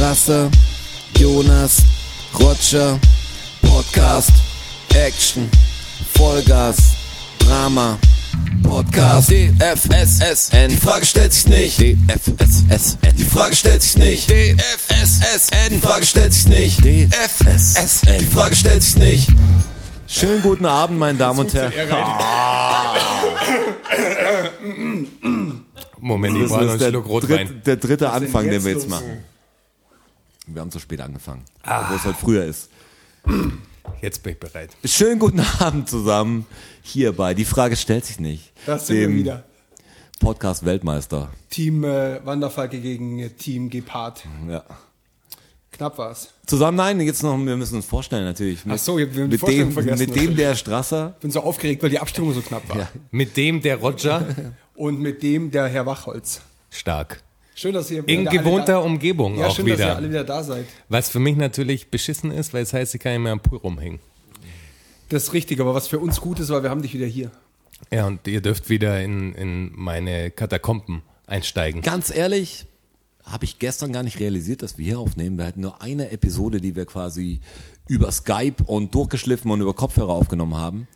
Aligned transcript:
Strasser, 0.00 0.50
Jonas, 1.18 1.82
Roger, 2.38 2.98
Podcast, 3.60 4.30
Action, 4.94 5.46
Vollgas, 6.14 6.78
Drama, 7.38 7.98
Podcast, 8.62 9.30
DFSSN, 9.30 10.70
die 10.70 10.76
Frage 10.78 11.04
stellt 11.04 11.34
sich 11.34 11.46
nicht, 11.48 11.78
DFSSN, 11.78 13.14
die 13.18 13.24
Frage 13.24 13.54
stellt 13.54 13.82
sich 13.82 13.98
nicht, 13.98 14.30
DFSSN, 14.30 15.68
die 15.70 15.78
Frage 15.78 16.06
stellt 16.06 16.32
sich 16.32 16.48
nicht, 16.48 16.78
DFSSN, 16.82 18.20
die 18.20 18.24
Frage 18.24 18.56
stellt 18.56 18.82
sich 18.82 18.96
nicht. 18.96 19.28
Schönen 20.06 20.40
guten 20.40 20.64
Abend, 20.64 20.98
meine 20.98 21.18
Damen 21.18 21.40
und 21.40 21.52
Herren. 21.52 21.74
Moment, 25.98 26.36
ich 26.36 26.42
Das 26.44 26.52
brauche 26.52 26.64
noch 26.64 26.66
ist 26.68 26.70
einen 26.70 26.78
der, 26.78 26.88
Schluck 26.88 27.06
Rotwein. 27.06 27.62
der 27.66 27.76
dritte 27.76 28.10
Anfang, 28.10 28.48
den 28.48 28.64
wir 28.64 28.72
jetzt 28.72 28.88
machen. 28.88 29.24
Wir 30.52 30.62
haben 30.62 30.70
zu 30.70 30.80
spät 30.80 31.00
angefangen, 31.00 31.44
obwohl 31.64 31.96
es 31.96 32.04
heute 32.04 32.18
früher 32.18 32.44
ist. 32.44 32.70
Jetzt 34.00 34.22
bin 34.22 34.32
ich 34.32 34.40
bereit. 34.40 34.70
Schönen 34.84 35.18
guten 35.20 35.40
Abend 35.60 35.88
zusammen 35.88 36.46
hierbei. 36.82 37.34
Die 37.34 37.44
Frage 37.44 37.76
stellt 37.76 38.04
sich 38.04 38.18
nicht. 38.18 38.52
Das 38.66 38.86
sind 38.88 38.96
wir 38.98 39.08
wieder. 39.08 39.44
Podcast 40.18 40.64
Weltmeister. 40.64 41.30
Team 41.50 41.84
äh, 41.84 42.24
Wanderfalke 42.24 42.80
gegen 42.80 43.18
äh, 43.20 43.30
Team 43.30 43.70
Gepard. 43.70 44.24
Ja. 44.48 44.64
Knapp 45.72 45.96
war's. 45.98 46.28
Zusammen, 46.46 46.76
nein, 46.76 47.00
jetzt 47.00 47.22
noch, 47.22 47.38
wir 47.38 47.56
müssen 47.56 47.76
uns 47.76 47.86
vorstellen 47.86 48.24
natürlich. 48.24 48.64
Mit, 48.64 48.74
Ach 48.74 48.78
so, 48.78 48.98
wir 48.98 49.06
haben 49.06 49.14
die 49.30 49.38
mit 49.38 49.48
dem, 49.48 49.72
vergessen, 49.72 49.98
mit 49.98 50.16
dem 50.16 50.36
der 50.36 50.56
Strasser. 50.56 51.14
Bin 51.20 51.30
so 51.30 51.40
aufgeregt, 51.40 51.82
weil 51.82 51.90
die 51.90 52.00
Abstimmung 52.00 52.34
so 52.34 52.40
knapp 52.42 52.68
war. 52.68 52.76
Ja. 52.76 52.88
Mit 53.12 53.36
dem 53.36 53.62
der 53.62 53.76
Roger 53.76 54.26
Und 54.74 54.98
mit 55.00 55.22
dem 55.22 55.50
der 55.50 55.68
Herr 55.68 55.86
Wachholz. 55.86 56.40
stark. 56.70 57.22
Schön, 57.60 57.74
dass 57.74 57.90
ihr 57.90 57.98
In 58.08 58.20
wieder 58.20 58.30
alle 58.30 58.38
gewohnter 58.38 58.72
da, 58.72 58.78
Umgebung 58.78 59.36
Ja, 59.36 59.48
auch 59.48 59.54
schön, 59.54 59.66
dass 59.66 59.78
ihr 59.78 59.84
wieder. 59.84 59.96
alle 59.96 60.08
wieder 60.08 60.24
da 60.24 60.42
seid. 60.42 60.64
Was 60.88 61.10
für 61.10 61.18
mich 61.18 61.36
natürlich 61.36 61.90
beschissen 61.90 62.30
ist, 62.30 62.54
weil 62.54 62.62
es 62.62 62.72
heißt, 62.72 62.94
ich 62.94 63.02
kann 63.02 63.12
nicht 63.12 63.20
mehr 63.20 63.32
am 63.32 63.40
Pool 63.40 63.58
rumhängen. 63.58 64.00
Das 65.10 65.24
ist 65.24 65.32
richtig, 65.34 65.60
aber 65.60 65.74
was 65.74 65.86
für 65.86 65.98
uns 65.98 66.22
gut 66.22 66.40
ist, 66.40 66.48
weil 66.48 66.62
wir 66.62 66.70
haben 66.70 66.80
dich 66.80 66.94
wieder 66.94 67.04
hier. 67.04 67.30
Ja, 67.92 68.06
und 68.06 68.26
ihr 68.26 68.40
dürft 68.40 68.70
wieder 68.70 69.02
in, 69.02 69.34
in 69.34 69.72
meine 69.74 70.30
Katakomben 70.30 71.02
einsteigen. 71.26 71.82
Ganz 71.82 72.08
ehrlich, 72.08 72.64
habe 73.24 73.44
ich 73.44 73.58
gestern 73.58 73.92
gar 73.92 74.04
nicht 74.04 74.20
realisiert, 74.20 74.62
dass 74.62 74.78
wir 74.78 74.86
hier 74.86 74.98
aufnehmen. 74.98 75.36
Wir 75.36 75.44
hatten 75.44 75.60
nur 75.60 75.82
eine 75.82 76.12
Episode, 76.12 76.62
die 76.62 76.74
wir 76.74 76.86
quasi 76.86 77.40
über 77.88 78.10
Skype 78.10 78.64
und 78.64 78.94
durchgeschliffen 78.94 79.50
und 79.50 79.60
über 79.60 79.74
Kopfhörer 79.74 80.14
aufgenommen 80.14 80.56
haben. 80.56 80.88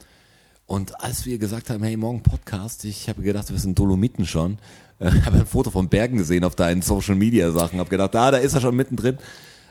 Und 0.64 0.98
als 1.02 1.26
wir 1.26 1.36
gesagt 1.36 1.68
haben, 1.68 1.84
hey, 1.84 1.98
morgen 1.98 2.22
Podcast, 2.22 2.86
ich 2.86 3.10
habe 3.10 3.20
gedacht, 3.20 3.50
wir 3.50 3.58
sind 3.58 3.78
Dolomiten 3.78 4.24
schon. 4.24 4.56
Äh, 4.98 5.10
habe 5.24 5.38
ein 5.38 5.46
Foto 5.46 5.70
von 5.70 5.88
Bergen 5.88 6.16
gesehen 6.18 6.44
auf 6.44 6.54
deinen 6.54 6.82
Social 6.82 7.14
Media 7.14 7.50
Sachen. 7.50 7.78
Habe 7.78 7.90
gedacht, 7.90 8.14
ah, 8.16 8.30
da 8.30 8.36
ist 8.38 8.54
er 8.54 8.60
schon 8.60 8.76
mittendrin. 8.76 9.18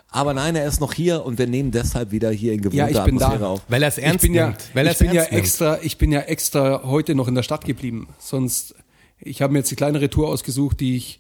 Aber 0.09 0.35
nein, 0.35 0.55
er 0.55 0.67
ist 0.67 0.80
noch 0.80 0.93
hier 0.93 1.25
und 1.25 1.39
wir 1.39 1.47
nehmen 1.47 1.71
deshalb 1.71 2.11
wieder 2.11 2.30
hier 2.30 2.53
in 2.53 2.61
gewohnter 2.61 2.91
Ja, 2.91 2.99
ich 2.99 3.03
bin 3.03 3.17
da. 3.17 3.25
Atmosphäre 3.25 3.49
auf. 3.49 3.61
Weil 3.67 3.81
er 3.81 3.89
es 3.89 3.97
Ich 3.97 4.03
ernst 4.03 4.21
bin 4.21 4.33
ja, 4.35 4.47
nimmt. 4.47 4.63
Weil 4.75 4.88
ich 4.88 4.97
bin 4.99 5.11
ja 5.11 5.23
nimmt. 5.23 5.33
extra, 5.33 5.80
ich 5.81 5.97
bin 5.97 6.11
ja 6.11 6.19
extra 6.21 6.83
heute 6.83 7.15
noch 7.15 7.27
in 7.27 7.33
der 7.33 7.41
Stadt 7.41 7.65
geblieben. 7.65 8.07
Sonst, 8.19 8.75
ich 9.19 9.41
habe 9.41 9.53
mir 9.53 9.59
jetzt 9.59 9.71
die 9.71 9.75
kleinere 9.75 10.11
Tour 10.11 10.27
ausgesucht, 10.27 10.80
die 10.81 10.97
ich 10.97 11.19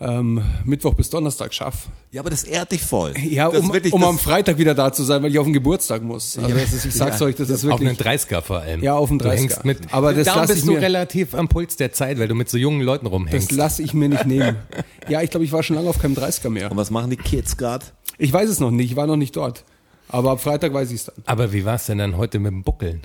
ähm, 0.00 0.42
Mittwoch 0.64 0.94
bis 0.94 1.10
Donnerstag 1.10 1.52
schaffe. 1.52 1.88
Ja, 2.10 2.22
aber 2.22 2.30
das 2.30 2.42
ehrt 2.44 2.72
dich 2.72 2.80
voll. 2.82 3.12
Ja, 3.18 3.50
das 3.50 3.60
um, 3.60 3.72
wirklich, 3.72 3.92
um 3.92 4.02
am 4.02 4.18
Freitag 4.18 4.56
wieder 4.58 4.74
da 4.74 4.92
zu 4.92 5.04
sein, 5.04 5.22
weil 5.22 5.30
ich 5.30 5.38
auf 5.38 5.44
den 5.44 5.52
Geburtstag 5.52 6.02
muss. 6.02 6.38
Also 6.38 6.54
das 6.54 6.72
ist, 6.72 6.86
ich 6.86 6.94
sag's 6.94 7.20
Ja. 7.20 7.26
euch, 7.26 7.34
das 7.36 7.50
ist 7.50 7.64
Auf 7.66 7.80
einen 7.80 7.90
wirklich. 7.98 8.06
30er 8.22 8.40
vor 8.40 8.60
allem. 8.60 8.82
Ja, 8.82 8.94
auf 8.94 9.10
einen 9.10 9.18
Du 9.18 9.26
30er. 9.26 9.32
hängst 9.36 9.64
mit. 9.64 9.78
Aber 9.92 10.14
das 10.14 10.24
Darum 10.26 10.46
bist 10.46 10.66
du 10.66 10.72
relativ 10.72 11.34
am 11.34 11.48
Puls 11.48 11.76
der 11.76 11.92
Zeit, 11.92 12.18
weil 12.18 12.28
du 12.28 12.34
mit 12.34 12.48
so 12.48 12.56
jungen 12.56 12.80
Leuten 12.80 13.06
rumhängst. 13.06 13.50
Das 13.50 13.56
lasse 13.56 13.82
ich 13.82 13.92
mir 13.94 14.08
nicht 14.08 14.26
nehmen. 14.26 14.56
Ja, 15.08 15.22
ich 15.22 15.30
glaube, 15.30 15.44
ich 15.44 15.50
war 15.50 15.62
schon 15.64 15.74
lange 15.76 15.88
auf 15.88 15.98
keinem 15.98 16.14
30er 16.14 16.50
mehr. 16.50 16.70
und 16.70 16.76
was 16.76 16.90
machen 16.90 17.10
die 17.10 17.16
Kids 17.16 17.56
gerade? 17.56 17.84
Ich 18.16 18.32
weiß 18.32 18.48
es 18.48 18.60
noch 18.60 18.70
nicht, 18.70 18.90
ich 18.92 18.96
war 18.96 19.06
noch 19.08 19.16
nicht 19.16 19.34
dort. 19.34 19.64
Aber 20.08 20.30
ab 20.32 20.40
Freitag 20.40 20.72
weiß 20.72 20.90
ich 20.90 20.96
es 20.96 21.04
dann. 21.06 21.16
Aber 21.26 21.52
wie 21.52 21.64
war 21.64 21.74
es 21.76 21.86
denn 21.86 21.98
dann 21.98 22.16
heute 22.16 22.38
mit 22.38 22.52
dem 22.52 22.62
Buckeln? 22.62 23.00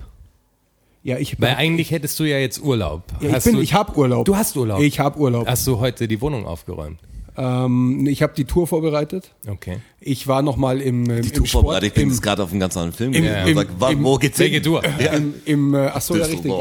Ja, 1.06 1.20
ich, 1.20 1.40
Weil 1.40 1.54
eigentlich 1.56 1.92
hättest 1.92 2.20
du 2.20 2.24
ja 2.24 2.40
jetzt 2.40 2.60
Urlaub. 2.64 3.04
ja, 3.22 3.38
ich, 3.38 3.44
bin, 3.44 3.54
du, 3.58 3.62
ich 3.62 3.76
habe 3.76 3.96
Urlaub. 3.96 4.26
Du 4.26 4.36
hast 4.36 4.58
Urlaub? 4.58 4.82
Ich 4.82 5.00
habe 5.00 5.20
Urlaub. 5.20 5.46
Hast 5.48 5.68
du 5.68 5.80
heute 5.80 6.08
die 6.08 6.20
Wohnung 6.20 6.48
aufgeräumt? 6.48 6.98
Ähm, 7.38 8.08
ich 8.08 8.24
habe 8.24 8.34
die 8.36 8.46
Tour 8.46 8.66
vorbereitet. 8.66 9.30
Okay. 9.48 9.78
Ich 10.00 10.26
war 10.28 10.42
noch 10.42 10.56
mal 10.58 10.82
im, 10.82 11.04
im, 11.08 11.22
Die 11.22 11.28
im 11.28 11.34
Tour 11.36 11.46
Sport. 11.46 11.62
vorbereitet. 11.66 11.90
Ich 11.90 11.94
bin 11.94 12.04
im, 12.06 12.10
jetzt 12.10 12.24
gerade 12.24 12.42
auf 12.42 12.50
einen 12.50 12.60
ganz 12.60 12.76
anderen 12.76 12.94
Film 12.98 13.14
im- 13.14 13.22
gegangen. 13.22 13.48
im- 13.50 13.56
sag, 13.80 13.92
im- 13.92 14.04
wo 14.04 14.16
geht's 14.16 14.40
Welche 14.40 14.54
hin? 14.56 14.64
Tour? 14.64 14.82
im, 15.14 15.34
im 15.46 15.74
äh, 15.76 15.92
ach 15.94 16.02
so, 16.02 16.16
ja, 16.16 16.26
richtig. 16.26 16.52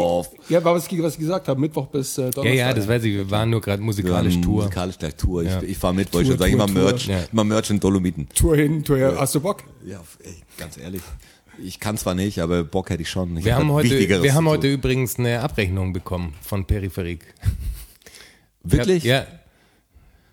Ja, 0.51 0.63
war 0.63 0.75
was, 0.75 0.91
was 0.93 1.13
ich 1.15 1.19
gesagt 1.21 1.49
habe, 1.49 1.59
Mittwoch 1.59 1.87
bis 1.87 2.19
äh, 2.19 2.25
Ja, 2.25 2.31
Donnerstag. 2.33 2.59
ja, 2.59 2.75
das 2.75 2.87
weiß 2.87 3.03
ich. 3.05 3.15
Wir 3.15 3.31
waren 3.31 3.49
nur 3.49 3.63
gerade 3.63 3.83
musikalisch 3.83 4.35
waren 4.35 4.43
Tour. 4.43 4.57
Musikalisch 4.65 4.99
gleich 4.99 5.15
Tour. 5.15 5.43
Ja. 5.45 5.63
Ich, 5.63 5.71
ich 5.71 5.79
fahre 5.79 5.95
mit, 5.95 6.13
wollte 6.13 6.25
ich 6.25 6.29
schon 6.33 6.39
sagen, 6.39 6.53
immer. 6.53 6.67
Merch, 6.69 7.07
Ja. 7.07 7.21
immer 7.33 7.45
Merch 7.45 7.71
in 7.71 7.81
Dolomiten. 7.81 8.29
Tour 8.35 8.57
hin, 8.57 8.85
Tour 8.85 8.99
her. 8.99 9.15
Hast 9.19 9.35
du 9.37 9.41
Bock? 9.41 9.63
Ja, 9.87 10.01
ey, 10.23 10.35
ganz 10.59 10.77
ehrlich. 10.77 11.01
Ich 11.63 11.81
kann 11.81 11.97
zwar 11.97 12.15
nicht, 12.15 12.39
aber 12.41 12.65
Bock 12.65 12.91
hätte 12.91 13.03
ich 13.03 13.11
schon. 13.11 13.37
Ich 13.37 13.45
Wir 13.45 13.55
hab 13.55 13.61
haben 13.63 13.73
heute, 13.73 13.91
Wichtigeres 13.91 14.23
wir 14.23 14.35
haben 14.35 14.49
heute 14.49 14.73
übrigens 14.73 15.19
eine 15.19 15.41
Abrechnung 15.41 15.93
bekommen 15.93 16.35
von 16.43 16.65
Peripherik. 16.67 17.21
Wirklich? 18.63 19.05
Ja. 19.05 19.27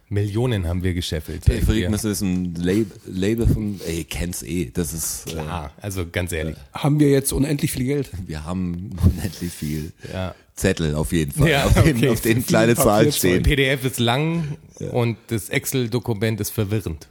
Millionen 0.10 0.68
haben 0.68 0.84
wir 0.84 0.94
gescheffelt. 0.94 1.46
Peripherik 1.46 1.84
Ja. 1.84 1.90
müsste 1.90 2.10
das 2.10 2.20
ein 2.22 2.54
Label, 2.56 2.92
Label 3.06 3.48
von, 3.48 3.80
ey, 3.88 4.04
kenn's 4.04 4.44
eh. 4.44 4.70
Das 4.74 4.94
ist, 4.94 5.34
äh, 5.34 5.40
Ah, 5.40 5.72
also 5.80 6.06
ganz 6.12 6.34
ehrlich. 6.34 6.58
Haben 6.74 7.00
wir 7.00 7.10
jetzt 7.10 7.32
unendlich 7.32 7.72
viel 7.72 7.86
Geld? 7.86 8.10
wir 8.28 8.44
haben 8.44 8.92
unendlich 9.04 9.52
viel 9.54 9.94
Ja. 10.12 10.36
Zettel 10.54 10.96
auf 10.96 11.14
jeden 11.14 11.32
Fall, 11.32 11.50
Ja, 11.50 11.64
auf 11.66 11.82
denen, 11.82 11.98
okay. 12.00 12.10
auf 12.10 12.20
denen 12.22 12.46
kleine 12.46 12.76
Papier 12.76 12.84
Zahlen 12.90 13.12
stehen. 13.14 13.44
PDF 13.44 13.86
ist 13.86 14.00
lang 14.00 14.58
und 14.92 15.18
das 15.28 15.48
Excel-Dokument 15.50 16.42
ist 16.42 16.50
verwirrend. 16.52 17.08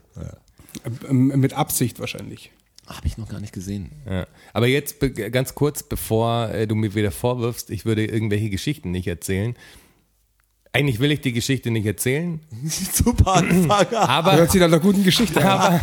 Ähm, 1.09 1.29
mit 1.41 1.55
Absicht 1.55 1.99
wahrscheinlich. 2.01 2.51
Habe 2.91 3.07
ich 3.07 3.19
noch 3.19 3.29
gar 3.29 3.41
nicht 3.41 3.53
gesehen. 3.53 3.91
Ja. 4.05 4.27
Aber 4.53 4.67
jetzt 4.67 4.97
ganz 5.31 5.55
kurz, 5.55 5.83
bevor 5.85 6.51
äh, 6.51 6.67
du 6.67 6.75
mir 6.75 6.95
wieder 6.95 7.13
vorwirfst, 7.13 7.71
ich 7.71 7.85
würde 7.85 8.05
irgendwelche 8.05 8.51
Geschichten 8.51 8.91
nicht 8.91 9.07
erzählen. 9.07 9.55
Eigentlich 10.73 11.01
will 11.01 11.11
ich 11.11 11.21
die 11.21 11.33
Geschichte 11.33 11.73
nicht 11.73 11.85
erzählen, 11.85 12.39
Super 12.93 13.35
Anfang. 13.39 13.87
aber 13.93 14.37
Hört 14.37 14.53
sich 14.53 14.61
nach 14.61 14.69
einer 14.69 14.79
guten 14.79 15.03
Geschichte 15.03 15.45
an. 15.45 15.81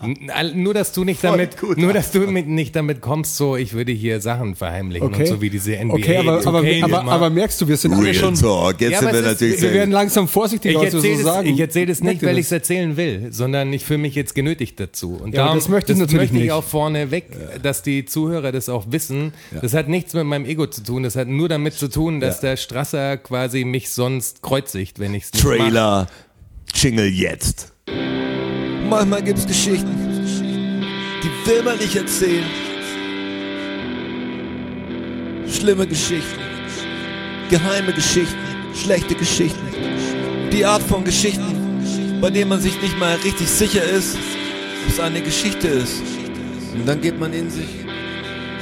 N- 0.00 0.62
Nur 0.62 0.72
dass 0.72 0.92
du 0.94 1.04
nicht 1.04 1.20
Voll 1.20 1.32
damit, 1.32 1.58
gut, 1.58 1.76
nur 1.76 1.92
dass 1.92 2.12
du 2.12 2.20
mit, 2.20 2.48
nicht 2.48 2.74
damit 2.74 3.02
kommst, 3.02 3.36
so 3.36 3.56
ich 3.56 3.74
würde 3.74 3.92
hier 3.92 4.22
Sachen 4.22 4.54
verheimlichen 4.54 5.06
Okay. 5.08 5.20
und 5.24 5.26
so 5.26 5.42
wie 5.42 5.50
diese 5.50 5.76
NBA. 5.76 5.94
Okay, 5.96 6.16
aber, 6.16 6.46
aber, 6.46 6.60
2K 6.60 6.82
aber, 6.84 7.04
aber 7.12 7.28
merkst 7.28 7.60
du, 7.60 7.68
wir 7.68 7.76
sind 7.76 7.92
alle 7.92 8.04
Real 8.04 8.14
schon. 8.14 8.34
Talk. 8.36 8.80
Jetzt 8.80 8.92
Ja, 8.92 8.98
sind 9.00 9.08
aber 9.08 9.18
wir 9.18 9.20
es 9.26 9.32
ist- 9.32 9.40
natürlich 9.42 9.60
Wir 9.62 9.72
werden 9.74 9.90
langsam 9.90 10.28
vorsichtiger, 10.28 10.80
ich 10.80 10.86
was 10.86 10.92
wir 10.94 11.00
so 11.02 11.06
erzähle 11.06 11.22
sagen. 11.22 11.46
es, 11.48 11.52
ich 11.54 11.60
erzähl 11.60 11.90
es 11.90 12.02
nicht, 12.02 12.22
weil 12.22 12.28
das? 12.30 12.38
ich 12.38 12.46
es 12.46 12.52
erzählen 12.52 12.96
will, 12.96 13.28
sondern 13.32 13.70
ich 13.74 13.84
fühle 13.84 13.98
mich 13.98 14.14
jetzt 14.14 14.34
genötigt 14.34 14.80
dazu. 14.80 15.10
Und 15.22 15.34
Ja, 15.34 15.40
aber 15.42 15.48
darum, 15.48 15.58
das 15.58 15.68
möchte 15.68 15.92
ich 15.92 15.98
natürlich 15.98 16.22
möchte 16.30 16.36
ich 16.36 16.42
nicht. 16.44 16.52
auch 16.52 16.64
vorne 16.64 17.10
weg, 17.10 17.26
dass 17.62 17.82
die 17.82 18.06
Zuhörer 18.06 18.50
das 18.50 18.70
auch 18.70 18.86
wissen. 18.88 19.34
Das 19.60 19.74
hat 19.74 19.88
nichts 19.88 20.14
mit 20.14 20.24
meinem 20.24 20.46
Ego 20.46 20.66
zu 20.66 20.82
tun. 20.82 21.02
Das 21.02 21.16
hat 21.16 21.28
nur 21.28 21.50
damit 21.50 21.74
zu 21.74 21.88
tun, 21.90 22.20
dass 22.20 22.40
der 22.40 22.56
Strasser 22.56 23.18
quasi 23.18 23.64
mich 23.66 23.90
sonst 24.06 24.40
kreuzigt, 24.40 25.00
wenn 25.00 25.14
ich 25.14 25.24
es 25.24 25.32
nicht. 25.32 25.44
Trailer, 25.44 26.06
Jingle 26.72 27.06
jetzt. 27.06 27.72
Manchmal 28.88 29.20
gibt's 29.20 29.44
Geschichten, 29.44 29.94
die 31.24 31.50
will 31.50 31.62
man 31.64 31.76
nicht 31.78 31.96
erzählen. 31.96 32.44
Schlimme 35.48 35.88
Geschichten, 35.88 36.40
geheime 37.50 37.92
Geschichten, 37.92 38.46
schlechte 38.80 39.16
Geschichten. 39.16 39.66
Die 40.52 40.64
Art 40.64 40.84
von 40.84 41.02
Geschichten, 41.02 42.20
bei 42.20 42.30
denen 42.30 42.50
man 42.50 42.60
sich 42.60 42.80
nicht 42.80 42.96
mal 43.00 43.16
richtig 43.24 43.48
sicher 43.48 43.82
ist, 43.82 44.14
ob 44.84 44.92
es 44.92 45.00
eine 45.00 45.20
Geschichte 45.20 45.66
ist. 45.66 46.00
Und 46.74 46.86
dann 46.86 47.00
geht 47.00 47.18
man 47.18 47.32
in 47.32 47.50
sich 47.50 47.70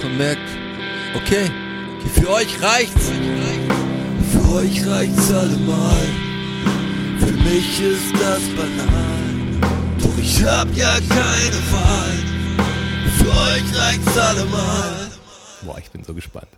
und 0.03 0.17
merkt, 0.17 0.49
okay, 1.15 1.51
für 2.15 2.31
euch 2.31 2.63
reicht's. 2.63 3.09
Für 3.09 3.13
euch 3.13 3.59
reicht's 3.59 3.74
allemal. 4.53 6.07
Für 7.19 7.33
mich 7.33 7.81
ist 7.81 8.13
das 8.15 8.41
banal, 8.57 9.71
doch 10.03 10.19
ich 10.19 10.43
hab 10.45 10.69
ja 10.77 10.95
keine 11.09 11.61
Wahl. 11.73 12.13
Für 13.19 13.29
euch 13.31 13.81
reicht's 13.81 14.19
allemal. 14.19 15.09
Boah, 15.65 15.79
ich 15.79 15.91
bin 15.91 16.05
so 16.05 16.15
gespannt. 16.15 16.49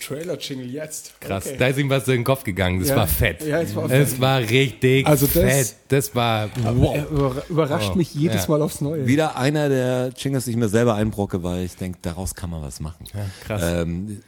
Trailer-Jingle 0.00 0.68
jetzt. 0.68 1.20
Krass, 1.20 1.46
Okay. 1.46 1.56
da 1.58 1.66
ist 1.68 1.78
ihm 1.78 1.88
was 1.88 2.08
in 2.08 2.14
den 2.14 2.24
Kopf 2.24 2.42
gegangen. 2.42 2.80
Das 2.80 2.88
Ja. 2.88 2.96
war 2.96 3.06
fett. 3.06 3.40
Ja, 3.46 3.60
es 3.60 3.76
war 3.76 3.84
Es 3.88 4.10
fett. 4.10 4.20
war 4.20 4.40
richtig 4.40 5.06
Also 5.06 5.26
das- 5.26 5.34
fett. 5.34 5.74
Das 5.88 6.14
war 6.16 6.48
wow. 6.60 6.96
Er 6.96 7.06
über- 7.08 7.42
überrascht 7.48 7.90
Oh, 7.92 7.96
mich 7.96 8.12
jedes 8.12 8.42
ja. 8.46 8.50
Mal 8.50 8.62
aufs 8.62 8.80
Neue. 8.80 9.06
Wieder 9.06 9.36
einer 9.36 9.68
der 9.68 10.10
Jingles, 10.16 10.46
die 10.46 10.52
ich 10.52 10.56
mir 10.56 10.68
selber 10.68 10.94
einbrocke, 10.96 11.44
weil 11.44 11.64
ich 11.66 11.76
denke, 11.76 11.98
daraus 12.02 12.34
kann 12.34 12.50
man 12.50 12.62
was 12.62 12.80
machen. 12.80 13.04
Ja, 13.14 13.20
krass. 13.46 13.62
Ähm, 13.64 14.22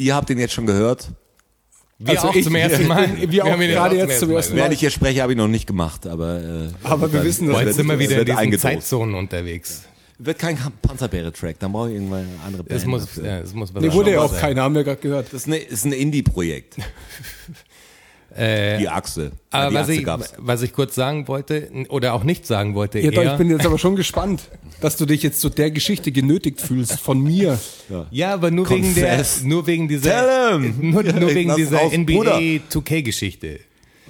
ihr 0.00 0.14
habt 0.14 0.28
den 0.28 0.38
jetzt 0.38 0.54
schon 0.54 0.66
gehört. 0.66 1.08
Wir 1.98 2.10
Also 2.16 2.28
auch 2.28 2.34
ich- 2.34 2.44
zum 2.44 2.54
ersten 2.54 2.86
Mal. 2.86 3.08
wir 3.30 3.44
auch 3.44 3.50
haben 3.50 3.60
ihn 3.62 3.70
gerade 3.70 3.96
jetzt 3.96 4.18
zum 4.20 4.30
ersten 4.30 4.54
Mal. 4.54 4.60
Während 4.60 4.74
ich 4.74 4.80
hier 4.80 4.90
spreche, 4.90 5.20
habe 5.22 5.32
ich 5.32 5.38
noch 5.38 5.48
nicht 5.48 5.66
gemacht, 5.66 6.06
aber 6.06 6.40
äh, 6.40 6.68
Aber 6.82 7.12
wir 7.12 7.22
wissen, 7.24 7.48
dass 7.48 7.60
wir- 7.64 7.72
sind 7.74 7.86
wir 7.86 7.94
es 7.94 8.00
wieder 8.10 8.42
in 8.42 8.50
diesen. 8.50 8.58
Zeitzonen 8.60 9.14
unterwegs. 9.14 9.82
Wird 10.22 10.38
kein 10.38 10.58
Panzerbeere-Track, 10.82 11.58
dann 11.60 11.72
brauche 11.72 11.88
ich 11.88 11.94
irgendwann 11.94 12.20
eine 12.20 12.28
andere 12.46 12.62
Band. 12.64 12.78
Es 12.78 12.86
muss, 12.86 13.16
ja, 13.16 13.38
es 13.38 13.54
muss 13.54 13.74
was 13.74 13.82
Nee, 13.82 13.90
wurde 13.92 14.12
ja 14.12 14.20
auch 14.20 14.30
sein. 14.30 14.40
keiner, 14.40 14.62
haben 14.64 14.74
wir 14.74 14.84
gerade 14.84 15.00
gehört. 15.00 15.26
Das 15.28 15.32
ist, 15.42 15.46
eine, 15.46 15.56
ist 15.56 15.84
ein 15.86 15.92
Indie-Projekt. 15.92 16.76
Äh, 18.36 18.78
Die 18.78 18.88
Achse. 18.88 19.32
aber 19.50 19.68
die 19.70 19.74
was 19.74 19.80
Achse 19.82 19.92
ich, 19.94 20.04
gab's. 20.04 20.32
was 20.38 20.62
ich 20.62 20.72
kurz 20.72 20.94
sagen 20.94 21.26
wollte, 21.28 21.68
oder 21.88 22.14
auch 22.14 22.22
nicht 22.24 22.46
sagen 22.46 22.74
wollte, 22.74 23.00
Ja, 23.00 23.10
doch, 23.10 23.24
ich 23.24 23.32
bin 23.38 23.50
jetzt 23.50 23.66
aber 23.66 23.78
schon 23.78 23.96
gespannt, 23.96 24.42
dass 24.80 24.96
du 24.96 25.04
dich 25.06 25.22
jetzt 25.22 25.40
zu 25.40 25.48
der 25.48 25.70
Geschichte 25.70 26.12
genötigt 26.12 26.60
fühlst 26.60 27.00
von 27.00 27.22
mir. 27.22 27.58
ja, 28.10 28.32
aber 28.34 28.50
nur 28.50 28.68
wegen 28.70 28.94
der, 28.94 29.24
nur 29.44 29.66
wegen 29.66 29.88
dieser, 29.88 30.10
Tell 30.10 30.60
him. 30.62 30.74
nur, 30.92 31.02
nur 31.02 31.34
wegen 31.34 31.56
dieser 31.56 31.78
raus, 31.78 31.92
Bruder. 32.06 32.36
NBA 32.38 32.62
2K-Geschichte. 32.70 33.60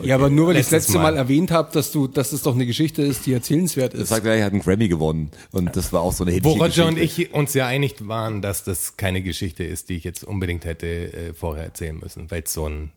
Ja, 0.02 0.14
aber 0.14 0.30
nur 0.30 0.46
weil 0.48 0.56
ich 0.56 0.62
das 0.62 0.70
Letztes 0.70 0.94
letzte 0.94 1.02
Mal, 1.02 1.12
Mal. 1.12 1.18
erwähnt 1.18 1.50
habe, 1.50 1.70
dass 1.74 1.92
du, 1.92 2.06
dass 2.06 2.32
es 2.32 2.40
doch 2.42 2.54
eine 2.54 2.64
Geschichte 2.64 3.02
ist, 3.02 3.26
die 3.26 3.34
erzählenswert 3.34 3.92
Das 3.92 4.00
ist. 4.02 4.08
sagt 4.08 4.24
er, 4.24 4.34
er 4.34 4.46
hat 4.46 4.52
einen 4.52 4.62
Grammy 4.62 4.88
gewonnen. 4.88 5.30
Und 5.52 5.76
das 5.76 5.92
war 5.92 6.00
auch 6.00 6.14
so 6.14 6.24
eine 6.24 6.32
Wo 6.42 6.52
hitzige 6.54 6.64
Roger 6.64 6.86
und 6.86 6.98
ich 6.98 7.34
uns 7.34 7.52
ja 7.52 7.66
einig 7.66 7.96
waren, 8.08 8.40
dass 8.40 8.64
das 8.64 8.96
keine 8.96 9.20
Geschichte 9.22 9.62
ist, 9.62 9.90
die 9.90 9.96
ich 9.96 10.04
jetzt 10.04 10.24
unbedingt 10.24 10.64
hätte 10.64 10.86
äh, 10.86 11.34
vorher 11.34 11.64
erzählen 11.64 11.98
müssen, 11.98 12.30
weil 12.30 12.42
es 12.46 12.52
so 12.54 12.66
ein, 12.66 12.92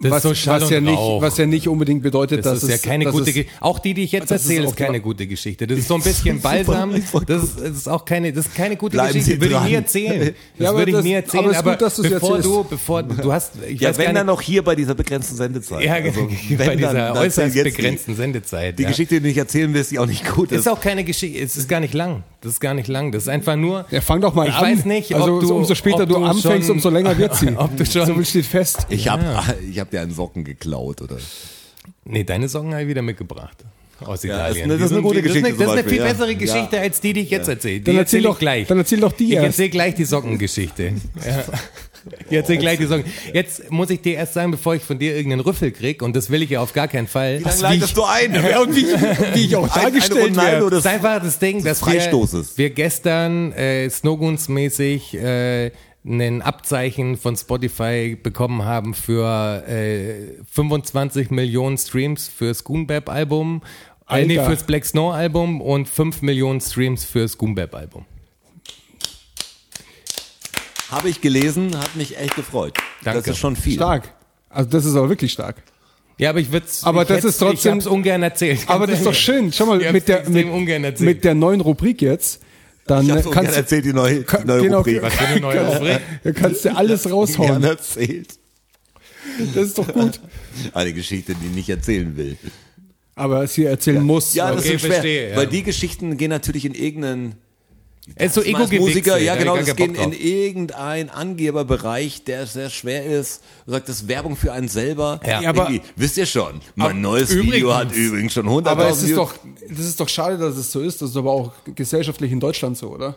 das 0.00 0.10
was, 0.10 0.24
ist 0.24 0.42
so 0.44 0.50
was, 0.50 0.70
ja 0.70 0.80
nicht, 0.80 0.98
was 0.98 1.38
ja 1.38 1.46
nicht 1.46 1.68
unbedingt 1.68 2.02
bedeutet, 2.02 2.44
Das 2.44 2.54
dass 2.54 2.62
ist 2.64 2.68
ja 2.68 2.74
es, 2.74 2.82
keine 2.82 3.04
dass 3.04 3.12
gute 3.14 3.32
Ge 3.32 3.46
Auch 3.60 3.78
die, 3.78 3.94
die 3.94 4.02
ich 4.02 4.12
jetzt 4.12 4.24
ist 4.24 4.30
erzähle, 4.32 4.66
auch 4.66 4.70
ist 4.70 4.76
keine 4.76 5.00
gute 5.00 5.26
Geschichte. 5.26 5.66
Das 5.68 5.78
ist 5.78 5.86
so 5.88 5.94
ein 5.94 6.02
bisschen 6.02 6.40
balsam. 6.40 6.90
Das 7.26 7.42
ist, 7.44 7.60
das 7.60 7.70
ist 7.70 7.88
auch 7.88 8.04
keine, 8.04 8.32
das 8.32 8.46
ist 8.46 8.54
keine 8.56 8.76
gute 8.76 8.96
Bleiben 8.96 9.12
Geschichte. 9.14 9.30
Sie 9.36 9.40
Würde 9.40 9.54
ich 9.54 9.58
dran. 9.60 9.68
nie 9.68 9.74
erzählen. 9.74 10.34
Das 10.58 10.64
Ja, 10.66 10.76
würde 10.76 10.90
ich 10.90 10.96
das- 10.96 11.04
nie 11.04 11.12
erzählen. 11.12 11.44
aber 11.44 11.50
es 11.52 11.56
ist 11.58 11.64
gut, 11.64 11.82
dass 11.82 11.96
du 11.96 12.02
bevor 12.02 12.28
erzählst. 12.36 12.44
du, 12.48 12.64
bevor 12.64 13.02
du 13.04 13.32
hast, 13.32 13.52
ich 13.68 13.80
Ja, 13.80 13.88
weiß 13.90 13.98
wenn 13.98 14.14
dann 14.16 14.26
noch 14.26 14.40
hier 14.40 14.62
bei 14.64 14.74
dieser 14.74 14.94
begrenzten 14.94 15.36
Sendezeit. 15.36 15.84
ja, 15.84 15.94
Also, 15.94 16.28
bei 16.58 16.58
wenn 16.66 16.78
dieser 16.78 16.92
dann, 16.92 17.16
äußerst 17.16 17.54
begrenzten 17.64 18.16
Sendezeit. 18.16 18.72
Die, 18.72 18.76
die 18.78 18.82
ja. 18.82 18.88
Geschichte, 18.90 19.14
die 19.14 19.20
du 19.20 19.26
nicht 19.28 19.38
erzählen 19.38 19.72
willst, 19.72 19.90
die 19.92 19.98
auch 20.00 20.06
nicht 20.06 20.28
gut 20.28 20.50
ist. 20.52 20.60
ist 20.60 20.68
auch 20.68 20.80
keine 20.80 21.04
Geschichte, 21.04 21.38
es 21.40 21.56
ist 21.56 21.68
gar 21.68 21.80
nicht 21.80 21.94
lang. 21.94 22.24
Das 22.40 22.52
ist 22.52 22.60
gar 22.60 22.74
nicht 22.74 22.88
lang. 22.88 23.10
Das 23.10 23.22
ist 23.22 23.28
einfach 23.28 23.56
nur. 23.56 23.86
Ja, 23.90 24.02
fang 24.02 24.20
doch 24.20 24.34
mal 24.34 24.46
ich 24.48 24.54
an. 24.54 24.62
weiß 24.76 24.84
nicht, 24.84 25.14
also 25.14 25.36
ob 25.36 25.40
du, 25.40 25.54
umso 25.54 25.74
später 25.74 26.04
du, 26.04 26.16
anfängst, 26.16 26.68
umso 26.68 26.90
länger 26.90 27.16
wird 27.16 27.34
sie. 27.36 27.48
Ob 27.56 27.74
du 27.76 27.86
schon- 27.86 28.06
so 28.06 28.14
viel 28.14 28.24
steht 28.26 28.44
fest. 28.46 28.86
ich 28.90 29.08
habe 29.08 29.24
ich 29.70 29.80
hab 29.84 29.90
dir 29.90 30.00
einen 30.00 30.12
Socken 30.14 30.44
geklaut, 30.44 31.00
oder? 31.02 31.16
Nee, 32.04 32.24
deine 32.24 32.48
Socken 32.48 32.72
habe 32.72 32.82
ich 32.82 32.88
wieder 32.88 33.02
mitgebracht. 33.02 33.58
Aus 34.00 34.22
Ja, 34.24 34.36
das 34.38 34.50
ist 34.50 34.56
Italien. 34.56 34.64
eine- 34.64 34.78
das 34.78 34.86
ist 34.86 34.92
eine 34.92 35.02
gute 35.02 35.22
Geschichte 35.22 35.42
Das 35.42 35.50
ist 35.52 35.60
eine, 35.60 35.66
das 35.66 35.74
ist 35.76 35.80
eine 35.82 35.88
viel 35.88 36.02
bessere 36.02 36.32
ja. 36.32 36.38
Geschichte 36.38 36.80
als 36.80 37.00
die, 37.00 37.12
die 37.12 37.20
ich 37.20 37.30
jetzt 37.30 37.48
erzähle. 37.48 37.78
Die 37.78 37.84
Dann 37.84 37.96
erzähl 37.96 38.18
erzähle 38.18 38.22
doch- 38.24 38.32
ich 38.34 38.38
gleich. 38.40 38.66
dann 38.66 38.78
erzähl 38.78 39.00
doch 39.00 39.12
die 39.12 39.24
Ich 39.24 39.30
erst. 39.34 39.46
erzähle 39.46 39.68
gleich 39.70 39.94
die 39.94 40.04
Sockengeschichte. 40.04 40.92
Ja. 41.24 41.44
Ich 42.28 42.36
erzähle 42.36 42.58
gleich 42.58 42.78
die 42.78 42.84
Socken. 42.84 43.04
Jetzt 43.32 43.70
muss 43.70 43.88
ich 43.88 44.02
dir 44.02 44.16
erst 44.16 44.34
sagen, 44.34 44.50
bevor 44.50 44.74
ich 44.74 44.82
von 44.82 44.98
dir 44.98 45.16
irgendeinen 45.16 45.40
Rüffel 45.40 45.70
krieg, 45.70 46.02
und 46.02 46.14
das 46.14 46.28
will 46.28 46.42
ich 46.42 46.50
ja 46.50 46.60
auf 46.60 46.74
gar 46.74 46.86
keinen 46.86 47.06
Fall. 47.06 47.38
Wie 47.40 47.44
lange 47.44 47.62
leitest 47.62 47.96
du 47.96 48.02
ein? 48.04 48.32
Und 48.60 48.76
wie, 48.76 48.84
wie 49.34 49.44
ich 49.46 49.56
auch 49.56 49.66
dargestellt 49.72 50.36
werde. 50.36 50.68
Das 50.68 50.78
ist 50.80 50.84
das 50.84 50.86
einfach 50.92 51.22
das 51.22 51.38
Ding, 51.38 51.64
dass 51.64 51.80
Freistoß 51.80 52.32
wir, 52.34 52.44
wir 52.56 52.70
gestern 52.70 53.52
äh, 53.52 53.88
Snowgoons-mäßig 53.88 55.14
äh, 55.16 55.70
ein 56.06 56.42
Abzeichen 56.42 57.16
von 57.16 57.36
Spotify 57.36 58.16
bekommen 58.22 58.64
haben 58.64 58.92
für 58.94 59.64
äh, 59.66 60.42
25 60.52 61.30
Millionen 61.30 61.78
Streams 61.78 62.28
fürs 62.28 62.62
Goonbap-Album, 62.64 63.62
äh, 64.10 64.26
nee, 64.26 64.34
fürs 64.44 64.64
Black 64.64 64.84
Snow-Album 64.84 65.60
und 65.62 65.88
5 65.88 66.20
Millionen 66.22 66.60
Streams 66.60 67.04
fürs 67.04 67.38
Goonbap-Album. 67.38 68.04
habe 70.90 71.08
ich 71.08 71.20
gelesen, 71.20 71.76
hat 71.78 71.96
mich 71.96 72.18
echt 72.18 72.36
gefreut. 72.36 72.74
Danke. 73.02 73.20
Das 73.20 73.28
ist 73.28 73.38
schon 73.38 73.56
viel. 73.56 73.74
Stark. 73.74 74.12
Also 74.48 74.70
das 74.70 74.84
ist 74.84 74.94
aber 74.94 75.08
wirklich 75.08 75.32
stark. 75.32 75.62
Ja, 76.18 76.30
aber 76.30 76.38
ich 76.38 76.52
würde 76.52 76.66
Aber 76.82 77.02
ich 77.02 77.08
das 77.08 77.24
ist 77.24 77.38
trotzdem- 77.38 77.78
Ich 77.80 77.86
ungern 77.88 78.22
erzählt. 78.22 78.60
Aber 78.68 78.86
das 78.86 78.98
ist 78.98 79.06
doch 79.06 79.14
schön. 79.14 79.52
Schau 79.52 79.66
mal, 79.66 79.78
mit 79.92 80.06
der, 80.06 80.28
mit, 80.28 80.46
ungern 80.46 80.84
erzählt. 80.84 81.08
mit 81.08 81.24
der 81.24 81.34
neuen 81.34 81.60
Rubrik 81.60 82.00
jetzt, 82.02 82.40
dann 82.86 83.02
Ich 83.06 83.12
gerne 83.12 83.22
kannst, 83.30 83.56
erzählt, 83.56 83.84
die 83.84 83.92
neue, 83.92 84.18
die 84.18 84.24
kann- 84.24 84.46
neue 84.46 84.62
genau, 84.62 84.78
Rubrik. 84.78 85.02
Was 85.02 85.14
für 85.14 85.26
eine 85.26 85.40
neue 85.40 85.66
Rubrik. 85.66 86.00
du 86.24 86.32
kannst 86.32 86.64
dir 86.64 86.76
alles 86.76 87.02
Gerne 87.02 87.14
raushauen. 87.16 87.62
erzählt. 87.64 88.28
Das 89.54 89.66
ist 89.66 89.78
doch 89.78 89.88
gut. 89.92 90.20
Eine 90.74 90.92
Geschichte, 90.92 91.34
die 91.34 91.46
ich 91.46 91.52
nicht 91.54 91.68
erzählen 91.70 92.16
will. 92.16 92.36
Aber 93.16 93.42
es 93.42 93.54
hier 93.54 93.70
erzählen 93.70 94.02
muss. 94.02 94.34
Ja, 94.34 94.52
das 94.52 94.64
Okay, 94.64 94.74
ist 94.74 94.80
schwer, 94.82 94.90
verstehe, 94.92 95.30
ja. 95.30 95.36
weil 95.36 95.46
die 95.46 95.62
Geschichten 95.62 96.16
gehen 96.16 96.30
natürlich 96.30 96.64
in 96.66 96.74
irgendeinen 96.74 97.34
Er 98.16 98.26
ist 98.26 98.34
so 98.34 98.42
Als 98.42 98.70
Musiker, 98.70 99.18
ja 99.18 99.34
genau, 99.34 99.56
das 99.56 99.74
geht 99.76 99.96
in 99.96 100.12
irgendeinen 100.12 101.08
Angeberbereich, 101.08 102.24
der 102.24 102.46
sehr 102.46 102.68
schwer 102.68 103.04
ist. 103.06 103.42
Du 103.64 103.72
sagst, 103.72 103.88
das 103.88 103.96
ist 104.02 104.08
Werbung 104.08 104.36
für 104.36 104.52
einen 104.52 104.68
selber. 104.68 105.20
Ja. 105.26 105.40
Ja, 105.40 105.48
aber- 105.50 105.70
wisst 105.96 106.18
ihr 106.18 106.26
schon, 106.26 106.60
mein 106.74 107.00
neues 107.00 107.30
übrigens- 107.30 107.54
Video 107.54 107.74
hat 107.74 107.92
übrigens 107.94 108.32
schon 108.34 108.46
100.000 108.46 108.68
Aber 108.68 108.88
es 108.90 109.02
ist 109.02 109.16
doch, 109.16 109.32
das 109.70 109.86
ist 109.86 109.98
doch 110.00 110.08
schade, 110.08 110.36
dass 110.38 110.56
es 110.56 110.70
so 110.70 110.80
ist. 110.80 111.00
Das 111.00 111.10
ist 111.10 111.16
aber 111.16 111.30
auch 111.32 111.52
gesellschaftlich 111.74 112.30
in 112.30 112.40
Deutschland 112.40 112.76
so, 112.76 112.88
oder? 112.90 113.16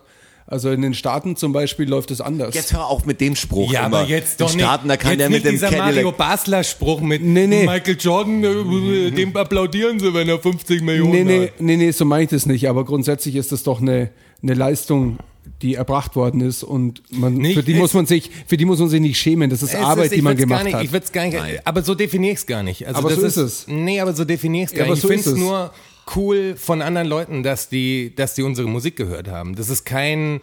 Also 0.49 0.71
in 0.71 0.81
den 0.81 0.93
Staaten 0.93 1.35
zum 1.35 1.51
Beispiel 1.51 1.89
läuft 1.89 2.09
es 2.09 2.21
anders. 2.21 2.55
Jetzt 2.55 2.71
hör 2.71 2.85
auf 2.87 3.05
mit 3.05 3.19
dem 3.19 3.35
Spruch. 3.35 3.69
Ja, 3.73 3.87
immer. 3.87 3.97
aber 3.97 4.07
jetzt 4.07 4.39
In 4.39 4.45
doch 4.47 4.53
nicht. 4.55 4.63
Staaten, 4.63 4.87
da 4.87 4.95
kann 4.95 5.11
jetzt 5.11 5.19
der 5.19 5.29
mit 5.29 5.43
dem 5.43 5.51
dieser 5.51 5.67
Cadillac. 5.67 5.87
Mario 5.95 6.11
Basler 6.13 6.63
Spruch 6.63 7.01
mit 7.01 7.21
Nee, 7.21 7.47
nee. 7.47 7.65
Michael 7.65 7.97
Jordan, 7.99 8.41
äh, 8.45 9.11
dem 9.11 9.35
applaudieren 9.35 9.99
sie, 9.99 10.13
wenn 10.13 10.29
er 10.29 10.39
50 10.39 10.81
Millionen 10.81 11.11
Nee, 11.11 11.23
nee, 11.25 11.47
hat. 11.47 11.59
nee, 11.59 11.75
nee, 11.75 11.91
so 11.91 12.05
meine 12.05 12.23
ich 12.23 12.29
das 12.29 12.45
nicht. 12.45 12.69
Aber 12.69 12.85
grundsätzlich 12.85 13.35
ist 13.35 13.51
das 13.51 13.63
doch 13.63 13.81
eine, 13.81 14.09
eine 14.43 14.53
Leistung, 14.53 15.17
die 15.61 15.75
erbracht 15.75 16.15
worden 16.15 16.41
ist 16.41 16.63
und 16.63 17.01
man, 17.11 17.33
Nicht- 17.35 17.55
für 17.55 17.63
die 17.63 17.73
es- 17.73 17.79
muss 17.79 17.93
man 17.93 18.05
sich, 18.05 18.29
für 18.45 18.57
die 18.57 18.65
muss 18.65 18.79
man 18.79 18.89
sich 18.89 19.01
nicht 19.01 19.17
schämen. 19.19 19.49
Das 19.49 19.63
ist 19.63 19.73
Arbeit, 19.75 20.05
ist- 20.05 20.11
die 20.11 20.17
ich 20.17 20.21
man 20.21 20.33
würd's 20.33 20.41
gemacht 20.41 20.59
gar 20.59 20.63
nicht, 20.65 20.73
hat. 20.75 20.83
Ich 20.83 20.91
würde 20.91 21.05
es 21.05 21.11
gar 21.11 21.23
nicht, 21.25 21.65
aber 21.67 21.83
so 21.83 21.95
definiere 21.95 22.33
ich 22.33 22.39
es 22.39 22.45
gar 22.45 22.63
nicht. 22.63 22.85
Also 22.87 22.99
Aber 22.99 23.09
das 23.09 23.19
so 23.19 23.25
ist 23.25 23.37
es. 23.37 23.67
Nee, 23.67 23.99
aber 23.99 24.13
so 24.13 24.25
definiere 24.25 24.65
ich 24.65 24.67
es 24.67 24.73
Ja, 24.73 24.79
gar 24.79 24.85
aber 24.87 24.93
nicht. 24.95 25.01
so 25.01 25.09
ich 25.09 25.21
finde 25.21 25.29
es 25.29 25.35
es. 25.35 25.39
nur 25.41 25.71
cool 26.15 26.55
von 26.57 26.81
anderen 26.81 27.07
Leuten, 27.07 27.43
dass 27.43 27.69
die, 27.69 28.13
dass 28.15 28.35
die 28.35 28.43
unsere 28.43 28.67
Musik 28.67 28.95
gehört 28.97 29.27
haben. 29.29 29.55
Das 29.55 29.69
ist 29.69 29.85
kein, 29.85 30.41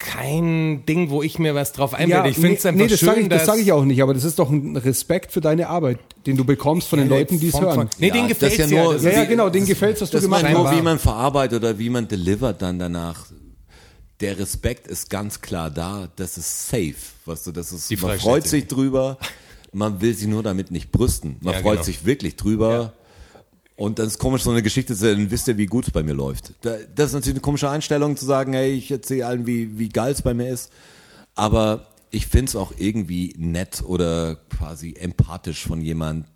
kein 0.00 0.84
Ding, 0.86 1.10
wo 1.10 1.22
ich 1.22 1.38
mir 1.38 1.54
was 1.54 1.72
drauf 1.72 1.94
einbilde. 1.94 2.30
ich 2.30 2.36
finde 2.36 2.56
es 2.56 2.64
nee, 2.64 2.70
einfach 2.70 2.80
nee, 2.84 2.88
das 2.88 2.98
schön, 2.98 3.08
sage 3.08 3.20
ich, 3.20 3.28
das 3.28 3.38
dass 3.44 3.46
sag 3.54 3.62
ich 3.62 3.70
auch 3.70 3.84
nicht, 3.84 4.02
aber 4.02 4.14
das 4.14 4.24
ist 4.24 4.38
doch 4.38 4.50
ein 4.50 4.76
Respekt 4.76 5.30
für 5.30 5.40
deine 5.40 5.68
Arbeit, 5.68 5.98
den 6.26 6.36
du 6.36 6.44
bekommst 6.44 6.88
von 6.88 6.98
den 6.98 7.08
Leuten, 7.08 7.38
die 7.38 7.48
es 7.48 7.60
hören. 7.60 7.74
von- 7.74 7.90
Nee, 7.98 8.08
Ja, 8.08 8.14
denen 8.14 8.28
das 8.28 8.38
gefällt 8.38 8.58
ja 8.58 8.64
es 8.64 8.70
ja. 8.70 8.82
nur- 8.82 8.92
Das 8.94 9.02
ja, 9.04 9.10
ja, 9.12 9.24
genau, 9.26 9.50
denen 9.50 9.66
gefällt's, 9.66 10.00
was 10.00 10.10
du 10.10 10.16
Das 10.16 10.24
gemacht 10.24 10.42
man 10.42 10.52
nur, 10.52 10.68
hast. 10.70 10.76
wie 10.78 10.82
man 10.82 10.98
verarbeitet 10.98 11.62
oder 11.62 11.78
wie 11.78 11.90
man 11.90 12.08
delivert 12.08 12.60
dann 12.62 12.78
danach. 12.78 13.26
Der 14.20 14.38
Respekt 14.38 14.86
ist 14.88 15.08
ganz 15.10 15.40
klar 15.40 15.70
da. 15.70 16.08
Das 16.16 16.36
ist 16.36 16.68
safe. 16.68 16.94
Weißt 17.26 17.46
du, 17.46 17.52
das 17.52 17.70
ist, 17.72 17.88
Die 17.90 17.96
man 17.96 18.18
freut 18.18 18.46
sich 18.48 18.66
drüber. 18.66 19.16
Man 19.72 20.00
will 20.00 20.14
sich 20.14 20.26
nur 20.26 20.42
damit 20.42 20.70
nicht 20.70 20.90
brüsten. 20.90 21.36
Man 21.40 21.54
Ja, 21.54 21.60
freut 21.60 21.72
genau. 21.74 21.84
sich 21.84 22.04
wirklich 22.04 22.36
drüber. 22.36 22.92
Und 23.80 23.98
das 23.98 24.08
ist 24.08 24.18
komisch, 24.18 24.42
so 24.42 24.50
eine 24.50 24.62
Geschichte 24.62 24.94
zu 24.94 25.14
dann 25.14 25.30
wisst 25.30 25.48
ihr, 25.48 25.56
wie 25.56 25.66
gut 25.66 25.86
es 25.86 25.90
bei 25.90 26.02
mir 26.02 26.12
läuft. 26.12 26.52
Da- 26.60 26.76
Das 26.94 27.06
ist 27.08 27.12
natürlich 27.14 27.36
eine 27.36 27.40
komische 27.40 27.70
Einstellung 27.70 28.16
zu 28.16 28.26
sagen, 28.26 28.52
hey, 28.52 28.72
ich 28.72 28.90
erzähle 28.90 29.26
allen, 29.26 29.46
wie, 29.46 29.78
wie 29.78 29.88
geil 29.88 30.12
es 30.12 30.20
bei 30.22 30.34
mir 30.34 30.48
ist. 30.50 30.70
Aber 31.34 31.86
ich 32.10 32.26
finde 32.26 32.50
es 32.50 32.56
auch 32.56 32.72
irgendwie 32.76 33.34
nett 33.38 33.82
oder 33.86 34.36
quasi 34.56 34.94
empathisch 34.98 35.66
von 35.66 35.80
jemand 35.80 36.26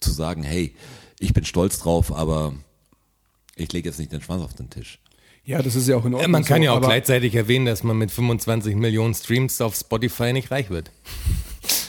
zu 0.00 0.10
sagen, 0.10 0.42
hey, 0.42 0.74
ich 1.20 1.32
bin 1.32 1.44
stolz 1.44 1.78
drauf, 1.78 2.12
aber 2.14 2.54
ich 3.56 3.72
lege 3.72 3.88
jetzt 3.88 3.98
nicht 3.98 4.10
den 4.12 4.20
Schwanz 4.20 4.42
auf 4.42 4.54
den 4.54 4.68
Tisch. 4.68 4.98
Ja, 5.44 5.62
das 5.62 5.76
ist 5.76 5.86
ja 5.86 5.96
auch 5.96 6.04
in 6.06 6.14
Ordnung. 6.14 6.32
man 6.32 6.44
kann 6.44 6.58
so, 6.58 6.64
ja 6.64 6.72
auch 6.72 6.80
gleichzeitig 6.80 7.34
erwähnen, 7.34 7.66
dass 7.66 7.82
man 7.84 7.96
mit 7.98 8.10
25 8.10 8.74
Millionen 8.74 9.14
Streams 9.14 9.60
auf 9.60 9.76
Spotify 9.76 10.32
nicht 10.32 10.50
reich 10.50 10.70
wird. 10.70 10.90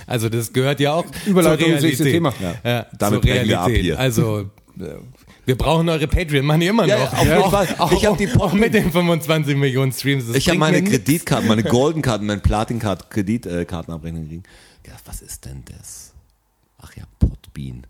Also 0.07 0.29
das 0.29 0.53
gehört 0.53 0.79
ja 0.79 0.93
auch 0.93 1.05
Überleitung 1.25 1.69
zur 1.71 1.79
Realität. 1.79 2.11
Thema. 2.11 2.33
Ja, 2.63 2.85
Damit 2.99 3.21
zur 3.23 3.31
brechen 3.31 3.47
wir 3.47 3.59
ab 3.61 3.67
Realität. 3.67 3.83
hier. 3.85 3.99
Also 3.99 4.39
äh, 4.41 4.45
wir 5.45 5.57
brauchen 5.57 5.87
eure 5.89 6.07
Patreon-Money 6.07 6.67
immer 6.67 6.85
Ja, 6.85 6.97
noch. 6.99 7.13
ja, 7.13 7.19
auf 7.19 7.25
jeden 7.25 7.51
Fall. 7.51 7.67
Auch, 7.79 7.91
Ich 7.91 8.05
hab 8.05 8.17
die 8.17 8.29
auch 8.33 8.53
mit 8.53 8.73
den 8.73 8.91
25 8.91 9.55
Millionen 9.55 9.91
Streams. 9.91 10.27
Das 10.27 10.35
Ich 10.35 10.47
habe 10.49 10.59
meine. 10.59 10.83
Kreditkarten, 10.83 11.47
meine 11.47 11.63
Goldenkarten, 11.63 12.27
meine 12.27 12.41
Platinkarten, 12.41 13.07
Kreditkartenabrechnung 13.09 14.23
gekriegt. 14.23 14.47
Gedacht, 14.83 15.01
was 15.05 15.21
ist 15.21 15.45
denn 15.45 15.63
das? 15.65 16.13
Ach 16.81 16.95
ja, 16.95 17.03
Podbean. 17.19 17.87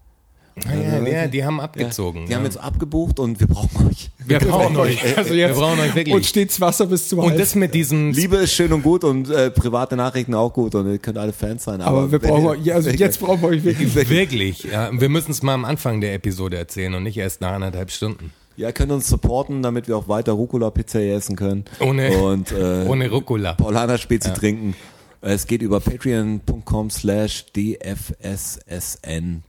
Ja, 0.64 1.00
ja, 1.02 1.08
ja, 1.08 1.28
die 1.28 1.44
haben 1.44 1.60
abgezogen. 1.60 2.28
Die 2.28 2.34
haben 2.34 2.44
ja. 2.44 2.48
jetzt 2.50 2.58
abgebucht 2.58 3.20
und 3.20 3.42
wir 3.42 3.48
brauchen 3.48 3.88
euch. 3.90 4.10
wir 4.26 4.40
brauchen 4.40 4.78
euch. 4.78 5.18
Also 5.18 5.32
wir 5.32 5.48
jetzt 5.48 5.58
brauchen 5.58 5.80
euch 5.82 5.94
wirklich. 5.96 6.16
und 6.16 6.26
stets 6.26 6.62
Wasser 6.62 6.86
bis 6.86 7.10
zum 7.10 7.20
Und 7.20 7.32
Hals. 7.32 7.40
das 7.40 7.56
mit 7.56 7.74
diesem 7.74 8.12
Liebe 8.14 8.38
ist 8.38 8.54
schön 8.54 8.72
und 8.72 8.82
gut 8.82 9.04
und 9.04 9.30
äh, 9.30 9.52
private 9.52 9.98
Nachrichten 9.98 10.34
auch 10.34 10.54
gut 10.54 10.74
und 10.76 10.90
ihr 10.90 10.98
könnt 10.98 11.18
alle 11.18 11.34
Fans 11.34 11.66
sein. 11.66 11.82
Aber, 11.82 11.98
aber 12.04 12.12
wir 12.14 12.20
brauchen, 12.20 12.44
ihr- 12.44 12.50
euch- 12.52 12.66
ja, 12.66 12.76
also 12.76 12.90
jetzt 12.90 13.20
brauchen 13.20 13.42
wir 13.42 13.50
euch 13.50 13.64
wirklich. 13.66 13.94
Wirklich, 14.10 14.64
ja. 14.64 14.90
Wir 14.98 15.10
müssen 15.10 15.32
es 15.32 15.44
mal 15.44 15.54
am 15.56 15.66
Anfang 15.66 16.00
der 16.00 16.14
Episode 16.14 16.56
erzählen 16.58 16.94
und 16.96 17.04
nicht 17.04 17.18
erst 17.18 17.42
nach 17.42 17.52
anderthalb 17.52 17.92
Stunden. 17.92 18.32
Ja, 18.56 18.68
ihr 18.70 18.74
könnt 18.74 18.94
uns 18.94 19.10
supporten, 19.10 19.62
damit 19.62 19.90
wir 19.90 19.98
auch 19.98 20.08
weiter 20.08 20.32
Rucola-Pizza 20.32 21.02
essen 21.02 21.36
können. 21.36 21.66
Ohne- 21.82 22.18
und, 22.20 22.54
äh, 22.54 22.86
Ohne 22.88 23.10
Rucola. 23.12 23.56
Paulaner 23.56 23.98
Spezi 23.98 24.32
trinken. 24.32 24.74
Es 25.20 25.48
geht 25.48 25.62
über 25.64 25.80
patreon.com 25.82 26.90
slash 26.92 27.46
dfssn. 27.54 29.44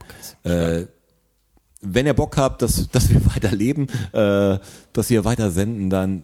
Äh, 0.44 0.86
wenn 1.92 2.06
ihr 2.06 2.14
Bock 2.14 2.36
habt, 2.36 2.62
dass, 2.62 2.88
dass 2.92 3.08
wir 3.10 3.24
weiter 3.26 3.52
leben, 3.52 3.88
äh, 4.12 4.58
dass 4.92 5.10
wir 5.10 5.24
weiter 5.24 5.50
senden, 5.50 5.90
dann 5.90 6.22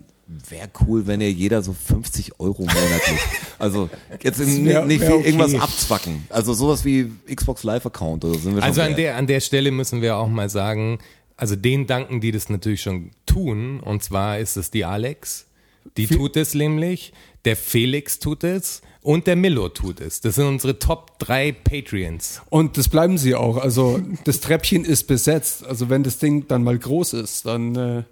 wäre 0.48 0.68
cool, 0.86 1.06
wenn 1.06 1.20
ihr 1.20 1.30
jeder 1.30 1.62
so 1.62 1.74
50 1.74 2.40
Euro 2.40 2.62
monatlich, 2.62 3.20
also 3.58 3.90
jetzt 4.22 4.40
in, 4.40 4.64
wär- 4.64 4.84
nicht 4.86 5.00
wär 5.02 5.14
okay. 5.16 5.26
irgendwas 5.26 5.54
abzwacken. 5.54 6.24
Also 6.30 6.54
sowas 6.54 6.84
wie 6.86 7.12
Xbox 7.34 7.64
Live 7.64 7.84
Account 7.84 8.24
oder 8.24 8.38
sind 8.38 8.54
wir 8.54 8.62
schon 8.62 8.62
Also 8.62 8.80
an 8.80 8.96
der, 8.96 9.16
an 9.16 9.26
der 9.26 9.40
Stelle 9.40 9.70
müssen 9.70 10.00
wir 10.00 10.16
auch 10.16 10.28
mal 10.28 10.48
sagen, 10.48 10.98
also 11.36 11.54
den 11.56 11.86
danken, 11.86 12.20
die 12.20 12.30
das 12.32 12.48
natürlich 12.48 12.80
schon 12.82 13.10
tun. 13.26 13.80
Und 13.80 14.02
zwar 14.02 14.38
ist 14.38 14.56
es 14.56 14.70
die 14.70 14.84
Alex, 14.84 15.46
Die 15.96 16.06
tut 16.06 16.36
es 16.36 16.54
nämlich, 16.54 17.12
der 17.44 17.56
Felix 17.56 18.18
tut 18.18 18.44
es 18.44 18.80
und 19.02 19.26
der 19.26 19.36
Milo 19.36 19.68
tut 19.68 20.00
es. 20.00 20.20
Das 20.20 20.36
sind 20.36 20.46
unsere 20.46 20.78
Top 20.78 21.18
3 21.18 21.52
Patreons. 21.52 22.40
Und 22.50 22.78
das 22.78 22.88
bleiben 22.88 23.18
sie 23.18 23.34
auch. 23.34 23.56
Also 23.56 24.00
das 24.24 24.40
Treppchen 24.40 24.84
ist 24.84 25.04
besetzt. 25.08 25.64
Also 25.66 25.90
wenn 25.90 26.02
das 26.04 26.18
Ding 26.18 26.46
dann 26.48 26.62
mal 26.62 26.78
groß 26.78 27.14
ist, 27.14 27.46
dann 27.46 27.74
äh, 27.76 28.02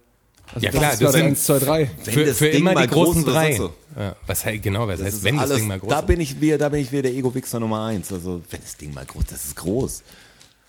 also 0.52 0.66
Ja, 0.66 0.70
klar, 0.72 0.92
ist 0.92 1.00
das 1.02 1.12
sind- 1.12 1.22
eins, 1.26 1.44
zwei, 1.44 1.58
drei. 1.60 1.90
Wenn 2.04 2.14
Für, 2.14 2.24
das 2.24 2.38
für 2.38 2.50
Ding 2.50 2.60
immer 2.62 2.72
mal 2.74 2.86
die 2.88 2.92
großen 2.92 3.22
groß 3.22 3.28
ist, 3.28 3.34
drei. 3.34 3.50
ist 3.52 3.56
so. 3.58 3.72
Ja, 3.96 4.16
was 4.26 4.44
heißt, 4.44 4.62
genau, 4.62 4.86
was 4.88 4.98
Das 4.98 5.06
heißt, 5.06 5.16
ist 5.18 5.24
wenn 5.24 5.38
alles, 5.38 5.50
das 5.50 5.58
Ding 5.58 5.68
mal 5.68 5.78
groß 5.78 5.90
da 5.90 5.98
ist? 6.00 6.06
bin 6.06 6.20
ich 6.20 6.40
wieder, 6.40 6.58
da 6.58 6.68
bin 6.68 6.80
ich 6.80 6.90
wieder 6.92 7.02
der 7.02 7.12
Ego-Wichser 7.14 7.60
Nummer 7.60 7.84
eins. 7.86 8.12
Also, 8.12 8.40
wenn 8.50 8.60
das 8.60 8.76
Ding 8.76 8.92
mal 8.92 9.04
groß, 9.04 9.24
das 9.30 9.44
ist 9.44 9.56
groß. 9.56 10.02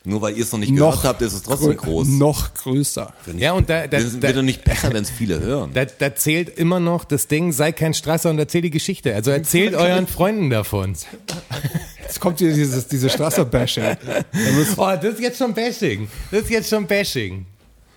Nur 0.04 0.22
weil 0.24 0.36
ihr 0.36 0.44
es 0.44 0.52
noch 0.52 0.58
nicht 0.58 0.74
gehört 0.76 1.04
habt, 1.04 1.22
ist 1.22 1.34
es 1.34 1.44
trotzdem 1.44 1.78
groß. 1.78 2.08
Noch 2.08 2.56
größer. 2.56 3.14
Ja, 3.38 3.54
und 3.54 3.70
da, 3.70 3.86
da, 3.86 4.00
Das 4.00 4.20
wird 4.20 4.36
doch 4.36 4.42
nicht 4.42 4.64
besser, 4.64 4.92
wenn 4.94 5.04
es 5.04 5.12
viele 5.12 5.40
hören. 5.40 5.72
da, 5.76 5.86
da 5.86 6.16
zählt 6.16 6.58
immer 6.58 6.80
noch 6.80 7.06
das 7.06 7.28
Ding, 7.28 7.52
sei 7.52 7.72
kein 7.72 7.94
Strasser 7.94 8.32
und 8.32 8.40
erzähl 8.40 8.62
die 8.62 8.72
Geschichte. 8.72 9.14
Also 9.14 9.30
erzählt 9.30 9.76
euren 9.76 10.08
Freunden 10.08 10.50
davon. 10.50 10.96
Jetzt 12.02 12.20
kommt 12.20 12.40
hier 12.40 12.52
dieses, 12.52 12.88
diese 12.88 13.10
Strasser-Bashing. 13.10 13.84
Oh, 14.78 14.92
das 14.96 15.14
ist 15.14 15.20
jetzt 15.20 15.38
schon 15.38 15.54
Bashing. 15.54 16.08
Das 16.32 16.42
ist 16.42 16.50
jetzt 16.50 16.70
schon 16.70 16.88
Bashing. 16.88 17.46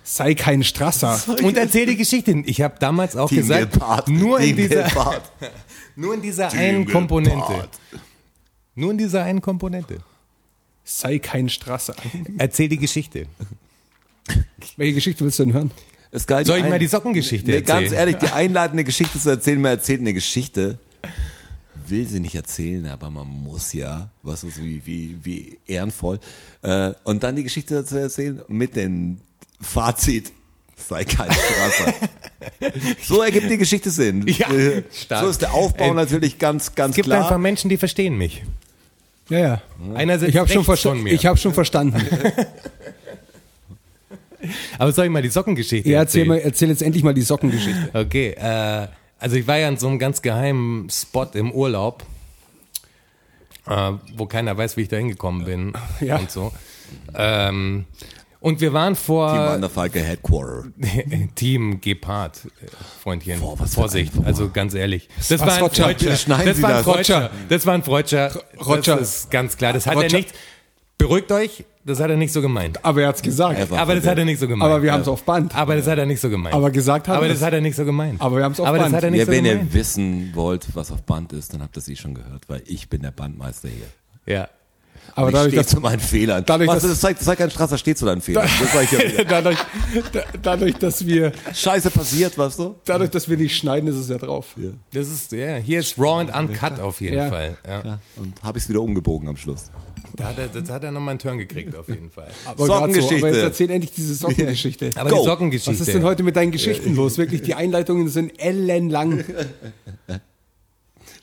Sei 0.03 0.35
kein 0.35 0.63
Strasser. 0.63 1.19
Und 1.43 1.57
erzähl 1.57 1.87
die 1.87 1.95
Geschichte. 1.95 2.43
Ich 2.45 2.61
habe 2.61 2.75
damals 2.79 3.15
auch 3.17 3.29
Team 3.29 3.39
gesagt, 3.39 3.73
Gepard, 3.73 4.07
nur 4.09 4.39
in 4.39 4.55
Team 4.55 4.57
dieser, 4.57 4.83
Gepard. 4.83 5.23
nur 5.95 6.13
in 6.13 6.21
dieser 6.21 6.51
einen 6.51 6.85
Komponente. 6.85 7.67
Nur 8.75 8.91
in 8.91 8.97
dieser 8.99 9.23
einen 9.23 9.41
Komponente. 9.41 9.97
Sei 10.85 11.17
kein 11.19 11.49
Strasser. 11.49 11.95
Erzähl 12.37 12.69
die 12.69 12.77
Geschichte. 12.77 13.25
Welche 14.77 14.93
Geschichte 14.93 15.23
willst 15.25 15.39
du 15.39 15.43
denn 15.45 15.53
hören? 15.53 15.71
Es 16.11 16.25
galt 16.27 16.47
Soll 16.47 16.59
ich 16.59 16.63
mal 16.63 16.79
die 16.79 16.87
Sockengeschichte 16.87 17.49
nee, 17.51 17.57
erzählen? 17.57 17.81
Ganz 17.81 17.91
ehrlich, 17.91 18.15
die 18.17 18.29
einladende 18.29 18.83
Geschichte 18.83 19.19
zu 19.19 19.29
erzählen, 19.29 19.59
man 19.59 19.71
erzählt 19.71 19.99
eine 19.99 20.13
Geschichte. 20.13 20.77
Will 21.87 22.07
sie 22.07 22.19
nicht 22.19 22.35
erzählen, 22.35 22.85
aber 22.87 23.09
man 23.09 23.27
muss 23.27 23.73
ja, 23.73 24.09
was 24.23 24.43
ist 24.43 24.63
wie, 24.63 24.81
wie, 24.85 25.17
wie 25.23 25.57
ehrenvoll. 25.67 26.19
Äh, 26.61 26.93
und 27.03 27.23
dann 27.23 27.35
die 27.35 27.43
Geschichte 27.43 27.83
zu 27.83 27.99
erzählen 27.99 28.41
mit 28.47 28.75
dem 28.75 29.17
Fazit, 29.59 30.31
sei 30.77 31.03
kein 31.03 31.31
Strasser. 31.31 31.93
so 33.03 33.21
ergibt 33.21 33.49
die 33.49 33.57
Geschichte 33.57 33.89
Sinn. 33.91 34.25
Ja, 34.27 34.51
Äh, 34.51 34.83
stark. 34.91 35.23
so 35.23 35.29
ist 35.29 35.41
der 35.41 35.53
Aufbau 35.53 35.91
Äh, 35.91 35.93
natürlich 35.95 36.39
ganz, 36.39 36.73
ganz 36.75 36.91
Es 36.91 36.95
gibt 36.95 37.07
klar. 37.07 37.23
einfach 37.23 37.37
Menschen, 37.37 37.69
die 37.69 37.77
verstehen 37.77 38.17
mich. 38.17 38.43
Ja, 39.29 39.39
ja. 39.39 39.61
Einer 39.95 40.19
sitzt 40.19 40.29
Ich 40.29 40.37
habe 40.37 40.47
schon, 40.47 40.57
rechts 40.61 40.65
von 40.83 40.93
versta 40.93 40.93
mir. 40.93 41.13
ich 41.13 41.25
hab 41.25 41.39
schon 41.39 41.53
verstanden. 41.53 42.01
Aber 44.77 44.91
soll 44.91 45.05
ich 45.05 45.11
mal 45.11 45.21
die 45.23 45.29
Sockengeschichte 45.29 45.89
Ja, 45.89 45.99
erzähl, 45.99 46.25
mal, 46.25 46.37
erzähl 46.37 46.69
jetzt 46.69 46.81
endlich 46.83 47.03
mal 47.03 47.13
die 47.13 47.21
Sockengeschichte. 47.23 47.89
Okay, 47.93 48.31
äh, 48.37 48.87
also 49.19 49.35
ich 49.37 49.47
war 49.47 49.57
ja 49.57 49.67
in 49.69 49.77
so 49.77 49.87
einem 49.87 49.97
ganz 49.97 50.21
geheimen 50.21 50.87
Spot 50.91 51.27
im 51.33 51.51
Urlaub, 51.51 52.03
äh, 53.67 53.91
wo 54.15 54.25
keiner 54.27 54.55
weiß, 54.55 54.77
wie 54.77 54.81
ich 54.81 54.89
da 54.89 54.97
hingekommen 54.97 55.45
bin 55.45 55.73
Ja. 55.99 56.17
und 56.17 56.29
so. 56.29 56.51
Ähm, 57.15 57.85
und 58.45 58.61
wir 58.61 58.73
waren 58.73 58.95
vor 58.95 59.31
Team 59.31 59.39
Wanderfalke 59.39 59.99
Headquarter. 59.99 60.65
Team 61.35 61.81
Gepard, 61.81 62.41
äh, 62.45 62.67
Freundchen. 63.01 63.39
Boah, 63.39 63.57
Vorsicht, 63.57 64.13
also 64.23 64.49
ganz 64.51 64.73
ehrlich. 64.75 65.09
Das 65.17 65.31
Was, 65.41 65.41
war 65.41 65.55
ein 65.55 65.61
Roger? 65.63 66.15
Schneiden 66.15 66.45
Das 66.45 66.61
war 66.61 66.69
ein 66.69 66.75
das. 66.75 66.83
Freudscher. 66.85 67.29
Das 67.49 67.65
war 67.65 67.73
ein 67.73 67.83
Freudscher. 67.83 68.31
Roger. 68.65 68.97
Das 68.97 69.15
ist 69.17 69.31
ganz 69.31 69.57
klar. 69.57 69.73
Das 69.73 69.87
hat 69.87 69.95
er 69.95 70.03
Roger. 70.03 70.17
nicht. 70.17 70.33
Beruhigt 70.97 71.29
euch, 71.31 71.65
das 71.83 71.99
hat 71.99 72.09
er 72.09 72.15
nicht 72.15 72.31
so 72.31 72.41
gemeint. 72.41 72.85
Aber 72.85 73.01
er 73.01 73.09
hat's 73.09 73.21
gesagt. 73.21 73.59
Einfach. 73.59 73.77
Aber 73.79 73.95
das 73.95 74.07
hat 74.07 74.17
er 74.17 74.23
nicht 74.25 74.39
so 74.39 74.47
gemeint. 74.47 74.71
Aber 74.71 74.81
wir 74.81 74.93
haben 74.93 75.01
es 75.01 75.07
auf 75.09 75.23
Band. 75.23 75.53
Aber 75.55 75.75
das 75.75 75.87
hat 75.87 75.97
er 75.97 76.05
nicht 76.05 76.21
so 76.21 76.29
gemeint. 76.29 76.55
Aber 76.55 76.69
gesagt 76.71 77.07
hat 77.09 77.17
Aber 77.17 77.25
er 77.25 77.29
das 77.29 77.39
es. 77.39 77.43
hat 77.45 77.53
er 77.53 77.61
nicht 77.61 77.75
so 77.75 77.83
gemeint. 77.83 78.21
Aber 78.21 78.37
wir 78.37 78.43
haben's 78.45 78.59
auf 78.61 78.67
Aber 78.67 78.77
das 78.77 78.85
Band. 78.85 78.95
hat 78.97 79.03
er 79.03 79.11
nicht 79.11 79.19
Ja, 79.19 79.25
so 79.25 79.31
wenn 79.33 79.43
gemeint. 79.43 79.69
ihr 79.69 79.73
wissen 79.73 80.31
wollt, 80.35 80.67
was 80.73 80.91
auf 80.91 81.01
Band 81.03 81.33
ist, 81.33 81.53
dann 81.53 81.61
habt 81.61 81.75
ihr 81.77 81.81
sie 81.81 81.95
schon 81.97 82.13
gehört, 82.13 82.47
weil 82.47 82.61
ich 82.67 82.89
bin 82.89 83.01
der 83.01 83.11
Bandmeister 83.11 83.67
hier. 83.69 83.87
Ja. 84.33 84.47
Aber 85.15 85.29
ich 85.29 85.33
dadurch, 85.33 85.51
stehe 85.53 85.63
dass, 85.63 85.71
zu 85.71 85.79
meinen 85.79 85.99
Fehlern. 85.99 86.43
dadurch, 86.45 86.67
Was, 86.69 86.81
dass- 86.83 86.91
das 86.91 86.99
zeigt, 86.99 87.19
das 87.19 87.25
zeigt 87.25 87.39
kein 87.39 87.49
Strasser, 87.51 87.77
steht 87.77 87.97
zu 87.97 88.05
deinen 88.05 88.21
Fehlern. 88.21 88.47
Das 88.59 88.73
sag 88.73 88.83
ich 88.83 88.91
ja 88.91 88.99
wieder. 88.99 89.23
dadurch, 89.29 89.57
da, 90.11 90.23
dadurch, 90.41 90.75
dass 90.75 91.05
wir, 91.05 91.31
Scheiße 91.53 91.89
passiert, 91.91 92.37
weißt 92.37 92.59
du? 92.59 92.75
dadurch, 92.85 93.09
dass 93.11 93.29
wir 93.29 93.37
nicht 93.37 93.55
schneiden, 93.57 93.87
ist 93.89 93.95
es 93.95 94.09
ja 94.09 94.17
drauf. 94.17 94.55
Das 94.93 95.07
ist, 95.07 95.31
ja, 95.31 95.55
hier 95.55 95.79
ist 95.79 95.97
Raw 95.97 96.21
and 96.21 96.35
Uncut 96.35 96.79
auf 96.79 96.99
jeden 97.01 97.15
Ja. 97.17 97.29
Fall. 97.29 97.57
Ja. 97.65 97.81
Ja, 97.85 97.99
und 98.17 98.41
habe 98.43 98.57
ich 98.57 98.63
es 98.65 98.69
wieder 98.69 98.81
umgebogen 98.81 99.27
am 99.29 99.37
Schluss. 99.37 99.71
Da 100.17 100.25
hat 100.29 100.37
er, 100.37 100.47
das 100.47 100.69
hat 100.69 100.83
er 100.83 100.91
nochmal 100.91 101.11
einen 101.11 101.19
Turn 101.19 101.37
gekriegt 101.37 101.75
auf 101.75 101.87
jeden 101.89 102.09
Fall. 102.09 102.27
Aber 102.45 102.55
grad 102.55 102.67
So, 102.67 102.73
Sockengeschichte. 102.79 103.15
aber 103.17 103.27
jetzt 103.35 103.43
erzähl 103.43 103.69
endlich 103.71 103.91
diese 103.91 104.15
Sockengeschichte. 104.15 104.91
Aber 104.95 105.09
Go. 105.09 105.19
die 105.19 105.25
Sockengeschichte. 105.25 105.71
Was 105.81 105.87
ist 105.87 105.93
denn 105.93 106.03
heute 106.03 106.23
mit 106.23 106.35
deinen 106.35 106.51
Geschichten 106.51 106.95
los? 106.95 107.17
Wirklich, 107.17 107.41
die 107.41 107.53
Einleitungen 107.55 108.07
sind 108.07 108.39
ellenlang. 108.41 109.23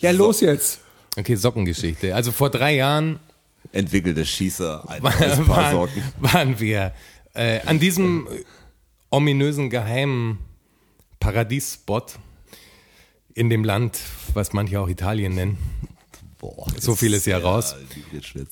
Ja, 0.00 0.10
los 0.10 0.40
jetzt. 0.40 0.80
Okay, 1.16 1.36
Sockengeschichte. 1.36 2.14
Also 2.14 2.32
vor 2.32 2.50
drei 2.50 2.74
Jahren 2.74 3.18
Entwickelte 3.72 4.24
Schießer, 4.24 4.84
ein 4.88 5.02
Paar 5.02 5.74
waren, 5.74 5.88
waren 6.20 6.60
wir 6.60 6.92
äh, 7.34 7.60
an 7.66 7.78
diesem 7.78 8.28
ominösen 9.10 9.70
geheimen 9.70 10.38
Paradiesspot 11.20 12.18
in 13.34 13.48
dem 13.48 13.64
Land, 13.64 13.98
was 14.34 14.52
manche 14.52 14.80
auch 14.80 14.88
Italien 14.88 15.34
nennen. 15.34 15.58
Boah, 16.38 16.66
So 16.76 16.96
viel 16.96 17.14
ist 17.14 17.26
ja 17.26 17.38
raus. 17.38 17.76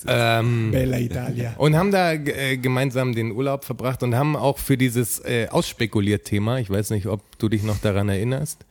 Ähm, 0.06 0.70
Bella 0.70 0.98
Italia. 1.00 1.54
und 1.58 1.74
haben 1.74 1.90
da 1.90 2.12
äh, 2.12 2.56
gemeinsam 2.56 3.14
den 3.16 3.32
Urlaub 3.32 3.64
verbracht 3.64 4.04
und 4.04 4.14
haben 4.14 4.36
auch 4.36 4.58
für 4.58 4.76
dieses 4.78 5.18
äh, 5.24 5.48
Ausspekuliert-Thema, 5.50 6.58
ich 6.60 6.70
weiß 6.70 6.90
nicht, 6.90 7.06
ob 7.06 7.20
du 7.38 7.48
dich 7.48 7.64
noch 7.64 7.78
daran 7.78 8.08
erinnerst, 8.08 8.64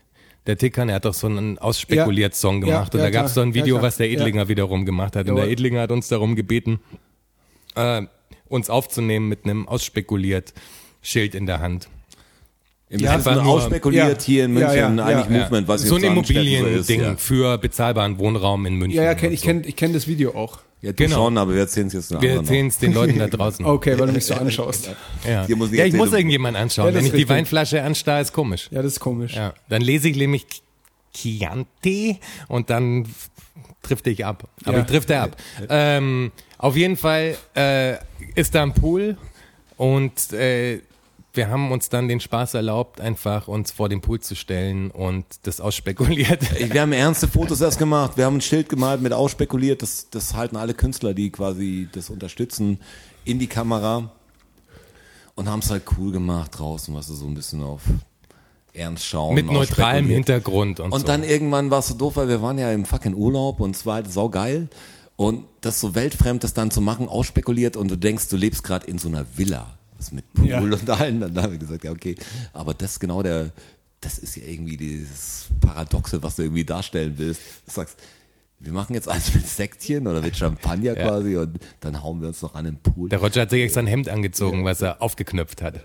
der 0.49 0.57
Tickern, 0.57 0.89
er 0.89 0.95
hat 0.95 1.05
doch 1.05 1.13
so 1.13 1.27
einen 1.27 1.57
Ausspekuliert-Song 1.59 2.61
Ja, 2.61 2.65
gemacht 2.65 2.93
ja, 2.93 2.99
und 2.99 3.05
da 3.05 3.09
gab 3.11 3.27
es 3.27 3.35
so 3.35 3.41
ein 3.41 3.49
Ja, 3.49 3.53
Video, 3.55 3.75
klar. 3.75 3.87
was 3.87 3.97
der 3.97 4.09
Edlinger 4.09 4.47
wiederum 4.47 4.83
gemacht 4.85 5.15
hat. 5.15 5.21
Und 5.23 5.35
Jawohl. 5.35 5.43
der 5.43 5.51
Edlinger 5.51 5.81
hat 5.81 5.91
uns 5.91 6.07
darum 6.07 6.35
gebeten, 6.35 6.79
äh, 7.75 8.01
uns 8.47 8.69
aufzunehmen 8.69 9.29
mit 9.29 9.45
einem 9.45 9.67
Ausspekuliert-Schild 9.67 11.35
in 11.35 11.45
der 11.45 11.59
Hand. 11.59 11.87
Im 12.89 12.99
ja, 13.01 13.11
einfach 13.11 13.35
nur- 13.35 13.53
ausspekuliert 13.53 14.21
ja, 14.21 14.25
hier 14.25 14.45
in 14.45 14.57
ja, 14.57 14.67
München 14.67 14.97
ja, 14.97 15.05
eigentlich 15.05 15.37
ja. 15.37 15.43
Movement, 15.43 15.67
was 15.67 15.83
so 15.83 15.95
ein 15.95 16.03
Immobilien-Ding 16.03 17.17
für 17.19 17.59
bezahlbaren 17.59 18.17
Wohnraum 18.17 18.65
in 18.65 18.75
München. 18.75 18.97
Ja, 18.97 19.03
ja, 19.03 19.13
kenn, 19.13 19.31
ich 19.31 19.41
so. 19.41 19.45
kenne 19.45 19.61
ich 19.67 19.75
kenn 19.75 19.93
das 19.93 20.07
Video 20.07 20.33
auch. 20.33 20.59
Ja, 20.81 20.91
du 20.91 20.95
Genau. 21.03 21.15
schon, 21.15 21.37
aber 21.37 21.53
wir 21.53 21.61
erzählen 21.61 21.87
es 21.87 21.93
jetzt 21.93 22.21
Wir 22.21 22.31
erzählen 22.35 22.67
es 22.67 22.77
den 22.77 22.93
Leuten 22.93 23.19
da 23.19 23.27
draußen. 23.27 23.65
Okay, 23.65 23.99
weil 23.99 24.07
du 24.07 24.13
mich 24.13 24.25
so 24.25 24.33
anschaust. 24.35 24.89
Ja, 25.27 25.45
Hier 25.45 25.55
muss 25.57 25.71
ich 25.71 25.77
ja 25.77 25.85
ich 25.85 25.93
erzählen, 25.93 26.05
muss 26.09 26.13
irgendjemand 26.13 26.55
anschauen. 26.57 26.87
Ja, 26.87 26.93
Wenn 26.93 26.99
ich 27.01 27.07
ist 27.07 27.11
die 27.13 27.17
richtig. 27.17 27.35
Weinflasche 27.35 27.83
anstarre, 27.83 28.21
ist 28.21 28.31
komisch. 28.33 28.69
Ja, 28.71 28.81
das 28.81 28.93
ist 28.93 28.99
komisch. 28.99 29.35
Ja, 29.35 29.53
dann 29.67 29.81
lese 29.81 30.07
ich 30.09 30.15
nämlich 30.15 30.45
Chianti 31.13 32.19
und 32.47 32.69
dann 32.69 33.05
trifft 33.81 34.07
ich 34.07 34.25
ab. 34.25 34.47
Aber 34.65 34.77
Ja. 34.77 34.83
ich 34.83 34.89
trifft 34.89 35.09
er 35.09 35.23
ab. 35.23 35.37
Ähm, 35.69 36.31
auf 36.57 36.75
jeden 36.75 36.95
Fall 36.97 37.35
äh, 37.55 37.95
ist 38.35 38.55
da 38.55 38.63
ein 38.63 38.73
Pool 38.73 39.17
und 39.77 40.31
äh, 40.33 40.79
wir 41.39 41.47
haben 41.47 41.71
uns 41.71 41.87
dann 41.87 42.09
den 42.09 42.19
Spaß 42.19 42.55
erlaubt, 42.55 42.99
einfach 42.99 43.47
uns 43.47 43.71
vor 43.71 43.87
den 43.87 44.01
Pool 44.01 44.19
zu 44.19 44.35
stellen 44.35 44.91
und 44.91 45.23
das 45.43 45.61
ausspekuliert. 45.61 46.41
Wir 46.73 46.81
haben 46.81 46.91
ernste 46.91 47.29
Fotos 47.29 47.61
erst 47.61 47.79
gemacht. 47.79 48.17
Wir 48.17 48.25
haben 48.25 48.35
ein 48.35 48.41
Schild 48.41 48.67
gemalt 48.67 49.01
mit 49.01 49.13
ausspekuliert. 49.13 49.81
Das, 49.81 50.09
das 50.09 50.33
halten 50.33 50.57
alle 50.57 50.73
Künstler, 50.73 51.13
die 51.13 51.29
quasi 51.29 51.87
das 51.93 52.09
unterstützen, 52.09 52.81
in 53.23 53.39
die 53.39 53.47
Kamera. 53.47 54.11
Und 55.35 55.47
haben 55.47 55.61
es 55.61 55.71
halt 55.71 55.83
cool 55.97 56.11
gemacht 56.11 56.59
draußen, 56.59 56.93
was 56.93 57.07
so 57.07 57.25
ein 57.25 57.35
bisschen 57.35 57.63
auf 57.63 57.83
ernst 58.73 59.05
schauen. 59.05 59.33
Mit 59.33 59.45
neutralem. 59.45 60.07
Hintergrund 60.07 60.81
und, 60.81 60.91
Und 60.91 60.99
so. 60.99 61.07
dann 61.07 61.23
irgendwann 61.23 61.71
war 61.71 61.79
es 61.79 61.87
so 61.87 61.93
doof, 61.93 62.17
weil 62.17 62.27
wir 62.27 62.41
waren 62.41 62.57
ja 62.57 62.69
im 62.73 62.83
fucking 62.83 63.13
Urlaub 63.13 63.61
und 63.61 63.77
es 63.77 63.85
war 63.85 63.95
halt 63.95 64.11
saugeil. 64.11 64.67
Und 65.15 65.45
das 65.61 65.79
so 65.79 65.95
weltfremd, 65.95 66.43
das 66.43 66.53
dann 66.53 66.69
zu 66.69 66.81
machen, 66.81 67.07
ausspekuliert 67.07 67.77
und 67.77 67.89
du 67.89 67.97
denkst, 67.97 68.27
du 68.27 68.35
lebst 68.35 68.65
gerade 68.65 68.87
in 68.87 68.97
so 68.97 69.07
einer 69.07 69.25
Villa. 69.37 69.78
Das 69.99 70.11
mit 70.11 70.33
Pool 70.33 70.47
Ja. 70.47 70.59
und 70.61 70.89
allen. 70.89 71.19
Dann 71.19 71.37
haben 71.37 71.51
wir 71.51 71.59
gesagt, 71.59 71.83
ja, 71.83 71.91
okay. 71.91 72.15
Aber 72.53 72.73
das 72.73 72.93
ist 72.93 72.99
genau 72.99 73.21
der, 73.21 73.51
das 74.01 74.17
ist 74.17 74.35
ja 74.37 74.43
irgendwie 74.47 74.77
dieses 74.77 75.47
Paradoxe, 75.59 76.23
was 76.23 76.37
du 76.37 76.43
irgendwie 76.43 76.63
darstellen 76.65 77.13
willst. 77.17 77.41
Du 77.67 77.71
sagst, 77.71 77.99
wir 78.61 78.71
machen 78.73 78.93
jetzt 78.93 79.07
eins 79.09 79.33
mit 79.35 79.47
Sektchen 79.47 80.07
oder 80.07 80.21
mit 80.21 80.35
Champagner 80.37 80.93
Ja. 80.97 81.07
quasi 81.07 81.35
und 81.37 81.59
dann 81.81 82.01
hauen 82.01 82.21
wir 82.21 82.29
uns 82.29 82.41
noch 82.41 82.55
an 82.55 82.65
den 82.65 82.77
Pool. 82.77 83.09
Der 83.09 83.19
Roger 83.19 83.41
hat 83.41 83.49
sich 83.51 83.61
extra 83.61 83.81
ein 83.81 83.87
Hemd 83.87 84.09
angezogen, 84.09 84.65
was 84.65 84.81
er 84.81 85.01
aufgeknöpft 85.01 85.61
hat. 85.61 85.75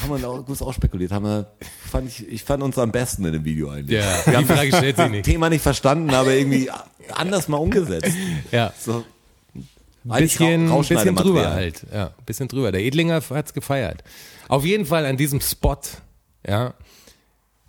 haben 0.00 0.20
wir 0.20 0.28
auch 0.28 0.44
gut 0.46 0.62
ausspekuliert. 0.62 1.10
Haben 1.12 1.24
wir, 1.24 1.52
fand 1.90 2.08
ich, 2.08 2.26
ich 2.28 2.44
fand 2.44 2.62
uns 2.62 2.78
am 2.78 2.92
besten 2.92 3.24
in 3.24 3.32
dem 3.32 3.44
Video 3.44 3.68
eigentlich. 3.70 3.98
Ja, 4.00 4.22
wir 4.24 4.30
die 4.32 4.36
haben 4.36 4.46
Frage 4.46 4.68
stellt 4.68 4.84
sich 4.96 5.04
das 5.04 5.10
nicht. 5.10 5.24
Thema 5.24 5.50
nicht 5.50 5.62
verstanden, 5.62 6.10
aber 6.14 6.32
irgendwie 6.34 6.70
anders 7.12 7.48
mal 7.48 7.56
umgesetzt. 7.58 8.16
Ja. 8.52 8.72
So. 8.78 9.04
Bisschen, 10.04 10.68
bisschen 10.88 11.16
drüber 11.16 11.50
halt. 11.52 11.84
Ja, 11.92 12.12
bisschen 12.24 12.48
drüber. 12.48 12.72
Der 12.72 12.82
Edlinger 12.82 13.22
hat's 13.30 13.52
gefeiert. 13.52 14.02
Auf 14.48 14.64
jeden 14.64 14.86
Fall 14.86 15.04
an 15.06 15.16
diesem 15.16 15.40
Spot, 15.40 15.76
ja, 16.46 16.74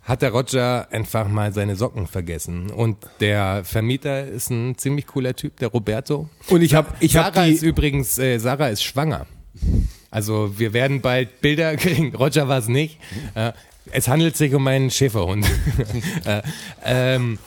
hat 0.02 0.22
der 0.22 0.30
Roger 0.30 0.88
einfach 0.90 1.28
mal 1.28 1.52
seine 1.52 1.76
Socken 1.76 2.06
vergessen. 2.06 2.70
Und 2.70 2.96
der 3.20 3.62
Vermieter 3.64 4.26
ist 4.26 4.50
ein 4.50 4.76
ziemlich 4.78 5.06
cooler 5.06 5.36
Typ, 5.36 5.58
der 5.58 5.68
Roberto. 5.68 6.28
Und 6.48 6.62
ich 6.62 6.74
habe 6.74 6.88
ich 7.00 7.16
hab 7.16 7.34
Sarah 7.34 7.46
ist 7.46 7.62
die, 7.62 7.66
übrigens, 7.66 8.18
äh, 8.18 8.38
Sarah 8.38 8.68
ist 8.68 8.82
schwanger. 8.82 9.26
Also 10.10 10.58
wir 10.58 10.72
werden 10.72 11.00
bald 11.02 11.40
Bilder 11.40 11.76
kriegen. 11.78 12.14
Roger 12.14 12.48
war 12.48 12.58
es 12.58 12.68
nicht. 12.68 12.98
Äh, 13.34 13.52
Es 13.92 14.08
handelt 14.08 14.36
sich 14.36 14.54
um 14.54 14.66
einen 14.66 14.90
Schäferhund. 14.90 15.46
äh, 16.24 16.42
ähm, 16.84 17.38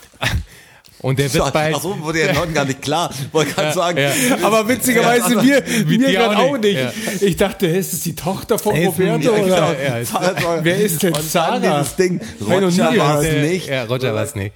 und 1.04 1.20
der 1.20 1.32
wird 1.32 1.54
bald. 1.54 1.76
Achso, 1.76 1.96
wurde 2.02 2.22
ja 2.26 2.34
noch 2.34 2.52
gar 2.52 2.66
nicht 2.66 2.82
klar. 2.82 3.14
Wollte 3.32 3.52
gerade 3.56 3.74
sagen. 3.74 4.00
ja. 4.00 4.12
Aber 4.42 4.68
witzigerweise 4.68 5.36
mir, 5.36 5.62
mir 5.86 6.08
die 6.08 6.14
gerade 6.14 6.36
auch 6.38 6.42
auch 6.54 6.58
nicht. 6.58 6.64
nicht. 6.64 7.22
Ja. 7.22 7.28
Ich 7.28 7.38
dachte, 7.38 7.68
ist 7.68 7.94
es 7.94 8.00
die 8.02 8.16
Tochter 8.16 8.58
von 8.58 8.74
ein- 8.74 8.88
Roberto? 8.88 9.36
ja, 9.36 9.44
oder? 9.46 9.76
genau, 9.76 10.02
ja, 10.02 10.60
Wer 10.64 10.78
ist 10.78 11.04
denn 11.04 11.14
Sarah? 11.14 11.60
dieses 11.60 11.96
Ding. 11.96 12.20
Roger 12.42 12.98
war 12.98 13.22
es 13.22 13.30
Der- 13.30 13.42
nicht. 13.44 13.68
Ja, 13.68 13.84
Roger 13.84 14.16
war 14.16 14.24
es 14.24 14.34
nicht. 14.34 14.56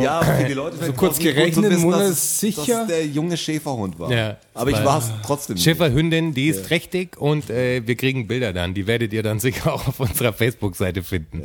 Ja, 0.00 0.20
aber 0.20 0.34
für 0.36 0.44
die 0.44 0.52
Leute 0.54 0.76
So 0.86 0.92
kurz 0.92 1.18
gerechnet, 1.18 1.78
Monats 1.78 2.40
sicher. 2.40 2.62
dass 2.66 2.80
es 2.82 2.86
der 2.86 3.06
junge 3.06 3.36
Schäferhund 3.36 3.98
war. 3.98 4.10
Ja, 4.10 4.36
aber 4.54 4.70
ich 4.70 4.82
war 4.84 4.98
es 4.98 5.10
trotzdem. 5.26 5.54
nicht. 5.54 5.64
Schäferhündin, 5.64 6.32
die 6.32 6.46
ist 6.48 6.66
trächtig 6.66 7.16
und 7.20 7.50
äh, 7.50 7.82
wir 7.86 7.96
kriegen 7.96 8.26
Bilder 8.26 8.52
dann. 8.52 8.72
Die 8.72 8.86
werdet 8.86 9.12
ihr 9.12 9.22
dann 9.22 9.40
sicher 9.40 9.74
auch 9.74 9.86
auf 9.88 10.00
unserer 10.00 10.32
Facebook-Seite 10.32 11.02
finden. 11.02 11.42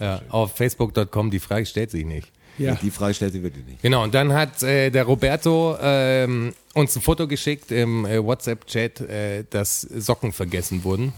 Ja, 0.00 0.20
auf 0.30 0.52
facebook.com, 0.56 1.30
die 1.30 1.38
Frage 1.38 1.66
stellt 1.66 1.90
sich 1.90 2.04
nicht. 2.04 2.28
Ja. 2.58 2.74
Die 2.76 2.90
Frage 2.90 3.14
stellt 3.14 3.32
sie 3.32 3.42
wirklich 3.42 3.64
nicht. 3.64 3.82
Genau, 3.82 4.02
und 4.02 4.14
dann 4.14 4.32
hat 4.32 4.62
äh, 4.62 4.90
der 4.90 5.04
Roberto 5.04 5.76
ähm, 5.80 6.54
uns 6.74 6.96
ein 6.96 7.02
Foto 7.02 7.26
geschickt 7.28 7.70
im 7.70 8.06
äh, 8.06 8.22
WhatsApp-Chat, 8.22 9.00
äh, 9.00 9.44
dass 9.48 9.80
Socken 9.80 10.32
vergessen 10.32 10.84
wurden. 10.84 11.12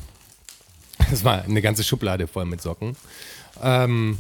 Das 1.11 1.25
war 1.25 1.43
eine 1.43 1.63
ganze 1.63 1.85
Schublade 1.85 2.27
voll 2.27 2.45
mit 2.45 2.61
Socken. 2.61 2.97
Ähm, 3.63 4.19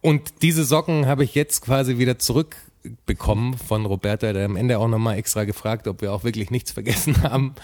und 0.00 0.42
diese 0.42 0.64
Socken 0.64 1.06
habe 1.06 1.24
ich 1.24 1.34
jetzt 1.34 1.60
quasi 1.62 1.98
wieder 1.98 2.18
zurückbekommen 2.18 3.58
von 3.58 3.84
Roberta, 3.84 4.32
der 4.32 4.46
am 4.46 4.56
Ende 4.56 4.78
auch 4.78 4.88
nochmal 4.88 5.18
extra 5.18 5.44
gefragt, 5.44 5.86
ob 5.86 6.00
wir 6.00 6.12
auch 6.12 6.24
wirklich 6.24 6.50
nichts 6.50 6.72
vergessen 6.72 7.22
haben. 7.22 7.54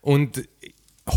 Und 0.00 0.48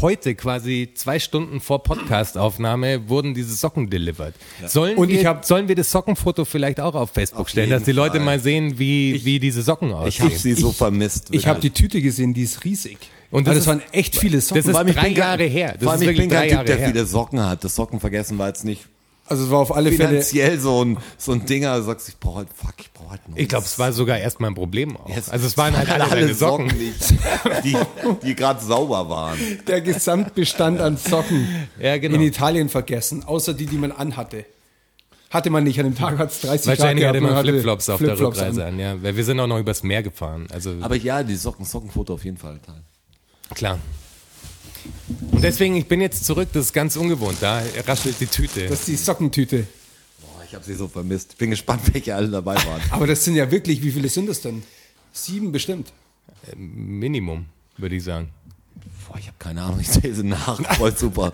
heute 0.02 0.34
quasi 0.36 0.90
zwei 0.96 1.20
Stunden 1.20 1.60
vor 1.62 1.84
Podcastaufnahme 1.84 3.08
wurden 3.08 3.34
diese 3.34 3.54
Socken 3.54 3.90
delivered. 3.90 4.34
Sollen, 4.66 4.98
Und 4.98 5.10
wir, 5.10 5.20
ich 5.20 5.26
hab- 5.26 5.46
sollen 5.46 5.68
wir 5.68 5.76
das 5.76 5.92
Sockenfoto 5.92 6.46
vielleicht 6.46 6.80
auch 6.80 6.96
auf 6.96 7.12
Facebook 7.12 7.42
Auf 7.42 7.50
stellen, 7.50 7.70
dass 7.70 7.84
die 7.84 7.92
Leute 7.92 8.18
Fall. 8.18 8.26
mal 8.26 8.40
sehen, 8.40 8.80
wie, 8.80 9.24
wie 9.24 9.40
diese 9.40 9.62
Socken 9.62 9.92
aussehen? 9.94 10.08
Ich 10.10 10.22
habe 10.22 10.36
sie 10.36 10.54
so 10.54 10.72
vermisst. 10.72 11.28
Ich 11.32 11.48
habe 11.48 11.60
die 11.60 11.70
Tüte 11.70 12.02
gesehen, 12.02 12.34
die 12.34 12.44
ist 12.44 12.64
riesig. 12.66 12.98
Und 13.32 13.48
das 13.48 13.56
das, 13.56 13.64
ist- 13.64 13.68
waren 13.68 13.82
echt 13.92 14.16
viele 14.18 14.42
Socken. 14.42 14.64
das 14.64 14.82
ist 14.82 14.88
ich 14.90 14.96
drei 14.96 15.10
Jahre 15.10 15.44
her. 15.44 15.74
Das 15.74 15.84
Vor 15.84 15.92
allem, 15.94 16.02
ist 16.04 16.10
ich 16.10 16.18
bin 16.18 16.30
kein 16.30 16.50
Typ, 16.50 16.66
der 16.66 16.78
her. 16.78 16.88
viele 16.88 17.06
Socken 17.06 17.40
hat. 17.46 17.64
Das 17.64 17.76
Socken 17.76 18.00
vergessen 18.00 18.38
war 18.38 18.48
jetzt 18.48 18.66
nicht 18.66 18.86
also 19.28 19.44
es 19.46 19.50
war 19.52 19.60
auf 19.60 19.76
alle 19.76 19.92
Fälle. 19.92 20.10
finanziell 20.10 20.60
so 20.60 20.84
ein, 20.84 20.98
so 21.18 21.32
ein 21.32 21.46
Dinger. 21.46 21.78
Du 21.78 21.84
sagst, 21.84 22.08
ich 22.10 22.18
brauche 22.18 22.38
halt, 22.40 22.48
fuck, 22.54 22.74
ich 22.80 22.92
brauche 22.94 23.12
halt 23.12 23.22
ein 23.28 23.34
Ich 23.36 23.50
glaube, 23.50 23.66
es 23.66 23.78
war 23.80 23.92
sogar 23.92 24.18
erstmal 24.20 24.52
ein 24.52 24.56
Problem 24.56 24.96
auch. 24.98 25.10
Jetzt- 25.10 25.32
also 25.32 25.48
es 25.48 25.58
waren 25.58 25.76
halt 25.76 25.90
alle, 25.92 26.08
deine 26.10 26.34
Socken. 26.34 26.70
die, 26.70 26.94
die, 27.64 27.78
die 28.24 28.36
gerade 28.36 28.64
sauber 28.64 29.10
waren. 29.10 29.38
Der 29.68 29.82
Gesamtbestand 29.82 30.80
an 30.82 30.98
Socken 30.98 31.48
Ja, 31.80 31.98
genau. 31.98 32.16
in 32.16 32.22
Italien 32.22 32.70
vergessen, 32.70 33.24
außer 33.26 33.54
die, 33.54 33.66
die 33.66 33.78
man 33.78 33.92
anhatte. 33.92 34.46
Hatte 35.32 35.50
man 35.50 35.64
nicht, 35.64 35.80
an 35.80 35.86
dem 35.88 35.96
Tag 35.98 36.18
hat 36.20 36.32
es 36.32 36.42
30 36.42 36.68
Wahrscheinlich 36.68 37.04
Grad 37.04 37.10
hatte 37.16 37.20
gehabt, 37.20 37.36
man 37.36 37.46
Flipflops 37.46 37.90
auf 37.90 37.98
der 38.00 38.08
Flipflops 38.10 38.38
Rückreise 38.38 38.64
an. 38.66 38.74
an. 38.76 38.80
ja. 38.80 39.04
Weil 39.04 39.18
wir 39.18 39.24
sind 39.26 39.40
auch 39.40 39.48
noch 39.48 39.60
übers 39.60 39.82
Meer 39.84 40.04
gefahren. 40.04 40.48
Also 40.54 40.76
Aber 40.82 40.96
ja, 40.96 41.24
die 41.24 41.36
Socken, 41.36 41.66
Sockenfoto 41.66 42.14
auf 42.14 42.24
jeden 42.24 42.38
Fall. 42.38 42.60
Klar. 43.54 43.80
Und 45.32 45.44
deswegen, 45.44 45.76
ich 45.76 45.88
bin 45.88 46.02
jetzt 46.02 46.26
zurück, 46.26 46.50
das 46.54 46.66
ist 46.68 46.74
ganz 46.74 46.96
ungewohnt. 46.96 47.38
Da 47.42 47.62
raschelt 47.88 48.20
die 48.20 48.28
Tüte. 48.28 48.68
Das 48.68 48.80
ist 48.80 48.88
die 48.88 48.96
Sockentüte. 48.96 49.68
Boah, 50.22 50.44
ich 50.48 50.54
habe 50.56 50.64
sie 50.64 50.74
so 50.74 50.88
vermisst. 50.88 51.38
Bin 51.38 51.50
gespannt, 51.52 51.82
welche 51.94 52.16
alle 52.16 52.30
dabei 52.30 52.56
waren. 52.56 52.82
Aber 52.92 53.08
das 53.08 53.24
sind 53.24 53.36
ja 53.36 53.50
wirklich, 53.52 53.82
wie 53.84 53.92
viele 53.92 54.10
sind 54.10 54.28
das 54.28 54.42
denn? 54.42 54.64
Sieben 55.12 55.52
bestimmt. 55.52 55.92
Minimum, 56.56 57.46
würde 57.78 57.96
ich 57.96 58.04
sagen. 58.04 58.30
Boah, 59.08 59.18
ich 59.18 59.28
habe 59.28 59.36
keine 59.40 59.62
Ahnung, 59.62 59.80
ich 59.80 59.88
sehe 59.88 60.14
sie 60.14 60.24
nach. 60.24 60.60
Voll 60.78 60.96
super. 60.96 61.34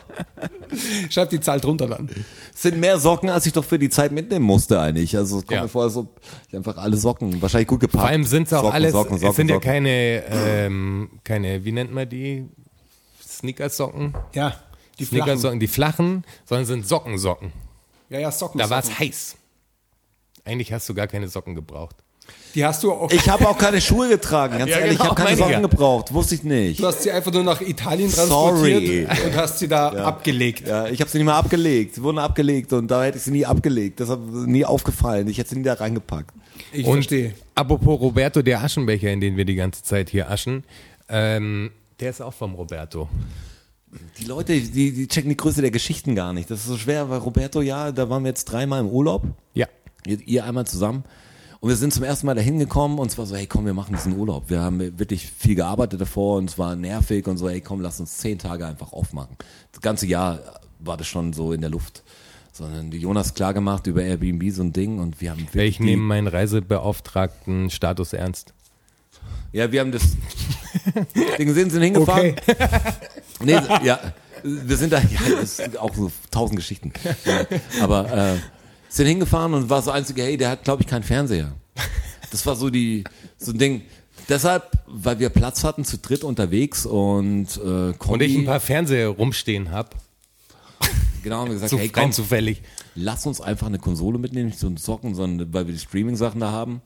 Schreib 1.10 1.29
die 1.31 1.39
Zahl 1.39 1.60
drunter 1.60 1.88
dann. 1.88 2.10
Es 2.53 2.62
sind 2.62 2.79
mehr 2.79 3.00
Socken, 3.00 3.29
als 3.29 3.46
ich 3.46 3.53
doch 3.53 3.63
für 3.65 3.79
die 3.79 3.89
Zeit 3.89 4.12
mitnehmen 4.12 4.46
musste 4.46 4.79
eigentlich. 4.79 5.15
Also 5.17 5.39
es 5.39 5.46
kommt 5.46 5.55
Ja. 5.55 5.63
mir 5.63 5.70
vor, 5.70 5.84
als 5.84 5.96
ob 5.96 6.20
ich 6.50 6.55
einfach 6.55 6.77
alle 6.77 6.98
Socken, 6.98 7.41
wahrscheinlich 7.41 7.67
gut 7.67 7.79
gepackt. 7.79 8.01
Vor 8.01 8.10
allem 8.10 8.24
sind 8.25 8.48
es 8.48 8.53
auch 8.53 8.62
Socken, 8.63 8.74
alles, 8.75 8.91
Socken, 8.91 9.17
Socken, 9.17 9.29
es 9.29 9.36
sind 9.36 9.50
ja 9.50 9.60
keine, 9.60 10.24
ähm, 10.29 11.10
keine, 11.24 11.63
wie 11.65 11.72
nennt 11.72 11.93
man 11.93 12.08
die? 12.08 12.46
Sneakersocken? 13.38 14.13
Ja, 14.33 14.55
die 15.00 15.05
flachen. 15.05 15.23
Sneakersocken, 15.25 15.59
die 15.59 15.67
flachen, 15.67 16.23
sondern 16.45 16.65
sind 16.65 16.88
Sockensocken. 16.88 17.51
Ja, 18.09 18.19
ja, 18.19 18.31
Socken. 18.31 18.60
Da 18.60 18.69
war 18.69 18.79
es 18.79 18.99
heiß. 18.99 19.36
Eigentlich 20.43 20.73
hast 20.73 20.89
du 20.89 20.93
gar 20.93 21.08
keine 21.08 21.27
Socken 21.27 21.56
gebraucht. 21.56 21.95
Die 22.56 22.65
hast 22.65 22.84
du 22.84 22.91
auch. 22.91 23.12
Ich 23.12 23.29
habe 23.29 23.47
auch 23.47 23.58
keine 23.58 23.79
Schuhe 23.79 24.10
getragen, 24.10 24.58
ganz 24.58 24.69
Ja, 24.69 24.77
ehrlich. 24.79 24.97
genau, 24.97 25.03
ich 25.03 25.10
habe 25.12 25.23
keine 25.23 25.38
Socken 25.38 25.51
ja. 25.53 25.60
gebraucht, 25.62 26.13
wusste 26.13 26.36
ich 26.36 26.43
nicht. 26.43 26.79
du 26.79 26.88
hast 26.88 27.01
sie 27.03 27.12
einfach 27.12 27.32
nur 27.32 27.43
nach 27.43 27.62
Italien 27.62 28.12
transportiert 28.12 29.08
Sorry. 29.08 29.25
und 29.25 29.36
hast 29.36 29.60
sie 29.60 29.67
da 29.67 29.89
abgelegt. 29.89 30.67
Ja, 30.67 30.88
ich 30.88 30.99
habe 30.99 31.10
sie 31.10 31.17
nicht 31.19 31.25
mal 31.25 31.38
abgelegt. 31.38 31.95
Sie 31.95 32.03
wurden 32.03 32.19
abgelegt 32.19 32.73
und 32.73 32.89
da 32.89 33.03
hätte 33.03 33.17
ich 33.17 33.23
sie 33.23 33.32
nie 33.32 33.45
abgelegt. 33.45 33.99
Das 33.99 34.10
hat 34.10 34.19
mir 34.19 34.47
nie 34.47 34.65
aufgefallen. 34.65 35.27
Ich 35.29 35.38
hätte 35.38 35.49
sie 35.51 35.58
nie 35.58 35.63
da 35.63 35.73
reingepackt. 35.73 36.34
Ich 36.73 36.86
Und 36.86 36.93
verstehe. 36.95 37.34
apropos 37.56 37.99
Roberto, 37.99 38.41
der 38.41 38.62
Aschenbecher, 38.62 39.10
in 39.12 39.21
den 39.21 39.38
wir 39.38 39.45
die 39.45 39.56
ganze 39.56 39.84
Zeit 39.84 40.10
hier 40.10 40.29
aschen, 40.29 40.63
ähm, 41.10 41.71
der 42.01 42.09
ist 42.09 42.21
auch 42.21 42.33
vom 42.33 42.55
Roberto. 42.55 43.07
Die 44.17 44.25
Leute, 44.25 44.59
die, 44.59 44.91
die 44.91 45.07
checken 45.07 45.29
die 45.29 45.37
Größe 45.37 45.61
der 45.61 45.71
Geschichten 45.71 46.15
gar 46.15 46.33
nicht. 46.33 46.49
Das 46.49 46.61
ist 46.61 46.65
so 46.65 46.77
schwer, 46.77 47.09
weil 47.09 47.19
Roberto, 47.19 47.61
ja, 47.61 47.91
da 47.91 48.09
waren 48.09 48.23
wir 48.23 48.29
jetzt 48.29 48.45
dreimal 48.45 48.79
im 48.79 48.87
Urlaub. 48.87 49.23
Ja. 49.53 49.67
Ihr, 50.05 50.19
ihr 50.25 50.45
einmal 50.45 50.65
zusammen. 50.65 51.03
Und 51.59 51.69
wir 51.69 51.75
sind 51.75 51.93
zum 51.93 52.03
ersten 52.03 52.25
Mal 52.25 52.33
dahin 52.33 52.57
gekommen 52.57 52.97
und 52.97 53.11
es 53.11 53.17
war 53.19 53.27
so, 53.27 53.35
hey 53.35 53.45
komm, 53.45 53.67
wir 53.67 53.75
machen 53.75 53.95
diesen 53.95 54.17
Urlaub. 54.17 54.49
Wir 54.49 54.61
haben 54.61 54.97
wirklich 54.97 55.27
viel 55.27 55.53
gearbeitet 55.53 56.01
davor 56.01 56.37
und 56.37 56.49
es 56.49 56.57
war 56.57 56.75
nervig 56.75 57.27
und 57.27 57.37
so, 57.37 57.49
hey 57.49 57.61
komm, 57.61 57.81
lass 57.81 57.99
uns 57.99 58.17
zehn 58.17 58.39
Tage 58.39 58.65
einfach 58.65 58.93
aufmachen. 58.93 59.37
Das 59.71 59.81
ganze 59.81 60.07
Jahr 60.07 60.39
war 60.79 60.97
das 60.97 61.05
schon 61.05 61.33
so 61.33 61.53
in 61.53 61.61
der 61.61 61.69
Luft. 61.69 62.01
Sondern 62.51 62.91
Jonas 62.91 63.35
klar 63.35 63.53
gemacht 63.53 63.85
über 63.85 64.01
Airbnb 64.01 64.51
so 64.51 64.63
ein 64.63 64.73
Ding 64.73 64.99
und 64.99 65.21
wir 65.21 65.31
haben 65.31 65.41
wirklich 65.41 65.69
Ich 65.69 65.79
nehme 65.79 66.01
meinen 66.01 66.27
Reisebeauftragten 66.27 67.69
Status 67.69 68.13
ernst. 68.13 68.53
Ja, 69.53 69.71
wir 69.71 69.81
haben 69.81 69.91
das 69.91 70.17
Ding 71.38 71.54
sind, 71.54 71.71
sind 71.71 71.82
hingefahren. 71.82 72.36
Nee, 73.43 73.54
ja, 73.84 73.99
wir 74.43 74.77
sind 74.77 74.93
da, 74.93 74.99
ja, 74.99 75.19
das 75.39 75.58
sind 75.58 75.75
auch 75.75 75.95
so 75.95 76.12
tausend 76.30 76.58
Geschichten. 76.58 76.93
Ja, 77.25 77.47
aber 77.82 78.36
äh, 78.36 78.38
sind 78.88 79.08
hingefahren 79.08 79.56
und 79.56 79.69
war 79.69 79.82
so 79.82 79.89
einzige, 79.89 80.21
hey, 80.21 80.38
der 80.38 80.51
hat, 80.51 80.63
glaube 80.63 80.84
ich, 80.84 80.88
keinen 80.88 81.01
Fernseher. 81.01 81.54
Das 82.30 82.45
war 82.45 82.56
so 82.56 82.69
die, 82.69 83.04
so 83.38 83.51
ein 83.51 83.58
Ding. 83.58 83.82
Deshalb, 84.30 84.71
weil 84.86 85.17
wir 85.19 85.30
Platz 85.30 85.63
hatten, 85.63 85.84
zu 85.86 85.97
dritt 85.97 86.23
unterwegs 86.23 86.86
und 86.86 87.47
äh, 87.58 87.93
Kombi, 87.93 88.13
Und 88.13 88.21
ich 88.21 88.38
ein 88.38 88.45
paar 88.45 88.60
Fernseher 88.60 89.08
rumstehen 89.10 89.71
habe, 89.71 89.89
genau, 91.23 91.38
haben 91.38 91.47
wir 91.47 91.56
gesagt, 91.56 91.71
so 91.71 91.80
hey, 91.80 91.89
komm, 91.89 92.12
zufällig. 92.12 92.62
lass 92.95 93.25
uns 93.25 93.41
einfach 93.41 93.67
eine 93.67 93.80
Konsole 93.80 94.19
mitnehmen, 94.19 94.49
nicht 94.49 94.60
so 94.60 94.67
ein 94.67 94.77
Zocken, 94.77 95.15
sondern 95.15 95.54
weil 95.54 95.67
wir 95.67 95.73
die 95.73 95.80
Streaming-Sachen 95.80 96.39
da 96.39 96.51
haben. 96.51 96.82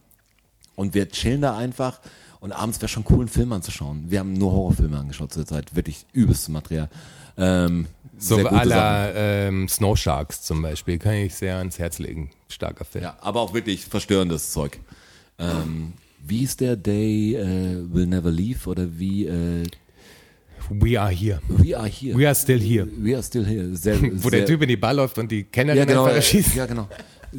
Und 0.76 0.94
wir 0.94 1.08
chillen 1.10 1.42
da 1.42 1.56
einfach. 1.58 2.02
Und 2.46 2.52
abends 2.52 2.80
wäre 2.80 2.90
schon 2.90 3.04
cool, 3.10 3.22
einen 3.22 3.28
Film 3.28 3.52
anzuschauen. 3.54 4.04
Wir 4.08 4.20
haben 4.20 4.34
nur 4.34 4.52
Horrorfilme 4.52 5.00
angeschaut 5.00 5.34
zur 5.34 5.48
Zeit. 5.48 5.76
Wirklich 5.76 6.06
übelstes 6.14 6.48
Material. 6.50 6.90
Ähm, 7.38 7.88
So 8.20 8.38
la 8.38 9.10
ähm, 9.16 9.68
Snow 9.68 9.98
Sharks 9.98 10.44
zum 10.44 10.62
Beispiel, 10.62 11.00
kann 11.00 11.16
ich 11.16 11.34
sehr 11.34 11.58
ans 11.58 11.80
Herz 11.80 11.98
legen. 11.98 12.30
Starker 12.48 12.86
Film. 12.86 13.04
Ja, 13.04 13.18
aber 13.20 13.42
auch 13.42 13.56
wirklich 13.56 13.86
verstörendes 13.86 14.52
Zeug. 14.52 14.80
Ähm, 15.40 15.94
wie 16.24 16.44
ist 16.44 16.62
der 16.62 16.76
Day 16.76 17.34
äh, 17.34 17.92
Will 17.92 18.06
Never 18.06 18.30
Leave 18.30 18.70
oder 18.70 18.96
wie 18.96 19.26
äh, 19.26 19.64
We 20.70 21.00
are 21.00 21.12
here. 21.12 21.42
We 21.48 21.76
Are 21.76 21.88
Here? 21.88 22.16
We 22.16 22.28
are 22.28 22.36
still 22.36 22.60
here. 22.60 22.88
We 22.98 23.16
are 23.16 23.24
still 23.24 23.46
here. 23.46 23.76
Sehr, 23.76 24.00
Wo 24.24 24.30
sehr, 24.30 24.40
der 24.40 24.46
Typ 24.46 24.62
in 24.62 24.70
die 24.70 24.78
Bar 24.78 24.94
läuft 24.94 25.18
und 25.18 25.32
die 25.32 25.44
Kennerin 25.44 25.80
ja, 25.80 25.86
genau, 25.86 26.04
einfach 26.04 26.16
erschießt. 26.16 26.56
ja, 26.56 26.66
genau. 26.68 26.88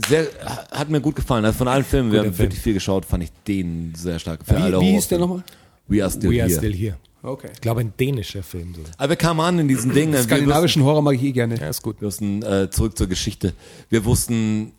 Sehr, 0.09 0.27
hat 0.73 0.89
mir 0.91 1.01
gut 1.01 1.17
gefallen. 1.17 1.45
Also 1.45 1.59
von 1.59 1.69
allen 1.69 1.85
Filmen, 1.85 2.13
wir 2.13 2.19
Guter 2.21 2.29
haben 2.31 2.37
Film. 2.37 2.47
wirklich 2.51 2.63
viel 2.63 2.75
geschaut, 2.75 3.05
fand 3.05 3.23
ich 3.25 3.31
den 3.47 3.93
sehr 3.97 4.19
stark. 4.19 4.41
Für 4.45 4.57
alle 4.59 4.81
Wie, 4.81 4.85
wie 4.87 4.91
hieß 4.93 5.09
der 5.09 5.19
nochmal? 5.19 5.43
We 5.89 6.03
Are 6.03 6.11
Still 6.11 6.31
We 6.31 6.41
are 6.43 6.49
Here. 6.49 6.59
still 6.59 6.75
here. 6.75 6.97
Okay. 7.23 7.49
Ich 7.53 7.61
glaube, 7.61 7.81
ein 7.81 7.93
dänischer 7.99 8.43
Film. 8.43 8.75
So. 8.75 8.83
Aber 8.99 9.09
wir 9.11 9.17
kamen 9.17 9.41
an 9.41 9.59
in 9.59 9.69
diesen 9.69 9.93
Ding. 9.93 10.11
wir 10.13 10.19
wussten, 10.19 10.29
Skandinavischen 10.29 10.85
Horror 10.85 11.03
mag 11.03 11.15
ich 11.15 11.23
eh 11.23 11.33
gerne. 11.33 11.57
Ja, 11.59 11.69
ist 11.69 11.83
gut. 11.83 12.01
wir 12.01 12.07
wussten 12.07 12.43
äh, 12.43 12.71
zurück 12.71 12.97
zur 12.97 13.09
Geschichte. 13.09 13.53
Wir 13.89 14.05
wussten, 14.05 14.73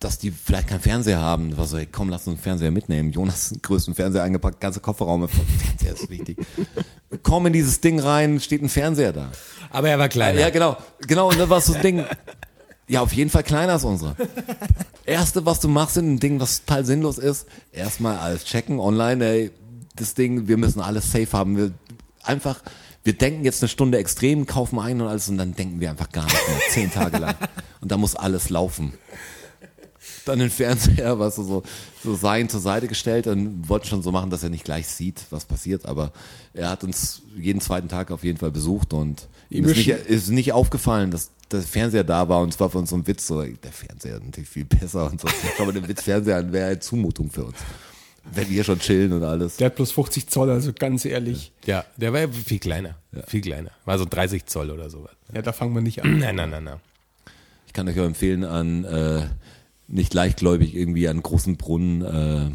dass 0.00 0.18
die 0.18 0.30
vielleicht 0.30 0.68
keinen 0.68 0.80
Fernseher 0.80 1.18
haben. 1.20 1.50
Das 1.50 1.58
war 1.58 1.66
so, 1.66 1.78
hey, 1.78 1.88
komm, 1.90 2.10
lass 2.10 2.26
uns 2.26 2.36
einen 2.36 2.42
Fernseher 2.42 2.70
mitnehmen. 2.70 3.10
Jonas 3.12 3.50
den 3.50 3.62
größten 3.62 3.94
Fernseher 3.94 4.22
eingepackt, 4.22 4.60
ganze 4.60 4.80
Kofferraum. 4.80 5.26
Fernseher 5.28 5.94
ist 5.94 6.10
wichtig. 6.10 6.36
Komm 7.22 7.46
in 7.46 7.52
dieses 7.54 7.80
Ding 7.80 8.00
rein, 8.00 8.38
steht 8.40 8.60
ein 8.62 8.68
Fernseher 8.68 9.12
da. 9.14 9.30
Aber 9.70 9.88
er 9.88 9.98
war 9.98 10.08
kleiner. 10.10 10.40
Ja, 10.40 10.50
genau. 10.50 10.76
Genau, 11.06 11.30
und 11.30 11.38
dann 11.38 11.48
war 11.48 11.60
so 11.62 11.72
ein 11.74 11.80
Ding. 11.80 12.04
Ja, 12.86 13.00
auf 13.00 13.12
jeden 13.12 13.30
Fall 13.30 13.42
kleiner 13.42 13.72
als 13.74 13.84
unsere. 13.84 14.14
Erste, 15.06 15.46
was 15.46 15.60
du 15.60 15.68
machst 15.68 15.96
in 15.96 16.04
einem 16.06 16.20
Ding, 16.20 16.40
was 16.40 16.64
total 16.64 16.84
sinnlos 16.84 17.18
ist, 17.18 17.46
erstmal 17.72 18.18
alles 18.18 18.44
checken 18.44 18.78
online, 18.78 19.24
ey, 19.24 19.50
das 19.96 20.14
Ding, 20.14 20.48
wir 20.48 20.56
müssen 20.56 20.80
alles 20.80 21.10
safe 21.10 21.32
haben. 21.32 21.56
Wir 21.56 21.72
einfach, 22.22 22.60
wir 23.02 23.14
denken 23.14 23.44
jetzt 23.44 23.62
eine 23.62 23.68
Stunde 23.68 23.98
extrem, 23.98 24.46
kaufen 24.46 24.78
ein 24.78 25.00
und 25.00 25.08
alles 25.08 25.28
und 25.28 25.38
dann 25.38 25.54
denken 25.54 25.80
wir 25.80 25.90
einfach 25.90 26.10
gar 26.10 26.24
nicht 26.24 26.48
mehr, 26.48 26.58
zehn 26.70 26.90
Tage 26.90 27.18
lang. 27.18 27.34
Und 27.80 27.92
da 27.92 27.98
muss 27.98 28.16
alles 28.16 28.48
laufen. 28.48 28.94
Dann 30.24 30.38
den 30.38 30.50
Fernseher, 30.50 31.18
was 31.18 31.36
so, 31.36 31.62
so 32.02 32.14
sein 32.14 32.48
zur 32.48 32.60
Seite 32.60 32.88
gestellt 32.88 33.26
und 33.26 33.68
wollte 33.68 33.86
schon 33.86 34.02
so 34.02 34.12
machen, 34.12 34.30
dass 34.30 34.42
er 34.42 34.50
nicht 34.50 34.64
gleich 34.64 34.86
sieht, 34.86 35.22
was 35.30 35.44
passiert. 35.44 35.86
Aber 35.86 36.12
er 36.52 36.70
hat 36.70 36.84
uns 36.84 37.22
jeden 37.36 37.60
zweiten 37.60 37.88
Tag 37.88 38.10
auf 38.10 38.24
jeden 38.24 38.38
Fall 38.38 38.50
besucht 38.50 38.92
und 38.92 39.28
ihm 39.50 39.64
ist 39.64 39.76
nicht, 39.76 39.88
ist 39.88 40.28
nicht 40.30 40.52
aufgefallen, 40.52 41.10
dass 41.10 41.30
der 41.50 41.62
Fernseher 41.62 42.04
da 42.04 42.28
war 42.28 42.40
und 42.40 42.52
zwar 42.52 42.70
von 42.70 42.86
so 42.86 42.96
einem 42.96 43.06
Witz 43.06 43.26
so, 43.26 43.42
der 43.42 43.72
Fernseher 43.72 44.16
ist 44.16 44.24
natürlich 44.24 44.48
viel 44.48 44.64
besser 44.64 45.10
und 45.10 45.20
so. 45.20 45.28
Mal 45.58 45.72
den 45.72 45.86
Witz 45.88 46.02
Fernseher 46.02 46.38
an, 46.38 46.52
wäre 46.52 46.68
eine 46.68 46.80
Zumutung 46.80 47.30
für 47.30 47.44
uns. 47.44 47.56
Wenn 48.32 48.48
wir 48.48 48.64
schon 48.64 48.78
chillen 48.78 49.12
und 49.12 49.22
alles. 49.22 49.58
Der 49.58 49.66
hat 49.66 49.76
bloß 49.76 49.92
50 49.92 50.28
Zoll, 50.28 50.50
also 50.50 50.72
ganz 50.72 51.04
ehrlich. 51.04 51.52
Ja, 51.66 51.84
der 51.96 52.12
war 52.12 52.20
ja 52.20 52.28
viel 52.28 52.58
kleiner. 52.58 52.96
Viel 53.26 53.42
kleiner. 53.42 53.70
War 53.84 53.98
so 53.98 54.06
30 54.06 54.46
Zoll 54.46 54.70
oder 54.70 54.88
sowas. 54.88 55.12
Ja, 55.34 55.42
da 55.42 55.52
fangen 55.52 55.74
wir 55.74 55.82
nicht 55.82 56.02
an. 56.02 56.18
Nein, 56.18 56.36
nein, 56.36 56.48
nein, 56.50 56.64
nein. 56.64 56.80
Ich 57.66 57.74
kann 57.74 57.86
euch 57.86 58.00
auch 58.00 58.04
empfehlen, 58.04 58.44
an 58.44 58.84
äh, 58.84 59.26
nicht 59.88 60.14
leichtgläubig 60.14 60.74
irgendwie 60.74 61.08
an 61.08 61.22
großen 61.22 61.56
Brunnen 61.56 62.02
äh, 62.02 62.50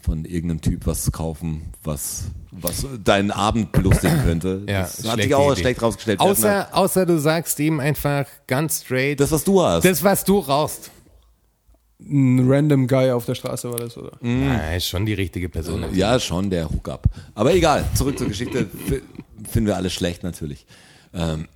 von 0.00 0.24
irgendeinem 0.24 0.60
Typ 0.60 0.86
was 0.86 1.04
zu 1.04 1.10
kaufen, 1.10 1.72
was, 1.82 2.24
was 2.50 2.86
deinen 3.04 3.30
Abend 3.30 3.72
belustigen 3.72 4.22
könnte. 4.24 4.62
Ja, 4.68 4.82
das 4.82 5.08
hat 5.08 5.22
sich 5.22 5.34
auch 5.34 5.52
Idee. 5.52 5.60
schlecht 5.60 5.82
rausgestellt. 5.82 6.20
Außer, 6.20 6.68
außer 6.72 7.06
du 7.06 7.18
sagst 7.18 7.58
ihm 7.60 7.80
einfach 7.80 8.26
ganz 8.46 8.82
straight, 8.82 9.20
das, 9.20 9.30
was 9.30 9.44
du 9.44 9.62
hast. 9.62 9.84
das, 9.84 10.02
was 10.02 10.24
du 10.24 10.38
rauchst. 10.38 10.90
Ein 12.00 12.50
random 12.50 12.88
Guy 12.88 13.12
auf 13.12 13.26
der 13.26 13.36
Straße 13.36 13.70
war 13.70 13.78
das, 13.78 13.96
oder? 13.96 14.10
Na, 14.20 14.74
ist 14.74 14.88
schon 14.88 15.06
die 15.06 15.14
richtige 15.14 15.48
Person. 15.48 15.84
Ja, 15.94 16.18
schon 16.18 16.50
der 16.50 16.68
Hookup. 16.68 17.06
Aber 17.34 17.54
egal, 17.54 17.84
zurück 17.94 18.18
zur 18.18 18.26
Geschichte. 18.26 18.66
Finden 19.48 19.68
wir 19.68 19.76
alles 19.76 19.92
schlecht 19.92 20.24
natürlich. 20.24 20.66
Ähm, 21.14 21.46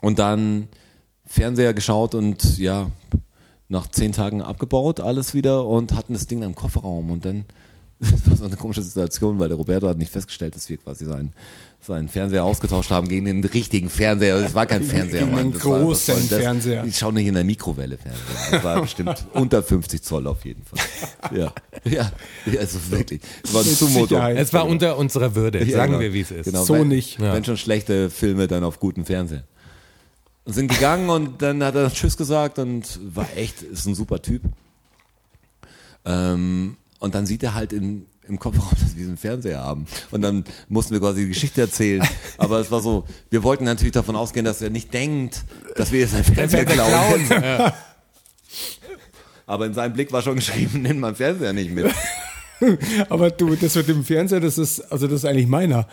und 0.00 0.18
dann 0.18 0.68
Fernseher 1.26 1.74
geschaut 1.74 2.14
und 2.14 2.58
ja, 2.58 2.90
nach 3.70 3.86
zehn 3.88 4.12
Tagen 4.12 4.42
abgebaut, 4.42 5.00
alles 5.00 5.32
wieder 5.32 5.64
und 5.66 5.94
hatten 5.94 6.12
das 6.12 6.26
Ding 6.26 6.40
dann 6.40 6.50
im 6.50 6.54
Kofferraum. 6.56 7.10
Und 7.10 7.24
dann, 7.24 7.44
das 8.00 8.28
war 8.28 8.36
so 8.36 8.44
eine 8.44 8.56
komische 8.56 8.82
Situation, 8.82 9.38
weil 9.38 9.48
der 9.48 9.56
Roberto 9.56 9.88
hat 9.88 9.96
nicht 9.96 10.12
festgestellt, 10.12 10.54
dass 10.56 10.68
wir 10.68 10.76
quasi 10.76 11.04
seinen, 11.06 11.32
seinen 11.80 12.08
Fernseher 12.08 12.44
ausgetauscht 12.44 12.90
haben 12.90 13.08
gegen 13.08 13.26
den 13.26 13.44
richtigen 13.44 13.88
Fernseher. 13.88 14.36
Es 14.36 14.54
war 14.54 14.66
kein 14.66 14.82
Fernseher, 14.82 15.20
Gegen 15.20 15.30
Mann. 15.32 15.40
einen 15.40 15.52
Das 15.52 15.64
war- 15.64 15.70
das 15.78 15.78
war- 15.80 15.86
großen 15.86 16.28
das- 16.30 16.38
Fernseher. 16.40 16.84
Ich 16.84 16.98
schaue 16.98 17.12
nicht 17.12 17.26
in 17.26 17.34
der 17.34 17.44
Mikrowelle 17.44 17.96
Fernseher. 17.96 18.24
Das 18.50 18.64
war 18.64 18.82
bestimmt 18.82 19.24
unter 19.34 19.62
50 19.62 20.02
Zoll 20.02 20.26
auf 20.26 20.44
jeden 20.44 20.62
Fall. 20.64 20.78
Ja, 21.38 21.52
ja, 21.84 22.10
ja 22.52 22.60
also 22.60 22.78
wirklich. 22.90 23.20
Es 23.44 23.54
war 23.54 23.62
eine 23.62 23.70
Zumutung. 23.72 24.20
Es 24.20 24.52
war 24.52 24.66
unter 24.66 24.98
unserer 24.98 25.34
Würde. 25.36 25.64
Ja, 25.64 25.76
Sagen 25.76 25.92
genau. 25.92 26.02
wir, 26.02 26.12
wie 26.12 26.20
es 26.22 26.30
ist. 26.32 26.44
Genau, 26.46 26.64
So 26.64 26.74
wenn, 26.74 26.88
nicht. 26.88 27.20
Wenn 27.20 27.44
schon 27.44 27.56
schlechte 27.56 28.10
Filme, 28.10 28.48
dann 28.48 28.64
auf 28.64 28.80
guten 28.80 29.04
Fernseher. 29.04 29.44
Und 30.44 30.52
sind 30.54 30.70
gegangen 30.70 31.10
und 31.10 31.42
dann 31.42 31.62
hat 31.62 31.74
er 31.74 31.92
Tschüss 31.92 32.16
gesagt 32.16 32.58
und 32.58 32.98
war 33.14 33.28
echt, 33.36 33.62
ist 33.62 33.86
ein 33.86 33.94
super 33.94 34.22
Typ. 34.22 34.42
Ähm, 36.04 36.76
und 36.98 37.14
dann 37.14 37.26
sieht 37.26 37.42
er 37.42 37.54
halt 37.54 37.72
in, 37.72 38.06
im 38.26 38.38
Kofferraum, 38.38 38.70
dass 38.80 38.90
wir 38.90 39.02
diesen 39.02 39.16
Fernseher 39.16 39.60
haben. 39.60 39.86
Und 40.10 40.22
dann 40.22 40.44
mussten 40.68 40.92
wir 40.92 41.00
quasi 41.00 41.22
die 41.22 41.28
Geschichte 41.28 41.60
erzählen. 41.60 42.06
Aber 42.38 42.58
es 42.60 42.70
war 42.70 42.80
so, 42.80 43.04
wir 43.28 43.42
wollten 43.42 43.64
natürlich 43.64 43.92
davon 43.92 44.16
ausgehen, 44.16 44.44
dass 44.44 44.62
er 44.62 44.70
nicht 44.70 44.94
denkt, 44.94 45.44
dass 45.76 45.92
wir 45.92 46.00
jetzt 46.00 46.14
einen 46.14 46.24
Fernseher 46.24 46.64
klauen. 46.64 47.28
Aber 49.46 49.66
in 49.66 49.74
seinem 49.74 49.92
Blick 49.94 50.12
war 50.12 50.22
schon 50.22 50.36
geschrieben, 50.36 50.82
nimm 50.82 51.00
meinen 51.00 51.16
Fernseher 51.16 51.52
nicht 51.52 51.72
mit. 51.72 51.92
Aber 53.08 53.30
du, 53.30 53.56
das 53.56 53.74
mit 53.74 53.88
dem 53.88 54.04
Fernseher, 54.04 54.38
das 54.40 54.58
ist, 54.58 54.80
also 54.92 55.06
das 55.06 55.20
ist 55.20 55.24
eigentlich 55.24 55.48
meiner. 55.48 55.88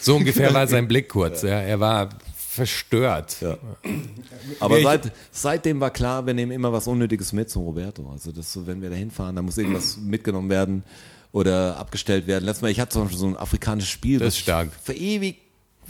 So 0.00 0.16
ungefähr 0.16 0.52
war 0.52 0.66
sein 0.66 0.88
Blick 0.88 1.08
kurz. 1.08 1.42
Ja. 1.42 1.60
Er 1.60 1.78
war 1.78 2.08
verstört. 2.56 3.36
Aber 4.60 4.74
Welche- 4.76 4.84
seit, 4.84 5.12
seitdem 5.30 5.80
war 5.80 5.90
klar, 5.90 6.26
wir 6.26 6.34
nehmen 6.34 6.52
immer 6.52 6.72
was 6.72 6.86
Unnötiges 6.86 7.32
mit 7.32 7.50
zum 7.50 7.62
Roberto. 7.64 8.08
Also 8.10 8.30
das 8.32 8.52
so, 8.52 8.66
wenn 8.66 8.82
wir 8.82 8.90
da 8.90 8.96
hinfahren, 8.96 9.36
da 9.36 9.42
muss 9.42 9.56
irgendwas 9.58 9.96
mitgenommen 10.02 10.50
werden 10.50 10.82
oder 11.32 11.76
abgestellt 11.78 12.26
werden. 12.26 12.44
Letztes 12.44 12.62
Mal, 12.62 12.70
ich 12.70 12.78
hatte 12.80 12.92
zum 12.92 13.02
Beispiel 13.02 13.18
so 13.18 13.26
ein 13.26 13.36
afrikanisches 13.36 13.90
Spiel, 13.90 14.18
Das 14.18 14.34
ist 14.34 14.40
stark. 14.40 14.68
ich 14.76 14.84
verewigt 14.84 15.40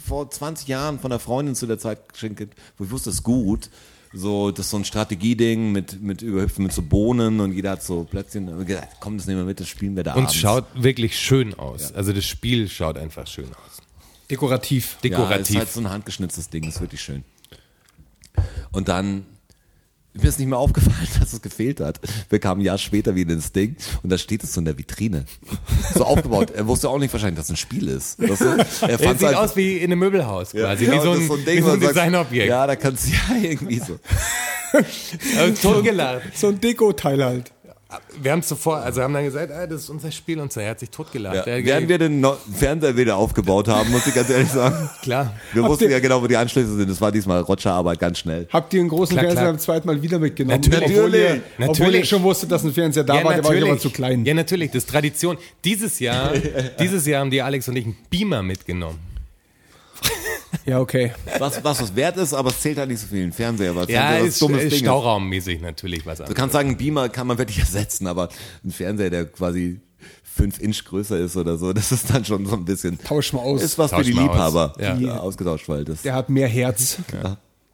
vor 0.06 0.30
20 0.30 0.68
Jahren 0.68 0.98
von 1.00 1.10
einer 1.12 1.18
Freundin 1.18 1.54
zu 1.54 1.66
der 1.66 1.78
Zeit 1.78 2.12
geschenkt, 2.12 2.54
wo 2.78 2.84
ich 2.84 2.90
wusste, 2.90 3.10
es 3.10 3.16
ist 3.16 3.22
gut. 3.22 3.68
So, 4.14 4.50
das 4.50 4.66
ist 4.66 4.70
so 4.70 4.76
ein 4.76 4.84
Strategieding 4.84 5.72
mit, 5.72 6.02
mit 6.02 6.20
Überhüpfen, 6.20 6.64
mit 6.64 6.72
so 6.72 6.82
Bohnen 6.82 7.40
und 7.40 7.52
jeder 7.52 7.70
hat 7.72 7.82
so 7.82 8.04
Plätzchen. 8.04 8.66
Gesagt, 8.66 8.96
komm, 9.00 9.16
das 9.16 9.26
nehmen 9.26 9.40
wir 9.40 9.44
mit, 9.46 9.58
das 9.58 9.68
spielen 9.68 9.96
wir 9.96 10.02
da 10.02 10.12
Und 10.12 10.18
abends. 10.24 10.34
es 10.34 10.40
schaut 10.40 10.66
wirklich 10.74 11.18
schön 11.18 11.54
aus. 11.58 11.92
Also 11.94 12.12
das 12.12 12.24
Spiel 12.26 12.68
schaut 12.68 12.98
einfach 12.98 13.26
schön 13.26 13.46
aus. 13.48 13.78
Dekorativ. 14.30 14.96
Ja, 15.02 15.10
Dekorativ. 15.10 15.50
ist 15.50 15.56
halt 15.58 15.72
so 15.72 15.80
ein 15.80 15.90
handgeschnitztes 15.90 16.48
Ding, 16.50 16.64
ist 16.64 16.80
wirklich 16.80 17.00
schön. 17.00 17.24
Und 18.72 18.88
dann 18.88 19.26
mir 20.14 20.28
ist 20.28 20.38
nicht 20.38 20.48
mehr 20.48 20.58
aufgefallen, 20.58 21.08
dass 21.20 21.32
es 21.32 21.40
gefehlt 21.40 21.80
hat. 21.80 21.98
Wir 22.28 22.38
kamen 22.38 22.60
ein 22.60 22.64
Jahr 22.64 22.76
später 22.76 23.14
wieder 23.14 23.32
ins 23.32 23.52
Ding 23.52 23.76
und 24.02 24.10
da 24.10 24.18
steht 24.18 24.44
es 24.44 24.52
so 24.52 24.60
in 24.60 24.66
der 24.66 24.76
Vitrine. 24.76 25.24
So 25.94 26.04
aufgebaut. 26.04 26.50
Er 26.50 26.66
wusste 26.66 26.90
auch 26.90 26.98
nicht 26.98 27.12
wahrscheinlich, 27.14 27.36
dass 27.38 27.46
es 27.46 27.52
ein 27.52 27.56
Spiel 27.56 27.88
ist. 27.88 28.18
Weißt 28.20 28.42
du? 28.42 28.44
Er 28.88 28.98
fand's 28.98 29.20
sieht 29.20 29.28
halt- 29.28 29.36
aus 29.38 29.56
wie 29.56 29.78
in 29.78 29.84
einem 29.84 30.00
Möbelhaus 30.00 30.50
quasi. 30.50 30.84
Ja, 30.84 30.92
wie 30.92 30.96
so 31.00 31.04
das 31.06 31.16
ein, 31.16 31.20
ist 31.22 31.28
so 31.28 31.34
ein 31.36 31.44
Ding, 31.46 31.56
wie 31.56 31.62
so 31.62 31.70
ein 31.72 31.80
Designobjekt. 31.80 32.48
Ja, 32.48 32.66
da 32.66 32.76
kannst 32.76 33.06
du 33.06 33.10
ja 33.34 33.42
irgendwie 33.50 33.78
so. 33.78 33.98
Aber 34.72 35.54
Toll 35.62 35.82
gelacht. 35.82 36.22
So 36.36 36.48
ein 36.48 36.60
Deko-Teil 36.60 37.24
halt. 37.24 37.52
Wir 38.20 38.32
haben 38.32 38.40
es 38.40 38.48
sofort, 38.48 38.84
also 38.84 39.02
haben 39.02 39.14
dann 39.14 39.24
gesagt, 39.24 39.52
ah, 39.52 39.66
das 39.66 39.82
ist 39.82 39.90
unser 39.90 40.10
Spiel 40.10 40.38
und 40.40 40.52
so. 40.52 40.60
Er 40.60 40.70
hat 40.70 40.80
sich 40.80 40.90
totgelacht. 40.90 41.46
Ja. 41.46 41.64
Während 41.64 41.88
wir 41.88 41.98
den 41.98 42.20
No- 42.20 42.36
Fernseher 42.54 42.96
wieder 42.96 43.16
aufgebaut 43.16 43.68
haben, 43.68 43.90
muss 43.90 44.06
ich 44.06 44.14
ganz 44.14 44.30
ehrlich 44.30 44.48
sagen. 44.48 44.88
Klar. 45.02 45.32
Wir 45.52 45.62
Habt 45.62 45.72
wussten 45.72 45.90
ja 45.90 45.98
genau, 46.00 46.22
wo 46.22 46.26
die 46.26 46.36
Anschlüsse 46.36 46.74
sind. 46.76 46.90
Das 46.90 47.00
war 47.00 47.10
diesmal 47.12 47.40
Roger-Arbeit 47.40 47.98
ganz 47.98 48.18
schnell. 48.18 48.46
Habt 48.52 48.72
ihr 48.74 48.80
einen 48.80 48.88
großen 48.88 49.12
Klar, 49.16 49.24
Fernseher 49.24 49.42
klar. 49.42 49.52
beim 49.52 49.58
zweiten 49.60 49.86
Mal 49.86 50.02
wieder 50.02 50.18
mitgenommen? 50.18 50.60
Natürlich. 50.60 50.96
Obwohl 50.98 51.14
ihr, 51.14 51.40
obwohl 51.58 51.58
ihr 51.58 51.66
Natürlich. 51.66 52.08
schon 52.08 52.22
wusstet, 52.22 52.50
dass 52.50 52.64
ein 52.64 52.72
Fernseher 52.72 53.04
da 53.04 53.14
war, 53.24 53.34
der 53.34 53.44
war 53.44 53.54
aber 53.54 53.78
zu 53.78 53.90
klein. 53.90 54.24
Ja, 54.24 54.34
natürlich, 54.34 54.70
das 54.70 54.84
ist 54.84 54.90
Tradition. 54.90 55.36
Dieses 55.64 55.98
Jahr, 55.98 56.32
dieses 56.80 57.06
Jahr 57.06 57.20
haben 57.20 57.30
die 57.30 57.42
Alex 57.42 57.68
und 57.68 57.76
ich 57.76 57.84
einen 57.84 57.96
Beamer 58.10 58.42
mitgenommen. 58.42 58.98
Ja, 60.66 60.80
okay. 60.80 61.12
Was, 61.38 61.62
was 61.64 61.80
was 61.82 61.96
wert 61.96 62.16
ist, 62.18 62.34
aber 62.34 62.50
es 62.50 62.60
zählt 62.60 62.78
halt 62.78 62.88
nicht 62.90 63.00
so 63.00 63.06
viel. 63.06 63.24
Ein 63.24 63.32
Fernseher, 63.32 63.74
weil 63.74 63.88
Ja, 63.90 64.00
Fernseher 64.00 64.20
was 64.22 64.28
ist, 64.28 64.42
dummes 64.42 64.62
ist 64.64 64.72
Ding 64.72 64.80
stauraummäßig 64.80 65.60
natürlich 65.60 66.04
was 66.06 66.18
Du 66.18 66.24
anderes. 66.24 66.36
kannst 66.38 66.52
sagen, 66.52 66.70
ein 66.70 66.76
Beamer 66.76 67.08
kann 67.08 67.26
man 67.26 67.38
wirklich 67.38 67.58
ersetzen, 67.60 68.06
aber 68.06 68.28
ein 68.64 68.70
Fernseher, 68.70 69.10
der 69.10 69.24
quasi 69.26 69.80
fünf 70.22 70.60
Inch 70.60 70.84
größer 70.84 71.18
ist 71.18 71.36
oder 71.36 71.56
so, 71.56 71.72
das 71.74 71.92
ist 71.92 72.10
dann 72.12 72.24
schon 72.24 72.46
so 72.46 72.54
ein 72.56 72.64
bisschen. 72.64 72.98
Tausch 72.98 73.32
mal 73.32 73.40
aus. 73.40 73.62
Ist 73.62 73.78
was 73.78 73.90
Tausch 73.90 74.00
für 74.06 74.12
die 74.12 74.14
mal 74.14 74.28
aus. 74.28 74.34
Liebhaber, 74.34 74.72
Ja. 74.80 74.94
die 74.94 75.08
ausgetauscht, 75.08 75.68
weil 75.68 75.84
das. 75.84 76.02
Der 76.02 76.14
hat 76.14 76.28
mehr 76.28 76.48
Herz. 76.48 76.98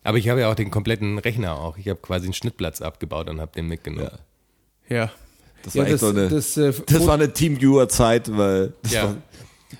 Aber 0.04 0.16
ich 0.18 0.28
habe 0.28 0.40
ja 0.40 0.50
auch 0.50 0.54
den 0.54 0.70
kompletten 0.70 1.18
Rechner 1.18 1.58
auch. 1.58 1.76
Ich 1.76 1.88
habe 1.88 2.00
quasi 2.00 2.24
einen 2.26 2.32
Schnittplatz 2.34 2.80
abgebaut 2.80 3.28
und 3.28 3.40
habe 3.40 3.52
den 3.54 3.66
mitgenommen. 3.66 4.08
Ja. 4.88 5.10
Das 5.64 5.74
Ja, 5.74 5.80
war 5.82 5.86
echt 5.86 5.94
das- 5.94 6.00
so 6.00 6.08
eine. 6.08 6.28
das, 6.28 6.54
Das, 6.54 7.00
äh, 7.02 7.06
war 7.06 7.14
eine 7.14 7.32
Teamviewer-Zeit, 7.32 8.34
weil 8.36 8.72
das 8.82 8.92
Ja. 8.92 9.02
war, 9.04 9.16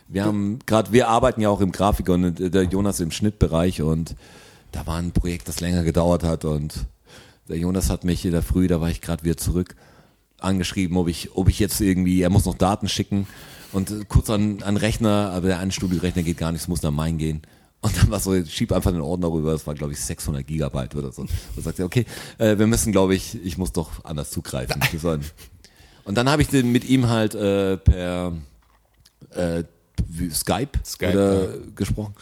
wir 0.08 0.24
haben 0.24 0.58
gerade, 0.66 0.92
wir 0.92 1.08
arbeiten 1.08 1.40
ja 1.40 1.48
auch 1.48 1.60
im 1.60 1.72
Grafik 1.72 2.08
und 2.08 2.38
der 2.38 2.64
Jonas 2.64 3.00
im 3.00 3.10
Schnittbereich 3.10 3.82
und 3.82 4.14
da 4.72 4.86
war 4.86 4.96
ein 4.96 5.12
Projekt, 5.12 5.48
das 5.48 5.60
länger 5.60 5.82
gedauert 5.84 6.24
hat 6.24 6.44
und 6.44 6.86
der 7.48 7.58
Jonas 7.58 7.88
hat 7.88 8.04
mich 8.04 8.24
in 8.24 8.32
der 8.32 8.42
Früh, 8.42 8.68
da 8.68 8.80
war 8.80 8.90
ich 8.90 9.00
gerade 9.00 9.24
wieder 9.24 9.36
zurück, 9.36 9.74
angeschrieben, 10.38 10.96
ob 10.96 11.08
ich, 11.08 11.34
ob 11.34 11.48
ich 11.48 11.58
jetzt 11.58 11.80
irgendwie, 11.80 12.20
er 12.20 12.30
muss 12.30 12.44
noch 12.44 12.56
Daten 12.56 12.88
schicken 12.88 13.26
und 13.72 13.90
äh, 13.90 14.04
kurz 14.08 14.30
an, 14.30 14.62
an 14.62 14.76
Rechner, 14.76 15.32
aber 15.32 15.48
der 15.48 15.58
Anstudio-Rechner 15.60 16.22
geht 16.22 16.38
gar 16.38 16.52
nicht, 16.52 16.62
es 16.62 16.68
muss 16.68 16.82
nach 16.82 16.90
mein 16.90 17.18
gehen. 17.18 17.42
Und 17.80 17.96
dann 17.96 18.10
war 18.10 18.18
so, 18.18 18.44
schieb 18.44 18.72
einfach 18.72 18.90
den 18.90 19.00
Ordner 19.00 19.30
rüber, 19.30 19.52
das 19.52 19.66
war 19.66 19.74
glaube 19.74 19.92
ich 19.92 20.00
600 20.00 20.46
Gigabyte 20.46 20.96
oder 20.96 21.12
so. 21.12 21.22
Und 21.22 21.30
sagt 21.56 21.78
er, 21.78 21.86
okay, 21.86 22.06
äh, 22.38 22.58
wir 22.58 22.66
müssen 22.66 22.92
glaube 22.92 23.14
ich, 23.14 23.42
ich 23.44 23.56
muss 23.56 23.72
doch 23.72 24.04
anders 24.04 24.30
zugreifen. 24.30 24.80
Und 26.04 26.14
dann 26.14 26.28
habe 26.30 26.42
ich 26.42 26.48
den 26.48 26.72
mit 26.72 26.88
ihm 26.88 27.08
halt 27.08 27.34
äh, 27.34 27.76
per 27.76 28.32
äh, 29.30 29.64
Skype, 30.30 30.78
Skype, 30.84 31.12
oder, 31.12 31.58
gesprochen. 31.74 32.14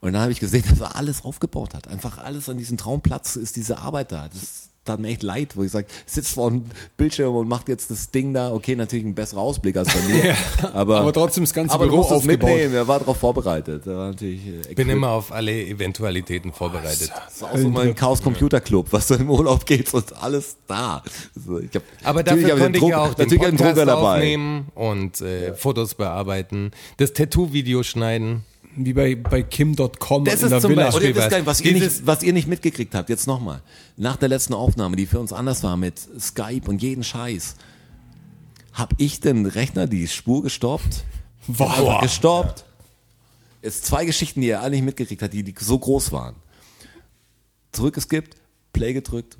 Und 0.00 0.12
dann 0.12 0.22
habe 0.22 0.32
ich 0.32 0.40
gesehen, 0.40 0.64
dass 0.68 0.80
er 0.80 0.96
alles 0.96 1.24
aufgebaut 1.24 1.74
hat. 1.74 1.88
Einfach 1.88 2.18
alles 2.18 2.48
an 2.48 2.58
diesem 2.58 2.76
Traumplatz 2.76 3.36
ist 3.36 3.56
diese 3.56 3.78
Arbeit 3.78 4.12
da. 4.12 4.28
Das 4.28 4.68
tat 4.84 5.00
mir 5.00 5.08
echt 5.08 5.22
leid, 5.22 5.56
wo 5.56 5.62
ich 5.62 5.70
sage, 5.70 5.86
sitzt 6.06 6.34
vor 6.34 6.48
einem 6.50 6.64
Bildschirm 6.96 7.34
und 7.34 7.48
macht 7.48 7.68
jetzt 7.68 7.90
das 7.90 8.10
Ding 8.10 8.34
da. 8.34 8.52
Okay, 8.52 8.76
natürlich 8.76 9.04
ein 9.04 9.14
besserer 9.14 9.40
Ausblick 9.40 9.76
als 9.76 9.88
bei 9.92 10.00
mir. 10.00 10.36
aber, 10.74 11.00
Aber 11.00 11.12
trotzdem 11.12 11.44
das 11.44 11.54
ganze 11.54 11.74
aber 11.74 11.86
Büro 11.86 12.00
aufgebaut. 12.00 12.26
mitnehmen. 12.26 12.74
Er 12.74 12.86
war 12.86 12.98
darauf 12.98 13.16
vorbereitet. 13.16 13.86
Er 13.86 13.96
war 13.96 14.10
äh, 14.20 14.38
Ich 14.68 14.74
bin 14.76 14.88
immer 14.88 15.10
auf 15.10 15.32
alle 15.32 15.52
Eventualitäten 15.66 16.52
vorbereitet. 16.52 17.10
das 17.14 17.34
ist 17.36 17.42
auch 17.44 17.56
so 17.56 17.68
mein 17.68 17.94
Chaos 17.94 18.22
Computer 18.22 18.60
Club, 18.60 18.88
was 18.90 19.08
du 19.08 19.14
im 19.14 19.30
Urlaub 19.30 19.64
geht 19.66 19.92
und 19.94 20.12
alles 20.22 20.56
da. 20.66 21.02
Also 21.34 21.60
ich 21.60 21.70
hab, 21.74 21.82
Aber 22.02 22.22
dafür 22.22 22.52
hab 22.52 22.58
konnte 22.58 22.78
ich 22.78 22.82
den 22.84 22.90
ja 22.90 22.96
Druck- 22.98 23.10
auch 23.10 23.14
den 23.14 23.28
Podcast 23.38 23.60
Drucker 23.60 23.86
dabei. 23.86 24.14
aufnehmen 24.16 24.68
und 24.74 25.20
äh, 25.20 25.54
Fotos 25.54 25.94
bearbeiten, 25.94 26.70
das 26.98 27.12
Tattoo-Video 27.12 27.82
schneiden. 27.82 28.44
Wie 28.76 28.92
bei, 28.92 29.14
bei 29.14 29.42
Kim.com 29.42 30.24
Das 30.24 30.40
in 30.40 30.44
ist 30.46 30.50
der 30.50 30.60
zum 30.60 30.70
Villa. 30.72 30.90
Beispiel- 30.90 31.14
wisst 31.14 31.46
was. 31.46 31.60
ihr 31.60 31.72
nicht, 31.72 32.06
was 32.06 32.22
ihr 32.22 32.32
nicht 32.32 32.48
mitgekriegt 32.48 32.94
habt, 32.94 33.08
jetzt 33.08 33.26
nochmal. 33.26 33.62
Nach 33.96 34.16
der 34.16 34.28
letzten 34.28 34.54
Aufnahme, 34.54 34.96
die 34.96 35.06
für 35.06 35.20
uns 35.20 35.32
anders 35.32 35.62
war 35.62 35.76
mit 35.76 35.98
Skype 36.20 36.68
und 36.68 36.82
jeden 36.82 37.04
Scheiß, 37.04 37.54
hab 38.72 38.92
ich 38.98 39.20
den 39.20 39.46
Rechner 39.46 39.86
die 39.86 40.08
Spur 40.08 40.42
gestoppt. 40.42 41.04
Einfach 41.48 42.00
gestoppt. 42.02 42.64
Jetzt 43.62 43.84
zwei 43.86 44.04
Geschichten, 44.04 44.40
die 44.40 44.48
ihr 44.48 44.60
alle 44.60 44.72
nicht 44.72 44.84
mitgekriegt 44.84 45.22
habt, 45.22 45.32
die, 45.32 45.42
die 45.42 45.54
so 45.58 45.78
groß 45.78 46.10
waren. 46.12 46.34
Zurückgeskippt, 47.72 48.36
Play 48.72 48.92
gedrückt 48.92 49.36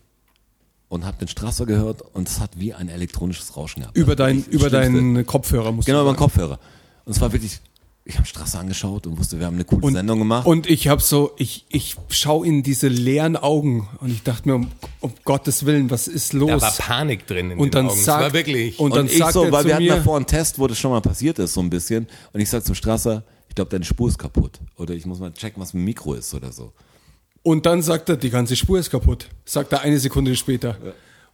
und 0.89 1.05
habe 1.05 1.19
den 1.19 1.29
Strasser 1.29 1.67
gehört 1.67 2.03
und 2.03 2.29
es 2.29 2.41
hat 2.41 2.59
wie 2.59 2.75
ein 2.75 2.89
elektronisches 2.89 3.57
Rauschen 3.57 3.81
gehabt. 3.83 3.97
Über, 3.97 4.17
Das 4.17 4.27
dein, 4.27 4.39
ist 4.39 4.47
das 4.49 4.55
über 4.55 4.71
deinen 4.71 5.27
Kopfhörer 5.27 5.73
musst 5.73 5.87
Genau, 5.87 6.01
über 6.03 6.11
sagen. 6.11 6.19
Kopfhörer. 6.19 6.59
Und 7.05 7.13
es 7.13 7.21
war 7.21 7.33
wirklich, 7.33 7.61
ich 8.07 8.17
habe 8.19 8.27
Strasser 8.27 8.61
angeschaut 8.61 9.07
und 9.07 9.19
wusste, 9.19 9.39
wir 9.39 9.47
haben 9.47 9.55
eine 9.55 9.65
coole 9.65 9.91
Sendung 9.93 10.19
gemacht. 10.19 10.47
Und 10.47 10.69
ich 10.69 10.89
habe 10.89 11.01
so, 11.01 11.33
ich, 11.39 11.65
ich 11.71 11.97
schaue 12.11 12.47
in 12.47 12.63
diese 12.63 12.89
leeren 12.89 13.37
Augen 13.37 13.89
und 14.01 14.11
ich 14.11 14.23
dachte 14.23 14.47
mir, 14.49 14.57
um, 14.57 14.71
um 15.01 15.13
Gottes 15.25 15.65
Willen, 15.65 15.91
was 15.91 16.07
ist 16.07 16.35
los? 16.35 16.51
Da 16.51 16.61
war 16.61 16.73
Panik 16.73 17.27
drin 17.27 17.51
in 17.53 17.59
Und 17.59 17.69
den 17.69 17.71
dann 17.73 17.89
Augen. 17.89 18.01
sagt- 18.03 18.23
war 18.23 18.33
wirklich. 18.35 18.79
und 18.79 18.95
dann 18.95 19.07
ich 19.07 19.17
sagt 19.17 19.33
so, 19.33 19.45
er 19.45 19.53
weil 19.53 19.63
zu 19.63 19.69
wir 19.69 19.75
hatten 19.77 19.87
davor 19.87 20.17
einen 20.17 20.27
Test, 20.27 20.59
wo 20.59 20.67
das 20.67 20.79
schon 20.79 20.91
mal 20.91 21.01
passiert 21.01 21.39
ist, 21.39 21.55
so 21.55 21.61
ein 21.61 21.71
bisschen. 21.71 22.07
Und 22.35 22.41
ich 22.41 22.51
sag 22.51 22.63
zum 22.65 22.75
Strasser, 22.75 23.25
ich 23.49 23.55
glaube, 23.55 23.71
deine 23.71 23.85
Spur 23.87 24.09
ist 24.09 24.19
kaputt. 24.19 24.61
Oder 24.77 24.93
ich 24.95 25.07
muss 25.07 25.19
mal 25.19 25.33
checken, 25.33 25.63
was 25.63 25.73
mit 25.73 25.81
dem 25.81 25.85
Mikro 25.87 26.13
ist 26.15 26.35
oder 26.35 26.53
so. 26.53 26.73
Und 27.43 27.65
dann 27.67 27.81
sagt 27.83 28.09
er, 28.11 28.17
die 28.19 28.31
ganze 28.31 28.55
Spur 28.57 28.79
ist 28.79 28.91
kaputt. 28.91 29.29
Sagt 29.47 29.73
er 29.73 29.81
eine 29.81 29.99
Sekunde 29.99 30.35
später. 30.37 30.77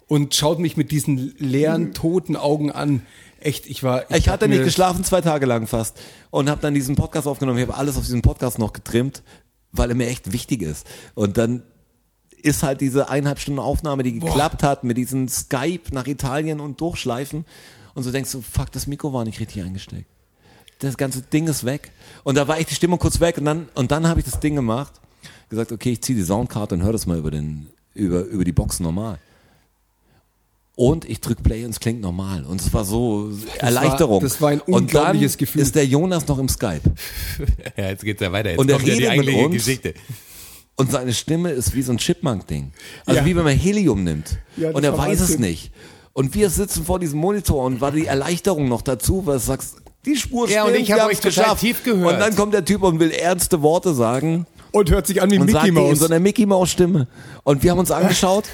Und 0.06 0.34
schaut 0.34 0.58
mich 0.58 0.76
mit 0.76 0.90
diesen 0.90 1.34
leeren, 1.38 1.94
toten 1.94 2.36
Augen 2.36 2.70
an. 2.72 3.02
Echt, 3.40 3.66
ich 3.66 3.82
war. 3.82 4.10
Ich 4.10 4.28
hab 4.28 4.34
hatte 4.34 4.48
nicht 4.48 4.64
geschlafen, 4.64 5.02
zwei 5.02 5.20
Tage 5.20 5.46
lang 5.46 5.66
fast. 5.66 5.98
Und 6.30 6.50
habe 6.50 6.60
dann 6.60 6.74
diesen 6.74 6.94
Podcast 6.94 7.26
aufgenommen. 7.26 7.58
Ich 7.58 7.66
habe 7.66 7.76
alles 7.76 7.96
auf 7.96 8.04
diesen 8.04 8.22
Podcast 8.22 8.58
noch 8.58 8.72
getrimmt, 8.72 9.22
weil 9.72 9.90
er 9.90 9.96
mir 9.96 10.08
echt 10.08 10.32
wichtig 10.32 10.62
ist. 10.62 10.86
Und 11.14 11.38
dann 11.38 11.62
ist 12.42 12.62
halt 12.62 12.80
diese 12.80 13.08
eineinhalb 13.08 13.38
Stunden 13.38 13.60
Aufnahme, 13.60 14.02
die 14.02 14.18
geklappt 14.18 14.62
hat, 14.62 14.84
mit 14.84 14.96
diesem 14.96 15.28
Skype 15.28 15.92
nach 15.92 16.06
Italien 16.06 16.60
und 16.60 16.80
Durchschleifen. 16.80 17.44
Und 17.94 18.02
so 18.02 18.12
denkst 18.12 18.32
du, 18.32 18.42
fuck, 18.42 18.70
das 18.72 18.86
Mikro 18.86 19.12
war 19.12 19.24
nicht 19.24 19.40
richtig 19.40 19.62
eingesteckt. 19.62 20.06
Das 20.78 20.96
ganze 20.96 21.22
Ding 21.22 21.46
ist 21.48 21.64
weg. 21.64 21.92
Und 22.24 22.36
da 22.36 22.48
war 22.48 22.58
echt 22.58 22.70
die 22.70 22.74
Stimmung 22.74 22.98
kurz 22.98 23.20
weg. 23.20 23.38
Und 23.38 23.44
dann, 23.44 23.68
und 23.74 23.90
dann 23.90 24.06
habe 24.06 24.20
ich 24.20 24.26
das 24.26 24.40
Ding 24.40 24.54
gemacht. 24.54 24.92
Gesagt, 25.48 25.72
okay, 25.72 25.92
ich 25.92 26.02
ziehe 26.02 26.16
die 26.16 26.24
Soundkarte 26.24 26.74
und 26.74 26.82
höre 26.82 26.92
das 26.92 27.06
mal 27.06 27.18
über, 27.18 27.30
den, 27.30 27.68
über, 27.94 28.22
über 28.22 28.44
die 28.44 28.52
Box 28.52 28.80
normal. 28.80 29.18
Und 30.76 31.04
ich 31.08 31.20
drück 31.20 31.42
Play 31.42 31.64
und 31.64 31.70
es 31.72 31.80
klingt 31.80 32.00
normal. 32.00 32.44
Und 32.44 32.60
es 32.60 32.72
war 32.72 32.84
so 32.84 33.30
Erleichterung. 33.58 34.22
das 34.22 34.40
war 34.40 34.50
ein 34.50 34.60
und 34.60 34.72
dann 34.72 34.82
unglaubliches 34.82 35.36
Gefühl. 35.36 35.60
ist 35.62 35.74
der 35.74 35.84
Jonas 35.84 36.26
noch 36.26 36.38
im 36.38 36.48
Skype. 36.48 36.80
ja, 37.76 37.88
jetzt 37.90 38.02
geht's 38.04 38.22
ja 38.22 38.32
weiter. 38.32 38.50
Jetzt 38.50 38.58
Und 38.60 38.70
er 38.70 38.76
kommt 38.76 38.88
ja 38.88 38.94
die 38.96 39.04
redet 39.04 39.26
mit 39.26 39.34
uns. 39.44 39.54
Geschichte. 39.54 39.94
Und 40.76 40.90
seine 40.90 41.12
Stimme 41.12 41.50
ist 41.50 41.74
wie 41.74 41.82
so 41.82 41.92
ein 41.92 41.98
Chipmunk-Ding. 41.98 42.72
Also 43.04 43.20
Ja. 43.20 43.26
wie 43.26 43.36
wenn 43.36 43.44
man 43.44 43.56
Helium 43.56 44.04
nimmt. 44.04 44.38
Ja, 44.56 44.68
das 44.68 44.76
und 44.76 44.84
er 44.84 44.96
war 44.96 45.06
weiß 45.08 45.20
es 45.20 45.38
nicht. 45.38 45.70
Und 46.14 46.34
wir 46.34 46.48
sitzen 46.48 46.84
vor 46.86 46.98
diesem 46.98 47.18
Monitor 47.20 47.64
und 47.64 47.80
war 47.82 47.92
die 47.92 48.06
Erleichterung 48.06 48.68
noch 48.68 48.80
dazu, 48.82 49.26
weil 49.26 49.34
du 49.34 49.44
sagst, 49.44 49.76
die 50.06 50.16
Spur 50.16 50.48
Ja, 50.48 50.64
und 50.64 50.70
stimmt, 50.70 50.84
ich 50.84 50.92
hab 50.92 51.00
wir 51.00 51.06
euch 51.08 51.20
geschafft. 51.20 51.60
tief 51.60 51.84
gehört. 51.84 52.14
Und 52.14 52.18
dann 52.20 52.34
kommt 52.34 52.54
der 52.54 52.64
Typ 52.64 52.82
und 52.82 52.98
will 52.98 53.10
ernste 53.10 53.60
Worte 53.60 53.92
sagen 53.92 54.46
Und 54.72 54.90
hört 54.90 55.06
sich 55.06 55.20
an 55.20 55.30
wie 55.30 55.38
und 55.38 55.46
Mickey 55.46 55.60
die 55.64 55.68
in 55.68 55.74
Mouse. 55.74 55.98
so 55.98 56.06
einer 56.06 56.20
Mickey 56.20 56.46
Maus 56.46 56.70
Stimme. 56.70 57.06
Und 57.44 57.62
wir 57.62 57.72
haben 57.72 57.78
uns 57.78 57.90
angeschaut 57.90 58.44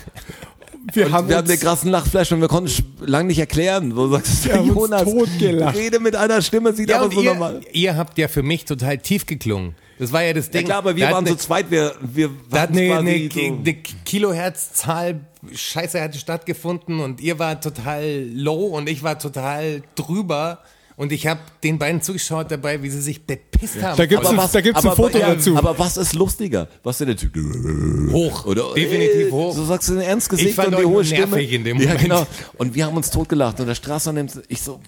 wir 0.93 1.11
haben 1.13 1.29
wir 1.29 1.37
haben 1.37 1.49
den 1.49 1.59
krassen 1.59 1.91
Lachflash 1.91 2.33
und 2.33 2.41
wir 2.41 2.49
konnten 2.49 2.69
es 2.71 2.83
lange 3.07 3.29
nicht 3.29 3.39
erklären. 3.39 3.97
Wo 3.97 4.07
du 4.07 4.13
sagst, 4.13 4.45
Wir 4.45 4.53
der 4.53 4.61
haben 4.61 4.69
Jonas, 4.69 5.03
totgelacht. 5.05 5.77
rede 5.77 5.99
mit 6.01 6.15
einer 6.17 6.41
Stimme, 6.43 6.73
sieht 6.73 6.91
Ja, 6.91 7.01
aber 7.01 7.13
so 7.15 7.21
ihr, 7.23 7.31
normal. 7.33 7.61
ihr 7.73 7.97
habt 7.97 8.17
ja 8.19 8.29
für 8.29 8.43
mich 8.43 8.65
total 8.65 8.99
tief 8.99 9.27
geklungen. 9.27 9.75
Das 9.99 10.13
war 10.13 10.23
ja 10.23 10.33
das 10.35 10.51
Ding. 10.51 10.61
Ja 10.63 10.67
klar, 10.67 10.79
aber 10.79 10.95
wir 10.97 11.07
Da 11.07 11.13
waren 11.15 11.25
ne- 11.25 11.31
zu 11.31 11.37
zweit, 11.37 11.71
wir, 11.71 11.95
wir 12.03 12.31
Da 12.51 12.61
hat 12.63 12.71
waren 12.75 12.79
eine, 12.79 12.95
eine, 12.99 13.31
so- 13.33 13.41
eine 13.41 13.75
Kilohertzzahl 14.05 15.21
Scheiße 15.55 16.01
hatte 16.01 16.19
stattgefunden 16.19 16.99
und 17.01 17.21
ihr 17.21 17.39
war 17.39 17.61
total 17.61 18.27
low 18.35 18.67
und 18.67 18.89
ich 18.89 19.03
war 19.05 19.17
total 19.19 19.83
drüber 19.95 20.59
und 20.97 21.13
ich 21.13 21.27
habe 21.27 21.41
den 21.63 21.79
beiden 21.79 22.01
zugeschaut 22.03 22.51
dabei, 22.51 22.83
wie 22.83 22.89
sie 22.91 23.01
sich 23.03 23.27
bepisst 23.27 23.83
haben. 23.83 23.97
Da 23.97 24.07
gibt's 24.07 24.27
Aber 24.27 24.43
ein- 24.43 24.49
da 24.53 24.61
gibt's 24.61 24.81
ein 24.83 24.87
aber, 24.89 24.97
Foto 24.97 25.19
ja, 25.19 25.35
dazu. 25.35 25.57
Aber 25.57 25.79
was 25.79 25.97
ist 25.97 26.15
lustiger? 26.15 26.69
Was 26.83 26.97
ist 26.97 27.01
denn 27.01 27.09
der 27.09 27.17
Typ? 27.17 28.13
hoch, 28.13 28.47
Oder, 28.47 28.75
definitiv 28.75 29.31
hoch. 29.31 29.55
So 29.55 29.65
sagst 29.65 29.89
du 29.91 29.95
ein 29.95 30.01
ernst 30.01 30.29
Gesicht 30.29 30.51
Ich 30.51 30.55
fand 30.55 30.69
und 30.75 30.79
die 30.81 30.85
hohe 30.87 31.05
Stimme. 31.05 31.41
in 31.43 31.65
dem 31.65 31.77
Ja, 31.79 31.85
Moment. 31.89 32.01
genau. 32.03 32.27
Und 32.59 32.75
wir 32.75 32.87
haben 32.87 32.97
uns 32.97 33.11
totgelacht 33.11 33.61
und 33.61 33.67
der 33.67 33.75
Strasser 33.75 34.13
nimmt, 34.13 34.33
ich 34.49 34.63
so, 34.63 34.81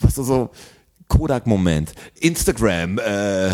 was 0.00 0.14
so, 0.14 0.22
so 0.24 0.50
Kodak-Moment. 1.08 1.92
Instagram, 2.20 2.98
äh, 2.98 3.50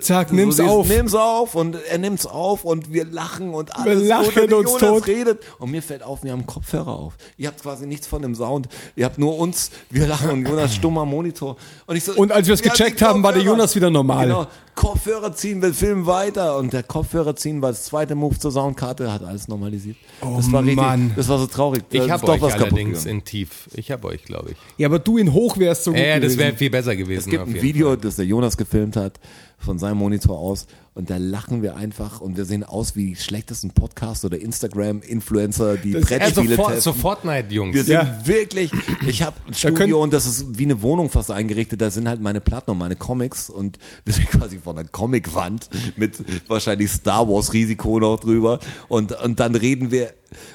Zack, 0.00 0.28
so 0.28 0.34
nimm's 0.34 0.56
dieses, 0.56 0.70
auf. 0.70 0.88
Nimm's 0.88 1.14
auf 1.14 1.54
und 1.54 1.76
er 1.90 1.98
nimmt's 1.98 2.26
auf 2.26 2.64
und 2.64 2.92
wir 2.92 3.04
lachen 3.04 3.54
und 3.54 3.70
Wir 3.70 3.78
alles 3.78 4.08
lachen 4.08 4.34
gut 4.34 4.52
und 4.52 4.66
uns 4.66 4.80
Jonas 4.80 4.80
tot. 4.80 5.06
redet 5.06 5.42
und 5.58 5.70
mir 5.70 5.82
fällt 5.82 6.02
auf, 6.02 6.22
wir 6.22 6.32
haben 6.32 6.46
Kopfhörer 6.46 6.94
auf. 6.94 7.14
Ihr 7.36 7.48
habt 7.48 7.62
quasi 7.62 7.86
nichts 7.86 8.06
von 8.06 8.22
dem 8.22 8.34
Sound. 8.34 8.68
Ihr 8.94 9.04
habt 9.04 9.18
nur 9.18 9.38
uns, 9.38 9.70
wir 9.90 10.06
lachen 10.06 10.30
und 10.30 10.46
Jonas 10.46 10.74
stummer 10.74 11.04
Monitor. 11.04 11.56
Und, 11.86 11.96
ich 11.96 12.04
so, 12.04 12.12
Und 12.12 12.30
als 12.30 12.46
wir 12.46 12.54
es 12.54 12.62
gecheckt 12.62 13.02
haben, 13.02 13.22
war 13.22 13.32
der. 13.32 13.42
Jonas 13.42 13.74
wieder 13.74 13.88
normal. 13.90 14.26
Genau. 14.26 14.46
Kopfhörer 14.74 15.34
ziehen, 15.34 15.60
wir 15.60 15.74
filmen 15.74 16.06
weiter 16.06 16.56
und 16.56 16.72
der 16.72 16.84
Kopfhörer 16.84 17.34
ziehen 17.34 17.60
war 17.62 17.70
das 17.70 17.84
zweite 17.84 18.14
Move 18.14 18.38
zur 18.38 18.52
Soundkarte, 18.52 19.12
hat 19.12 19.24
alles 19.24 19.48
normalisiert. 19.48 19.96
das 20.20 20.52
war 20.52 20.60
richtig, 20.60 20.76
Mann. 20.76 21.12
das 21.16 21.28
war 21.28 21.38
so 21.40 21.46
traurig. 21.48 21.82
Da 21.90 22.04
Ich 22.04 22.08
habe 22.08 22.24
doch 22.24 22.34
euch 22.34 22.40
was 22.42 22.52
kaputt 22.52 22.66
allerdings 22.74 23.04
in 23.04 23.24
tief. 23.24 23.68
Ich 23.74 23.90
habe 23.90 24.06
euch, 24.06 24.22
glaube 24.24 24.52
ich. 24.52 24.56
Ja, 24.76 24.86
aber 24.86 25.00
du 25.00 25.18
in 25.18 25.32
hoch 25.32 25.58
wärst 25.58 25.82
so 25.82 25.90
gut 25.90 25.98
Ja, 25.98 26.06
ja, 26.06 26.20
das 26.20 26.38
wäre 26.38 26.54
viel 26.54 26.70
besser 26.70 26.94
gewesen. 26.94 27.20
Es 27.20 27.26
gibt 27.26 27.48
ein 27.48 27.60
Video, 27.60 27.96
das 27.96 28.16
der 28.16 28.26
Jonas 28.26 28.56
gefilmt 28.56 28.94
hat, 28.94 29.18
von 29.58 29.78
seinem 29.78 29.98
Monitor 29.98 30.38
aus. 30.38 30.66
Und 30.94 31.10
da 31.10 31.16
lachen 31.16 31.62
wir 31.62 31.76
einfach 31.76 32.20
und 32.20 32.36
wir 32.36 32.44
sehen 32.44 32.64
aus 32.64 32.96
wie 32.96 33.10
die 33.10 33.16
schlechtesten 33.16 33.70
Podcast- 33.70 34.24
oder 34.24 34.36
Instagram-Influencer, 34.40 35.76
die. 35.76 35.92
Ja, 35.92 36.00
Brettspiele 36.00 36.56
so, 36.56 36.62
For- 36.62 36.72
testen. 36.72 36.92
so 36.94 37.00
Fortnite-Jungs. 37.00 37.74
Wir 37.74 37.84
sind 37.84 37.92
Ja. 37.94 38.20
wirklich, 38.26 38.72
ich 39.06 39.22
habe 39.22 39.36
ein 39.46 39.54
Studio 39.54 39.76
können- 39.76 39.92
und 39.94 40.12
das 40.12 40.26
ist 40.26 40.58
wie 40.58 40.64
eine 40.64 40.82
Wohnung 40.82 41.08
fast 41.10 41.30
eingerichtet. 41.30 41.80
Da 41.80 41.90
sind 41.90 42.08
halt 42.08 42.20
meine 42.20 42.40
Platten 42.40 42.70
und 42.72 42.78
meine 42.78 42.96
Comics 42.96 43.48
und 43.50 43.78
wir 44.04 44.14
sind 44.14 44.28
quasi 44.28 44.58
von 44.58 44.76
einer 44.78 44.88
Comicwand 44.88 45.68
mit 45.96 46.18
wahrscheinlich 46.48 46.90
Star 46.90 47.28
Wars 47.28 47.52
Risiko 47.52 48.00
noch 48.00 48.18
drüber. 48.18 48.58
Und, 48.88 49.12
und 49.22 49.38
dann 49.40 49.54
reden 49.54 49.90
wir 49.90 50.12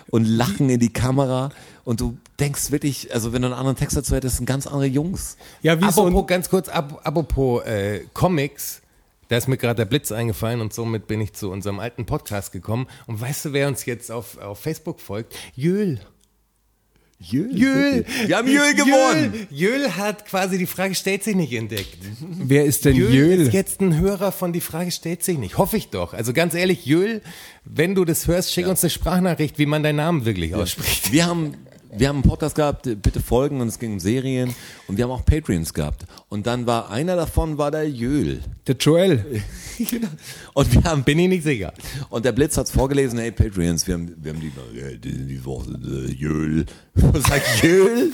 und 0.10 0.26
lachen 0.26 0.70
in 0.70 0.80
die 0.80 0.92
Kamera 0.94 1.50
und 1.86 2.00
du 2.02 2.18
denkst 2.40 2.72
wirklich, 2.72 3.14
also 3.14 3.34
wenn 3.34 3.42
du 3.42 3.48
einen 3.48 3.56
anderen 3.56 3.78
Text 3.78 3.96
dazu 3.98 4.16
hättest, 4.16 4.38
sind 4.38 4.46
ganz 4.46 4.68
andere 4.68 4.86
Jungs. 4.86 5.38
Ja, 5.62 5.78
wie 5.80 5.90
so 5.92 6.02
Apropos, 6.04 6.24
ein, 6.24 6.28
ganz 6.28 6.50
kurz, 6.50 6.70
ap 6.70 7.00
apropos 7.04 7.64
äh, 7.66 8.02
Comics, 8.14 8.82
da 9.34 9.38
ist 9.38 9.48
mir 9.48 9.58
gerade 9.58 9.78
der 9.78 9.86
Blitz 9.86 10.12
eingefallen 10.12 10.62
und 10.62 10.76
somit 10.76 11.08
bin 11.08 11.20
ich 11.20 11.34
zu 11.34 11.50
unserem 11.50 11.80
alten 11.80 12.06
Podcast 12.06 12.52
gekommen. 12.52 12.86
Und 13.08 13.20
weißt 13.20 13.46
du, 13.46 13.54
wer 13.54 13.68
uns 13.68 13.84
jetzt 13.84 14.12
auf, 14.12 14.38
auf 14.38 14.60
Facebook 14.60 15.00
folgt? 15.00 15.36
Jöl. 15.56 16.00
Jöl. 17.18 17.58
Jöl. 17.58 18.06
Wir 18.28 18.38
haben 18.38 18.48
Jöl 18.48 18.76
gewonnen. 18.76 19.34
Jöl, 19.50 19.80
Jöl 19.80 19.96
hat 19.96 20.28
quasi 20.28 20.60
die 20.60 20.68
Frage 20.68 20.94
stellt 20.94 21.24
sich 21.24 21.36
nicht 21.36 21.52
entdeckt. 21.52 21.98
wer 22.20 22.66
ist 22.66 22.86
denn 22.86 22.96
Jöl, 22.96 23.12
Jöl? 23.12 23.42
ist 23.42 23.54
jetzt 23.54 23.82
ein 23.82 23.98
Hörer 23.98 24.32
von 24.32 24.54
die 24.54 24.62
Frage 24.62 24.92
stellt 24.92 25.24
sich 25.24 25.40
nicht. 25.40 25.58
Hoffe 25.58 25.78
ich 25.78 25.90
doch. 25.90 26.14
Also 26.14 26.32
ganz 26.32 26.54
ehrlich, 26.54 26.86
Jöl, 26.86 27.24
wenn 27.66 27.96
du 27.96 28.06
das 28.06 28.28
hörst, 28.28 28.54
schick 28.54 28.68
uns 28.68 28.84
eine 28.84 28.92
Sprachnachricht, 28.92 29.58
wie 29.58 29.66
man 29.66 29.82
deinen 29.82 29.96
Namen 29.96 30.26
wirklich 30.26 30.54
ausspricht. 30.54 31.12
Wir 31.12 31.26
haben, 31.26 31.56
wir 31.96 32.08
haben 32.08 32.18
einen 32.18 32.24
Podcast 32.24 32.56
gehabt, 32.56 32.84
bitte 33.02 33.20
folgen 33.20 33.62
und 33.62 33.68
es 33.68 33.80
ging 33.80 33.94
um 33.94 34.00
Serien 34.00 34.54
und 34.88 34.98
wir 34.98 35.06
haben 35.06 35.12
auch 35.12 35.26
Patreons 35.26 35.74
gehabt. 35.74 36.06
Und 36.30 36.48
dann 36.48 36.66
war 36.66 36.90
einer 36.90 37.16
davon 37.16 37.58
war 37.58 37.72
der 37.72 37.90
Jöl. 37.90 38.42
Der 38.68 38.76
Joel. 38.76 39.44
Und 40.54 40.74
wir 40.74 40.84
haben 40.84 41.04
Bin 41.04 41.20
ich 41.20 41.28
nicht 41.28 41.44
sicher. 41.44 41.74
Und 42.10 42.24
der 42.26 42.32
Blitz 42.32 42.58
hat's 42.58 42.72
vorgelesen, 42.72 43.20
hey 43.20 43.32
Patreons, 43.32 43.86
wir 43.88 43.96
haben, 43.96 44.16
wir 44.18 44.34
haben 44.34 44.40
die, 44.40 44.80
äh, 44.80 44.98
die, 44.98 45.44
Woche, 45.44 45.72
äh, 45.72 46.12
Jöl. 46.12 46.66
Was 46.93 46.93
sagt 46.96 47.64
Jöl? 47.64 48.12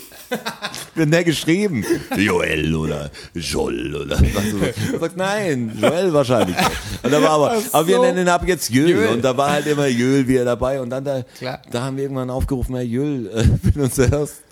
Wir 0.93 1.03
haben 1.03 1.11
der 1.11 1.23
geschrieben. 1.23 1.83
Joel 2.15 2.75
oder 2.75 3.09
Joel 3.33 3.95
oder 3.95 4.19
was 4.19 4.49
so. 4.51 4.93
Er 4.93 4.99
sagt, 4.99 5.17
nein, 5.17 5.77
Joel 5.81 6.13
wahrscheinlich. 6.13 6.55
Und 7.03 7.11
da 7.11 7.21
war 7.21 7.31
aber, 7.31 7.61
aber 7.71 7.87
wir 7.87 7.99
nennen 7.99 8.19
ihn 8.19 8.29
ab 8.29 8.43
jetzt 8.45 8.69
Jöl. 8.69 8.89
Jöl. 8.89 9.07
Und 9.09 9.23
da 9.23 9.35
war 9.35 9.51
halt 9.51 9.65
immer 9.65 9.87
Jöl 9.87 10.27
wieder 10.27 10.45
dabei. 10.45 10.79
Und 10.81 10.91
dann 10.91 11.03
da, 11.03 11.23
Klar. 11.37 11.61
da 11.71 11.81
haben 11.83 11.97
wir 11.97 12.03
irgendwann 12.03 12.29
aufgerufen, 12.29 12.75
hey 12.75 12.85
Jöl, 12.85 13.27
äh, 13.27 13.43
wenn 13.63 13.73
du 13.73 13.83
uns 13.83 13.97
hörst. 13.97 14.43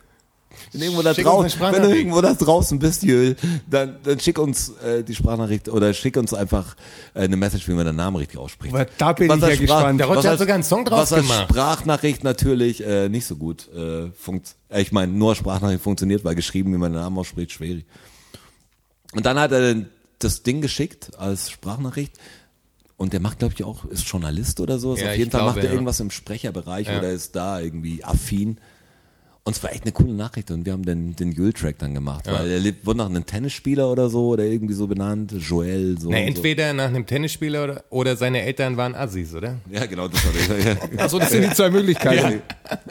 Wenn 0.74 0.82
irgendwo 0.82 1.02
da 1.02 1.13
draußen, 1.13 1.60
wenn 1.60 1.82
du 1.82 1.96
irgendwo 1.96 2.22
da 2.22 2.34
draußen 2.34 2.80
bist, 2.80 3.04
Jöl, 3.04 3.36
dann, 3.70 3.98
dann 4.04 4.20
schick 4.20 4.38
uns 4.39 4.70
äh, 4.84 5.04
die 5.04 5.15
Sprachnachricht 5.15 5.70
oder 5.70 5.93
schick 5.93 6.17
uns 6.17 6.34
einfach 6.34 6.76
äh, 7.13 7.22
eine 7.22 7.38
Message, 7.38 7.67
wie 7.67 7.74
man 7.74 7.86
deinen 7.86 7.96
Namen 7.96 8.17
richtig 8.17 8.38
ausspricht. 8.39 8.74
Aber 8.74 8.86
da 8.98 9.13
bin 9.13 9.30
Was 9.30 9.38
ich 9.38 9.41
ja 9.41 9.50
Sprach- 9.50 9.60
gespannt. 9.60 10.00
Der 10.00 10.08
Roger 10.08 10.17
was 10.20 10.26
hat 10.26 10.32
als- 10.32 10.39
sogar 10.39 10.56
einen 10.56 10.63
Song 10.63 10.86
draus 10.86 11.00
was 11.00 11.13
als 11.13 11.22
gemacht. 11.24 11.48
Sprachnachricht 11.50 12.24
natürlich 12.24 12.84
äh, 12.86 13.10
nicht 13.10 13.26
so 13.26 13.36
gut 13.36 13.67
äh, 13.74 14.10
funkt. 14.12 14.56
Äh, 14.70 14.82
ich 14.82 14.91
meine, 14.91 15.12
nur 15.13 15.36
Sprachnachricht 15.36 15.82
funktioniert, 15.84 16.24
weil 16.26 16.36
geschrieben, 16.36 16.74
wie 16.74 16.78
man 16.78 16.91
den 16.93 17.02
Namen 17.02 17.17
ausspricht, 17.17 17.52
schwierig. 17.52 17.86
Und 19.13 19.26
dann 19.26 19.39
hat 19.39 19.52
er 19.52 19.86
das 20.20 20.43
Ding 20.43 20.62
geschickt 20.62 21.12
als 21.17 21.50
Sprachnachricht. 21.52 22.13
Und 22.98 23.13
der 23.13 23.20
macht, 23.20 23.39
glaube 23.39 23.54
ich, 23.56 23.63
auch, 23.63 23.86
ist 23.86 24.08
Journalist 24.08 24.60
oder 24.60 24.80
so. 24.80 24.96
Ja, 24.96 25.10
Auf 25.12 25.15
jeden 25.17 25.30
Fall 25.30 25.41
glaube, 25.41 25.54
macht 25.54 25.58
er 25.63 25.65
ja. 25.65 25.72
irgendwas 25.72 26.00
im 26.00 26.10
Sprecherbereich 26.10 26.88
Ja. 26.88 26.98
oder 26.98 27.12
ist 27.12 27.36
da 27.36 27.60
irgendwie 27.60 28.04
affin. 28.04 28.58
Und 29.48 29.56
es 29.56 29.64
war 29.64 29.72
echt 29.72 29.84
eine 29.84 29.94
coole 29.94 30.12
Nachricht 30.14 30.52
und 30.52 30.66
wir 30.66 30.74
haben 30.74 30.84
den, 30.86 31.16
den 31.16 31.32
Jule-Track 31.32 31.78
dann 31.80 31.94
gemacht, 31.94 32.26
weil 32.28 32.52
er 32.52 32.60
lebt- 32.60 32.86
wurde 32.86 32.98
nach 32.98 33.06
einem 33.06 33.26
Tennisspieler 33.26 33.90
oder 33.90 34.10
so 34.10 34.28
oder 34.28 34.44
irgendwie 34.44 34.74
so 34.74 34.88
benannt, 34.88 35.32
Joel, 35.40 35.98
so. 35.98 36.10
Na, 36.10 36.18
und 36.18 36.24
so. 36.24 36.28
entweder 36.28 36.74
nach 36.74 36.88
einem 36.90 37.06
Tennisspieler 37.06 37.64
oder, 37.64 37.84
oder 37.90 38.18
seine 38.18 38.42
Eltern 38.42 38.76
waren 38.76 38.94
Assis, 38.94 39.34
oder? 39.34 39.56
Ja, 39.72 39.86
genau, 39.86 40.10
das 40.10 40.22
war 40.26 40.34
der. 40.34 40.74
Ja. 40.74 41.04
Achso, 41.06 41.18
das 41.18 41.30
sind 41.30 41.46
die 41.46 41.54
zwei 41.56 41.70
Möglichkeiten. 41.70 42.42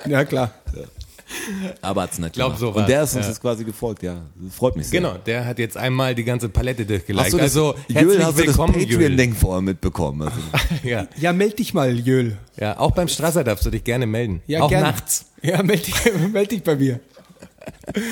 Ja, 0.09 0.25
klar. 0.25 0.51
Aber 1.83 2.03
hat's 2.03 2.18
nicht 2.18 2.35
Glaub 2.35 2.49
gemacht. 2.49 2.61
sowas, 2.61 2.77
Und 2.83 2.88
der 2.88 3.03
ist 3.03 3.14
uns 3.14 3.25
ja. 3.25 3.31
jetzt 3.31 3.40
quasi 3.40 3.64
gefolgt, 3.64 4.03
ja. 4.03 4.22
Das 4.37 4.55
freut 4.55 4.77
mich 4.77 4.88
sehr. 4.88 5.01
Genau, 5.01 5.14
der 5.18 5.44
hat 5.44 5.59
jetzt 5.59 5.77
einmal 5.77 6.14
die 6.14 6.25
ganze 6.25 6.49
Palette 6.49 6.85
durchgeliked. 6.87 7.25
Hast 7.27 7.33
du 7.33 7.38
das, 7.38 7.44
also, 7.57 7.75
Jül, 7.88 7.96
herzlich 7.96 8.25
hast 8.25 8.38
du 8.38 8.44
das 8.44 8.59
willkommen. 8.59 8.72
Patreon-Ding 8.75 9.35
vorher 9.35 9.62
mitbekommen? 9.62 10.22
Also, 10.22 10.38
Ja. 10.83 11.07
Ja, 11.18 11.33
meld 11.33 11.59
dich 11.59 11.75
mal, 11.75 11.99
Jöl. 11.99 12.37
ja, 12.59 12.79
auch 12.79 12.92
beim 12.92 13.09
Strasser 13.09 13.44
darfst 13.44 13.64
du 13.66 13.70
dich 13.70 13.85
gerne 13.85 14.07
melden. 14.07 14.42
Ja, 14.46 14.62
auch 14.62 14.68
gern. 14.68 14.83
nachts. 14.83 15.27
Ja, 15.42 15.62
meld 15.62 15.87
dich, 15.87 15.94
meld 16.33 16.51
dich 16.51 16.62
bei 16.62 16.77
mir. 16.77 17.01
Kein, 17.92 18.03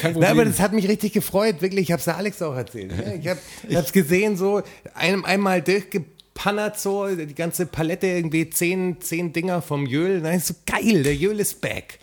kein 0.00 0.12
Problem. 0.12 0.20
Na, 0.20 0.28
aber 0.30 0.44
das 0.44 0.60
hat 0.60 0.72
mich 0.72 0.88
richtig 0.88 1.12
gefreut, 1.12 1.62
wirklich. 1.62 1.82
Ich 1.84 1.92
hab's 1.92 2.04
der 2.04 2.16
Alex 2.16 2.40
auch 2.42 2.54
erzählt. 2.54 2.92
Ja, 2.92 3.14
ich 3.14 3.28
hab, 3.28 3.38
ich 3.68 3.76
hab's 3.76 3.92
gesehen, 3.92 4.36
so 4.36 4.62
ein, 4.94 5.24
einmal 5.24 5.62
durchgepannert, 5.62 6.78
so 6.78 7.06
die 7.14 7.34
ganze 7.34 7.66
Palette, 7.66 8.06
irgendwie 8.06 8.50
zehn, 8.50 9.00
zehn 9.00 9.32
Dinger 9.32 9.62
vom 9.62 9.86
Jöl. 9.86 10.20
Nein, 10.20 10.36
ist 10.38 10.48
so 10.48 10.54
geil, 10.66 11.02
der 11.02 11.14
Jöl 11.16 11.40
ist 11.40 11.60
back. 11.60 11.98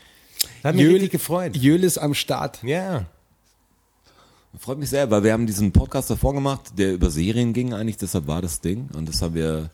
Das 0.61 0.69
hat 0.69 0.75
mich 0.75 0.83
Jöl, 0.83 0.93
richtig 0.93 1.11
gefreut. 1.11 1.57
Jöl 1.57 1.83
ist 1.83 1.97
am 1.97 2.13
Start. 2.13 2.61
Ja. 2.63 3.05
freut 4.59 4.77
mich 4.77 4.89
sehr, 4.89 5.09
weil 5.09 5.23
wir 5.23 5.33
haben 5.33 5.47
diesen 5.47 5.71
Podcast 5.71 6.09
davor 6.09 6.33
gemacht, 6.33 6.73
der 6.77 6.93
über 6.93 7.09
Serien 7.09 7.53
ging 7.53 7.73
eigentlich, 7.73 7.97
deshalb 7.97 8.27
war 8.27 8.41
das 8.41 8.61
Ding. 8.61 8.89
Und 8.93 9.09
das 9.09 9.21
haben 9.21 9.33
wir 9.33 9.69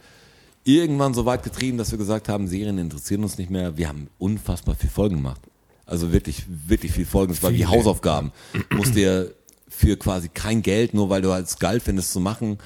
irgendwann 0.63 1.13
so 1.13 1.25
weit 1.25 1.43
getrieben, 1.43 1.77
dass 1.77 1.91
wir 1.91 1.97
gesagt 1.97 2.29
haben, 2.29 2.47
Serien 2.47 2.77
interessieren 2.77 3.23
uns 3.23 3.37
nicht 3.37 3.49
mehr. 3.49 3.77
Wir 3.77 3.89
haben 3.89 4.07
unfassbar 4.17 4.75
viel 4.75 4.89
Folgen 4.89 5.17
gemacht. 5.17 5.41
Also 5.85 6.11
wirklich, 6.11 6.45
wirklich 6.47 6.91
viel 6.91 7.05
Folgen. 7.05 7.31
Es 7.31 7.41
war 7.41 7.53
wie 7.53 7.65
Hausaufgaben. 7.65 8.31
Musst 8.71 8.95
dir 8.95 9.33
für 9.69 9.97
quasi 9.97 10.29
kein 10.29 10.61
Geld, 10.61 10.93
nur 10.93 11.09
weil 11.09 11.21
du 11.21 11.31
als 11.31 11.59
geil 11.59 11.79
findest 11.79 12.11
zu 12.11 12.19
machen, 12.19 12.57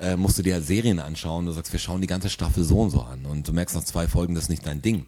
äh, 0.00 0.16
musst 0.16 0.38
du 0.38 0.42
dir 0.42 0.54
halt 0.54 0.66
Serien 0.66 0.98
anschauen. 0.98 1.46
Du 1.46 1.52
sagst, 1.52 1.72
wir 1.72 1.80
schauen 1.80 2.00
die 2.00 2.06
ganze 2.06 2.28
Staffel 2.30 2.64
so 2.64 2.80
und 2.80 2.90
so 2.90 3.00
an. 3.02 3.24
Und 3.26 3.46
du 3.46 3.52
merkst 3.52 3.76
nach 3.76 3.84
zwei 3.84 4.08
Folgen, 4.08 4.34
das 4.34 4.44
ist 4.44 4.50
nicht 4.50 4.66
dein 4.66 4.82
Ding. 4.82 5.06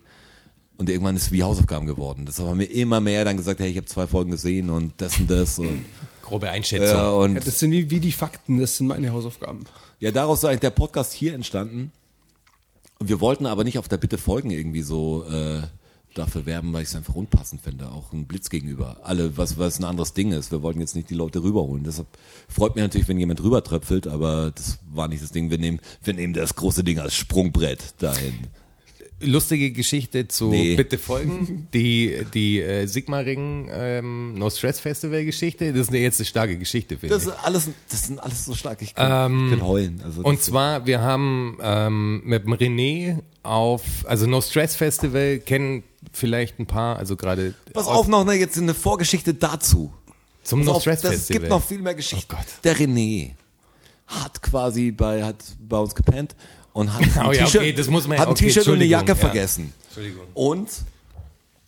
Und 0.78 0.90
irgendwann 0.90 1.16
ist 1.16 1.22
es 1.22 1.32
wie 1.32 1.42
Hausaufgaben 1.42 1.86
geworden. 1.86 2.24
Deshalb 2.26 2.48
haben 2.48 2.58
wir 2.58 2.70
immer 2.70 3.00
mehr 3.00 3.24
dann 3.24 3.36
gesagt, 3.36 3.60
hey, 3.60 3.70
ich 3.70 3.76
habe 3.76 3.86
zwei 3.86 4.06
Folgen 4.06 4.30
gesehen 4.30 4.68
und 4.68 4.92
das 4.98 5.18
und 5.18 5.30
das 5.30 5.58
und, 5.58 5.84
Grobe 6.22 6.50
Einschätzung. 6.50 6.88
ja, 6.88 7.10
und 7.10 7.34
Ja, 7.34 7.40
das 7.40 7.58
sind 7.60 7.70
wie, 7.70 7.88
wie 7.90 8.00
die 8.00 8.12
Fakten, 8.12 8.58
das 8.58 8.76
sind 8.76 8.88
meine 8.88 9.12
Hausaufgaben. 9.12 9.64
Ja, 10.00 10.10
daraus 10.10 10.40
ist 10.40 10.44
eigentlich 10.44 10.60
der 10.60 10.70
Podcast 10.70 11.12
hier 11.12 11.34
entstanden. 11.34 11.92
Und 12.98 13.08
wir 13.08 13.20
wollten 13.20 13.46
aber 13.46 13.64
nicht 13.64 13.78
auf 13.78 13.88
der 13.88 13.98
Bitte 13.98 14.18
folgen 14.18 14.50
irgendwie 14.50 14.82
so 14.82 15.24
äh, 15.24 15.62
dafür 16.14 16.46
werben, 16.46 16.72
weil 16.72 16.82
ich 16.82 16.88
es 16.88 16.96
einfach 16.96 17.14
unpassend 17.14 17.60
finde, 17.60 17.90
auch 17.90 18.12
ein 18.12 18.26
Blitz 18.26 18.50
gegenüber. 18.50 18.98
Alle, 19.02 19.36
was, 19.36 19.58
was 19.58 19.78
ein 19.78 19.84
anderes 19.84 20.14
Ding 20.14 20.32
ist. 20.32 20.50
Wir 20.50 20.62
wollten 20.62 20.80
jetzt 20.80 20.96
nicht 20.96 21.10
die 21.10 21.14
Leute 21.14 21.42
rüberholen. 21.42 21.84
Deshalb 21.84 22.08
freut 22.48 22.74
mich 22.74 22.82
natürlich, 22.82 23.08
wenn 23.08 23.18
jemand 23.18 23.42
rübertröpfelt, 23.42 24.06
aber 24.06 24.50
das 24.54 24.78
war 24.90 25.08
nicht 25.08 25.22
das 25.22 25.30
Ding. 25.30 25.50
Wir 25.50 25.58
nehmen, 25.58 25.80
wir 26.02 26.14
nehmen 26.14 26.32
das 26.32 26.56
große 26.56 26.84
Ding 26.84 26.98
als 26.98 27.14
Sprungbrett 27.14 27.94
dahin. 28.02 28.48
Lustige 29.20 29.70
Geschichte 29.70 30.28
zu 30.28 30.48
Nee. 30.50 30.76
Bitte 30.76 30.98
folgen. 30.98 31.68
Die, 31.72 32.18
die 32.34 32.60
äh, 32.60 32.86
Sigmaringen 32.86 33.68
ähm, 33.72 34.34
No 34.34 34.50
Stress 34.50 34.78
Festival 34.78 35.24
Geschichte. 35.24 35.72
Das 35.72 35.82
ist 35.82 35.88
eine 35.88 35.98
jetzt 36.00 36.20
eine 36.20 36.26
starke 36.26 36.58
Geschichte, 36.58 36.98
finde 36.98 37.14
Das 37.14 37.24
ich. 37.24 37.30
ist 37.30 37.38
alles, 37.44 37.70
das 37.88 38.02
sind 38.04 38.18
alles 38.20 38.44
so 38.44 38.54
stark. 38.54 38.82
Ich 38.82 38.94
kann, 38.94 39.44
ich 39.46 39.50
kann 39.52 39.66
heulen. 39.66 40.02
Also 40.04 40.22
Und 40.22 40.42
zwar, 40.42 40.86
wir 40.86 41.00
haben 41.00 41.56
ähm, 41.62 42.22
mit 42.26 42.44
dem 42.44 42.52
René 42.54 43.22
auf, 43.42 43.82
also 44.04 44.26
No 44.26 44.40
Stress 44.42 44.76
Festival 44.76 45.38
kennen 45.38 45.82
vielleicht 46.12 46.58
ein 46.58 46.66
paar, 46.66 46.96
also 46.98 47.16
gerade 47.16 47.54
Pass 47.72 47.86
auf 47.86 48.08
noch 48.08 48.24
ne, 48.24 48.34
jetzt 48.34 48.58
eine 48.58 48.74
Vorgeschichte 48.74 49.32
dazu. 49.32 49.94
zum 50.42 50.60
Pass 50.60 50.66
No 50.66 50.72
auf, 50.74 50.82
Stress 50.82 51.00
Festival. 51.00 51.16
Es 51.22 51.28
gibt 51.28 51.48
noch 51.48 51.64
viel 51.64 51.78
mehr 51.80 51.94
Geschichten. 51.94 52.30
Oh 52.32 52.36
Gott. 52.36 52.46
Der 52.64 52.76
René 52.76 53.30
hat 54.08 54.42
quasi 54.42 54.90
bei, 54.92 55.24
hat 55.24 55.42
bei 55.66 55.78
uns 55.78 55.94
gepennt 55.94 56.36
und 56.76 56.92
hat 56.92 57.02
ein 57.16 57.26
Oh 57.26 57.32
ja, 57.32 57.44
T-Shirt 57.46 57.62
okay, 57.62 57.72
ein 57.72 58.28
okay, 58.28 58.60
und 58.68 58.74
eine 58.74 58.84
Jacke 58.84 59.08
ja. 59.08 59.14
vergessen. 59.14 59.72
Und 60.34 60.68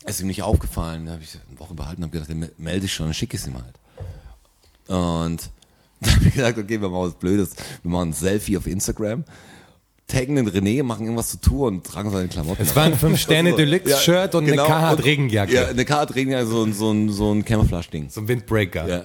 es 0.04 0.16
ist 0.16 0.20
ihm 0.20 0.26
nicht 0.26 0.42
aufgefallen. 0.42 1.06
Da 1.06 1.12
habe 1.12 1.22
ich 1.22 1.30
eine 1.48 1.58
Woche 1.58 1.72
behalten 1.72 2.02
und 2.02 2.10
habe 2.14 2.24
gedacht, 2.26 2.52
melde 2.58 2.84
ich 2.84 2.92
schon, 2.92 3.06
dann 3.06 3.14
schicke 3.14 3.36
ich 3.36 3.42
es 3.42 3.48
ihm 3.48 3.54
halt. 3.54 3.74
Und 4.86 5.50
dann 6.00 6.14
habe 6.14 6.24
ich 6.26 6.34
gesagt, 6.34 6.58
okay, 6.58 6.78
wir 6.78 6.90
machen 6.90 7.08
was 7.08 7.14
Blödes. 7.14 7.52
Wir 7.82 7.90
machen 7.90 8.10
ein 8.10 8.12
Selfie 8.12 8.58
auf 8.58 8.66
Instagram, 8.66 9.24
taggen 10.08 10.36
den 10.36 10.46
René, 10.50 10.82
machen 10.82 11.06
irgendwas 11.06 11.30
zu 11.30 11.40
Tour 11.40 11.68
und 11.68 11.86
tragen 11.86 12.10
seine 12.10 12.28
Klamotten. 12.28 12.60
Es 12.60 12.76
war 12.76 12.84
ein 12.84 12.94
5-Sterne-Deluxe-Shirt 12.94 14.34
und 14.34 14.42
eine 14.42 14.52
genau. 14.52 14.66
Carhartt-Regenjacke. 14.66 15.54
Ja, 15.54 15.68
eine 15.68 15.86
Carhartt-Regenjacke, 15.86 16.46
so, 16.46 16.64
ein- 16.64 16.74
so 16.74 16.92
ein, 16.92 17.10
so 17.10 17.32
ein 17.32 17.46
Camouflage-Ding. 17.46 18.10
So 18.10 18.20
ein 18.20 18.28
Windbreaker. 18.28 18.86
Ja. 18.86 19.02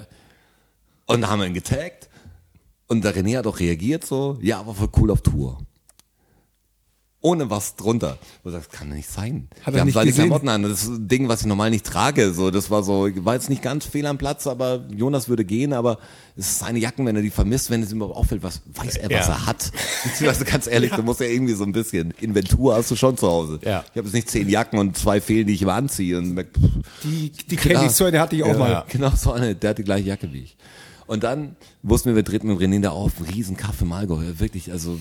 Und 1.06 1.22
dann 1.22 1.30
haben 1.30 1.40
wir 1.40 1.48
ihn 1.48 1.54
getaggt. 1.54 2.10
Und 2.88 3.06
der 3.06 3.16
René 3.16 3.38
hat 3.38 3.48
auch 3.48 3.60
reagiert 3.62 4.06
so, 4.06 4.38
ja, 4.42 4.60
aber 4.60 4.74
voll 4.74 4.90
cool 4.98 5.12
auf 5.12 5.22
Tour. 5.22 5.60
Ohne 7.26 7.50
was 7.50 7.78
drunter. 7.78 8.18
Und 8.44 8.52
das 8.52 8.70
kann 8.70 8.90
nicht 8.90 9.10
sein. 9.10 9.48
Hat 9.66 9.74
wir 9.74 9.80
haben 9.80 9.86
nicht 9.88 9.96
seine 9.96 10.08
gesehen? 10.12 10.26
Klamotten 10.26 10.50
an. 10.50 10.64
Das 10.64 10.84
ist 10.84 10.90
ein 10.90 11.08
Ding, 11.08 11.30
was 11.30 11.40
ich 11.40 11.48
normal 11.48 11.70
nicht 11.70 11.86
trage. 11.86 12.34
So, 12.34 12.52
das 12.52 12.70
war 12.70 12.84
so, 12.84 13.08
war 13.24 13.34
jetzt 13.34 13.50
nicht 13.50 13.62
ganz 13.62 13.86
fehl 13.86 14.06
am 14.06 14.18
Platz, 14.18 14.46
aber 14.46 14.84
Jonas 14.94 15.30
würde 15.30 15.46
gehen, 15.46 15.72
aber 15.72 16.00
es 16.36 16.50
ist 16.50 16.60
seine 16.60 16.80
Jacken, 16.80 17.06
wenn 17.06 17.16
er 17.16 17.22
die 17.22 17.30
vermisst, 17.30 17.70
wenn 17.70 17.82
es 17.82 17.92
ihm 17.92 17.98
überhaupt 17.98 18.18
auffällt, 18.18 18.44
was 18.44 18.62
weiß 18.76 18.98
er, 18.98 19.10
was 19.10 19.28
Ja. 19.28 19.34
er 19.36 19.46
hat. 19.46 19.72
Beziehungsweise 20.04 20.44
ganz 20.52 20.68
ehrlich, 20.68 20.92
du 20.92 21.02
musst 21.02 21.22
ja 21.22 21.28
irgendwie 21.28 21.54
so 21.54 21.64
ein 21.64 21.72
bisschen 21.72 22.12
Inventur 22.20 22.76
hast 22.76 22.92
du 22.92 22.98
schon 22.98 23.16
zu 23.18 23.26
Hause. 23.28 23.60
Ja. 23.64 23.86
Ich 23.92 23.98
habe 23.98 24.06
jetzt 24.08 24.14
nicht 24.14 24.30
zehn 24.30 24.50
Jacken 24.50 24.78
und 24.78 24.98
zwei 24.98 25.22
fehlen, 25.22 25.48
die 25.48 25.54
ich 25.54 25.62
immer 25.62 25.76
anziehe. 25.76 26.18
Und 26.18 26.36
Die, 27.04 27.32
die 27.32 27.56
kenne 27.56 27.86
ich, 27.86 27.92
so 27.94 28.04
eine 28.04 28.20
hatte 28.20 28.36
ich 28.36 28.44
auch 28.44 28.48
ja, 28.50 28.58
mal. 28.58 28.86
Genau, 28.90 29.12
so 29.16 29.32
eine, 29.32 29.56
der 29.56 29.70
hat 29.70 29.78
die 29.78 29.84
gleiche 29.86 30.10
Jacke 30.10 30.32
wie 30.34 30.40
ich. 30.44 30.58
Und 31.06 31.24
dann 31.24 31.58
wussten 31.84 32.10
wir, 32.10 32.16
wir 32.16 32.24
treten 32.24 32.48
mit 32.48 32.60
René 32.60 32.82
da 32.82 32.92
auf, 32.92 33.20
ein 33.20 33.26
riesen 33.26 33.58
Kaff 33.58 33.82
im 33.82 33.92
Allgäu, 33.92 34.24
wirklich, 34.38 34.72
also 34.72 34.98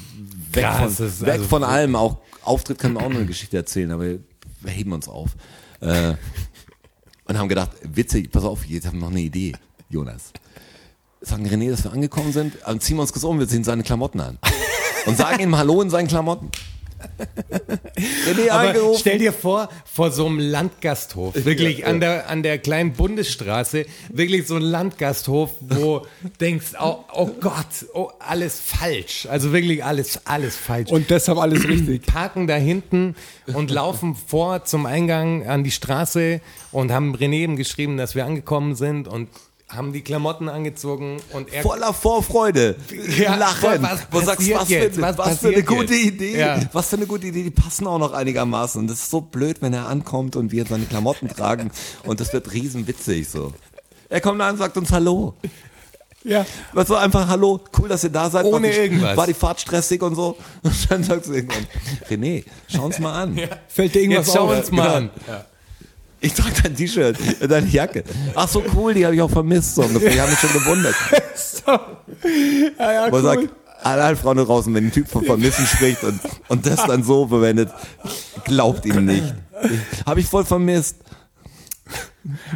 weg, 0.54 0.64
Krass, 0.64 0.96
von, 0.96 1.20
weg 1.22 1.28
also- 1.28 1.44
von 1.44 1.64
allem, 1.64 1.96
auch 1.96 2.18
Auftritt 2.42 2.78
können 2.78 2.94
wir 2.94 3.00
auch 3.00 3.08
noch 3.08 3.16
eine 3.16 3.26
Geschichte 3.26 3.56
erzählen, 3.56 3.90
aber 3.92 4.04
wir 4.04 4.70
heben 4.70 4.92
uns 4.92 5.08
auf. 5.08 5.30
Äh, 5.80 6.14
und 7.26 7.38
haben 7.38 7.48
gedacht, 7.48 7.70
witzig, 7.82 8.30
pass 8.30 8.44
auf, 8.44 8.64
jetzt 8.66 8.86
haben 8.86 8.98
wir 8.98 9.02
noch 9.06 9.10
eine 9.10 9.20
Idee, 9.20 9.52
Jonas. 9.88 10.32
Sagen 11.20 11.46
René, 11.46 11.70
dass 11.70 11.84
wir 11.84 11.92
angekommen 11.92 12.32
sind, 12.32 12.54
dann 12.66 12.80
ziehen 12.80 12.96
wir 12.96 13.02
uns 13.02 13.12
kurz 13.12 13.24
um, 13.24 13.38
wir 13.38 13.46
ziehen 13.48 13.62
seine 13.64 13.82
Klamotten 13.84 14.20
an. 14.20 14.38
Und 15.06 15.16
sagen 15.16 15.40
ihm 15.40 15.56
Hallo 15.56 15.80
in 15.82 15.90
seinen 15.90 16.08
Klamotten. 16.08 16.50
René 18.26 18.50
Aber 18.50 18.68
angerufen. 18.68 19.00
stell 19.00 19.18
dir 19.18 19.32
vor, 19.32 19.68
vor 19.84 20.10
so 20.10 20.26
einem 20.26 20.38
Landgasthof, 20.38 21.34
wirklich 21.44 21.80
Ja, 21.80 21.86
an 21.86 22.00
der 22.00 22.28
an 22.28 22.42
der 22.42 22.58
kleinen 22.58 22.92
Bundesstraße, 22.92 23.86
wirklich 24.08 24.46
so 24.46 24.56
ein 24.56 24.62
Landgasthof, 24.62 25.50
wo 25.60 26.06
denkst, 26.40 26.72
oh, 26.80 27.04
oh 27.12 27.30
Gott, 27.40 27.66
oh, 27.94 28.10
alles 28.18 28.60
falsch. 28.60 29.26
Also 29.26 29.52
wirklich 29.52 29.84
alles, 29.84 30.26
alles 30.26 30.56
falsch. 30.56 30.90
Und 30.90 31.10
deshalb 31.10 31.38
alles 31.38 31.64
richtig. 31.68 32.06
parken 32.06 32.46
da 32.46 32.54
hinten 32.56 33.14
und 33.52 33.70
laufen 33.70 34.16
vor 34.26 34.64
zum 34.64 34.86
Eingang 34.86 35.46
an 35.46 35.64
die 35.64 35.70
Straße 35.70 36.40
und 36.70 36.90
haben 36.90 37.14
René 37.14 37.34
eben 37.42 37.56
geschrieben, 37.56 37.96
dass 37.96 38.14
wir 38.14 38.24
angekommen 38.24 38.74
sind 38.74 39.08
und 39.08 39.28
haben 39.74 39.92
die 39.92 40.02
Klamotten 40.02 40.48
angezogen 40.48 41.16
und 41.32 41.52
er 41.52 41.62
voller 41.62 41.94
Vorfreude, 41.94 42.76
Ja, 43.18 43.36
lachen, 43.36 43.82
was 43.82 44.08
du 44.10 44.20
sagst, 44.26 44.54
was, 44.54 44.68
jetzt? 44.68 44.96
für, 44.96 45.02
Was 45.02 45.18
was, 45.18 45.38
für 45.38 45.48
eine 45.48 45.62
passiert 45.62 45.66
gute 45.66 45.94
jetzt? 45.94 46.06
Idee, 46.14 46.38
Ja. 46.38 46.60
was 46.72 46.88
für 46.88 46.96
eine 46.96 47.06
gute 47.06 47.26
Idee, 47.28 47.42
die 47.44 47.50
passen 47.50 47.86
auch 47.86 47.98
noch 47.98 48.12
einigermaßen 48.12 48.80
und 48.80 48.88
das 48.90 48.98
ist 49.00 49.10
so 49.10 49.20
blöd, 49.20 49.58
wenn 49.62 49.72
er 49.72 49.88
ankommt 49.88 50.36
und 50.36 50.52
wir 50.52 50.66
seine 50.66 50.84
Klamotten 50.86 51.28
tragen 51.28 51.70
und 52.04 52.20
das 52.20 52.32
wird 52.32 52.52
riesenwitzig 52.52 53.28
so. 53.28 53.52
Er 54.08 54.20
kommt 54.20 54.40
an 54.42 54.52
und 54.52 54.58
sagt 54.58 54.76
uns 54.76 54.92
Hallo. 54.92 55.34
Ja. 56.24 56.46
Was 56.72 56.86
so 56.88 56.94
einfach 56.94 57.26
Hallo, 57.26 57.60
cool, 57.78 57.88
dass 57.88 58.04
ihr 58.04 58.10
da 58.10 58.30
seid. 58.30 58.44
Ohne 58.44 58.68
war 58.68 58.72
die, 58.72 58.78
irgendwas. 58.78 59.16
War 59.16 59.26
die 59.26 59.34
Fahrt 59.34 59.60
stressig 59.60 60.02
und 60.02 60.14
so. 60.14 60.36
Und 60.62 60.90
dann 60.90 61.02
sagst 61.02 61.28
du 61.28 61.32
irgendwann, 61.32 61.66
René, 62.08 62.44
schau 62.68 62.84
uns 62.84 63.00
mal 63.00 63.12
an. 63.22 63.40
Fällt 63.66 63.94
dir 63.94 64.02
irgendwas 64.02 64.26
jetzt 64.28 64.36
schau 64.36 64.44
auf? 64.50 64.56
uns 64.56 64.70
mal 64.70 64.82
Genau. 64.84 64.94
an. 65.38 65.44
Ich 66.22 66.32
trage 66.34 66.54
dein 66.62 66.74
T-Shirt, 66.76 67.16
deine 67.48 67.66
Jacke. 67.66 68.04
Ach 68.34 68.48
so 68.48 68.62
cool, 68.74 68.94
die 68.94 69.04
habe 69.04 69.14
ich 69.14 69.20
auch 69.20 69.30
vermisst 69.30 69.74
so 69.74 69.82
ungefähr. 69.82 70.10
Die 70.12 70.20
haben 70.20 70.30
mich 70.30 70.38
schon 70.38 70.52
gewundert. 70.52 70.94
Ja, 72.78 72.92
ja, 72.92 73.12
Wo 73.12 73.16
er 73.16 73.22
cool. 73.22 73.22
sagt, 73.22 73.48
alle 73.82 74.16
Frauen 74.16 74.36
da 74.36 74.44
draußen, 74.44 74.72
wenn 74.74 74.86
ein 74.86 74.92
Typ 74.92 75.08
von 75.08 75.24
Vermissen 75.24 75.66
spricht 75.66 76.02
und, 76.04 76.20
und 76.48 76.66
das 76.66 76.84
dann 76.86 77.02
so 77.04 77.26
verwendet, 77.28 77.70
glaubt 78.44 78.84
ihm 78.86 79.04
nicht. 79.04 79.34
Habe 80.06 80.20
ich 80.20 80.26
voll 80.26 80.44
vermisst. 80.44 80.96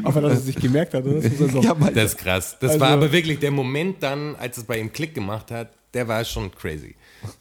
Aber 0.04 0.20
dass 0.20 0.32
er 0.34 0.40
sich 0.40 0.56
gemerkt 0.56 0.94
hat, 0.94 1.04
oder? 1.04 1.20
Das 1.20 1.40
er 1.40 1.48
so. 1.50 1.58
Ich 1.60 1.68
hab 1.68 1.80
halt, 1.80 1.96
Das 1.96 2.12
ist 2.12 2.18
krass. 2.18 2.56
Das 2.60 2.70
Also- 2.72 2.80
war 2.80 2.90
aber 2.90 3.10
wirklich 3.12 3.38
der 3.40 3.50
Moment 3.50 4.02
dann, 4.02 4.36
als 4.36 4.58
es 4.58 4.64
bei 4.64 4.78
ihm 4.78 4.92
Klick 4.92 5.14
gemacht 5.14 5.50
hat, 5.50 5.70
der 5.94 6.06
war 6.08 6.24
schon 6.24 6.52
crazy. 6.54 6.94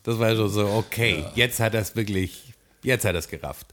Das 0.03 0.17
war 0.19 0.35
schon 0.35 0.49
so, 0.49 0.65
okay, 0.67 1.25
jetzt 1.35 1.59
hat 1.59 1.73
er 1.75 1.81
es 1.81 1.95
wirklich, 1.95 2.53
jetzt 2.83 3.05
hat 3.05 3.13
er 3.13 3.19
es 3.19 3.27
gerafft. 3.27 3.67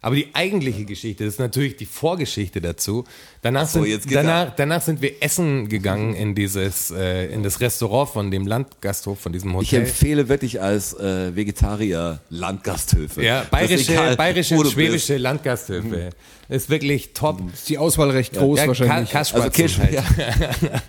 Aber 0.00 0.14
die 0.14 0.28
eigentliche 0.32 0.84
Geschichte, 0.84 1.24
das 1.24 1.34
ist 1.34 1.40
natürlich 1.40 1.76
die 1.76 1.84
Vorgeschichte 1.86 2.60
dazu. 2.60 3.02
Danach, 3.42 3.66
so, 3.68 3.82
sind, 3.82 4.14
danach, 4.14 4.54
danach 4.54 4.80
sind 4.80 5.02
wir 5.02 5.20
essen 5.22 5.68
gegangen 5.68 6.14
in 6.14 6.36
dieses, 6.36 6.92
äh, 6.92 7.26
in 7.26 7.42
das 7.42 7.60
Restaurant 7.60 8.08
von 8.10 8.30
dem 8.30 8.46
Landgasthof, 8.46 9.18
von 9.18 9.32
diesem 9.32 9.50
ich 9.50 9.56
Hotel. 9.56 9.80
empfehle 9.80 10.28
wirklich 10.28 10.62
als 10.62 10.94
äh, 10.94 11.34
Vegetarier 11.34 12.20
Landgasthöfe. 12.30 13.24
Ja, 13.24 13.44
bayerische, 13.50 13.92
egal, 13.92 14.16
bayerische 14.16 14.54
und 14.56 14.70
schwäbische 14.70 15.16
Landgasthöfe. 15.16 16.10
Ist 16.48 16.70
wirklich 16.70 17.12
top. 17.12 17.40
Ist 17.52 17.68
die 17.68 17.76
Auswahl 17.78 18.10
recht 18.10 18.34
groß 18.34 18.58
Ja, 18.60 18.66
wahrscheinlich. 18.68 19.10
Ka- 19.10 19.18
bist. 19.18 19.32
Kasperl 19.32 19.42
Also 19.42 19.52
Kirsch, 19.52 19.78
halt. 19.78 19.92
ja. 19.94 20.04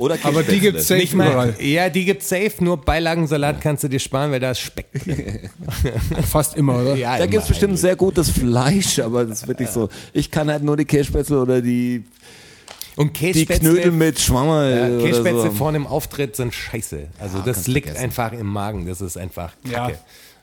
Oder 0.00 0.16
Aber 0.22 0.42
die 0.42 0.58
gibt's 0.60 0.88
safe 0.88 1.00
Nicht 1.00 1.14
mal, 1.14 1.30
überall. 1.30 1.54
ja, 1.60 1.88
die 1.90 2.04
gibt's 2.04 2.28
safe, 2.28 2.52
nur 2.60 2.78
Beilagensalat 2.80 3.60
kannst 3.60 3.84
du 3.84 3.88
dir 3.88 3.98
sparen, 4.00 4.32
weil 4.32 4.40
da 4.40 4.50
ist 4.52 4.60
Speck 4.60 4.86
drin. 4.92 5.50
Fast 6.30 6.56
immer, 6.56 6.80
oder? 6.80 6.94
Ja, 6.96 7.10
Da 7.12 7.16
immer 7.24 7.26
gibt's 7.28 7.48
bestimmt 7.48 7.70
eigentlich. 7.70 7.80
sehr 7.82 7.96
gutes 7.96 8.30
Fleisch, 8.30 8.98
aber 8.98 9.24
das 9.26 9.42
ist 9.42 9.48
wirklich 9.48 9.68
so. 9.68 9.88
Ich 10.12 10.30
kann 10.30 10.50
halt 10.50 10.62
nur 10.62 10.76
die 10.76 10.84
Kirschspätzle 10.84 11.38
oder 11.40 11.60
die, 11.60 12.04
Und 12.96 13.18
die 13.20 13.32
Kässpätzle, 13.32 13.70
Knödel 13.70 13.90
mit 13.92 14.18
ja, 14.18 14.24
Schwammerl 14.24 14.96
oder 15.00 15.06
Kässpätzle 15.06 15.42
so. 15.42 15.50
vor 15.52 15.68
einem 15.68 15.86
Auftritt 15.86 16.34
sind 16.36 16.54
scheiße. 16.54 17.06
Also 17.18 17.38
Ja, 17.38 17.44
das 17.44 17.54
kannst 17.56 17.68
du 17.68 17.72
liegt 17.72 17.86
vergessen. 17.88 18.04
einfach 18.04 18.32
im 18.32 18.46
Magen, 18.46 18.86
das 18.86 19.00
ist 19.00 19.16
einfach 19.16 19.52
Ja. 19.70 19.90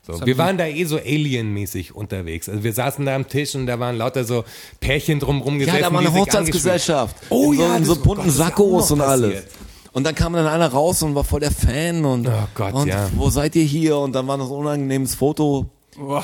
So, 0.07 0.25
wir 0.25 0.37
waren 0.37 0.57
da 0.57 0.65
eh 0.65 0.85
so 0.85 0.97
Alien-mäßig 0.97 1.93
unterwegs. 1.93 2.47
Also 2.47 2.63
wir 2.63 2.73
saßen 2.73 3.05
da 3.05 3.15
am 3.15 3.27
Tisch 3.27 3.55
und 3.55 3.67
da 3.67 3.79
waren 3.79 3.97
lauter 3.97 4.23
so 4.23 4.45
Pärchen 4.79 5.19
drumrum 5.19 5.59
gesessen. 5.59 5.79
Ja, 5.79 5.89
da 5.89 5.93
war 5.93 5.99
eine 6.01 6.13
Hochzeitsgesellschaft. 6.13 7.15
Oh 7.29 7.51
in 7.51 7.57
so, 7.57 7.63
ja, 7.63 7.77
in 7.77 7.85
so 7.85 7.93
oh 7.93 7.95
bunten 7.95 8.25
ja 8.27 8.31
Sackos 8.31 8.91
und 8.91 8.99
noch 8.99 9.07
alles. 9.07 9.33
passiert. 9.33 9.51
Und 9.93 10.03
dann 10.03 10.15
kam 10.15 10.33
dann 10.33 10.45
einer 10.47 10.67
raus 10.67 11.01
und 11.01 11.15
war 11.15 11.23
voll 11.23 11.39
der 11.39 11.51
Fan 11.51 12.05
und, 12.05 12.27
Oh 12.27 12.31
Gott, 12.53 12.73
und 12.73 12.87
ja. 12.87 13.09
wo 13.15 13.29
seid 13.29 13.55
ihr 13.55 13.63
hier? 13.63 13.97
Und 13.97 14.13
dann 14.13 14.27
war 14.27 14.37
das 14.37 14.47
ein 14.47 14.53
unangenehmes 14.53 15.15
Foto. 15.15 15.65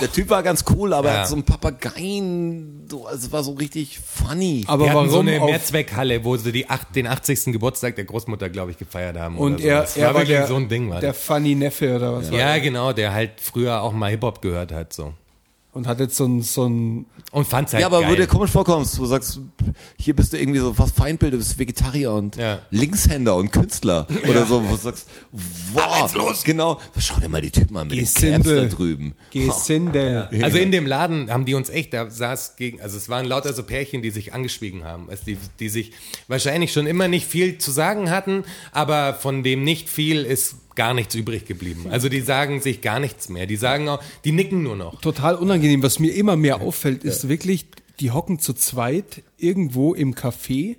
Der 0.02 0.12
Typ 0.12 0.30
war 0.30 0.44
ganz 0.44 0.64
cool, 0.70 0.94
aber 0.94 1.10
er 1.10 1.14
Ja. 1.16 1.20
hat 1.22 1.28
so 1.28 1.36
einen 1.36 1.44
Papageien, 1.44 2.88
so, 2.90 3.06
also 3.08 3.26
es 3.28 3.32
war 3.32 3.44
so 3.44 3.54
richtig 3.54 4.00
funny. 4.00 4.64
Aber 4.68 4.86
Wir 4.86 4.94
hatten 4.94 5.10
so 5.10 5.16
warum 5.16 5.28
eine 5.28 5.40
Mehrzweckhalle, 5.40 6.24
wo 6.24 6.38
sie 6.38 6.52
die 6.52 6.70
acht, 6.70 6.96
den 6.96 7.08
80. 7.08 7.46
Geburtstag 7.54 7.96
der 7.96 8.06
Großmutter, 8.06 8.50
glaube 8.50 8.72
ich, 8.72 8.78
gefeiert 8.78 9.18
haben. 9.18 9.38
und 9.38 9.56
oder 9.56 9.62
so. 9.64 9.68
er, 9.68 9.82
das 9.82 9.98
er 9.98 10.08
war 10.08 10.14
war 10.14 10.22
wirklich 10.22 10.38
der, 10.38 10.48
so 10.48 10.56
ein 10.56 10.70
Ding. 10.70 10.90
War 10.90 11.00
der 11.02 11.14
funny 11.14 11.56
Neffe 11.56 11.96
oder 11.96 12.14
was? 12.14 12.32
war 12.32 12.38
ja, 12.40 12.50
er? 12.54 12.60
genau, 12.60 12.94
der 12.94 13.14
halt 13.14 13.32
früher 13.42 13.82
auch 13.82 13.94
mal 13.94 14.10
Hip-Hop 14.12 14.42
gehört 14.42 14.72
hat. 14.72 14.94
so 14.94 15.14
Und 15.74 15.88
hat 15.88 16.00
jetzt 16.00 16.16
so 16.16 16.26
ein, 16.26 16.44
so 16.44 16.68
ein 16.70 17.08
Und 17.32 17.48
fand's 17.48 17.74
halt 17.74 17.82
ja, 17.82 17.88
aber 17.88 18.02
geil. 18.02 18.12
wo 18.12 18.16
dir 18.16 18.28
komisch 18.28 18.52
vorkommst, 18.52 18.96
du 19.00 19.06
sagst, 19.08 19.40
hier 19.98 20.16
bist 20.16 20.32
du 20.32 20.38
irgendwie 20.38 20.60
so 20.60 20.72
fast 20.72 20.96
Feindbild, 20.96 21.34
du 21.34 21.38
bist 21.38 21.58
Vegetarier 21.58 22.12
und 22.14 22.36
Ja. 22.36 22.60
Linkshänder 22.70 23.36
und 23.36 23.52
Künstler 23.52 24.06
oder 24.30 24.46
so, 24.46 24.64
wo 24.64 24.70
du 24.70 24.78
sagst, 24.78 25.08
wow, 25.74 26.44
genau, 26.44 26.80
schau 27.00 27.20
dir 27.20 27.28
mal 27.30 27.42
die 27.42 27.50
Typen 27.50 27.76
an 27.78 27.88
mit 27.88 27.98
den 27.98 28.06
Caps 28.06 28.48
da 28.48 28.66
drüben. 28.66 29.16
Gesindel. 29.32 30.30
Also 30.44 30.58
in 30.58 30.72
dem 30.72 30.86
Laden 30.86 31.32
haben 31.32 31.46
die 31.46 31.56
uns 31.56 31.70
echt, 31.70 31.94
da 31.94 32.10
saß 32.10 32.56
gegen, 32.56 32.80
also 32.82 32.96
es 32.98 33.10
waren 33.10 33.26
lauter 33.26 33.54
so 33.54 33.64
Pärchen, 33.64 34.02
die 34.02 34.12
sich 34.12 34.34
angeschwiegen 34.34 34.84
haben, 34.84 35.10
also 35.10 35.24
die, 35.26 35.38
die 35.60 35.70
sich 35.70 35.92
wahrscheinlich 36.28 36.72
schon 36.72 36.86
immer 36.86 37.08
nicht 37.08 37.28
viel 37.28 37.58
zu 37.58 37.72
sagen 37.72 38.12
hatten, 38.12 38.44
aber 38.72 39.14
von 39.16 39.44
dem 39.44 39.64
nicht 39.64 39.90
viel 39.90 40.24
ist 40.24 40.56
gar 40.76 40.94
nichts 40.94 41.16
übrig 41.16 41.46
geblieben. 41.46 41.86
Also 41.90 42.10
die 42.10 42.22
sagen 42.22 42.62
sich 42.62 42.82
gar 42.82 43.00
nichts 43.00 43.30
mehr. 43.30 43.46
Die 43.46 43.56
sagen 43.56 43.90
auch, 43.90 44.02
die 44.26 44.32
nicken 44.32 44.64
nur 44.64 44.76
noch. 44.76 45.02
Total 45.02 45.36
unangenehm. 45.36 45.84
Was 45.84 46.00
mir 46.00 46.14
immer 46.14 46.36
mehr 46.36 46.62
auffällt, 46.62 47.04
ist 47.04 47.30
wirklich, 47.30 47.66
die 48.00 48.12
hocken 48.12 48.40
zu 48.40 48.54
zweit 48.54 49.24
irgendwo 49.38 49.94
im 49.94 50.16
Café 50.16 50.78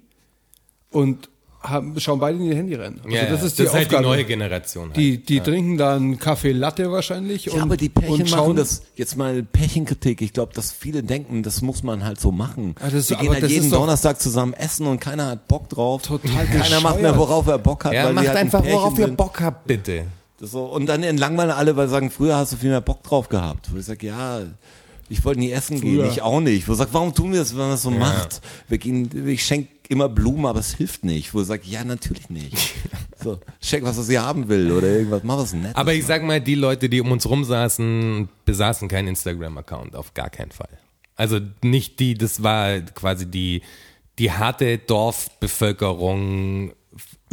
und 0.90 1.28
haben, 1.64 1.98
schauen 1.98 2.20
beide 2.20 2.38
in 2.38 2.44
ihr 2.44 2.54
Handy 2.56 2.74
rein. 2.74 3.00
Also 3.02 3.14
Ja, 3.16 3.24
das 3.26 3.40
ja, 3.40 3.46
ist 3.46 3.58
die 3.58 3.62
das 3.64 3.72
ist 3.72 3.78
halt 3.78 3.92
die 3.92 4.00
neue 4.02 4.24
Generation. 4.24 4.86
Halt. 4.88 4.96
Die, 4.96 5.18
die 5.24 5.40
trinken 5.40 5.76
dann 5.78 6.18
Kaffee 6.18 6.52
Latte 6.52 6.92
wahrscheinlich 6.92 7.50
und, 7.50 7.56
Ja, 7.56 7.62
aber 7.62 7.76
die 7.76 7.88
Pärchen 7.88 8.22
und 8.22 8.28
schauen 8.28 8.40
machen 8.48 8.56
das, 8.56 8.82
jetzt 8.96 9.16
mal 9.16 9.42
Pärchenkritik, 9.42 10.20
ich 10.22 10.32
glaube, 10.32 10.52
dass 10.54 10.72
viele 10.72 11.02
denken, 11.02 11.42
das 11.42 11.62
muss 11.62 11.82
man 11.82 12.04
halt 12.04 12.20
so 12.20 12.30
machen. 12.32 12.74
Ah, 12.80 12.88
das- 12.90 13.10
Wir 13.10 13.16
gehen 13.16 13.32
halt 13.32 13.42
das 13.42 13.50
jeden 13.50 13.70
Donnerstag 13.70 14.20
zusammen 14.20 14.52
essen 14.54 14.86
und 14.86 15.00
keiner 15.00 15.26
hat 15.30 15.48
Bock 15.48 15.68
drauf. 15.68 16.02
Total 16.02 16.46
Keiner 16.46 16.80
macht 16.80 17.00
mehr, 17.00 17.16
worauf 17.16 17.46
er 17.46 17.58
Bock 17.58 17.84
hat, 17.86 17.92
ja, 17.94 18.04
weil 18.04 18.12
macht 18.12 18.24
die 18.24 18.28
halt 18.28 18.38
ein 18.38 18.44
einfach, 18.46 18.64
worauf 18.64 18.98
ihr. 18.98 19.08
Bock 19.08 19.40
habt, 19.40 19.66
bitte. 19.66 20.04
So, 20.40 20.64
und 20.64 20.86
dann 20.86 21.02
entlangweilen 21.02 21.52
alle, 21.52 21.76
weil 21.76 21.86
sie 21.86 21.92
sagen, 21.92 22.10
früher 22.10 22.36
hast 22.36 22.52
du 22.52 22.56
viel 22.56 22.70
mehr 22.70 22.80
Bock 22.82 23.02
drauf 23.02 23.28
gehabt. 23.28 23.72
Wo 23.72 23.78
ich 23.78 23.86
sage, 23.86 24.06
ja, 24.08 24.40
ich 25.14 25.24
wollte 25.24 25.40
nie 25.40 25.52
essen 25.52 25.80
gehen, 25.80 26.00
Früher. 26.00 26.10
ich 26.10 26.22
auch 26.22 26.40
nicht. 26.40 26.68
Wo 26.68 26.72
ich 26.72 26.78
sage, 26.78 26.90
warum 26.92 27.14
tun 27.14 27.32
wir 27.32 27.38
das, 27.38 27.52
wenn 27.52 27.60
man 27.60 27.70
das 27.70 27.82
so 27.82 27.90
macht? 27.90 28.40
Wir 28.68 28.78
gehen, 28.78 29.28
ich 29.28 29.44
schenke 29.44 29.70
immer 29.88 30.08
Blumen, 30.08 30.46
aber 30.46 30.60
es 30.60 30.74
hilft 30.74 31.04
nicht. 31.04 31.32
Wo 31.32 31.40
ich 31.40 31.46
sage, 31.46 31.62
ja, 31.66 31.84
natürlich 31.84 32.28
nicht. 32.30 32.56
so, 33.22 33.38
schenk 33.60 33.84
was, 33.84 33.96
was 33.96 34.06
sie 34.08 34.18
haben 34.18 34.48
will 34.48 34.72
oder 34.72 34.88
irgendwas, 34.88 35.22
mach 35.22 35.38
was 35.38 35.52
Nettes. 35.52 35.76
Aber 35.76 35.94
ich 35.94 36.04
sag 36.04 36.22
mal, 36.24 36.40
die 36.40 36.56
Leute, 36.56 36.88
die 36.88 37.00
um 37.00 37.12
uns 37.12 37.28
rum 37.28 37.44
saßen, 37.44 38.28
besaßen 38.44 38.88
keinen 38.88 39.08
Instagram-Account, 39.08 39.94
auf 39.94 40.14
gar 40.14 40.30
keinen 40.30 40.50
Fall. 40.50 40.78
Also 41.16 41.38
nicht 41.62 42.00
die, 42.00 42.14
das 42.14 42.42
war 42.42 42.80
quasi 42.80 43.26
die, 43.26 43.62
die 44.18 44.32
harte 44.32 44.78
Dorfbevölkerung 44.78 46.72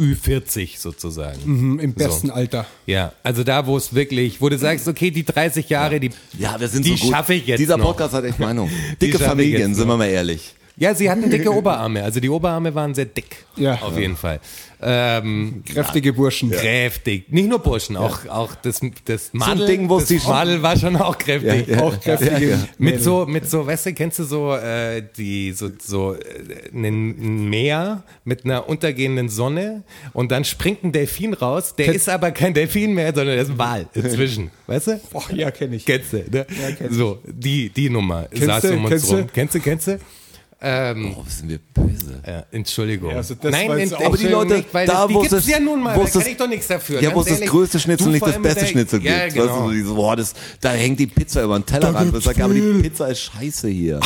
Ü40 0.02 0.78
sozusagen. 0.78 1.38
Mhm, 1.44 1.78
im 1.78 1.94
besten 1.94 2.28
So. 2.28 2.32
Alter. 2.32 2.66
Ja, 2.86 3.12
also 3.22 3.44
da, 3.44 3.66
wo 3.66 3.76
es 3.76 3.94
wirklich, 3.94 4.40
wo 4.40 4.48
du 4.48 4.58
sagst, 4.58 4.88
okay, 4.88 5.10
die 5.10 5.24
30 5.24 5.68
Jahre, 5.68 6.00
die, 6.00 6.10
Ja, 6.38 6.58
wir 6.58 6.68
sind 6.68 6.84
die 6.84 6.96
so 6.96 7.04
gut. 7.04 7.12
schaffe 7.14 7.34
ich 7.34 7.46
jetzt 7.46 7.58
Dieser 7.60 7.76
noch. 7.76 7.86
Podcast 7.86 8.14
hat 8.14 8.24
echt 8.24 8.38
Meinung. 8.38 8.70
Dicke 9.00 9.18
Familien, 9.18 9.74
sind 9.74 9.86
wir 9.88 9.96
mal 9.96 10.06
ehrlich. 10.08 10.54
Ja, 10.76 10.94
sie 10.94 11.10
hatten 11.10 11.28
dicke 11.28 11.52
Oberarme. 11.52 12.02
Also 12.02 12.18
die 12.18 12.30
Oberarme 12.30 12.74
waren 12.74 12.94
sehr 12.94 13.04
dick. 13.04 13.44
Ja. 13.56 13.74
Auf 13.82 13.98
jeden 13.98 14.16
Fall. 14.16 14.40
Ähm, 14.84 15.62
Kräftige 15.66 16.12
Burschen. 16.12 16.50
Kräftig. 16.50 17.30
Nicht 17.30 17.48
nur 17.48 17.60
Burschen, 17.60 17.96
auch, 17.96 18.26
auch 18.26 18.54
das, 18.56 18.80
das 19.04 19.30
Madel. 19.32 19.66
Ding, 19.66 19.88
wo 19.88 20.00
die- 20.00 20.20
Madel 20.26 20.60
war 20.62 20.76
schon 20.76 20.96
auch 20.96 21.16
kräftig. 21.16 21.68
Ja, 21.68 21.76
ja. 21.76 21.82
Auch 21.82 22.00
kräftige 22.00 22.32
Ja, 22.50 22.56
ja. 22.56 22.68
Mit 22.78 23.02
so, 23.02 23.24
mit 23.26 23.48
so, 23.48 23.66
weißt 23.66 23.86
du, 23.86 23.94
kennst 23.94 24.18
du 24.18 24.24
so, 24.24 24.54
äh, 24.56 25.02
die, 25.16 25.52
so, 25.52 25.70
so, 25.80 26.14
äh, 26.14 26.18
ein 26.74 27.48
Meer 27.48 28.02
mit 28.24 28.44
einer 28.44 28.68
untergehenden 28.68 29.28
Sonne 29.28 29.84
und 30.12 30.32
dann 30.32 30.44
springt 30.44 30.82
ein 30.82 30.92
Delfin 30.92 31.34
raus, 31.34 31.74
der 31.76 31.94
ist 31.94 32.08
aber 32.08 32.32
kein 32.32 32.52
Delfin 32.54 32.92
mehr, 32.94 33.08
sondern 33.14 33.34
der 33.36 33.42
ist 33.42 33.50
ein 33.50 33.58
Wal 33.58 33.86
inzwischen. 33.94 34.50
Weißt 34.66 34.88
du? 34.88 35.00
Boah, 35.10 35.24
ja, 35.32 35.50
kenne 35.50 35.76
ich. 35.76 35.86
Kennst 35.86 36.12
du, 36.12 36.16
ne? 36.30 36.46
kenn 36.76 36.92
so, 36.92 37.18
die, 37.24 37.68
die 37.70 37.88
Nummer 37.88 38.26
Kennst 38.30 38.46
saß 38.46 38.62
du, 38.62 38.72
um 38.74 38.80
uns 38.84 38.88
kennst 38.90 39.10
du? 39.10 39.16
rum. 39.16 39.26
Kennst 39.32 39.54
du, 39.54 39.60
kennst 39.60 39.86
du? 39.86 39.98
Ähm, 40.64 41.16
Oh, 41.18 41.24
sind 41.28 41.48
wir 41.48 41.58
böse. 41.58 42.20
ja, 42.24 42.44
Entschuldigung. 42.52 43.10
Ja, 43.10 43.16
also 43.16 43.34
das 43.34 43.50
Nein, 43.50 43.68
ent- 43.78 43.94
Aber 43.94 44.16
die 44.16 44.28
Leute, 44.28 44.54
nicht, 44.58 44.72
weil 44.72 44.86
da, 44.86 44.92
das, 44.92 45.08
die 45.08 45.14
wo 45.14 45.22
es 45.24 45.46
ja 45.48 45.58
nun 45.58 45.82
mal, 45.82 45.94
da 45.96 46.04
kann 46.04 46.10
das- 46.14 46.26
ich 46.28 46.36
doch 46.36 46.46
nichts 46.48 46.68
dafür. 46.68 47.02
Ja, 47.02 47.12
wo 47.12 47.20
es 47.22 47.26
das 47.26 47.40
größte 47.40 47.80
Schnitzel 47.80 48.04
Du 48.06 48.10
nicht 48.12 48.24
das 48.24 48.40
beste 48.40 48.66
Schnitzel 48.66 49.00
gibt. 49.00 49.10
Ja, 49.12 49.24
Weißt 49.24 49.36
du, 49.36 49.40
genau. 49.40 49.64
so 49.66 49.70
diese, 49.72 49.92
boah, 49.92 50.14
das, 50.14 50.34
da 50.60 50.70
hängt 50.70 51.00
die 51.00 51.08
Pizza 51.08 51.42
über 51.42 51.58
den 51.58 51.66
Tellerrand. 51.66 52.16
Ich 52.16 52.22
sag, 52.24 52.38
aber 52.40 52.54
die 52.54 52.60
Pizza 52.80 53.08
ist 53.08 53.20
scheiße 53.22 53.68
hier. 53.68 53.98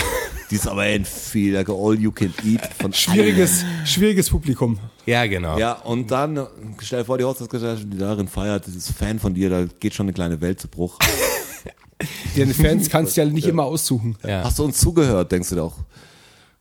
Die 0.51 0.55
ist 0.55 0.67
aber 0.67 0.83
ein 0.83 1.05
viel, 1.05 1.53
like 1.55 1.69
all 1.69 1.99
you 2.01 2.11
can 2.11 2.33
eat 2.45 2.61
von 2.81 2.91
Schwieriges, 2.93 3.65
schwieriges 3.85 4.31
Publikum. 4.31 4.79
Ja, 5.05 5.27
genau. 5.27 5.59
Ja, 5.59 5.73
und 5.73 6.11
dann, 6.11 6.47
stell 6.81 7.01
dir 7.01 7.05
vor, 7.05 7.19
die 7.19 7.25
Hochzeitsgesellschaft, 7.25 7.87
die 7.93 7.99
darin 7.99 8.29
feiert, 8.29 8.67
das 8.67 8.75
ist 8.75 8.93
Fan 8.93 9.19
von 9.19 9.35
dir, 9.35 9.51
da 9.51 9.65
geht 9.79 9.93
schon 9.93 10.07
eine 10.07 10.13
kleine 10.15 10.41
Welt 10.41 10.59
zu 10.61 10.69
Bruch. 10.69 10.99
Deine 12.37 12.53
Fans 12.55 12.91
kannst 12.91 13.17
du 13.17 13.23
ja 13.23 13.27
nicht 13.27 13.47
immer 13.47 13.65
aussuchen. 13.65 14.17
Ja. 14.27 14.45
Hast 14.45 14.59
du 14.59 14.65
uns 14.65 14.79
zugehört, 14.79 15.33
denkst 15.33 15.49
du 15.51 15.57
doch? 15.57 15.79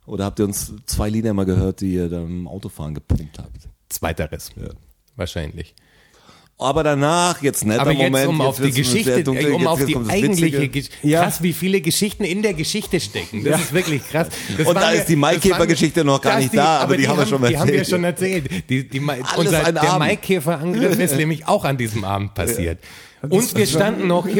Oder 0.05 0.25
habt 0.25 0.39
ihr 0.39 0.45
uns 0.45 0.73
zwei 0.85 1.09
Lieder 1.09 1.33
mal 1.33 1.45
gehört, 1.45 1.81
die 1.81 1.93
ihr 1.93 2.09
dann 2.09 2.25
im 2.27 2.47
Autofahren 2.47 2.93
gepumpt 2.93 3.37
habt? 3.39 3.67
Zweiteres. 3.89 4.51
Wahrscheinlich. 5.15 5.73
Aber 6.57 6.83
danach, 6.83 7.41
jetzt 7.41 7.65
netter 7.65 7.81
Aber 7.81 7.91
jetzt, 7.91 8.03
Moment. 8.03 8.27
um 8.29 8.37
jetzt 8.37 8.45
auf 8.47 8.61
die 8.61 8.71
Geschichte, 8.71 9.23
dunkel, 9.25 9.51
um 9.51 9.59
jetzt 9.61 9.67
auf 9.67 9.85
die 9.85 9.97
eigentliche. 10.07 10.69
Geschichte. 10.69 10.95
Ja. 11.07 11.23
Krass, 11.23 11.43
wie 11.43 11.51
viele 11.51 11.81
Geschichten 11.81 12.23
in 12.23 12.43
der 12.43 12.53
Geschichte 12.53 12.99
stecken. 13.01 13.43
Das 13.43 13.59
ist 13.59 13.73
wirklich 13.73 14.01
krass. 14.07 14.29
Das 14.57 14.65
Und 14.65 14.75
da 14.75 14.93
wir- 14.93 14.99
ist 14.99 15.09
die 15.09 15.17
Maikäfer-Geschichte 15.17 16.05
noch 16.05 16.21
gar 16.21 16.39
nicht 16.39 16.55
da, 16.55 16.77
aber 16.79 16.95
die 16.95 17.09
haben 17.09 17.17
wir 17.19 17.25
schon 17.25 17.43
Die 17.45 17.57
haben 17.57 17.67
wir 17.67 17.75
erzählt. 17.79 17.89
schon 17.89 18.03
erzählt. 18.05 18.69
Die, 18.69 18.87
die, 18.87 19.01
Alles 19.01 19.33
unser, 19.37 19.69
der. 19.73 19.99
Maikäfer-Angriff 19.99 20.97
ist 20.97 21.15
nämlich 21.17 21.45
auch 21.45 21.65
an 21.65 21.77
diesem 21.77 22.05
Abend 22.05 22.33
passiert. 22.35 22.79
Und 23.29 23.55
wir 23.55 23.65
standen 23.65 24.07
noch 24.07 24.27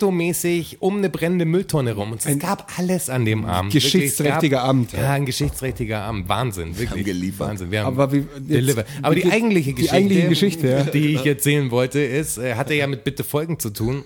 Hip-Hop-Ghetto-mäßig 0.00 0.76
um 0.80 0.98
eine 0.98 1.10
brennende 1.10 1.44
Mülltonne 1.44 1.92
rum. 1.92 2.12
Und 2.12 2.24
es 2.24 2.38
gab 2.38 2.70
alles 2.78 3.08
an 3.10 3.24
dem 3.24 3.44
Abend. 3.44 3.72
Geschichtsträchtiger 3.72 4.58
gab, 4.58 4.68
Abend. 4.68 4.92
Ja, 4.92 5.12
ein 5.12 5.26
geschichtsträchtiger 5.26 6.00
Abend. 6.02 6.28
Wahnsinn, 6.28 6.78
wirklich. 6.78 7.04
geliefert. 7.04 7.48
Wahnsinn. 7.48 7.70
Wir 7.70 7.84
haben 7.84 7.98
Aber 7.98 8.12
wie- 8.12 8.26
jetzt-. 8.48 8.76
Aber 9.02 9.14
die 9.14 9.22
die- 9.22 9.30
eigentliche 9.30 9.70
die 9.70 9.74
Geschichte, 9.74 9.94
eigentliche 9.96 10.28
Geschichte, 10.28 10.68
ja. 10.68 10.82
die 10.84 11.14
ich 11.14 11.26
erzählen 11.26 11.70
wollte, 11.70 12.00
ist, 12.00 12.38
äh, 12.38 12.54
hatte 12.54 12.74
ja 12.74 12.86
mit 12.86 13.04
Bitte 13.04 13.24
Folgen 13.24 13.58
zu 13.58 13.70
tun. 13.70 14.04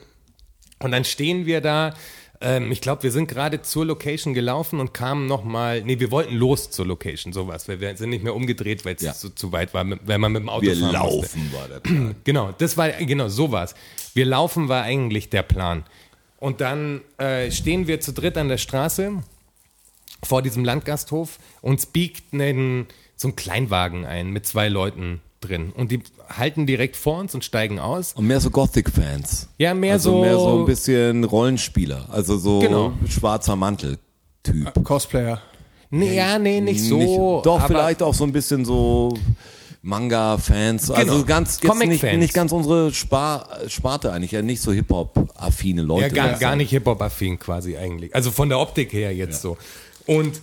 Und 0.82 0.92
dann 0.92 1.04
stehen 1.04 1.46
wir 1.46 1.60
da. 1.60 1.94
Ähm, 2.42 2.72
ich 2.72 2.80
glaube, 2.80 3.02
wir 3.02 3.10
sind 3.10 3.28
gerade 3.28 3.60
zur 3.62 3.84
Location 3.84 4.32
gelaufen 4.32 4.80
und 4.80 4.94
kamen 4.94 5.26
nochmal. 5.26 5.82
Nee, 5.82 6.00
wir 6.00 6.10
wollten 6.10 6.34
los 6.36 6.70
zur 6.70 6.86
Location, 6.86 7.32
sowas. 7.34 7.68
Wir, 7.68 7.80
wir 7.80 7.96
sind 7.96 8.10
nicht 8.10 8.24
mehr 8.24 8.34
umgedreht, 8.34 8.84
weil 8.84 8.94
es 8.94 9.02
Ja. 9.02 9.12
zu, 9.12 9.30
zu 9.34 9.52
weit 9.52 9.74
war, 9.74 9.84
wenn 10.06 10.20
man 10.20 10.32
mit 10.32 10.42
dem 10.42 10.48
Auto 10.48 10.62
Wir 10.62 10.74
fahren 10.76 10.92
musste. 10.92 11.38
laufen, 11.38 11.52
war 11.52 11.68
der 11.68 11.80
Plan. 11.80 12.14
Genau, 12.24 12.52
das 12.56 12.76
war 12.76 12.88
genau 12.90 13.28
sowas. 13.28 13.74
Wir 14.14 14.24
laufen 14.24 14.68
war 14.68 14.82
eigentlich 14.84 15.28
der 15.28 15.42
Plan. 15.42 15.84
Und 16.38 16.62
dann 16.62 17.02
äh, 17.18 17.50
stehen 17.50 17.86
wir 17.86 18.00
zu 18.00 18.12
dritt 18.14 18.38
an 18.38 18.48
der 18.48 18.56
Straße 18.58 19.22
vor 20.22 20.40
diesem 20.42 20.64
Landgasthof 20.64 21.38
und 21.60 21.92
biegt 21.92 22.32
einen, 22.32 22.86
so 23.16 23.28
ein 23.28 23.36
Kleinwagen 23.36 24.06
ein 24.06 24.30
mit 24.30 24.46
zwei 24.46 24.68
Leuten 24.68 25.20
drin. 25.40 25.72
Und 25.74 25.90
die 25.90 26.00
halten 26.28 26.66
direkt 26.66 26.96
vor 26.96 27.18
uns 27.18 27.34
und 27.34 27.44
steigen 27.44 27.78
aus. 27.78 28.12
Und 28.12 28.26
mehr 28.26 28.40
so 28.40 28.50
Gothic-Fans. 28.50 29.48
Ja, 29.58 29.74
mehr 29.74 29.94
also 29.94 30.12
so. 30.12 30.20
mehr 30.20 30.34
so 30.36 30.58
ein 30.60 30.66
bisschen 30.66 31.24
Rollenspieler. 31.24 32.06
Also 32.10 32.36
so 32.36 32.60
Genau. 32.60 32.92
schwarzer 33.08 33.56
Mantel-Typ. 33.56 34.84
Cosplayer. 34.84 35.40
Nee, 35.90 36.14
ja, 36.14 36.38
nee, 36.38 36.60
nicht 36.60 36.84
so. 36.84 36.98
Nicht, 36.98 37.46
doch, 37.46 37.58
aber 37.60 37.68
vielleicht 37.68 38.02
auch 38.02 38.14
so 38.14 38.24
ein 38.24 38.32
bisschen 38.32 38.64
so 38.64 39.12
Manga-Fans. 39.82 40.90
Also 40.90 41.12
Genau. 41.14 41.24
ganz 41.24 41.58
jetzt 41.62 41.78
nicht, 41.86 42.02
nicht 42.02 42.34
ganz 42.34 42.52
unsere 42.52 42.92
Spar 42.92 43.48
Sparte 43.68 44.12
eigentlich. 44.12 44.32
Ja, 44.32 44.42
nicht 44.42 44.60
so 44.60 44.72
Hip-Hop-affine 44.72 45.82
Leute. 45.82 46.08
Ja, 46.08 46.08
gar, 46.12 46.28
Also, 46.28 46.40
gar 46.40 46.56
nicht 46.56 46.70
Hip-Hop-affin 46.70 47.38
quasi 47.38 47.76
eigentlich. 47.76 48.14
Also 48.14 48.30
von 48.30 48.48
der 48.48 48.58
Optik 48.60 48.92
her 48.92 49.14
jetzt 49.14 49.42
so. 49.42 49.56
Und 50.06 50.40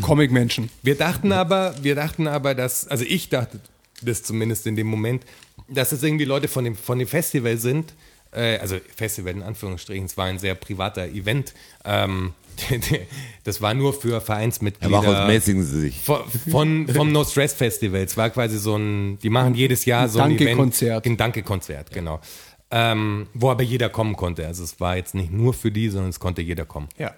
Comic-Menschen. 0.00 0.70
Wir 0.82 0.96
dachten 0.96 1.30
aber, 1.30 1.74
wir 1.82 1.94
dachten 1.94 2.26
aber, 2.26 2.54
dass, 2.54 2.88
also 2.88 3.04
ich 3.06 3.28
dachte, 3.28 3.60
das 4.04 4.22
zumindest 4.22 4.66
in 4.66 4.76
dem 4.76 4.86
Moment, 4.86 5.24
dass 5.68 5.92
es 5.92 6.02
irgendwie 6.02 6.24
Leute 6.24 6.48
von 6.48 6.64
dem, 6.64 6.76
von 6.76 6.98
dem 6.98 7.08
Festival 7.08 7.56
sind, 7.58 7.94
äh, 8.32 8.58
also 8.58 8.76
Festival 8.94 9.32
in 9.32 9.42
Anführungsstrichen, 9.42 10.06
es 10.06 10.16
war 10.16 10.26
ein 10.26 10.38
sehr 10.38 10.54
privater 10.54 11.06
Event. 11.06 11.54
Ähm, 11.84 12.32
das 13.44 13.60
war 13.60 13.74
nur 13.74 13.92
für 13.92 14.20
Vereinsmitglieder. 14.20 14.98
Aber 14.98 15.24
auch 15.24 15.26
mäßigen 15.26 15.64
sie 15.64 15.80
sich. 15.80 16.00
Von, 16.00 16.22
von, 16.50 16.88
vom 16.88 17.10
No 17.12 17.24
Stress 17.24 17.52
Festival. 17.54 18.02
Es 18.02 18.16
war 18.16 18.30
quasi 18.30 18.58
so 18.58 18.76
ein, 18.76 19.18
die 19.18 19.30
machen 19.30 19.54
jedes 19.54 19.84
Jahr 19.84 20.08
so 20.08 20.20
ein 20.20 20.32
Event. 20.32 20.40
Danke-Konzert. 20.50 21.06
Ein 21.06 21.16
Danke-Konzert, 21.16 21.90
genau. 21.90 22.20
Ähm, 22.70 23.28
wo 23.34 23.50
aber 23.50 23.62
jeder 23.62 23.88
kommen 23.88 24.16
konnte. 24.16 24.46
Also 24.46 24.64
es 24.64 24.80
war 24.80 24.96
jetzt 24.96 25.14
nicht 25.14 25.32
nur 25.32 25.52
für 25.54 25.70
die, 25.70 25.88
sondern 25.88 26.10
es 26.10 26.20
konnte 26.20 26.42
jeder 26.42 26.64
kommen. 26.64 26.88
Ja. 26.98 27.14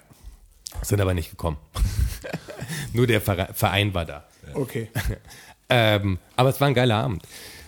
Sind 0.81 1.01
aber 1.01 1.13
nicht 1.13 1.29
gekommen. 1.31 1.57
nur 2.93 3.07
der 3.07 3.21
Vere- 3.21 3.53
Verein 3.53 3.93
war 3.93 4.05
da. 4.05 4.25
Okay. 4.53 4.89
Ähm, 5.69 6.17
aber 6.35 6.49
es 6.49 6.59
war 6.61 6.67
ein 6.67 6.73
geiler 6.73 6.95
Abend. 6.95 7.23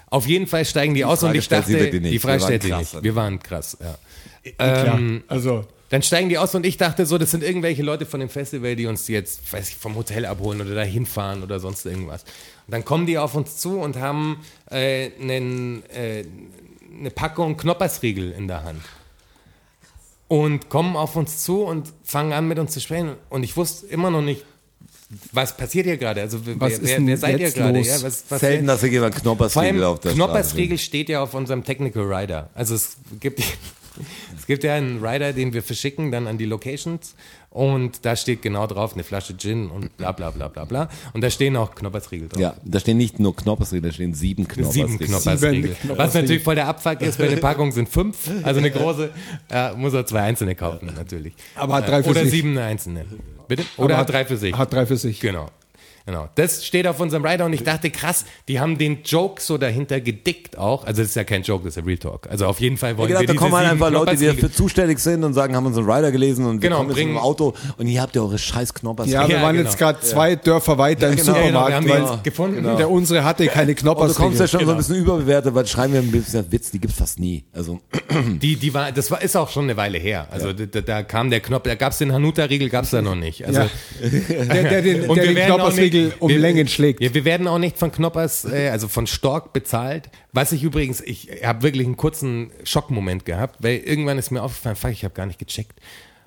Auf 0.09 0.25
jeden 0.25 0.47
Fall 0.47 0.65
steigen 0.65 0.93
die, 0.95 1.05
aus 1.05 1.21
und 1.21 1.27
Frage 1.29 1.39
ich 1.39 1.45
stellt 1.45 1.63
dachte, 1.63 1.99
nicht. 1.99 2.13
die 2.13 2.19
Frage 2.19 2.39
Wir 2.39 2.41
waren 2.41 2.47
stellt 2.47 2.63
sie 2.63 2.69
krass. 2.69 2.93
nicht. 2.93 3.03
Wir 3.03 3.15
waren 3.15 3.39
krass, 3.39 3.77
ja. 3.81 4.51
Klar. 4.57 4.97
Ähm, 4.99 5.23
Also, 5.27 5.65
Dann 5.89 6.01
steigen 6.01 6.29
die 6.29 6.37
aus 6.37 6.55
und 6.55 6.65
ich 6.65 6.77
dachte 6.77 7.05
so, 7.05 7.17
das 7.17 7.31
sind 7.31 7.43
irgendwelche 7.43 7.83
Leute 7.83 8.05
von 8.05 8.19
dem 8.19 8.29
Festival, 8.29 8.75
die 8.75 8.87
uns 8.87 9.07
jetzt, 9.07 9.51
weiß 9.51 9.69
ich, 9.69 9.75
vom 9.75 9.95
Hotel 9.95 10.25
abholen 10.25 10.61
oder 10.61 10.73
dahin 10.75 11.05
fahren 11.05 11.43
oder 11.43 11.59
sonst 11.59 11.85
irgendwas. 11.85 12.23
Und 12.67 12.71
dann 12.73 12.85
kommen 12.85 13.05
die 13.05 13.17
auf 13.17 13.35
uns 13.35 13.57
zu 13.57 13.79
und 13.79 13.97
haben 13.97 14.43
äh, 14.71 15.11
einen, 15.21 15.83
äh, 15.89 16.23
eine 16.99 17.11
Packung 17.11 17.57
Knoppersriegel 17.57 18.31
in 18.31 18.47
der 18.47 18.63
Hand. 18.63 18.81
Und 20.27 20.69
kommen 20.69 20.95
auf 20.95 21.15
uns 21.15 21.43
zu 21.43 21.63
und 21.63 21.91
fangen 22.03 22.33
an 22.33 22.47
mit 22.47 22.59
uns 22.59 22.71
zu 22.71 22.79
sprechen. 22.81 23.13
Und 23.29 23.43
ich 23.43 23.57
wusste 23.57 23.87
immer 23.87 24.11
noch 24.11 24.21
nicht, 24.21 24.45
was 25.31 25.57
passiert 25.57 25.85
hier 25.85 25.97
gerade. 25.97 26.21
Also 26.21 26.45
wer, 26.45 26.59
Was 26.59 26.73
ist 26.73 26.83
wer, 26.83 26.97
denn 26.97 27.07
wer 27.07 27.17
seid 27.17 27.39
ihr 27.39 27.45
jetzt 27.47 27.55
gerade? 27.55 27.79
Ja, 27.79 28.01
was, 28.01 28.25
was 28.29 28.39
Selten, 28.39 28.67
dass 28.67 28.81
hier 28.81 28.89
jemand 28.89 29.25
allem 29.25 29.83
auf 29.83 29.99
der 29.99 30.13
Knoppersriegel 30.13 30.77
steht 30.77 31.09
ja 31.09 31.23
auf 31.23 31.33
unserem 31.33 31.63
Technical 31.63 32.03
Rider. 32.03 32.49
Also 32.53 32.75
es 32.75 32.97
gibt, 33.19 33.39
es 34.37 34.45
gibt 34.45 34.63
ja 34.63 34.75
einen 34.75 35.03
Rider, 35.03 35.33
den 35.33 35.53
wir 35.53 35.63
verschicken 35.63 36.11
dann 36.11 36.27
an 36.27 36.37
die 36.37 36.45
Locations 36.45 37.15
und 37.49 38.05
da 38.05 38.15
steht 38.15 38.43
genau 38.43 38.67
drauf 38.67 38.93
eine 38.93 39.03
Flasche 39.03 39.35
Gin 39.35 39.71
und 39.71 39.97
bla 39.97 40.11
bla 40.11 40.29
bla 40.29 40.47
bla 40.47 40.65
bla. 40.65 40.89
Und 41.13 41.21
da 41.21 41.31
stehen 41.31 41.57
auch 41.57 41.73
Knoppersriegel 41.73 42.29
drauf. 42.29 42.39
Ja, 42.39 42.53
da 42.63 42.79
stehen 42.79 42.97
nicht 42.97 43.19
nur 43.19 43.35
Knoppersriegel, 43.35 43.89
da 43.89 43.93
stehen 43.93 44.13
sieben 44.13 44.47
Knoppersriegel. 44.47 44.89
Sieben 44.89 45.05
Knoppersriegel. 45.07 45.75
Sieben 45.81 45.97
Was 45.97 46.13
natürlich 46.13 46.43
voll 46.43 46.53
der 46.53 46.67
Abfuck 46.67 47.01
ist, 47.01 47.17
weil 47.17 47.29
eine 47.29 47.37
Packung 47.37 47.71
sind 47.71 47.89
fünf, 47.89 48.29
also 48.43 48.59
eine 48.59 48.69
große, 48.69 49.09
ja, 49.49 49.73
muss 49.75 49.93
er 49.95 50.05
zwei 50.05 50.21
einzelne 50.21 50.53
kaufen, 50.53 50.91
natürlich. 50.95 51.33
Aber 51.55 51.77
hat 51.77 51.87
drei 51.87 52.03
für 52.03 52.11
Oder 52.11 52.27
sieben 52.27 52.55
einzelne. 52.59 53.05
Bitte? 53.49 53.65
Oder 53.77 53.97
hat 53.97 54.09
drei 54.09 54.25
für 54.25 54.37
sich. 54.37 54.55
Hat 54.55 54.71
drei 54.71 54.85
für 54.85 54.95
sich. 54.95 55.19
Genau. 55.19 55.49
Genau. 56.09 56.27
Das 56.35 56.65
steht 56.65 56.87
auf 56.87 56.99
unserem 56.99 57.23
Rider 57.23 57.45
und 57.45 57.53
ich 57.53 57.61
dachte, 57.63 57.91
krass, 57.91 58.25
die 58.47 58.59
haben 58.59 58.79
den 58.79 59.03
Joke 59.05 59.39
so 59.41 59.59
dahinter 59.59 60.01
gedickt 60.01 60.57
auch. 60.57 60.83
Also 60.85 61.01
das 61.03 61.09
ist 61.09 61.15
ja 61.15 61.23
kein 61.23 61.43
Joke, 61.43 61.63
das 61.65 61.73
ist 61.73 61.77
ja 61.77 61.83
Real 61.85 61.97
Talk. 61.99 62.27
Also 62.31 62.47
auf 62.47 62.59
jeden 62.59 62.77
Fall 62.77 62.93
Ich 62.93 62.97
wollen 62.97 63.09
gedacht, 63.09 63.21
wir 63.21 63.27
da 63.27 63.33
diese 63.33 63.43
kommen 63.43 63.55
halt 63.55 63.69
einfach 63.69 63.91
Leute, 63.91 64.15
die 64.15 64.25
dafür 64.25 64.51
zuständig 64.51 64.97
sind 64.99 65.23
und 65.23 65.35
sagen, 65.35 65.55
haben 65.55 65.67
unseren 65.67 65.89
Rider 65.89 66.11
gelesen 66.11 66.45
und 66.47 66.61
wir 66.63 66.69
Genau, 66.69 66.77
kommen 66.77 66.89
jetzt 66.89 66.95
bringen- 66.97 67.11
im 67.11 67.17
Auto 67.19 67.53
und 67.77 67.85
hier 67.85 68.01
habt 68.01 68.15
ihr 68.15 68.23
eure 68.23 68.39
scheiß 68.39 68.73
Knoppersriegel. 68.73 69.21
Ja, 69.21 69.27
wir 69.27 69.35
Ja, 69.35 69.41
waren 69.43 69.55
genau. 69.55 69.69
jetzt 69.69 69.77
gerade 69.77 69.99
zwei 70.01 70.35
Dörfer 70.35 70.77
weiter 70.79 71.09
im 71.09 71.15
genau. 71.17 71.33
Ja, 71.35 71.41
genau, 71.41 71.43
wir 71.43 71.47
Supermarkt, 71.51 71.75
haben 71.75 71.89
weil 71.89 72.13
jetzt 72.15 72.23
gefunden. 72.23 72.63
der 72.77 72.89
unsere 72.89 73.23
hatte 73.23 73.45
keine 73.47 73.71
Und 73.73 73.83
du 73.85 74.13
kommst 74.15 74.39
ja 74.39 74.47
schon 74.47 74.65
so 74.65 74.71
ein 74.71 74.77
bisschen 74.77 74.95
überbewertet, 74.95 75.53
weil 75.53 75.67
schreiben 75.67 75.93
wir 75.93 75.99
ein 76.01 76.09
bisschen 76.11 76.51
Witz, 76.51 76.71
die 76.71 76.79
gibt's 76.79 76.97
fast 76.97 77.19
nie. 77.19 77.43
Also 77.53 77.79
Die, 78.41 78.55
die 78.55 78.73
war, 78.73 78.91
das 78.91 79.11
war, 79.11 79.21
ist 79.21 79.35
auch 79.37 79.49
schon 79.49 79.65
eine 79.65 79.77
Weile 79.77 79.99
her. 79.99 80.27
Also 80.31 80.53
da, 80.53 80.81
da 80.81 81.03
kam 81.03 81.29
der 81.29 81.39
Knopf, 81.41 81.63
da 81.65 81.75
gab 81.75 81.91
es 81.91 81.99
den 81.99 82.11
Hanuta-Riegel, 82.13 82.69
gab 82.69 82.85
es 82.85 82.89
da 82.89 83.01
noch 83.03 83.15
nicht. 83.15 83.45
Also, 83.45 83.59
Ja. 83.59 83.69
Der, 83.99 84.63
der 84.63 84.81
den, 84.81 85.01
Und 85.09 85.15
der 85.17 85.23
wir 85.25 85.27
den 85.31 85.35
werden 85.35 85.51
auch 85.51 85.57
Knoppersriegel 85.57 85.98
nicht- 86.05 86.21
um 86.21 86.29
wir- 86.29 86.39
Längen 86.39 86.67
schlägt. 86.67 87.01
Ja, 87.01 87.13
wir 87.13 87.25
werden 87.25 87.47
auch 87.47 87.59
nicht 87.59 87.77
von 87.77 87.91
Knoppers, 87.91 88.45
äh, 88.45 88.69
also 88.69 88.87
von 88.87 89.07
Stork 89.07 89.53
bezahlt. 89.53 90.09
Was 90.33 90.51
ich 90.51 90.63
übrigens, 90.63 91.01
ich 91.01 91.29
habe 91.43 91.61
wirklich 91.63 91.85
einen 91.85 91.97
kurzen 91.97 92.51
Schockmoment 92.63 93.25
gehabt, 93.25 93.57
weil 93.59 93.77
irgendwann 93.77 94.17
ist 94.17 94.31
mir 94.31 94.41
aufgefallen, 94.43 94.75
fuck, 94.75 94.91
ich 94.91 95.03
habe 95.03 95.13
gar 95.13 95.25
nicht 95.25 95.39
gecheckt, 95.39 95.79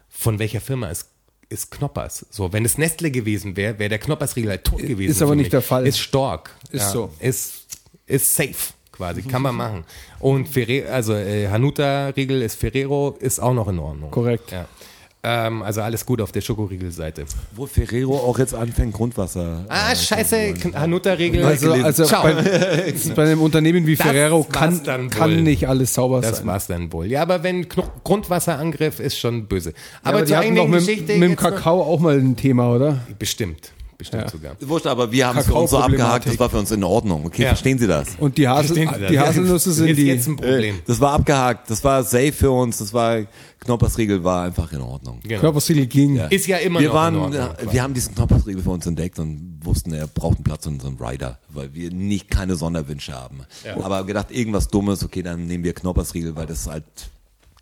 von 0.09 0.39
welcher 0.39 0.61
Firma 0.61 0.89
ist, 0.89 1.09
ist 1.49 1.71
Knoppers. 1.71 2.27
So, 2.31 2.53
wenn 2.53 2.65
es 2.65 2.79
Nestle 2.79 3.11
gewesen 3.11 3.57
wäre, 3.57 3.79
wäre 3.79 3.89
der 3.91 3.99
Knoppersriegel 3.99 4.51
halt 4.51 4.65
tot 4.65 4.79
gewesen. 4.81 5.11
Ist 5.11 5.21
aber 5.23 5.35
nicht 5.35 5.45
mich. 5.45 5.51
der 5.51 5.63
Fall. 5.63 5.87
Ist 5.87 5.99
Stork. 5.99 6.51
Ist 6.71 6.91
so. 6.93 7.13
Ist, 7.21 7.67
ist 8.07 8.35
safe. 8.35 8.55
Quasi, 8.93 9.23
kann 9.23 9.41
man 9.43 9.55
machen. 9.55 9.85
Und 10.21 10.49
Ferre 10.49 10.87
also 10.91 11.15
äh, 11.15 11.49
Hanuta-Riegel 11.49 12.43
ist 12.43 12.57
Ferrero, 12.57 13.17
ist 13.21 13.41
auch 13.41 13.55
noch 13.55 13.67
in 13.69 13.79
Ordnung. 13.79 14.11
Korrekt. 14.11 14.53
Ja. 14.53 14.67
Ähm, 15.25 15.63
also 15.63 15.83
alles 15.83 16.05
gut 16.05 16.21
auf 16.21 16.33
der 16.33 16.41
Schokoriegel-Seite. 16.41 17.27
wo 17.55 17.67
Ferrero 17.67 18.17
auch 18.19 18.41
jetzt 18.41 18.57
anfängt, 18.57 18.93
Grundwasser. 18.93 19.65
Ah, 19.69 19.95
scheiße, 19.95 20.55
Hanuta-Riegel. 20.75 21.45
Also, 21.45 21.73
also 21.73 22.07
bei, 22.11 22.93
bei 23.15 23.23
einem 23.23 23.41
Unternehmen 23.41 23.87
wie 23.87 23.95
Das 23.95 24.05
Ferrero 24.05 24.43
kann, 24.43 24.83
kann 25.11 25.45
nicht 25.45 25.69
alles 25.69 25.95
sauber 25.95 26.23
Das 26.23 26.39
sein. 26.39 26.47
war's 26.49 26.67
dann 26.67 26.93
wohl. 26.93 27.07
Ja, 27.07 27.23
aber 27.23 27.45
wenn 27.45 27.69
Kno 27.69 27.85
Grundwasserangriff 28.03 28.99
ist 28.99 29.17
schon 29.17 29.47
böse. 29.47 29.71
Ja, 29.71 29.77
Aber, 30.03 30.17
aber 30.19 30.27
die 30.27 30.37
hatten 30.37 30.57
doch 30.57 30.67
mit, 30.67 30.81
Geschichte 30.81 31.13
mit 31.15 31.23
dem 31.23 31.31
noch- 31.33 31.37
Kakao 31.37 31.83
auch 31.83 32.01
mal 32.01 32.19
ein 32.19 32.35
Thema, 32.35 32.75
oder? 32.75 32.99
Bestimmt. 33.19 33.71
Bestimmt 34.03 34.25
Ja. 34.25 34.29
sogar. 34.31 34.57
Wurscht, 34.61 34.87
aber 34.87 35.13
wir 35.13 35.29
haben 35.29 35.39
es 35.39 35.47
für 35.47 35.55
uns 35.55 35.71
so 35.71 35.79
abgehakt, 35.79 36.27
das 36.27 36.39
war 36.39 36.51
für 36.51 36.59
uns 36.59 36.71
in 36.73 36.83
Ordnung. 36.83 37.25
Okay, 37.27 37.43
Ja. 37.43 37.49
verstehen 37.49 37.79
Sie 37.79 37.87
das? 37.87 38.09
Und 38.19 38.37
die, 38.37 38.49
Hasel, 38.49 38.75
die 39.09 39.19
Haselnüsse 39.19 39.73
sind 39.73 39.87
jetzt, 39.89 39.97
die. 39.99 40.07
jetzt 40.07 40.27
ein 40.29 40.37
Problem. 40.37 40.75
Das 40.87 41.01
war 41.01 41.13
abgehakt, 41.13 41.71
das 41.71 41.85
war 41.85 42.03
safe 42.03 42.33
für 42.33 42.51
uns, 42.51 42.79
das 42.79 42.93
war 42.93 43.21
Knoppersriegel 43.61 44.25
war 44.25 44.43
einfach 44.45 44.73
in 44.73 44.81
Ordnung. 44.81 45.21
Genau. 45.23 45.41
Körpersiegel 45.41 45.87
ging. 45.87 46.17
Ist 46.31 46.49
ja 46.49 46.57
immer 46.57 46.81
wir 46.81 46.89
noch 46.89 46.95
waren, 46.97 47.15
in 47.15 47.21
Ordnung. 47.21 47.49
wir 47.71 47.83
haben 47.83 47.95
diesen 47.95 48.15
Knoppersriegel 48.17 48.61
für 48.61 48.71
uns 48.71 48.87
entdeckt 48.87 49.21
und 49.21 49.61
wussten, 49.63 49.93
er 49.93 50.09
braucht 50.09 50.39
einen 50.39 50.45
Platz 50.45 50.67
in 50.67 50.73
unserem 50.75 50.97
Rider, 50.97 51.39
weil 51.49 51.73
wir 51.73 51.93
nicht 51.93 52.29
keine 52.29 52.57
Sonderwünsche 52.57 53.13
haben. 53.13 53.43
Aber 53.81 54.05
gedacht, 54.05 54.33
irgendwas 54.33 54.67
Dummes, 54.67 55.05
okay, 55.05 55.23
dann 55.23 55.47
nehmen 55.47 55.63
wir 55.63 55.75
Knoppersriegel, 55.75 56.35
weil 56.35 56.47
das 56.47 56.63
ist 56.63 56.67
halt 56.67 56.85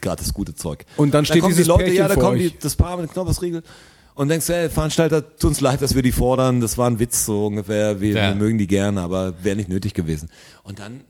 gerade 0.01 0.23
das 0.23 0.33
gute 0.33 0.55
Zeug. 0.55 0.87
Und 0.97 1.13
dann 1.13 1.27
steht 1.27 1.43
kommen 1.43 1.51
dieses 1.53 1.65
die 1.65 1.69
Leute, 1.69 1.85
Pärchen 1.85 1.99
ja, 1.99 2.09
da 2.09 2.17
kommen 2.17 2.39
die, 2.39 2.51
das 2.59 2.75
Paar 2.77 2.97
mit 2.97 3.13
Knoppersriegel 3.13 3.63
und 4.21 4.29
denkst, 4.29 4.51
ey, 4.51 4.69
Veranstalter, 4.69 5.23
tut 5.37 5.49
uns 5.49 5.61
leid, 5.63 5.81
dass 5.81 5.95
wir 5.95 6.03
die 6.03 6.13
fordern, 6.13 6.61
das 6.61 6.77
war 6.77 6.91
ein 6.91 6.99
Witz 6.99 7.25
so 7.25 7.47
ungefähr, 7.47 8.03
wir, 8.03 8.11
Ja. 8.15 8.29
wir 8.29 8.35
mögen 8.35 8.59
die 8.59 8.67
gerne, 8.67 9.01
aber 9.01 9.43
wäre 9.43 9.57
nicht 9.57 9.71
nötig 9.71 9.95
gewesen. 9.95 10.29
Und 10.63 10.79
dann 10.79 11.01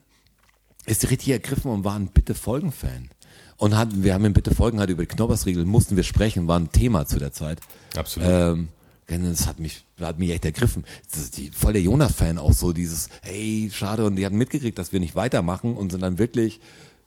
ist 0.87 1.03
die 1.03 1.07
richtig 1.09 1.31
ergriffen 1.31 1.73
und 1.73 1.83
war 1.83 1.97
ein 1.97 2.07
Bitte-Folgen-Fan. 2.07 3.11
Und 3.57 3.77
hatten, 3.77 4.05
wir 4.05 4.15
haben 4.15 4.25
im 4.25 4.33
Bitte-Folgen 4.33 4.79
halt 4.79 4.91
über 4.91 5.03
die 5.03 5.09
Knoppersriegel, 5.09 5.65
mussten 5.65 5.97
wir 5.97 6.05
sprechen, 6.05 6.47
war 6.47 6.61
ein 6.61 6.71
Thema 6.71 7.05
zu 7.05 7.19
der 7.19 7.33
Zeit. 7.33 7.59
Absolut. 7.97 8.29
Ähm, 8.31 8.69
das 9.09 9.49
hat 9.49 9.59
mich, 9.59 9.83
hat 10.01 10.21
mich 10.21 10.31
echt 10.31 10.45
ergriffen. 10.45 10.85
Das 11.11 11.21
ist 11.21 11.37
die, 11.37 11.51
voll 11.51 11.73
der 11.73 11.83
Jonas-Fan 11.83 12.39
auch 12.39 12.53
so, 12.53 12.73
dieses, 12.73 13.09
hey, 13.23 13.69
schade, 13.73 14.05
und 14.05 14.15
die 14.15 14.25
hatten 14.25 14.39
mitgekriegt, 14.39 14.79
dass 14.79 14.93
wir 14.93 15.01
nicht 15.01 15.17
weitermachen 15.17 15.75
und 15.77 15.91
sind 15.91 16.03
dann 16.03 16.19
wirklich, 16.21 16.61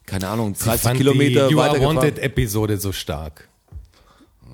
keine 0.05 0.27
Ahnung, 0.27 0.53
30 0.53 0.81
fand 0.81 0.97
Kilometer 0.97 1.47
die 1.47 1.53
You 1.53 1.61
Are 1.61 1.69
weitergefahren. 1.69 1.95
Wanted 1.95 2.19
Episode 2.19 2.77
so 2.77 2.91
stark. 2.91 3.47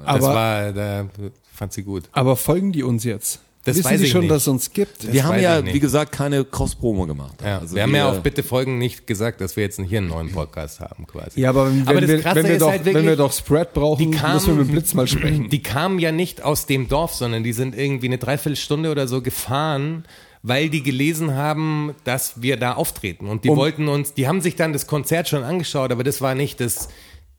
Das 0.05 0.15
Aber, 0.15 0.33
war, 0.33 0.71
da 0.73 1.05
fand 1.53 1.73
sie 1.73 1.83
gut. 1.83 2.03
aber 2.11 2.35
folgen 2.35 2.71
die 2.71 2.83
uns 2.83 3.03
jetzt? 3.03 3.39
Das 3.65 3.75
Wissen 3.77 3.91
weiß 3.91 4.01
ich 4.01 4.09
schon, 4.09 4.21
nicht. 4.21 4.31
dass 4.31 4.43
es 4.43 4.47
uns 4.47 4.71
gibt? 4.71 5.11
Wir 5.11 5.25
haben 5.25 5.37
ja, 5.39 5.63
wie 5.63 5.79
gesagt, 5.81 6.13
keine 6.13 6.45
Cross-Promo 6.45 7.05
gemacht. 7.05 7.35
Ja, 7.43 7.59
Also 7.59 7.75
wir 7.75 7.83
haben 7.83 7.93
ja 7.93 8.09
auch 8.09 8.19
bitte 8.19 8.41
Folgen 8.41 8.77
nicht 8.77 9.05
gesagt, 9.05 9.41
dass 9.41 9.57
wir 9.57 9.63
jetzt 9.63 9.79
hier 9.81 9.97
einen 9.99 10.07
neuen 10.07 10.31
Podcast 10.31 10.79
haben, 10.79 11.05
quasi. 11.05 11.41
Ja, 11.41 11.49
aber 11.49 11.67
wenn, 11.69 11.81
Aber 11.81 11.95
wenn, 11.95 12.01
das 12.01 12.09
wir, 12.09 12.19
Krasse 12.21 12.35
wenn, 12.37 12.45
wir 12.45 12.51
ist 12.53 12.61
doch, 12.61 12.69
halt 12.69 12.85
wenn 12.85 12.93
wir 12.95 13.01
wirklich, 13.03 13.17
doch 13.17 13.33
Spread 13.33 13.73
brauchen, 13.73 14.11
die 14.11 14.17
kamen- 14.17 14.33
müssen 14.35 14.47
wir 14.47 14.55
mit 14.55 14.67
dem 14.69 14.71
Blitz 14.71 14.93
mal 14.93 15.07
sprechen. 15.07 15.49
Die 15.49 15.61
kamen 15.61 15.99
ja 15.99 16.11
nicht 16.13 16.41
aus 16.41 16.65
dem 16.67 16.87
Dorf, 16.87 17.13
sondern 17.13 17.43
die 17.43 17.53
sind 17.53 17.77
irgendwie 17.77 18.07
eine 18.07 18.17
Dreiviertelstunde 18.17 18.89
oder 18.91 19.07
so 19.09 19.21
gefahren, 19.21 20.05
weil 20.41 20.69
die 20.69 20.81
gelesen 20.81 21.35
haben, 21.35 21.93
dass 22.05 22.41
wir 22.41 22.55
da 22.55 22.73
auftreten. 22.73 23.27
Und 23.27 23.43
die 23.43 23.49
Um- 23.49 23.57
wollten 23.57 23.89
uns, 23.89 24.13
die 24.13 24.27
haben 24.29 24.39
sich 24.39 24.55
dann 24.55 24.71
das 24.71 24.87
Konzert 24.87 25.27
schon 25.27 25.43
angeschaut, 25.43 25.91
aber 25.91 26.05
das 26.05 26.21
war 26.21 26.33
nicht 26.33 26.61
das, 26.61 26.87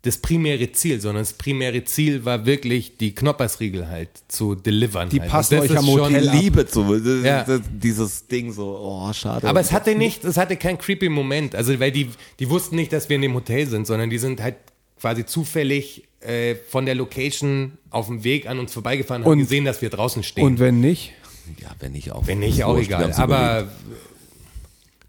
das 0.03 0.17
primäre 0.17 0.73
Ziel, 0.73 0.99
sondern 1.01 1.23
das 1.23 1.35
primäre 1.35 1.85
Ziel 1.85 2.25
war 2.25 2.47
wirklich, 2.47 2.97
die 2.97 3.15
Knoppersriegel 3.15 3.89
halt 3.89 4.09
zu 4.29 4.55
delivern. 4.55 5.11
Die 5.11 5.21
halt. 5.21 5.31
passen 5.31 5.59
euch 5.59 5.77
am 5.77 5.87
Hotel. 5.87 6.27
Liebe 6.31 6.67
zu, 6.67 6.95
Ja. 7.23 7.45
dieses 7.71 8.27
Ding 8.27 8.51
so, 8.53 8.79
oh, 8.81 9.13
schade. 9.13 9.47
Aber 9.47 9.61
es 9.61 9.73
hatte 9.73 9.95
nicht, 9.95 10.25
es 10.25 10.39
hatte 10.39 10.57
keinen 10.57 10.79
creepy 10.79 11.11
Moment. 11.11 11.55
Also, 11.55 11.79
weil 11.81 11.93
die, 11.93 12.09
die 12.39 12.49
wussten 12.49 12.77
nicht, 12.77 12.93
dass 12.95 13.09
wir 13.11 13.17
in 13.17 13.23
dem 13.23 13.35
Hotel 13.35 13.67
sind, 13.67 13.87
sondern 13.87 14.09
die 14.09 14.19
sind 14.19 14.43
halt 14.43 14.57
quasi 14.99 15.27
zufällig 15.27 16.05
äh, 16.21 16.55
von 16.55 16.87
der 16.87 16.95
Location 16.95 17.73
auf 17.91 18.07
dem 18.07 18.25
Weg 18.25 18.47
an 18.49 18.59
uns 18.59 18.73
vorbeigefahren 18.73 19.23
und 19.23 19.27
haben 19.27 19.33
Und- 19.33 19.39
gesehen, 19.41 19.65
dass 19.67 19.83
wir 19.83 19.91
draußen 19.91 20.23
stehen. 20.23 20.45
Und 20.45 20.59
wenn 20.61 20.81
nicht? 20.81 21.13
ja, 21.61 21.69
wenn 21.79 21.93
nicht 21.93 22.13
auch. 22.13 22.27
Wenn 22.27 22.39
nicht, 22.39 22.65
auch 22.65 22.79
egal. 22.79 23.13
Aber 23.17 23.37
überlebt. 23.63 23.71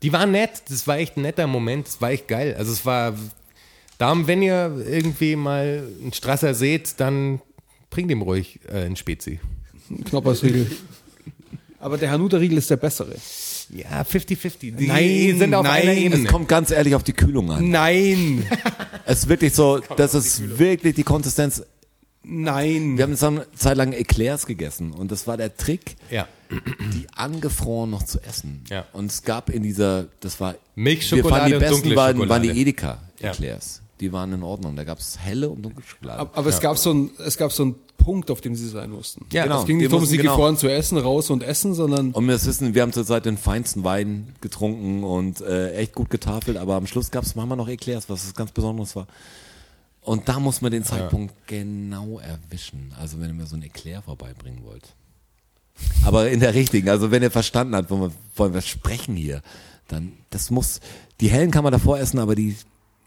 die 0.03 0.11
waren 0.11 0.31
nett. 0.31 0.63
Das 0.69 0.87
war 0.87 0.97
echt 0.97 1.15
ein 1.17 1.21
netter 1.21 1.47
Moment. 1.47 1.87
Das 1.87 2.01
war 2.01 2.11
echt 2.11 2.27
geil. 2.27 2.55
Also 2.57 2.71
es 2.73 2.85
war, 2.85 3.13
darum, 4.01 4.27
wenn 4.27 4.41
ihr 4.41 4.83
irgendwie 4.87 5.35
mal 5.35 5.83
einen 6.01 6.13
Strasser 6.13 6.53
seht, 6.53 6.99
dann 6.99 7.41
bringt 7.89 8.09
ihm 8.11 8.21
ruhig 8.21 8.59
äh, 8.67 8.85
einen 8.85 8.95
Spezi. 8.95 9.39
Knoppersriegel. 10.05 10.69
Aber 11.79 11.97
der 11.97 12.11
Hanuta-Riegel 12.11 12.57
ist 12.57 12.69
der 12.69 12.77
bessere. 12.77 13.15
Ja, 13.73 14.01
50-50. 14.01 14.75
Die 14.75 14.87
Nein, 14.87 15.37
sind 15.39 15.53
auf 15.53 15.63
nein. 15.63 15.81
einer 15.83 15.91
es 15.93 15.97
Ebene. 15.97 16.29
kommt 16.29 16.47
ganz 16.47 16.71
ehrlich 16.71 16.95
auf 16.95 17.03
die 17.03 17.13
Kühlung 17.13 17.51
an. 17.51 17.69
Nein! 17.69 18.45
Es 19.05 19.19
ist 19.19 19.29
wirklich 19.29 19.53
so, 19.53 19.79
das 19.97 20.13
ist 20.13 20.59
wirklich 20.59 20.95
die 20.95 21.03
Konsistenz. 21.03 21.63
Nein! 22.23 22.97
Wir 22.97 23.03
haben 23.03 23.11
jetzt 23.11 23.23
eine 23.23 23.47
Zeit 23.55 23.77
lang 23.77 23.93
Eclairs 23.93 24.45
gegessen 24.45 24.91
und 24.91 25.11
das 25.11 25.25
war 25.25 25.37
der 25.37 25.55
Trick. 25.57 25.95
Ja. 26.11 26.27
die 26.93 27.07
angefroren 27.15 27.89
noch 27.89 28.03
zu 28.03 28.21
essen. 28.21 28.63
Ja. 28.69 28.85
Und 28.93 29.09
es 29.11 29.23
gab 29.23 29.49
in 29.49 29.63
dieser, 29.63 30.07
das 30.19 30.39
war 30.39 30.55
Milchschokolade 30.75 31.29
wir 31.31 31.37
fanden 31.39 31.47
die 31.47 31.53
und 31.55 31.81
besten 31.83 31.95
waren, 31.95 32.29
waren 32.29 32.43
die 32.43 32.61
Edeka 32.61 32.99
Ja. 33.19 33.31
Eclairs. 33.31 33.80
Die 34.01 34.11
waren 34.11 34.33
in 34.33 34.43
Ordnung. 34.43 34.75
Da 34.75 34.83
gab 34.83 34.99
es 34.99 35.19
helle 35.19 35.49
und 35.49 35.61
dunkle 35.61 35.83
Schokolade. 35.83 36.19
Aber, 36.19 36.37
aber 36.37 36.49
es 36.49 36.59
gab 36.59 36.77
so 36.77 36.91
ein, 36.93 37.11
es 37.25 37.37
gab 37.37 37.51
so 37.51 37.63
einen 37.63 37.75
Punkt, 37.97 38.31
auf 38.31 38.41
dem 38.41 38.55
sie 38.55 38.67
sein 38.67 38.89
mussten. 38.89 39.25
Ja, 39.31 39.43
genau. 39.43 39.61
Es 39.61 39.67
ging 39.67 39.77
nicht 39.77 39.91
darum, 39.91 40.05
sie 40.05 40.17
genau- 40.17 40.31
gefroren 40.31 40.57
zu 40.57 40.67
essen, 40.67 40.97
raus 40.97 41.29
und 41.29 41.43
essen, 41.43 41.75
sondern 41.75 42.11
Und 42.11 42.27
wir 42.27 42.33
wissen, 42.33 42.73
wir 42.73 42.81
haben 42.81 42.93
zurzeit 42.93 43.25
den 43.25 43.37
feinsten 43.37 43.83
Wein 43.83 44.33
getrunken 44.41 45.03
und 45.03 45.39
äh, 45.41 45.73
echt 45.75 45.93
gut 45.93 46.09
getafelt, 46.09 46.57
aber 46.57 46.75
am 46.75 46.87
Schluss 46.87 47.11
gab 47.11 47.23
es 47.23 47.35
manchmal 47.35 47.57
noch 47.57 47.67
Eclairs, 47.67 48.09
was 48.09 48.25
was 48.25 48.33
ganz 48.33 48.51
Besonderes 48.51 48.95
war. 48.95 49.07
Und 50.01 50.27
da 50.27 50.39
muss 50.39 50.61
man 50.61 50.71
den 50.71 50.83
Zeitpunkt 50.83 51.35
genau 51.45 52.19
erwischen. 52.19 52.91
Also 52.99 53.19
wenn 53.19 53.27
ihr 53.27 53.33
mir 53.35 53.45
so 53.45 53.55
ein 53.55 53.61
Eclair 53.61 54.01
vorbeibringen 54.01 54.63
wollt. 54.65 54.95
Aber 56.03 56.29
in 56.29 56.39
der 56.39 56.55
richtigen, 56.55 56.89
also 56.89 57.11
wenn 57.11 57.21
ihr 57.21 57.31
verstanden 57.31 57.75
habt, 57.75 57.91
wo 57.91 57.97
wir, 58.01 58.11
wollen 58.35 58.53
wir 58.55 58.61
sprechen 58.61 59.15
hier, 59.15 59.41
dann, 59.87 60.13
das 60.31 60.49
muss, 60.49 60.79
die 61.19 61.27
hellen 61.29 61.51
kann 61.51 61.63
man 61.63 61.71
davor 61.71 61.99
essen, 61.99 62.17
aber 62.17 62.33
die, 62.33 62.55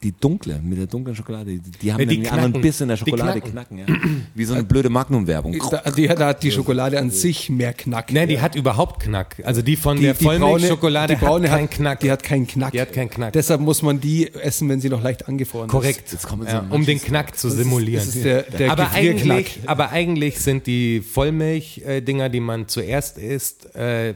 die 0.04 0.12
dunkle, 0.12 0.60
mit 0.62 0.78
der 0.78 0.86
dunklen 0.86 1.16
Schokolade, 1.16 1.50
die, 1.52 1.58
die 1.60 1.92
haben 1.92 2.00
Ja, 2.00 2.06
die 2.06 2.16
einen 2.18 2.26
anderen 2.28 2.52
knacken. 2.52 2.62
Biss 2.62 2.80
in 2.80 2.88
der 2.88 2.96
Die 2.96 3.00
Schokolade, 3.10 3.40
knacken. 3.40 3.78
knacken, 3.84 3.96
ja. 4.04 4.10
Wie 4.34 4.44
so 4.44 4.54
eine 4.54 4.62
blöde 4.62 4.90
Magnum-Werbung. 4.90 5.56
da, 5.70 5.90
die, 5.90 6.06
da 6.06 6.26
hat 6.28 6.42
die 6.42 6.52
Schokolade 6.52 6.98
an 6.98 7.10
sich 7.10 7.48
mehr 7.50 7.72
Knack. 7.72 8.12
Ne, 8.12 8.26
die 8.26 8.40
hat 8.40 8.54
überhaupt 8.54 9.02
Knack. 9.02 9.42
Also 9.44 9.62
die 9.62 9.76
von 9.76 9.96
die, 9.96 10.04
der 10.04 10.14
die 10.14 10.24
braune, 10.24 10.38
Vollmilchschokolade 10.40 11.14
die 11.16 11.24
braune 11.24 11.50
hat 11.50 11.56
keinen 11.56 11.64
hat, 11.64 11.70
Knack. 11.72 12.00
Die 12.00 12.10
hat 12.10 12.22
keinen 12.22 12.46
Knack. 12.46 12.72
Die 12.72 12.80
hat 12.80 12.92
keinen 12.92 13.10
Knack. 13.10 13.32
Deshalb 13.32 13.60
muss 13.62 13.82
man 13.82 14.00
die 14.00 14.32
essen, 14.34 14.68
wenn 14.68 14.80
sie 14.80 14.90
noch 14.90 15.02
leicht 15.02 15.26
angefroren 15.26 15.68
Korrekt. 15.68 16.16
Kommen 16.22 16.46
so 16.46 16.52
ja, 16.52 16.66
um 16.70 16.84
den 16.84 17.00
Knack 17.00 17.36
zu 17.36 17.48
ist. 17.48 17.56
simulieren. 17.56 18.04
Das 18.04 18.14
ist 18.14 18.24
der, 18.24 18.42
der 18.42 18.70
aber, 18.72 18.84
Gefrierknack. 18.84 19.36
eigentlich, 19.38 19.58
aber 19.66 19.90
eigentlich 19.90 20.38
sind 20.38 20.66
die 20.66 21.00
Vollmilch-Dinger, 21.00 22.28
die 22.28 22.40
man 22.40 22.68
zuerst 22.68 23.18
isst, 23.18 23.74
äh, 23.74 24.14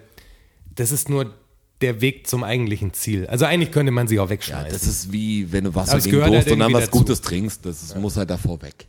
das 0.75 0.93
ist 0.93 1.09
nur 1.09 1.33
der 1.81 2.01
Weg 2.01 2.27
zum 2.27 2.43
eigentlichen 2.45 2.93
Ziel. 2.93 3.27
Also 3.27 3.45
eigentlich 3.45 3.71
könnte 3.71 3.93
man 3.93 4.09
sie 4.09 4.19
auch 4.19 4.25
Ja, 4.25 4.31
wegschmeißen. 4.31 4.73
das 4.73 4.85
ist 4.87 5.13
wie, 5.13 5.53
wenn 5.53 5.65
du 5.65 5.75
Wasser 5.75 5.99
gegen 5.99 6.11
gehört 6.11 6.29
Durst 6.31 6.47
halt 6.47 6.53
und 6.53 6.59
dann 6.61 6.73
was 6.73 6.87
dazu. 6.87 6.99
Gutes 6.99 7.21
trinkst, 7.21 7.65
das 7.65 7.83
ist, 7.83 7.97
muss 7.97 8.17
halt 8.17 8.31
davor 8.31 8.61
weg. 8.63 8.87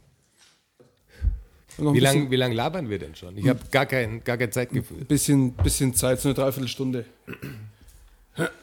Ein 1.77 1.93
wie 1.93 1.99
lange 1.99 2.29
wie 2.29 2.35
lang 2.35 2.51
labern 2.51 2.89
wir 2.89 2.99
denn 2.99 3.15
schon? 3.15 3.37
Ich 3.37 3.47
habe 3.47 3.59
gar 3.71 3.85
kein, 3.85 4.23
gar 4.23 4.37
kein 4.37 4.51
Zeitgefühl. 4.51 5.05
bisschen, 5.05 5.53
bisschen 5.53 5.93
Zeit, 5.93 6.19
so 6.19 6.29
eine 6.29 6.35
Dreiviertelstunde. 6.35 7.05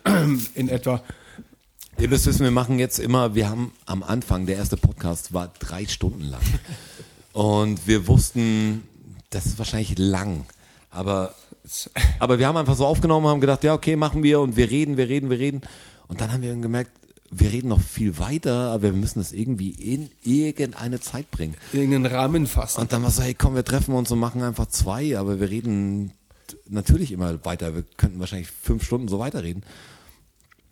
In 0.55 0.69
etwa. 0.69 1.03
Ihr 1.99 2.09
müsst 2.09 2.27
wissen, 2.27 2.45
wir 2.45 2.51
machen 2.51 2.79
jetzt 2.79 2.99
immer, 2.99 3.35
wir 3.35 3.49
haben 3.49 3.73
am 3.87 4.03
Anfang, 4.03 4.45
der 4.45 4.57
erste 4.57 4.77
Podcast 4.77 5.33
war 5.33 5.53
drei 5.59 5.87
Stunden 5.87 6.25
lang. 6.25 6.43
Und 7.33 7.87
wir 7.87 8.07
wussten, 8.07 8.83
das 9.31 9.47
ist 9.47 9.59
wahrscheinlich 9.59 9.99
lang. 9.99 10.45
Aber, 10.91 11.35
aber 12.19 12.39
wir 12.39 12.47
haben 12.47 12.57
einfach 12.57 12.77
so 12.77 12.87
aufgenommen, 12.87 13.27
haben 13.27 13.41
gedacht, 13.41 13.65
ja, 13.65 13.75
okay, 13.75 13.97
machen 13.97 14.23
wir 14.23 14.41
und 14.41 14.57
wir 14.57 14.71
reden, 14.71 14.97
wir 14.97 15.09
reden, 15.09 15.31
wir 15.31 15.39
reden. 15.39 15.63
Und 16.09 16.21
dann 16.21 16.33
haben 16.33 16.43
wir 16.43 16.55
gemerkt, 16.55 16.91
wir 17.31 17.53
reden 17.53 17.69
noch 17.69 17.81
viel 17.81 18.19
weiter, 18.19 18.71
aber 18.71 18.85
wir 18.85 18.93
müssen 18.93 19.19
das 19.19 19.33
irgendwie 19.33 19.71
in 19.71 20.11
irgendeine 20.23 21.01
Zeit 21.01 21.31
bringen. 21.31 21.57
Irgendeinen 21.73 22.07
Rahmen 22.07 22.47
fassen. 22.47 22.81
Und 22.81 22.93
dann 22.93 23.03
war 23.03 23.11
so, 23.11 23.23
hey, 23.23 23.35
komm, 23.35 23.55
wir 23.55 23.65
treffen 23.65 23.95
uns 23.95 24.11
und 24.13 24.21
machen 24.21 24.43
einfach 24.43 24.67
zwei, 24.67 25.19
aber 25.19 25.41
wir 25.41 25.51
reden 25.51 26.13
natürlich 26.69 27.11
immer 27.11 27.45
weiter. 27.45 27.75
Wir 27.75 27.85
könnten 27.97 28.21
wahrscheinlich 28.21 28.49
fünf 28.51 28.85
Stunden 28.85 29.09
so 29.09 29.19
weiterreden. 29.19 29.65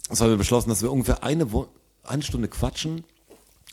Das 0.09 0.21
haben 0.21 0.31
wir 0.31 0.37
beschlossen, 0.37 0.69
dass 0.69 0.83
wir 0.83 0.93
ungefähr 0.93 1.25
eine, 1.25 1.53
Wo 1.53 1.67
eine 2.05 2.23
Stunde 2.23 2.49
quatschen 2.49 3.05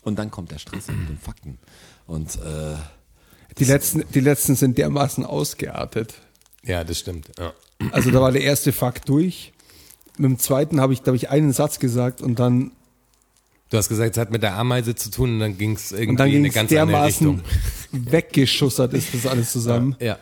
und 0.04 0.18
dann 0.18 0.32
kommt 0.32 0.52
der 0.52 0.58
Stress 0.58 0.88
mit 0.88 1.10
den 1.10 1.18
Fakten. 1.20 1.60
Und 2.08 2.38
äh, 2.38 2.76
Die 3.60 3.66
letzten, 3.66 4.04
die 4.14 4.22
letzten 4.22 4.56
sind 4.56 4.78
dermaßen 4.78 5.26
ausgeartet. 5.26 6.16
Ja, 6.64 6.84
das 6.84 7.00
stimmt. 7.00 7.28
Ja. 7.40 7.54
Also 7.92 8.12
da 8.12 8.22
war 8.22 8.32
der 8.32 8.44
erste 8.44 8.72
Fakt 8.72 9.10
durch. 9.10 9.52
Mit 10.18 10.30
dem 10.30 10.40
zweiten 10.40 10.80
habe 10.80 10.94
ich, 10.94 11.04
glaube 11.04 11.16
ich, 11.16 11.30
einen 11.30 11.52
Satz 11.54 11.80
gesagt 11.80 12.22
und 12.22 12.40
dann, 12.40 12.72
Du 13.72 13.78
hast 13.78 13.88
gesagt, 13.88 14.12
es 14.12 14.18
hat 14.18 14.32
mit 14.32 14.44
der 14.44 14.58
Ameise 14.58 14.96
zu 14.96 15.10
tun 15.10 15.36
und 15.36 15.40
dann 15.40 15.58
ging 15.58 15.76
es 15.78 15.94
und 15.94 16.00
irgendwie 16.00 16.18
dann 16.18 16.28
in 16.28 16.34
ging 16.34 16.44
eine 16.44 16.54
ganz 16.54 16.72
andere 16.74 16.88
dermaßen 16.88 17.28
Richtung. 17.30 17.42
weggeschussert 18.12 18.94
ist 18.94 19.14
das 19.14 19.26
alles 19.26 19.54
zusammen. 19.54 19.96
Ja. 20.02 20.20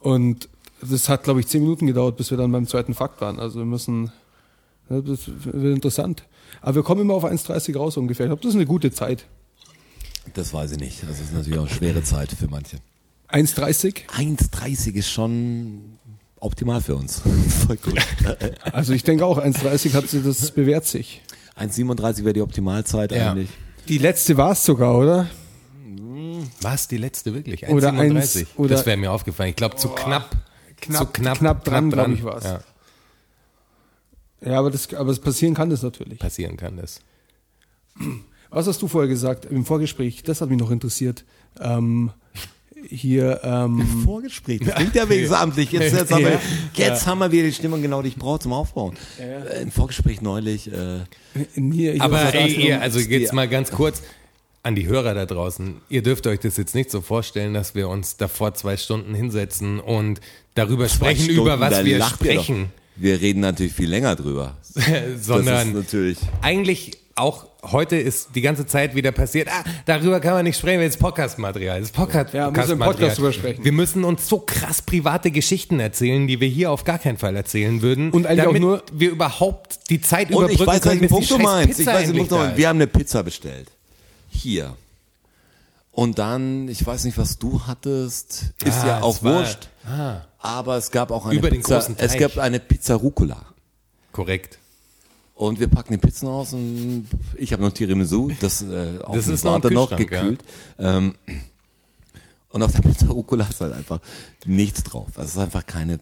Und 0.00 0.48
das 0.80 1.10
hat, 1.10 1.24
glaube 1.24 1.40
ich, 1.40 1.46
zehn 1.46 1.60
Minuten 1.60 1.86
gedauert, 1.86 2.16
bis 2.16 2.30
wir 2.30 2.38
dann 2.38 2.50
beim 2.50 2.66
zweiten 2.66 2.94
Fakt 2.94 3.20
waren. 3.20 3.38
Also 3.38 3.58
wir 3.58 3.66
müssen, 3.66 4.12
ja, 4.88 5.00
das 5.02 5.20
wird 5.26 5.74
interessant. 5.74 6.22
Aber 6.62 6.76
wir 6.76 6.82
kommen 6.84 7.02
immer 7.02 7.14
auf 7.14 7.24
1,30 7.26 7.76
raus 7.76 7.98
ungefähr. 7.98 8.24
Ich 8.24 8.30
glaube, 8.30 8.42
das 8.42 8.50
ist 8.50 8.56
eine 8.56 8.66
gute 8.66 8.92
Zeit. 8.92 9.26
das 10.32 10.54
weiß 10.54 10.72
ich 10.72 10.78
nicht. 10.78 11.02
Also 11.02 11.12
das 11.12 11.20
ist 11.20 11.34
natürlich 11.34 11.58
auch 11.58 11.66
eine 11.66 11.74
schwere 11.74 12.02
Zeit 12.02 12.30
für 12.32 12.48
manche. 12.48 12.78
1,30? 13.30 14.06
1,30 14.16 14.94
ist 14.94 15.10
schon 15.10 15.98
optimal 16.40 16.80
für 16.80 16.96
uns. 16.96 17.20
Voll 17.66 17.76
gut. 17.76 17.94
Also 18.72 18.92
ich 18.92 19.02
denke 19.04 19.24
auch, 19.26 19.38
1,30 19.38 19.92
hat 19.94 20.08
sie, 20.08 20.22
das 20.22 20.50
bewährt 20.52 20.86
sich. 20.86 21.22
1,37 21.58 22.24
wäre 22.24 22.32
die 22.34 22.42
Optimalzeit 22.42 23.12
Ja. 23.12 23.32
eigentlich. 23.32 23.50
Die 23.88 23.98
letzte 23.98 24.36
war 24.36 24.52
es 24.52 24.64
sogar, 24.64 24.96
oder? 24.96 25.28
War 26.60 26.74
es 26.74 26.86
die 26.88 26.96
letzte 26.98 27.34
wirklich? 27.34 27.66
Oder 27.68 27.90
1,37? 27.92 27.96
eins- 28.40 28.46
oder- 28.56 28.68
das 28.76 28.86
wäre 28.86 28.96
mir 28.96 29.10
aufgefallen. 29.12 29.50
Ich 29.50 29.56
glaube, 29.56 29.76
zu 29.76 29.88
knapp. 29.88 30.30
Knapp- 30.80 30.98
zu 30.98 31.06
knapp, 31.06 31.38
knapp 31.38 31.64
dran, 31.64 31.90
glaub 31.90 32.08
ich, 32.08 32.22
war's. 32.22 32.44
Ja, 32.44 32.60
Ja, 34.40 34.58
aber 34.60 34.70
das, 34.70 34.92
aber 34.94 35.10
es 35.10 35.18
passieren 35.18 35.54
kann 35.54 35.70
das 35.70 35.82
natürlich. 35.82 36.18
passieren 36.20 36.56
kann 36.56 36.76
das. 36.76 37.00
Was 38.50 38.66
hast 38.68 38.80
du 38.80 38.86
vorher 38.88 39.08
gesagt 39.08 39.46
im 39.46 39.64
Vorgespräch? 39.64 40.22
Das 40.22 40.40
hat 40.40 40.48
mich 40.50 40.58
noch 40.58 40.70
interessiert. 40.70 41.24
Ähm, 41.60 42.12
hier, 42.88 43.40
ähm, 43.42 44.02
Vorgespräch. 44.04 44.60
Das 44.64 44.74
klingt 44.74 44.94
ja 44.94 45.08
wenigstens 45.08 45.38
amtlich. 45.38 45.72
Jetzt, 45.72 45.94
jetzt, 45.94 46.12
haben, 46.12 46.24
wir, 46.24 46.40
jetzt 46.74 47.06
haben 47.06 47.18
wir 47.18 47.32
wieder 47.32 47.44
die 47.44 47.52
Stimmung 47.52 47.82
genau, 47.82 48.02
die 48.02 48.08
ich 48.08 48.16
brauche 48.16 48.40
zum 48.40 48.52
Aufbauen. 48.52 48.96
Äh, 49.18 49.62
Im 49.62 49.70
Vorgespräch 49.70 50.20
neulich. 50.20 50.70
Äh, 50.72 51.00
hier, 51.54 51.94
ich 51.94 52.02
Aber 52.02 52.34
ey, 52.34 52.52
ihr, 52.52 52.80
also 52.80 52.98
jetzt 52.98 53.32
mal 53.32 53.48
ganz 53.48 53.70
kurz 53.70 54.02
an 54.62 54.74
die 54.74 54.86
Hörer 54.86 55.14
da 55.14 55.26
draußen. 55.26 55.76
Ihr 55.88 56.02
dürft 56.02 56.26
euch 56.26 56.40
das 56.40 56.56
jetzt 56.56 56.74
nicht 56.74 56.90
so 56.90 57.00
vorstellen, 57.00 57.54
dass 57.54 57.74
wir 57.74 57.88
uns 57.88 58.16
davor 58.16 58.54
zwei 58.54 58.76
Stunden 58.76 59.14
hinsetzen 59.14 59.80
und 59.80 60.20
darüber 60.54 60.88
sprechen, 60.88 61.24
Stunden, 61.24 61.40
über 61.40 61.60
was 61.60 61.84
wir 61.84 62.02
sprechen, 62.04 62.70
Wir 62.96 63.20
reden 63.20 63.40
natürlich 63.40 63.72
viel 63.72 63.88
länger 63.88 64.16
drüber. 64.16 64.56
sondern 65.20 65.46
das 65.46 65.66
ist 65.66 65.74
natürlich. 65.74 66.18
eigentlich 66.42 66.98
auch 67.14 67.47
heute 67.64 67.96
ist 67.96 68.30
die 68.34 68.40
ganze 68.40 68.66
Zeit 68.66 68.94
wieder 68.94 69.12
passiert, 69.12 69.48
ah, 69.50 69.64
darüber 69.86 70.20
kann 70.20 70.32
man 70.34 70.44
nicht 70.44 70.58
sprechen, 70.58 70.80
das 70.80 70.90
ist 70.94 70.98
Podcast-Material. 70.98 71.80
Ist 71.82 71.92
Podcast 71.94 72.32
Ja, 72.34 72.50
müssen 72.50 72.78
wir 72.78 72.86
Podcast 72.86 73.18
drüber 73.18 73.32
sprechen. 73.32 73.64
Wir 73.64 73.72
müssen 73.72 74.04
uns 74.04 74.28
so 74.28 74.38
krass 74.40 74.82
private 74.82 75.30
Geschichten 75.30 75.80
erzählen, 75.80 76.26
die 76.26 76.40
wir 76.40 76.48
hier 76.48 76.70
auf 76.70 76.84
gar 76.84 76.98
keinen 76.98 77.18
Fall 77.18 77.34
erzählen 77.36 77.82
würden. 77.82 78.10
Und 78.10 78.26
eigentlich 78.26 78.40
auch 78.42 78.44
damit 78.46 78.62
nur- 78.62 78.82
wir 78.92 79.10
überhaupt 79.10 79.90
die 79.90 80.00
Zeit 80.00 80.30
Und 80.30 80.50
ich 80.50 80.60
überbrücken 80.60 80.66
weiß, 80.66 80.80
können, 80.82 81.00
welchen 81.00 81.00
bis 81.00 81.08
die 81.08 81.14
Punkt 81.14 81.30
du 81.30 81.38
meinst. 81.38 81.78
Pizza 81.78 81.80
Ich 82.00 82.08
weiß, 82.08 82.16
Punkt 82.16 82.32
da 82.32 82.48
ist. 82.50 82.56
Wir 82.56 82.68
haben 82.68 82.76
eine 82.76 82.86
Pizza 82.86 83.22
bestellt. 83.22 83.70
Hier. 84.30 84.76
Und 85.92 86.18
dann, 86.20 86.68
ich 86.68 86.86
weiß 86.86 87.04
nicht, 87.04 87.18
was 87.18 87.38
du 87.38 87.62
hattest, 87.66 88.52
ist 88.64 88.78
Ah, 88.82 88.86
ja 88.86 88.98
es 88.98 89.02
auch 89.02 89.22
wurscht. 89.24 89.68
Aber 90.38 90.76
es 90.76 90.92
gab 90.92 91.10
auch 91.10 91.26
eine 91.26 91.34
Über 91.34 91.50
Pizza, 91.50 91.84
es 91.96 92.16
gab 92.16 92.38
eine 92.38 92.60
Pizza 92.60 92.94
Rucola. 92.94 93.46
Korrekt. 94.12 94.58
Und 95.38 95.60
wir 95.60 95.68
packen 95.68 95.92
die 95.92 95.98
Pizzen 95.98 96.26
aus 96.26 96.52
und 96.52 97.06
ich 97.36 97.52
habe 97.52 97.62
noch 97.62 97.70
Tiramisu, 97.72 98.32
das, 98.40 98.60
äh, 98.62 98.98
auf 99.04 99.14
Das 99.14 99.26
dem 99.26 99.34
ist 99.34 99.44
noch 99.44 99.62
noch 99.62 99.90
Kühlschrank, 99.90 100.10
ja. 100.10 100.20
gekühlt. 100.22 100.40
Ähm, 100.80 101.14
und 102.50 102.62
auf 102.64 102.72
der 102.72 102.80
Pizza 102.82 103.06
Rucola 103.06 103.46
ist 103.48 103.60
halt 103.60 103.72
einfach 103.72 104.00
nichts 104.46 104.82
drauf. 104.82 105.06
Also 105.14 105.22
es 105.28 105.30
ist 105.36 105.38
einfach 105.38 105.64
keine 105.64 106.00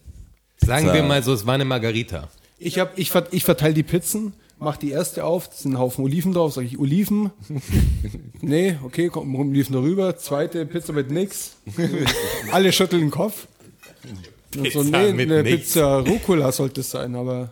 Sagen 0.57 0.85
Pizza. 0.87 0.95
wir 0.95 1.03
mal 1.03 1.23
so, 1.23 1.35
es 1.35 1.45
war 1.45 1.53
eine 1.53 1.67
Margarita. 1.67 2.31
Ich, 2.59 2.79
hab, 2.79 2.97
ich, 2.99 3.11
ver- 3.11 3.29
ich 3.31 3.45
verteile 3.45 3.75
die 3.75 3.83
Pizzen, 3.83 4.33
mach 4.59 4.79
die 4.79 4.91
erste 4.91 5.25
auf, 5.27 5.49
da 5.51 5.55
sind 5.55 5.73
ein 5.75 5.79
Haufen 5.79 6.03
Oliven 6.03 6.33
drauf, 6.33 6.55
sage 6.55 6.69
ich 6.69 6.79
Oliven. 6.79 7.31
nee, 8.41 8.79
okay, 8.85 9.09
kommt 9.11 9.37
Oliven 9.39 9.75
darüber. 9.75 10.17
Zweite 10.17 10.65
Pizza 10.65 10.95
mit 10.95 11.11
nix. 11.11 11.57
Alle 12.53 12.73
schütteln 12.73 13.03
den 13.03 13.11
Kopf. 13.11 13.49
Und 14.57 14.73
so, 14.73 14.83
nee, 14.83 15.13
mit 15.13 15.31
eine 15.31 15.43
nix. 15.43 15.73
Pizza 15.75 15.99
Rucola 15.99 16.53
sollte 16.53 16.81
es 16.81 16.91
sein, 16.91 17.15
aber 17.17 17.51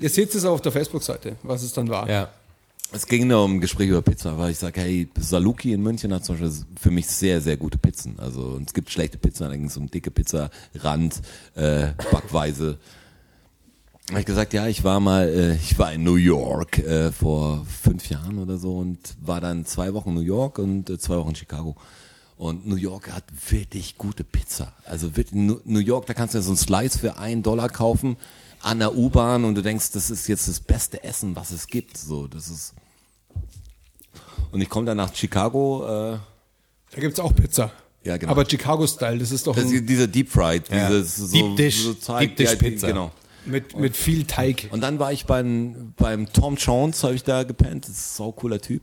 ihr 0.00 0.10
seht 0.10 0.34
es 0.34 0.44
auf 0.44 0.60
der 0.60 0.72
Facebook-Seite, 0.72 1.36
was 1.42 1.62
es 1.62 1.72
dann 1.72 1.88
war. 1.88 2.08
Ja. 2.08 2.28
Es 2.90 3.06
ging 3.06 3.26
nur 3.26 3.44
um 3.44 3.56
ein 3.56 3.60
Gespräch 3.60 3.90
über 3.90 4.00
Pizza, 4.00 4.38
weil 4.38 4.52
ich 4.52 4.58
sage, 4.58 4.80
hey, 4.80 5.08
Saluki 5.18 5.74
in 5.74 5.82
München 5.82 6.12
hat 6.14 6.24
zum 6.24 6.38
Beispiel 6.38 6.64
für 6.80 6.90
mich 6.90 7.06
sehr, 7.06 7.42
sehr 7.42 7.58
gute 7.58 7.76
Pizzen. 7.76 8.18
Also 8.18 8.58
es 8.64 8.72
gibt 8.72 8.90
schlechte 8.90 9.18
Pizzen, 9.18 9.46
da 9.46 9.54
ging 9.54 9.66
es 9.66 9.76
um 9.76 9.90
dicke 9.90 10.10
Pizza, 10.10 10.50
Rand, 10.74 11.20
äh, 11.54 11.88
Backweise. 12.10 12.78
Habe 14.08 14.20
ich 14.20 14.26
gesagt, 14.26 14.54
ja, 14.54 14.66
ich 14.68 14.84
war 14.84 15.00
mal, 15.00 15.28
äh, 15.28 15.54
ich 15.56 15.78
war 15.78 15.92
in 15.92 16.02
New 16.02 16.14
York 16.14 16.78
äh, 16.78 17.12
vor 17.12 17.66
fünf 17.66 18.08
Jahren 18.08 18.38
oder 18.38 18.56
so 18.56 18.78
und 18.78 18.98
war 19.20 19.42
dann 19.42 19.66
zwei 19.66 19.92
Wochen 19.92 20.10
in 20.10 20.14
New 20.14 20.20
York 20.22 20.58
und 20.58 20.88
äh, 20.88 20.98
zwei 20.98 21.18
Wochen 21.18 21.30
in 21.30 21.36
Chicago. 21.36 21.76
Und 22.38 22.66
New 22.66 22.76
York 22.76 23.12
hat 23.12 23.24
wirklich 23.50 23.98
gute 23.98 24.24
Pizza. 24.24 24.72
Also 24.86 25.14
wirklich, 25.14 25.34
New 25.34 25.80
York, 25.80 26.06
da 26.06 26.14
kannst 26.14 26.32
du 26.32 26.38
ja 26.38 26.42
so 26.42 26.50
einen 26.50 26.56
Slice 26.56 26.98
für 26.98 27.18
einen 27.18 27.42
Dollar 27.42 27.68
kaufen 27.68 28.16
an 28.62 28.78
der 28.80 28.94
U-Bahn 28.96 29.44
und 29.44 29.54
du 29.54 29.62
denkst, 29.62 29.92
das 29.92 30.10
ist 30.10 30.26
jetzt 30.28 30.48
das 30.48 30.60
beste 30.60 31.02
Essen, 31.04 31.34
was 31.36 31.50
es 31.50 31.66
gibt. 31.66 31.96
So, 31.96 32.26
das 32.26 32.48
ist. 32.48 32.74
Und 34.50 34.60
ich 34.60 34.68
komme 34.68 34.86
dann 34.86 34.96
nach 34.96 35.14
Chicago. 35.14 35.84
Äh, 35.86 36.18
Da 36.94 37.00
gibt's 37.00 37.20
auch 37.20 37.34
Pizza. 37.34 37.70
Ja, 38.04 38.16
genau. 38.16 38.32
Aber 38.32 38.48
Chicago-Style, 38.48 39.18
das 39.18 39.30
ist 39.32 39.46
doch 39.46 39.54
das 39.54 39.70
ist 39.70 39.86
dieser 39.88 40.06
Deep 40.06 40.30
Fried, 40.30 40.68
Ja. 40.70 40.88
dieses 40.88 41.16
so, 41.16 41.26
Deep 41.26 41.56
Dish- 41.56 41.82
so 41.82 41.94
Teig, 41.94 42.28
Deep 42.28 42.36
Dish 42.36 42.50
ja, 42.50 42.56
Pizza. 42.56 42.86
Genau. 42.86 43.10
mit, 43.44 43.76
mit 43.76 43.96
viel 43.96 44.24
Teig. 44.24 44.68
Und 44.70 44.80
dann 44.80 44.98
war 44.98 45.12
ich 45.12 45.26
beim, 45.26 45.92
beim 45.96 46.32
Tom 46.32 46.56
Jones, 46.56 47.02
habe 47.04 47.14
ich 47.14 47.24
da 47.24 47.42
gepennt. 47.42 47.84
Das 47.84 47.90
ist 47.92 48.14
ein 48.14 48.16
sau 48.16 48.32
cooler 48.32 48.60
Typ. 48.60 48.82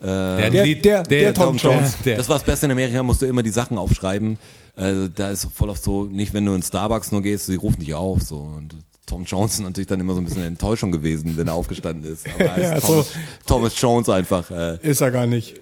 Der, 0.00 0.50
Der- 0.50 0.64
Lied- 0.64 0.84
der- 0.84 1.02
der 1.02 1.34
Tom 1.34 1.56
Jones. 1.56 1.96
Der, 2.04 2.18
Das 2.18 2.28
war 2.28 2.36
das 2.36 2.44
Beste 2.44 2.66
in 2.66 2.72
Amerika, 2.72 3.02
musst 3.02 3.20
du 3.22 3.26
immer 3.26 3.42
die 3.42 3.50
Sachen 3.50 3.78
aufschreiben. 3.78 4.38
Also 4.76 5.08
da 5.08 5.30
ist 5.30 5.48
voll 5.52 5.70
oft 5.70 5.82
so, 5.82 6.04
nicht 6.04 6.32
wenn 6.34 6.44
du 6.44 6.54
in 6.54 6.62
Starbucks 6.62 7.10
nur 7.10 7.20
gehst, 7.22 7.46
sie 7.46 7.56
rufen 7.56 7.80
dich 7.80 7.94
auf. 7.94 8.22
so 8.22 8.36
Und 8.38 8.76
Tom 9.08 9.24
Jones 9.24 9.54
ist 9.54 9.60
natürlich 9.60 9.86
dann 9.88 9.98
immer 10.00 10.14
so 10.14 10.20
ein 10.20 10.24
bisschen 10.24 10.40
eine 10.42 10.48
Enttäuschung 10.48 10.92
gewesen, 10.92 11.36
wenn 11.36 11.48
er 11.48 11.54
aufgestanden 11.54 12.10
ist. 12.12 12.26
Aber 12.28 12.44
er 12.44 12.74
Ja, 12.74 12.80
so. 12.80 12.86
Thomas, 12.86 13.08
Thomas 13.46 13.80
Jones 13.80 14.08
einfach. 14.08 14.50
Äh, 14.50 14.78
Ist 14.82 15.00
er 15.00 15.10
gar 15.10 15.26
nicht. 15.26 15.60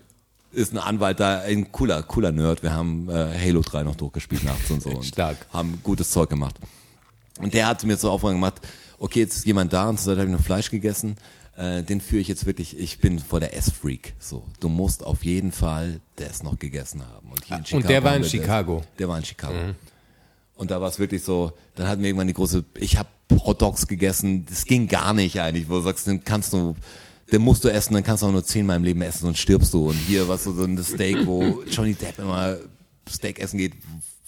ist 0.52 0.72
ein 0.72 0.78
Anwalt 0.78 1.20
da, 1.20 1.40
ein 1.40 1.70
cooler, 1.72 2.02
cooler 2.02 2.32
Nerd. 2.32 2.62
Wir 2.62 2.72
haben 2.72 3.08
äh, 3.08 3.12
Halo 3.38 3.62
3 3.62 3.82
noch 3.84 3.96
durchgespielt 3.96 4.44
nachts 4.44 4.70
und 4.70 4.82
so 4.82 4.90
und 4.96 5.04
Stark. 5.04 5.36
haben 5.52 5.78
gutes 5.82 6.10
Zeug 6.10 6.28
gemacht. 6.28 6.56
Und 7.40 7.54
der 7.54 7.66
hat 7.66 7.84
mir 7.84 7.96
so 7.96 8.10
Aufwand 8.10 8.34
gemacht, 8.34 8.60
okay, 8.98 9.20
jetzt 9.20 9.36
ist 9.36 9.46
jemand 9.46 9.72
da 9.72 9.88
und 9.88 10.00
so 10.00 10.10
habe 10.12 10.24
ich 10.24 10.28
noch 10.30 10.40
Fleisch 10.40 10.70
gegessen. 10.70 11.16
Äh, 11.56 11.82
den 11.82 12.00
führe 12.00 12.20
ich 12.20 12.28
jetzt 12.28 12.44
wirklich, 12.46 12.78
ich 12.78 12.98
bin 12.98 13.18
vor 13.18 13.40
der 13.40 13.56
S-Freak. 13.56 14.14
So, 14.18 14.44
du 14.60 14.68
musst 14.68 15.04
auf 15.04 15.24
jeden 15.24 15.52
Fall 15.52 16.00
das 16.16 16.42
noch 16.42 16.58
gegessen 16.58 17.02
haben. 17.02 17.30
Und, 17.30 17.44
hier 17.44 17.56
in 17.58 17.76
und 17.76 17.88
der 17.88 18.02
war 18.04 18.14
in 18.16 18.22
wir 18.22 18.24
das. 18.24 18.30
Chicago. 18.32 18.82
Der 18.98 19.08
war 19.08 19.16
in 19.18 19.24
Chicago. 19.24 19.54
Und 20.56 20.70
da 20.70 20.80
war 20.80 20.88
es 20.88 20.98
wirklich 20.98 21.22
so, 21.22 21.52
dann 21.74 21.86
hatten 21.86 22.02
wir 22.02 22.08
irgendwann 22.08 22.28
die 22.28 22.34
große, 22.34 22.64
ich 22.78 22.96
habe 22.96 23.08
Hotdogs 23.30 23.86
gegessen, 23.86 24.46
das 24.48 24.64
ging 24.64 24.88
gar 24.88 25.12
nicht 25.12 25.40
eigentlich, 25.40 25.68
wo 25.68 25.74
du 25.74 25.82
sagst, 25.82 26.06
den 26.06 26.24
kannst 26.24 26.52
du, 26.52 26.74
den 27.30 27.42
musst 27.42 27.64
du 27.64 27.68
essen, 27.68 27.94
dann 27.94 28.02
kannst 28.02 28.22
du 28.22 28.26
auch 28.26 28.32
nur 28.32 28.44
zehnmal 28.44 28.76
im 28.76 28.84
Leben 28.84 29.02
essen, 29.02 29.26
sonst 29.26 29.38
stirbst 29.38 29.74
du. 29.74 29.88
Und 29.90 29.96
hier 29.96 30.26
war 30.28 30.38
so 30.38 30.50
ein 30.62 30.82
Steak, 30.82 31.26
wo 31.26 31.62
Johnny 31.70 31.94
Depp 31.94 32.18
immer 32.18 32.56
Steak 33.08 33.38
essen 33.38 33.58
geht, 33.58 33.74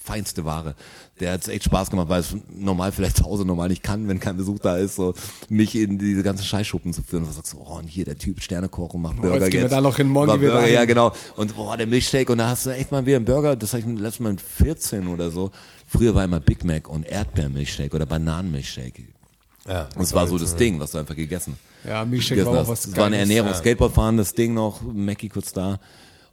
feinste 0.09 0.45
Ware. 0.45 0.75
Der 1.21 1.33
hat 1.33 1.47
echt 1.49 1.65
Spaß 1.65 1.91
gemacht, 1.91 2.09
weil 2.09 2.21
es 2.21 2.35
normal 2.51 2.93
vielleicht 2.93 3.19
zu 3.19 3.25
Hause 3.25 3.45
normal 3.45 3.69
nicht 3.69 3.83
kann, 3.83 4.09
wenn 4.09 4.21
kein 4.21 4.37
Besuch 4.37 4.59
da 4.59 4.77
ist, 4.77 4.97
so 4.97 5.15
mich 5.49 5.75
in 5.75 5.99
diese 5.99 6.23
ganzen 6.23 6.45
Scheißschuppen 6.45 6.93
zu 6.93 7.03
führen. 7.03 7.25
Und 7.25 7.31
du 7.31 7.35
sagst, 7.35 7.51
so, 7.51 7.59
oh, 7.59 7.79
und 7.79 7.89
hier 7.89 8.05
der 8.05 8.17
Typ 8.17 8.41
Sternekoch 8.41 8.95
und 8.95 9.03
macht 9.03 9.21
Burger 9.21 9.41
jetzt 9.41 9.51
gehen 9.51 9.63
wir 9.63 9.69
da 9.69 9.81
noch 9.81 9.97
hin, 9.97 10.09
morgen 10.09 10.33
gehen 10.33 10.41
wir 10.41 10.53
Burger. 10.53 10.69
Ja, 10.69 10.85
genau. 10.85 11.13
Und 11.37 11.57
boah, 11.57 11.77
der 11.77 11.87
Milchshake 11.87 12.31
und 12.31 12.39
da 12.39 12.49
hast 12.49 12.67
du 12.67 12.71
echt 12.71 12.91
mal 12.91 13.05
wieder 13.05 13.17
einen 13.17 13.27
Burger, 13.27 13.57
das 13.57 13.73
habe 13.75 13.81
ich 13.81 14.01
letztes 14.01 14.21
Mal 14.21 14.31
mit 14.31 14.41
14 14.41 15.09
oder 15.09 15.31
so. 15.31 15.51
Früher 15.89 16.15
war 16.15 16.25
immer 16.25 16.39
Big 16.41 16.65
Mac 16.65 16.89
und 16.89 17.05
Erdbeermilchshake 17.07 17.95
oder 17.95 18.07
Bananenmilchshake. 18.07 19.09
ja, 19.67 19.89
Und 19.97 20.03
es 20.03 20.13
war 20.13 20.27
so 20.29 20.39
das 20.39 20.55
Ding, 20.55 20.79
was 20.79 20.91
du 20.93 20.99
einfach 20.99 21.17
gegessen 21.17 21.57
Ja, 21.85 22.05
Milchshake 22.05 22.45
war 22.45 22.53
auch 22.53 22.59
hast. 22.59 22.69
was 22.69 22.87
Es 22.87 22.97
war 22.97 23.07
eine. 23.07 23.17
Ernährung, 23.17 23.53
Skateboardfahren, 23.55 24.17
das 24.19 24.35
Ding 24.35 24.55
noch, 24.55 24.83
Mackie 24.83 25.29
kurz 25.29 25.53
da. 25.53 25.81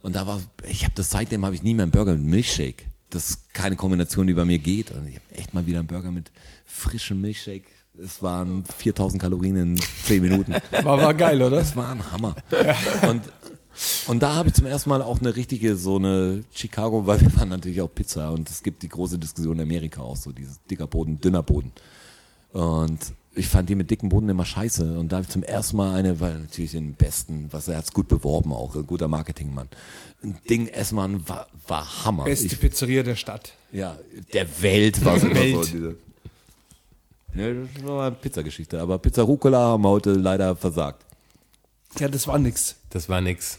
Und 0.02 0.14
da 0.14 0.26
war, 0.26 0.40
ich 0.68 0.84
habe 0.84 0.92
das 0.94 1.10
seitdem 1.10 1.44
habe 1.44 1.54
ich 1.54 1.62
nie 1.62 1.74
mehr 1.74 1.84
einen 1.84 1.90
Burger 1.90 2.12
mit 2.12 2.22
Milchshake. 2.22 2.84
Das 3.10 3.30
ist 3.30 3.54
keine 3.54 3.76
Kombination, 3.76 4.26
die 4.26 4.34
bei 4.34 4.44
mir 4.44 4.58
geht. 4.58 4.90
Und 4.90 5.08
ich 5.08 5.14
habe 5.16 5.24
echt 5.34 5.54
mal 5.54 5.66
wieder 5.66 5.78
einen 5.78 5.88
Burger 5.88 6.10
mit 6.12 6.30
frischem 6.66 7.20
Milchshake. 7.20 7.64
Es 7.98 8.22
waren 8.22 8.62
4000 8.78 9.22
Kalorien 9.22 9.56
in 9.56 9.80
10 10.04 10.22
Minuten. 10.22 10.52
War, 10.82 11.00
war 11.00 11.14
geil, 11.14 11.40
oder? 11.40 11.56
Das 11.56 11.74
war 11.76 11.90
ein 11.90 12.12
Hammer. 12.12 12.36
Und, 13.08 13.22
und 14.06 14.22
da 14.22 14.34
habe 14.34 14.48
ich 14.48 14.54
zum 14.54 14.66
ersten 14.66 14.90
Mal 14.90 15.02
auch 15.02 15.20
eine 15.20 15.36
richtige, 15.36 15.76
so 15.76 15.96
eine 15.96 16.44
Chicago, 16.52 17.06
weil 17.06 17.20
wir 17.20 17.34
waren 17.36 17.48
natürlich 17.48 17.80
auch 17.82 17.92
Pizza 17.94 18.30
und 18.30 18.48
es 18.50 18.62
gibt 18.62 18.82
die 18.82 18.88
große 18.88 19.18
Diskussion 19.18 19.56
in 19.56 19.62
Amerika 19.62 20.00
auch 20.00 20.16
so, 20.16 20.32
dieses 20.32 20.60
dicker 20.70 20.86
Boden, 20.86 21.20
dünner 21.20 21.42
Boden. 21.42 21.72
Und 22.52 22.98
ich 23.34 23.48
fand 23.48 23.68
die 23.68 23.74
mit 23.74 23.90
dicken 23.90 24.08
Boden 24.08 24.30
immer 24.30 24.46
scheiße. 24.46 24.98
Und 24.98 25.12
da 25.12 25.16
habe 25.16 25.24
ich 25.24 25.30
zum 25.30 25.42
ersten 25.42 25.76
Mal 25.76 25.94
eine, 25.94 26.20
weil 26.20 26.38
natürlich 26.38 26.70
den 26.72 26.94
besten, 26.94 27.48
was 27.50 27.68
er 27.68 27.76
hat's 27.76 27.92
gut 27.92 28.08
beworben 28.08 28.52
auch, 28.52 28.74
ein 28.74 28.86
guter 28.86 29.08
Marketingmann. 29.08 29.68
Ein 30.22 30.38
Ding 30.48 30.68
Essmann 30.68 31.28
war, 31.28 31.46
war 31.68 32.04
Hammer. 32.04 32.24
Beste 32.24 32.46
Ich, 32.46 32.58
Pizzeria 32.60 33.02
der 33.02 33.16
Stadt. 33.16 33.52
ja, 33.72 33.98
der 34.32 34.46
Welt 34.62 35.04
war 35.04 35.16
es 35.16 35.24
immer 35.24 35.34
Welt. 35.34 35.54
so. 35.54 35.62
Diese, 35.64 35.96
ja, 37.34 37.52
das 37.52 37.84
war 37.84 38.06
eine 38.06 38.16
Pizzageschichte. 38.16 38.80
Aber 38.80 38.98
Pizza 38.98 39.22
Rucola 39.22 39.58
haben 39.58 39.82
wir 39.82 39.90
heute 39.90 40.14
leider 40.14 40.56
versagt. 40.56 41.04
Ja, 41.98 42.08
das 42.08 42.26
war 42.26 42.38
nix. 42.38 42.76
das 42.88 43.10
war 43.10 43.20
nix. 43.20 43.58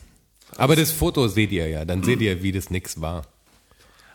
Aber 0.55 0.75
das 0.75 0.91
Foto 0.91 1.27
seht 1.27 1.51
ihr 1.51 1.67
ja, 1.67 1.85
dann 1.85 2.03
seht 2.03 2.21
ihr, 2.21 2.41
wie 2.41 2.51
das 2.51 2.69
nix 2.69 3.01
war. 3.01 3.23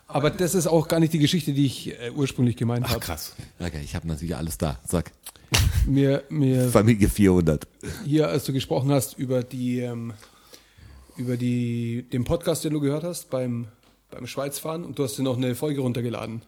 Aber 0.08 0.30
das 0.30 0.54
ist 0.54 0.66
auch 0.66 0.88
gar 0.88 1.00
nicht 1.00 1.12
die 1.12 1.18
Geschichte, 1.18 1.52
die 1.52 1.66
ich 1.66 1.88
äh, 1.88 2.10
ursprünglich 2.14 2.56
gemeint 2.56 2.84
Ach 2.86 2.92
habe. 2.92 3.00
krass. 3.00 3.34
Okay, 3.58 3.80
ich 3.82 3.94
habe 3.94 4.06
natürlich 4.08 4.36
alles 4.36 4.58
da. 4.58 4.78
Sag, 4.86 5.10
Mir, 5.86 6.24
mir 6.28 6.68
Familie 6.70 7.08
400. 7.08 7.66
hier, 8.04 8.28
als 8.28 8.44
du 8.44 8.52
gesprochen 8.52 8.90
hast 8.92 9.18
über 9.18 9.42
die, 9.42 9.80
ähm, 9.80 10.12
über 11.16 11.36
die, 11.36 12.04
den 12.12 12.24
Podcast, 12.24 12.64
den 12.64 12.72
du 12.74 12.80
gehört 12.80 13.04
hast 13.04 13.30
beim, 13.30 13.68
beim 14.10 14.26
Schweizfahren 14.26 14.84
und 14.84 14.98
du 14.98 15.04
hast 15.04 15.16
dir 15.16 15.22
noch 15.22 15.36
eine 15.36 15.54
Folge 15.54 15.80
runtergeladen, 15.80 16.42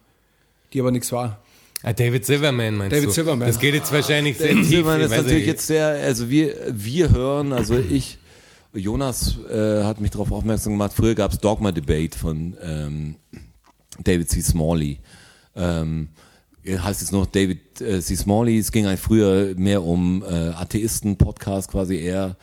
die 0.73 0.79
aber 0.79 0.91
nichts 0.91 1.11
war. 1.11 1.41
Ah, 1.81 1.93
David 1.93 2.25
Silverman 2.25 2.75
meinst 2.75 2.95
David 2.95 3.09
du? 3.09 3.13
Silverman. 3.13 3.47
Das 3.47 3.59
geht 3.59 3.73
jetzt 3.73 3.91
wahrscheinlich 3.91 4.37
sehr 4.37 4.53
tief. 4.53 4.67
Silbermann 4.67 4.99
ich 5.01 5.05
ist 5.07 5.11
natürlich 5.17 5.45
jetzt 5.45 5.67
sehr, 5.67 5.87
also 5.87 6.29
wir, 6.29 6.55
wir 6.71 7.11
hören, 7.11 7.51
also 7.53 7.77
ich, 7.77 8.17
Jonas 8.75 9.37
äh, 9.49 9.83
hat 9.83 10.01
mich 10.01 10.11
darauf 10.11 10.31
aufmerksam 10.31 10.73
gemacht, 10.73 10.93
früher 10.93 11.15
gab's 11.15 11.39
Dogma 11.39 11.71
Debate 11.71 12.17
von 12.17 12.55
ähm, 12.61 13.15
David 14.03 14.29
C. 14.29 14.41
Smalley. 14.41 14.99
Ähm, 15.55 16.09
heißt 16.67 17.01
jetzt 17.01 17.11
noch 17.11 17.25
David 17.25 17.79
äh, 17.81 18.01
C. 18.01 18.15
Smalley, 18.15 18.59
es 18.59 18.71
ging 18.71 18.85
eigentlich 18.85 18.99
früher 18.99 19.53
mehr 19.55 19.83
um 19.83 20.23
äh, 20.23 20.49
Atheisten-Podcast 20.49 21.71
quasi 21.71 21.97
eher 21.97 22.35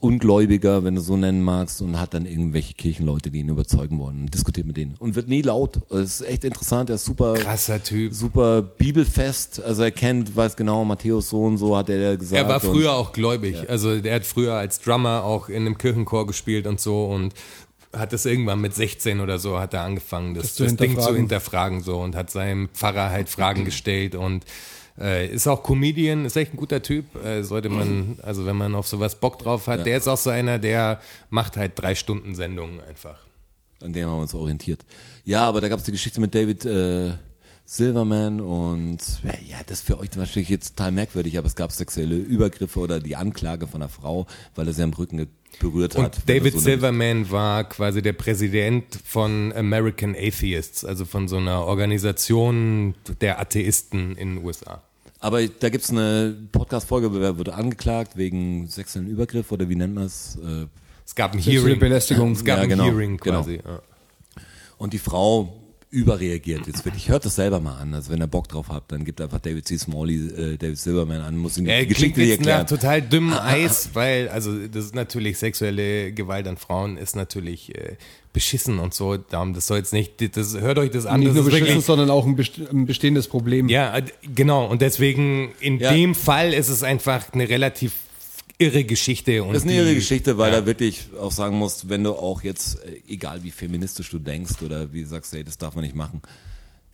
Ungläubiger, 0.00 0.84
wenn 0.84 0.94
du 0.94 1.00
so 1.00 1.16
nennen 1.16 1.42
magst, 1.42 1.82
und 1.82 1.98
hat 1.98 2.14
dann 2.14 2.26
irgendwelche 2.26 2.74
Kirchenleute, 2.74 3.30
die 3.30 3.40
ihn 3.40 3.48
überzeugen 3.48 3.98
wollen 3.98 4.22
und 4.22 4.34
diskutiert 4.34 4.66
mit 4.66 4.76
denen. 4.76 4.94
Und 4.98 5.14
wird 5.14 5.28
nie 5.28 5.42
laut. 5.42 5.80
Das 5.90 6.20
ist 6.20 6.20
echt 6.22 6.44
interessant, 6.44 6.90
er 6.90 6.96
ist 6.96 7.04
super 7.04 7.34
Krasser 7.34 7.82
Typ. 7.82 8.12
super 8.14 8.62
bibelfest, 8.62 9.62
also 9.62 9.82
er 9.82 9.90
kennt, 9.90 10.34
weiß 10.36 10.56
genau, 10.56 10.84
Matthäus 10.84 11.30
so 11.30 11.44
und 11.44 11.58
so 11.58 11.76
hat 11.76 11.88
er 11.90 12.16
gesagt. 12.16 12.42
Er 12.42 12.48
war 12.48 12.60
früher 12.60 12.94
auch 12.94 13.12
gläubig. 13.12 13.68
Also 13.68 13.98
der 14.00 14.16
hat 14.16 14.24
früher 14.24 14.54
als 14.54 14.80
Drummer 14.80 15.24
auch 15.24 15.48
in 15.48 15.66
einem 15.66 15.78
Kirchenchor 15.78 16.26
gespielt 16.26 16.66
und 16.66 16.80
so 16.80 17.06
und 17.06 17.34
hat 17.92 18.12
das 18.12 18.26
irgendwann 18.26 18.60
mit 18.60 18.74
16 18.74 19.20
oder 19.20 19.38
so 19.38 19.58
hat 19.58 19.72
er 19.74 19.82
angefangen, 19.82 20.34
das, 20.34 20.44
Das 20.44 20.54
zu 20.56 20.64
das 20.64 20.76
Ding 20.76 20.90
zu 20.90 21.14
hinterfragen. 21.14 21.16
hinterfragen 21.16 21.80
so 21.82 21.98
und 21.98 22.14
hat 22.14 22.30
seinem 22.30 22.68
Pfarrer 22.68 23.10
halt 23.10 23.28
Fragen 23.28 23.64
gestellt 23.64 24.14
und 24.14 24.44
äh, 25.00 25.28
ist 25.28 25.46
auch 25.46 25.62
Comedian, 25.62 26.24
ist 26.24 26.36
echt 26.36 26.54
ein 26.54 26.56
guter 26.56 26.82
Typ. 26.82 27.14
Äh, 27.24 27.42
sollte 27.42 27.68
man, 27.68 28.18
also 28.22 28.46
wenn 28.46 28.56
man 28.56 28.74
auf 28.74 28.86
sowas 28.86 29.16
Bock 29.16 29.38
drauf 29.38 29.66
hat, 29.66 29.86
der 29.86 29.96
ist 29.96 30.08
auch 30.08 30.16
so 30.16 30.30
einer, 30.30 30.58
der 30.58 31.00
macht 31.30 31.56
halt 31.56 31.72
drei 31.76 31.94
Stunden 31.94 32.34
Sendungen 32.34 32.80
einfach. 32.80 33.18
an 33.82 33.92
dem 33.92 34.06
haben 34.08 34.16
wir 34.16 34.22
uns 34.22 34.34
orientiert. 34.34 34.84
Ja, 35.24 35.44
aber 35.44 35.60
da 35.60 35.68
gab 35.68 35.78
es 35.78 35.84
die 35.84 35.92
Geschichte 35.92 36.20
mit 36.20 36.34
David 36.34 36.64
äh, 36.64 37.12
Silverman 37.70 38.40
und 38.40 38.98
ja, 39.46 39.58
das 39.66 39.80
ist 39.80 39.86
für 39.86 39.98
euch 39.98 40.08
wahrscheinlich 40.16 40.48
jetzt 40.48 40.76
total 40.76 40.90
merkwürdig, 40.90 41.36
aber 41.36 41.46
es 41.46 41.54
gab 41.54 41.70
sexuelle 41.70 42.16
Übergriffe 42.16 42.80
oder 42.80 42.98
die 42.98 43.14
Anklage 43.14 43.66
von 43.66 43.82
einer 43.82 43.90
Frau, 43.90 44.26
weil 44.54 44.68
er 44.68 44.72
sie 44.72 44.82
am 44.82 44.94
Rücken 44.94 45.28
berührt 45.60 45.94
Und 45.96 46.04
hat. 46.04 46.22
David 46.26 46.54
so 46.54 46.60
Silverman 46.60 47.30
war 47.30 47.64
quasi 47.68 48.00
der 48.00 48.14
Präsident 48.14 48.98
von 49.04 49.52
American 49.52 50.16
Atheists, 50.18 50.82
also 50.82 51.04
von 51.04 51.28
so 51.28 51.36
einer 51.36 51.64
Organisation 51.66 52.94
der 53.20 53.38
Atheisten 53.38 54.16
in 54.16 54.36
den 54.36 54.44
USA. 54.44 54.82
Aber 55.20 55.46
da 55.46 55.68
gibt's 55.68 55.90
eine 55.90 56.36
Podcast-Folge, 56.52 57.12
wer 57.20 57.38
wurde 57.38 57.54
angeklagt 57.54 58.16
wegen 58.16 58.68
sexuellen 58.68 59.08
Übergriff 59.08 59.50
oder 59.50 59.68
wie 59.68 59.74
nennt 59.74 59.94
man 59.94 60.04
es? 60.04 60.36
Äh, 60.36 60.66
Es 61.04 61.14
gab 61.14 61.32
ein 61.32 61.38
Hearing. 61.40 61.78
Belästigung. 61.78 62.32
Es 62.32 62.44
gab 62.44 62.58
Ja, 62.58 62.62
ein 62.64 62.68
genau, 62.68 62.84
Hearing 62.84 63.16
genau. 63.16 63.40
quasi. 63.40 63.56
Ja. 63.64 63.80
Und 64.76 64.92
die 64.92 64.98
Frau 64.98 65.57
überreagiert 65.90 66.66
jetzt 66.66 66.84
wirklich. 66.84 67.08
Hört 67.08 67.24
das 67.24 67.36
selber 67.36 67.60
mal 67.60 67.76
an. 67.78 67.94
Also 67.94 68.12
wenn 68.12 68.20
ihr 68.20 68.26
Bock 68.26 68.48
drauf 68.48 68.66
habt, 68.68 68.92
dann 68.92 69.04
gibt 69.04 69.20
einfach 69.20 69.38
David 69.38 69.66
C. 69.66 69.78
Smalley, 69.78 70.16
äh, 70.28 70.56
David 70.58 70.78
Silverman 70.78 71.22
an, 71.22 71.36
muss 71.36 71.56
ihm 71.56 71.64
die 71.64 71.70
Er 71.70 71.78
klingt 71.86 72.14
Geschichte 72.14 72.22
jetzt 72.22 72.40
nach 72.40 72.58
erklären. 72.58 72.66
total 72.66 73.02
dünnem 73.02 73.32
Eis, 73.32 73.90
weil, 73.94 74.28
also 74.28 74.66
das 74.66 74.84
ist 74.86 74.94
natürlich 74.94 75.38
sexuelle 75.38 76.12
Gewalt 76.12 76.46
an 76.46 76.56
Frauen 76.58 76.96
ist 76.98 77.16
natürlich 77.16 77.74
äh, 77.74 77.96
beschissen 78.34 78.78
und 78.78 78.92
so. 78.92 79.16
Darum, 79.16 79.54
das 79.54 79.66
soll 79.66 79.78
jetzt 79.78 79.92
nicht, 79.94 80.36
das 80.36 80.58
hört 80.60 80.78
euch 80.78 80.90
das 80.90 81.06
an. 81.06 81.20
Nicht 81.20 81.30
das 81.30 81.36
nur 81.36 81.44
ist 81.44 81.50
beschissen, 81.50 81.68
wirklich, 81.68 81.84
sondern 81.86 82.10
auch 82.10 82.26
ein, 82.26 82.36
best 82.36 82.58
ein 82.70 82.84
bestehendes 82.84 83.26
Problem. 83.28 83.68
ja, 83.68 83.96
äh, 83.96 84.02
genau. 84.34 84.66
Und 84.66 84.82
deswegen, 84.82 85.52
in 85.60 85.78
Ja. 85.78 85.92
dem 85.92 86.14
Fall 86.14 86.52
ist 86.52 86.68
es 86.68 86.82
einfach 86.82 87.32
eine 87.32 87.48
relativ 87.48 87.92
irre 88.58 88.84
Geschichte. 88.84 89.42
Und 89.44 89.54
Das 89.54 89.62
ist 89.64 89.68
eine 89.68 89.78
irre 89.78 89.94
Geschichte, 89.94 90.36
weil 90.38 90.50
ja. 90.52 90.58
er 90.58 90.66
wirklich 90.66 91.06
auch 91.20 91.32
sagen 91.32 91.56
muss, 91.56 91.88
wenn 91.88 92.04
du 92.04 92.12
auch 92.12 92.42
jetzt, 92.42 92.84
äh, 92.84 93.00
egal 93.08 93.42
wie 93.44 93.50
feministisch 93.50 94.10
du 94.10 94.18
denkst 94.18 94.60
oder 94.62 94.92
wie 94.92 95.02
du 95.02 95.08
sagst, 95.08 95.32
hey, 95.32 95.44
das 95.44 95.58
darf 95.58 95.74
man 95.74 95.84
nicht 95.84 95.94
machen. 95.96 96.20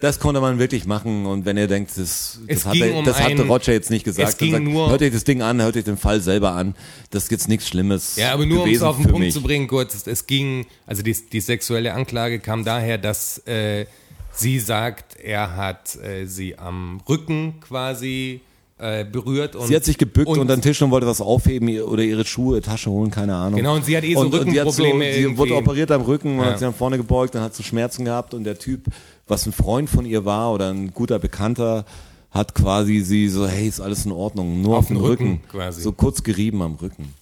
Das 0.00 0.18
konnte 0.20 0.40
man 0.42 0.58
wirklich 0.58 0.84
machen 0.84 1.24
und 1.24 1.46
wenn 1.46 1.56
ihr 1.56 1.68
denkt, 1.68 1.92
das, 1.96 2.38
das, 2.46 2.66
hat, 2.66 2.74
ging 2.74 2.82
er, 2.82 2.94
um 2.96 3.04
das 3.06 3.18
hat 3.20 3.30
ein- 3.30 3.40
Roger 3.40 3.72
jetzt 3.72 3.90
nicht 3.90 4.04
gesagt, 4.04 4.28
es 4.28 4.36
ging 4.36 4.52
sagt, 4.52 4.64
nur- 4.64 4.90
hört 4.90 5.00
euch 5.00 5.12
das 5.12 5.24
Ding 5.24 5.40
an, 5.40 5.62
hört 5.62 5.76
euch 5.76 5.84
den 5.84 5.96
Fall 5.96 6.20
selber 6.20 6.52
an, 6.52 6.74
das 7.10 7.24
ist 7.24 7.30
jetzt 7.30 7.48
nichts 7.48 7.68
Schlimmes 7.68 8.16
Ja, 8.16 8.34
aber 8.34 8.44
nur 8.44 8.64
um 8.64 8.68
es 8.70 8.82
auf 8.82 8.96
den 8.96 9.04
Punkt 9.06 9.20
mich. 9.20 9.32
zu 9.32 9.40
bringen, 9.40 9.66
kurz, 9.66 9.94
es, 9.94 10.06
es 10.06 10.26
ging, 10.26 10.66
also 10.86 11.02
die, 11.02 11.16
die 11.32 11.40
sexuelle 11.40 11.94
Anklage 11.94 12.38
kam 12.40 12.64
daher, 12.64 12.98
dass 12.98 13.38
äh, 13.46 13.86
sie 14.32 14.58
sagt, 14.58 15.16
er 15.16 15.56
hat 15.56 15.96
äh, 15.96 16.26
sie 16.26 16.58
am 16.58 17.00
Rücken 17.08 17.60
quasi 17.60 18.40
äh, 18.78 19.04
berührt. 19.04 19.54
Und, 19.56 19.68
Sie 19.68 19.76
hat 19.76 19.84
sich 19.84 19.98
gebückt 19.98 20.28
unter 20.28 20.56
den 20.56 20.62
Tisch 20.62 20.82
und 20.82 20.90
wollte 20.90 21.06
was 21.06 21.20
aufheben 21.20 21.68
oder 21.82 22.02
ihre 22.02 22.24
Schuhe, 22.24 22.60
Tasche 22.60 22.90
holen, 22.90 23.10
keine 23.10 23.34
Ahnung. 23.36 23.56
Genau, 23.58 23.74
und 23.76 23.84
sie 23.84 23.96
hat 23.96 24.04
eh 24.04 24.14
so 24.14 24.20
und, 24.20 24.34
und 24.34 24.46
die 24.52 24.60
hat 24.60 24.66
Rückenprobleme 24.66 25.12
So, 25.22 25.28
sie 25.30 25.38
wurde 25.38 25.54
operiert 25.56 25.90
am 25.92 26.02
Rücken 26.02 26.38
und 26.38 26.44
Ja. 26.44 26.50
hat 26.50 26.58
sich 26.58 26.66
nach 26.68 26.74
vorne 26.74 26.96
gebeugt, 26.96 27.34
dann 27.34 27.42
hat 27.42 27.54
sie 27.54 27.62
Schmerzen 27.62 28.04
gehabt 28.04 28.34
und 28.34 28.44
der 28.44 28.58
Typ, 28.58 28.86
was 29.28 29.46
ein 29.46 29.52
Freund 29.52 29.88
von 29.88 30.04
ihr 30.04 30.24
war 30.24 30.52
oder 30.52 30.70
ein 30.70 30.92
guter 30.92 31.18
Bekannter, 31.18 31.84
hat 32.30 32.54
quasi 32.56 33.00
sie 33.00 33.28
so, 33.28 33.46
hey, 33.46 33.68
ist 33.68 33.80
alles 33.80 34.04
in 34.06 34.12
Ordnung, 34.12 34.60
nur 34.60 34.72
auf, 34.76 34.84
Auf 34.84 34.88
den 34.88 34.96
Rücken, 34.96 35.24
Rücken 35.34 35.42
quasi. 35.48 35.80
so 35.82 35.92
kurz 35.92 36.22
gerieben 36.24 36.60
am 36.62 36.74
Rücken. 36.74 37.14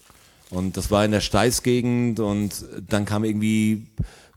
Und 0.49 0.77
das 0.79 0.91
war 0.91 1.05
in 1.05 1.11
der 1.13 1.21
Steißgegend 1.21 2.19
und 2.21 2.65
dann 2.89 3.05
kam 3.05 3.25
irgendwie 3.25 3.87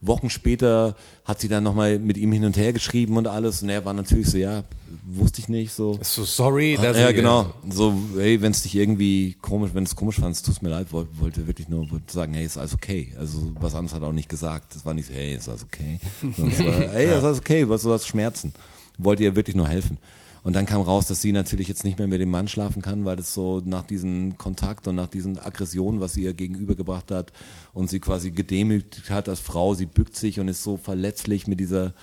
Wochen 0.02 0.30
später 0.30 0.96
hat 1.24 1.40
sie 1.40 1.48
dann 1.48 1.64
nochmal 1.64 1.98
mit 2.00 2.18
ihm 2.18 2.32
hin 2.32 2.46
und 2.46 2.58
her 2.58 2.74
geschrieben 2.74 3.18
und 3.18 3.28
alles 3.28 3.64
und 3.64 3.70
er 3.70 3.86
war 3.86 3.94
natürlich 3.94 4.28
so, 4.30 4.38
ja, 4.38 4.64
wusste 5.06 5.42
ich 5.42 5.50
nicht, 5.50 5.74
so. 5.74 5.98
So 6.04 6.24
sorry, 6.26 6.78
dass 6.82 6.98
Ja, 6.98 7.10
ich- 7.10 7.16
genau. 7.16 7.54
So, 7.70 7.94
hey, 8.18 8.42
wenn 8.42 8.52
es 8.52 8.62
dich 8.64 8.76
irgendwie 8.76 9.36
komisch, 9.42 9.72
wenn 9.74 9.84
es 9.84 9.96
komisch 9.96 10.18
fandst, 10.20 10.46
tut's 10.46 10.62
mir 10.62 10.70
leid, 10.70 10.92
wollte, 10.92 11.10
wollte 11.20 11.48
wirklich 11.48 11.70
nur 11.70 11.90
wollte 11.92 12.12
sagen, 12.14 12.34
hey, 12.34 12.46
ist 12.46 12.58
alles 12.58 12.74
okay. 12.74 13.14
Also 13.18 13.52
was 13.60 13.74
anderes 13.74 13.96
hat 13.96 14.04
er 14.04 14.10
auch 14.10 14.14
nicht 14.14 14.30
gesagt. 14.30 14.76
Das 14.76 14.86
war 14.86 14.94
nicht 14.94 15.08
so, 15.08 15.14
hey, 15.14 15.36
ist 15.36 15.50
alles 15.50 15.64
okay. 15.64 16.00
Sondern 16.38 16.52
es 16.54 16.64
war, 16.66 16.74
hey, 16.92 17.18
ist 17.18 17.24
alles 17.24 17.40
okay, 17.40 17.68
was 17.68 17.82
du 17.82 17.92
hast 17.92 18.06
Schmerzen. 18.08 18.54
Wollte 18.98 19.24
ihr 19.24 19.36
wirklich 19.36 19.56
nur 19.56 19.68
helfen. 19.68 19.98
Und 20.46 20.54
dann 20.54 20.68
kam 20.68 20.82
raus, 20.82 21.08
dass 21.08 21.24
sie 21.24 21.32
natürlich 21.32 21.68
jetzt 21.68 21.84
nicht 21.84 21.98
mehr 21.98 22.08
mit 22.08 22.22
dem 22.22 22.30
Mann 22.30 22.48
schlafen 22.48 22.84
kann, 22.84 23.04
weil 23.04 23.16
das 23.16 23.34
so 23.34 23.64
nach 23.66 23.82
diesem 23.82 24.38
Kontakt 24.38 24.88
und 24.88 24.94
nach 24.94 25.08
diesen 25.08 25.40
Aggressionen, 25.40 26.00
was 26.00 26.14
sie 26.14 26.22
ihr 26.22 26.36
gegenübergebracht 26.36 27.10
hat 27.10 27.34
und 27.74 27.90
sie 27.90 28.00
quasi 28.00 28.30
gedemütigt 28.30 29.10
hat 29.10 29.28
als 29.28 29.40
Frau, 29.40 29.74
sie 29.74 29.88
bückt 29.88 30.16
sich 30.16 30.40
und 30.40 30.48
ist 30.48 30.62
so 30.62 30.78
verletzlich 30.78 31.48
mit 31.48 31.60
dieser 31.60 31.96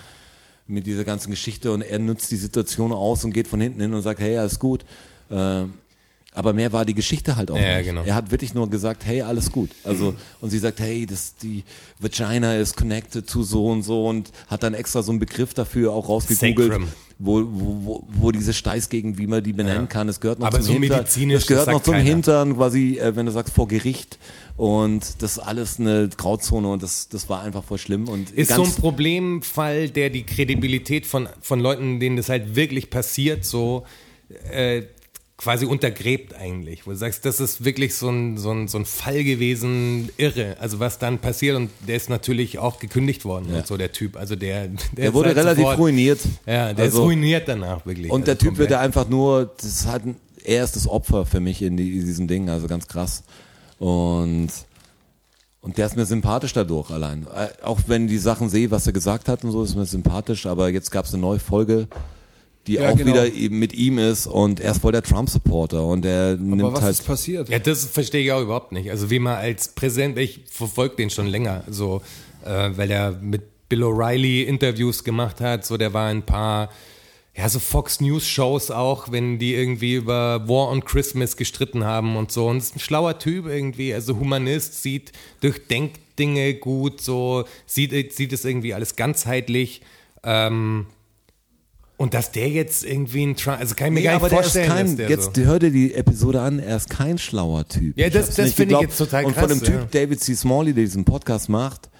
mit 0.66 0.88
dieser 0.88 1.04
ganzen 1.04 1.30
Geschichte 1.30 1.70
und 1.70 1.82
er 1.82 2.00
nutzt 2.00 2.32
die 2.32 2.36
Situation 2.36 2.90
aus 2.92 3.24
und 3.24 3.32
geht 3.32 3.46
von 3.46 3.60
hinten 3.60 3.80
hin 3.80 3.94
und 3.94 4.02
sagt, 4.02 4.18
hey, 4.18 4.36
alles 4.36 4.58
gut. 4.58 4.84
Äh, 5.30 5.66
aber 6.34 6.52
mehr 6.54 6.72
war 6.72 6.84
die 6.84 6.94
Geschichte 6.94 7.36
halt 7.36 7.50
auch 7.50 7.56
Ja, 7.58 7.76
nicht. 7.78 7.86
genau. 7.86 8.02
Er 8.04 8.14
hat 8.14 8.30
wirklich 8.30 8.54
nur 8.54 8.68
gesagt, 8.70 9.04
hey, 9.04 9.20
alles 9.22 9.52
gut. 9.52 9.70
Also 9.84 10.14
und 10.40 10.50
sie 10.50 10.58
sagt, 10.58 10.80
hey, 10.80 11.04
das 11.06 11.34
die 11.36 11.62
Vagina 12.00 12.56
ist 12.56 12.76
connected 12.76 13.28
zu 13.28 13.42
so 13.42 13.66
und 13.66 13.82
so 13.82 14.06
und 14.06 14.30
hat 14.48 14.62
dann 14.62 14.74
extra 14.74 15.02
so 15.02 15.12
einen 15.12 15.18
Begriff 15.20 15.52
dafür 15.54 15.92
auch 15.92 16.08
rausgegoogelt, 16.08 16.72
Sacrum. 16.72 16.88
wo, 17.18 17.42
wo, 17.44 18.04
wo, 18.08 18.30
diese 18.32 18.54
Steißgegend, 18.54 19.18
wie 19.18 19.26
man 19.26 19.44
die 19.44 19.52
benennen 19.52 19.88
kann, 19.88 20.08
es 20.08 20.20
gehört 20.20 20.38
noch 20.38 20.46
Aber 20.46 20.58
zum 20.60 20.66
so 20.66 20.72
Hintern. 20.80 21.04
Das 21.30 21.46
gehört 21.46 21.68
noch 21.68 21.82
zum 21.82 21.94
keiner. 21.94 22.04
Hintern, 22.08 22.56
quasi, 22.56 22.98
äh, 22.98 23.14
wenn 23.14 23.26
du 23.26 23.32
sagst 23.32 23.54
vor 23.54 23.68
Gericht. 23.68 24.18
Und 24.56 25.22
das 25.22 25.32
ist 25.32 25.38
alles 25.38 25.80
eine 25.80 26.08
Grauzone 26.16 26.68
und 26.70 26.82
das, 26.82 27.08
das 27.08 27.28
war 27.28 27.42
einfach 27.42 27.64
voll 27.64 27.78
schlimm. 27.78 28.08
Und 28.08 28.30
Ist 28.30 28.52
so 28.52 28.62
ein 28.64 28.72
Problemfall, 28.72 29.88
der 29.90 30.10
die 30.10 30.24
Kredibilität 30.24 31.06
von, 31.06 31.28
von 31.40 31.60
Leuten, 31.60 32.00
denen 32.00 32.16
das 32.16 32.28
halt 32.28 32.54
wirklich 32.54 32.90
passiert, 32.90 33.44
so 33.44 33.84
äh, 34.50 34.82
quasi 35.36 35.66
untergräbt 35.66 36.34
eigentlich. 36.34 36.86
Wo 36.86 36.90
du 36.90 36.96
sagst, 36.96 37.24
das 37.24 37.40
ist 37.40 37.64
wirklich 37.64 37.94
so 37.96 38.08
ein, 38.10 38.38
so, 38.38 38.52
ein, 38.52 38.68
so 38.68 38.78
ein 38.78 38.84
Fall 38.84 39.24
gewesen, 39.24 40.08
irre. 40.16 40.56
Also 40.60 40.78
was 40.78 40.98
dann 40.98 41.18
passiert 41.18 41.56
und 41.56 41.70
der 41.88 41.96
ist 41.96 42.08
natürlich 42.10 42.58
auch 42.58 42.78
gekündigt 42.78 43.24
worden 43.24 43.52
und 43.54 43.66
so, 43.66 43.76
der 43.76 43.90
Typ. 43.92 44.16
Also 44.16 44.36
der, 44.36 44.68
der, 44.68 44.78
Der 44.96 45.14
wurde 45.14 45.28
halt 45.30 45.38
relativ 45.38 45.62
sofort, 45.62 45.78
ruiniert. 45.78 46.20
Ja, 46.46 46.72
der 46.72 46.84
Also- 46.84 46.98
ist 47.00 47.04
ruiniert 47.04 47.48
danach 47.48 47.84
wirklich. 47.86 48.10
Und 48.10 48.26
der 48.28 48.34
Also 48.34 48.46
Typ 48.46 48.58
wird 48.58 48.68
komplett. 48.68 48.70
da 48.70 48.80
einfach 48.80 49.08
nur, 49.08 49.46
das 49.56 49.66
ist 49.66 49.86
halt 49.86 50.06
ein, 50.06 50.16
er 50.44 50.62
ist 50.64 50.76
das 50.76 50.86
Opfer 50.88 51.26
für 51.26 51.40
mich 51.40 51.62
in, 51.62 51.76
die, 51.76 51.98
in 51.98 52.04
diesem 52.06 52.28
Ding, 52.28 52.48
also 52.48 52.66
ganz 52.68 52.86
krass. 52.86 53.22
Und, 53.78 54.48
und 55.60 55.76
der 55.78 55.86
ist 55.86 55.96
mir 55.96 56.06
sympathisch 56.06 56.52
dadurch 56.52 56.90
allein. 56.90 57.26
Äh, 57.34 57.48
Auch 57.64 57.80
wenn 57.86 58.06
die 58.06 58.18
Sachen 58.18 58.48
sehe, 58.48 58.70
was 58.70 58.86
er 58.86 58.92
gesagt 58.92 59.28
hat 59.28 59.44
und 59.44 59.50
so, 59.52 59.62
ist 59.64 59.74
mir 59.76 59.86
sympathisch, 59.86 60.46
aber 60.46 60.68
jetzt 60.68 60.90
gab 60.90 61.04
es 61.06 61.12
eine 61.14 61.20
neue 61.20 61.38
Folge, 61.40 61.88
die 62.66 62.74
Ja, 62.74 62.90
auch 62.90 62.96
genau. 62.96 63.10
wieder 63.12 63.32
eben 63.32 63.58
mit 63.58 63.72
ihm 63.72 63.98
ist 63.98 64.26
und 64.26 64.60
er 64.60 64.72
ist 64.72 64.80
voll 64.80 64.92
der 64.92 65.02
Trump-Supporter 65.02 65.84
und 65.84 66.04
er 66.04 66.32
Aber 66.32 66.42
nimmt 66.42 66.62
was 66.62 66.82
halt. 66.82 66.92
ist 66.92 67.06
passiert? 67.06 67.48
Ja, 67.48 67.58
das 67.58 67.84
verstehe 67.84 68.22
ich 68.24 68.32
auch 68.32 68.42
überhaupt 68.42 68.72
nicht. 68.72 68.90
Also 68.90 69.10
wie 69.10 69.18
man 69.18 69.36
als 69.36 69.68
Präsident, 69.68 70.18
ich 70.18 70.40
verfolge 70.48 70.96
den 70.96 71.10
schon 71.10 71.26
länger, 71.26 71.64
so, 71.68 72.02
äh, 72.44 72.70
weil 72.76 72.90
er 72.90 73.12
mit 73.12 73.42
Bill 73.68 73.82
O'Reilly 73.84 74.44
Interviews 74.44 75.02
gemacht 75.02 75.40
hat, 75.40 75.64
so 75.64 75.76
der 75.76 75.92
war 75.94 76.10
in 76.10 76.18
ein 76.18 76.26
paar, 76.26 76.68
ja, 77.34 77.48
so 77.48 77.58
Fox 77.58 78.00
News 78.00 78.28
Shows 78.28 78.70
auch, 78.70 79.10
wenn 79.10 79.38
die 79.38 79.54
irgendwie 79.54 79.94
über 79.94 80.46
War 80.46 80.68
on 80.68 80.84
Christmas 80.84 81.36
gestritten 81.36 81.82
haben 81.84 82.16
und 82.16 82.30
so. 82.30 82.46
Und 82.48 82.58
ist 82.58 82.76
ein 82.76 82.80
schlauer 82.80 83.18
Typ 83.18 83.46
irgendwie, 83.46 83.94
also 83.94 84.18
Humanist, 84.18 84.82
sieht, 84.82 85.12
durchdenkt 85.40 85.98
Dinge 86.18 86.52
gut, 86.54 87.00
so, 87.00 87.44
sieht, 87.64 88.12
sieht 88.12 88.32
es 88.34 88.44
irgendwie 88.44 88.74
alles 88.74 88.96
ganzheitlich. 88.96 89.80
Ähm, 90.22 90.86
und 91.96 92.14
dass 92.14 92.32
der 92.32 92.48
jetzt 92.48 92.84
irgendwie 92.84 93.22
ein 93.24 93.36
Trump, 93.36 93.58
also 93.60 93.74
kann 93.74 93.88
ich 93.88 93.92
mir 93.94 94.00
Nee, 94.00 94.04
gar 94.04 94.12
nicht 94.14 94.20
aber 94.22 94.28
der 94.30 94.40
ist 94.40 94.52
vorstellen, 94.52 94.68
kein, 94.68 94.96
der 94.96 95.08
jetzt 95.10 95.36
so. 95.36 95.42
hör 95.42 95.58
dir 95.58 95.70
die 95.70 95.94
Episode 95.94 96.40
an, 96.40 96.58
er 96.58 96.76
ist 96.76 96.90
kein 96.90 97.18
schlauer 97.18 97.66
Typ. 97.68 97.96
Ja, 97.98 98.08
das- 98.10 98.34
das 98.34 98.52
finde 98.52 98.74
ich 98.76 98.80
jetzt 98.80 98.98
total 98.98 99.24
Und 99.26 99.34
von 99.36 99.48
dem 99.48 99.58
krass, 99.58 99.68
Typ 99.68 99.74
ja. 99.92 100.00
David 100.04 100.20
C. 100.20 100.34
Smalley, 100.34 100.72
der 100.72 100.84
diesen 100.84 101.04
Podcast 101.04 101.48
macht, 101.48 101.90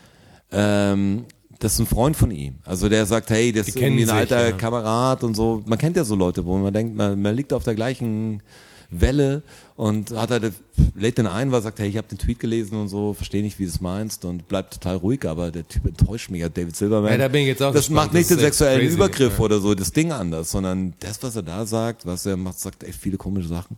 ähm, 0.51 1.25
das 1.59 1.75
ist 1.75 1.79
ein 1.81 1.87
Freund 1.87 2.17
von 2.17 2.31
ihm. 2.33 2.57
Also 2.65 2.89
der 2.89 3.07
sagt, 3.07 3.31
hey, 3.31 3.53
das 3.53 3.67
Die 3.67 3.71
ist 3.71 3.77
irgendwie 3.77 4.03
ein 4.03 4.09
sich, 4.09 4.15
alter 4.17 4.49
ja. 4.49 4.53
Kamerad 4.57 5.23
und 5.23 5.35
so. 5.35 5.63
Man 5.67 5.79
kennt 5.79 5.97
ja 5.97 6.03
so 6.05 6.17
Leute, 6.17 6.45
wo 6.45 6.57
man 6.59 6.73
denkt, 6.75 6.97
man, 6.97 7.21
man 7.23 7.37
liegt 7.37 7.53
auf 7.53 7.63
der 7.63 7.75
gleichen 7.77 8.43
Welle 8.91 9.43
und 9.83 10.13
hat 10.13 10.31
halt, 10.31 10.53
lädt 10.95 11.19
den 11.19 11.27
ein, 11.27 11.51
weil 11.51 11.59
er 11.59 11.63
sagt, 11.63 11.81
hey, 11.81 11.89
ich 11.89 11.97
habe 11.97 12.07
den 12.07 12.17
Tweet 12.17 12.39
gelesen 12.39 12.77
und 12.81 12.87
so, 12.87 13.15
verstehe 13.15 13.43
nicht, 13.43 13.59
wie 13.59 13.65
du 13.65 13.69
es 13.69 13.81
meinst 13.81 14.25
und 14.25 14.47
bleibt 14.47 14.75
total 14.75 14.95
ruhig, 14.95 15.27
aber 15.27 15.51
der 15.51 15.67
Typ 15.67 15.85
enttäuscht 15.87 16.31
mich, 16.31 16.41
ja, 16.41 16.49
David 16.49 16.77
Silverman. 16.77 17.11
Ja, 17.11 17.19
da 17.19 17.27
bin 17.27 17.41
ich 17.41 17.49
jetzt 17.49 17.63
auch 17.65 17.73
Das 17.73 17.87
gespannt. 17.89 17.97
macht 17.97 18.15
nicht 18.15 18.31
Das 18.31 18.37
den 18.37 18.45
sexuellen 18.45 18.81
crazy, 18.81 18.95
Übergriff 18.95 19.39
ja. 19.39 19.45
oder 19.45 19.59
so, 19.59 19.75
das 19.75 19.91
Ding 19.91 20.13
anders, 20.13 20.53
sondern 20.53 20.95
das, 21.01 21.21
was 21.25 21.35
er 21.35 21.43
da 21.43 21.67
sagt, 21.67 22.07
was 22.07 22.25
er 22.27 22.37
macht, 22.37 22.61
sagt 22.61 22.85
echt 22.85 22.97
viele 23.01 23.17
komische 23.17 23.49
Sachen. 23.49 23.77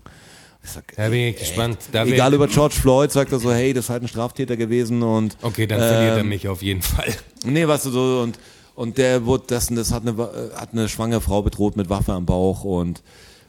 Ich 0.63 0.71
sag, 0.73 0.95
Da 0.95 1.09
bin 1.09 1.21
ich 1.21 1.39
gespannt. 1.39 1.79
Da 1.91 2.05
Egal 2.05 2.35
über 2.35 2.49
George 2.49 2.75
Floyd, 2.75 3.11
sagt 3.11 3.33
er 3.33 3.39
so, 3.39 3.51
hey, 3.51 3.73
das 3.73 3.87
ist 3.87 3.91
halt 3.91 4.03
ein 4.03 4.09
Straftäter 4.09 4.59
gewesen 4.59 5.03
und 5.03 5.39
Okay, 5.41 5.67
dann 5.67 5.79
verliert 5.81 6.17
er 6.17 6.19
ähm, 6.19 6.29
mich 6.29 6.49
auf 6.49 6.61
jeden 6.61 6.83
Fall. 6.83 7.15
Nee, 7.47 7.67
weißt 7.67 7.87
du 7.87 7.91
so 7.91 8.21
und 8.23 8.39
und 8.75 8.99
der 8.99 9.25
wurde 9.25 9.45
das 9.47 9.71
und 9.71 9.77
das 9.77 9.91
hat 9.91 10.07
eine 10.07 10.11
äh, 10.21 10.55
hat 10.55 10.71
eine 10.73 10.89
schwangere 10.91 11.23
Frau 11.23 11.41
bedroht 11.43 11.77
mit 11.77 11.89
Waffe 11.89 12.13
am 12.13 12.27
Bauch 12.27 12.65
und 12.65 13.03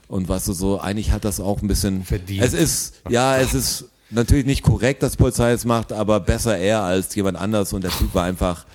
und 0.08 0.28
weißt 0.28 0.47
du 0.47 0.53
so, 0.53 0.80
eigentlich 0.80 1.12
hat 1.12 1.26
das 1.26 1.39
auch 1.39 1.62
ein 1.62 1.68
bisschen 1.68 2.03
Verdient. 2.03 2.43
Es 2.43 2.53
ist 2.53 2.95
ja, 3.10 3.38
es 3.38 3.53
ist 3.53 3.86
natürlich 4.10 4.45
nicht 4.45 4.64
korrekt, 4.64 5.03
dass 5.03 5.14
die 5.14 5.18
Polizei 5.18 5.51
es 5.51 5.66
macht, 5.66 5.91
aber 5.91 6.20
besser 6.20 6.58
er 6.58 6.82
als 6.82 7.14
jemand 7.16 7.38
anders 7.38 7.74
und 7.74 7.84
der 7.84 7.91
Typ 7.91 8.14
war 8.14 8.24
einfach 8.24 8.66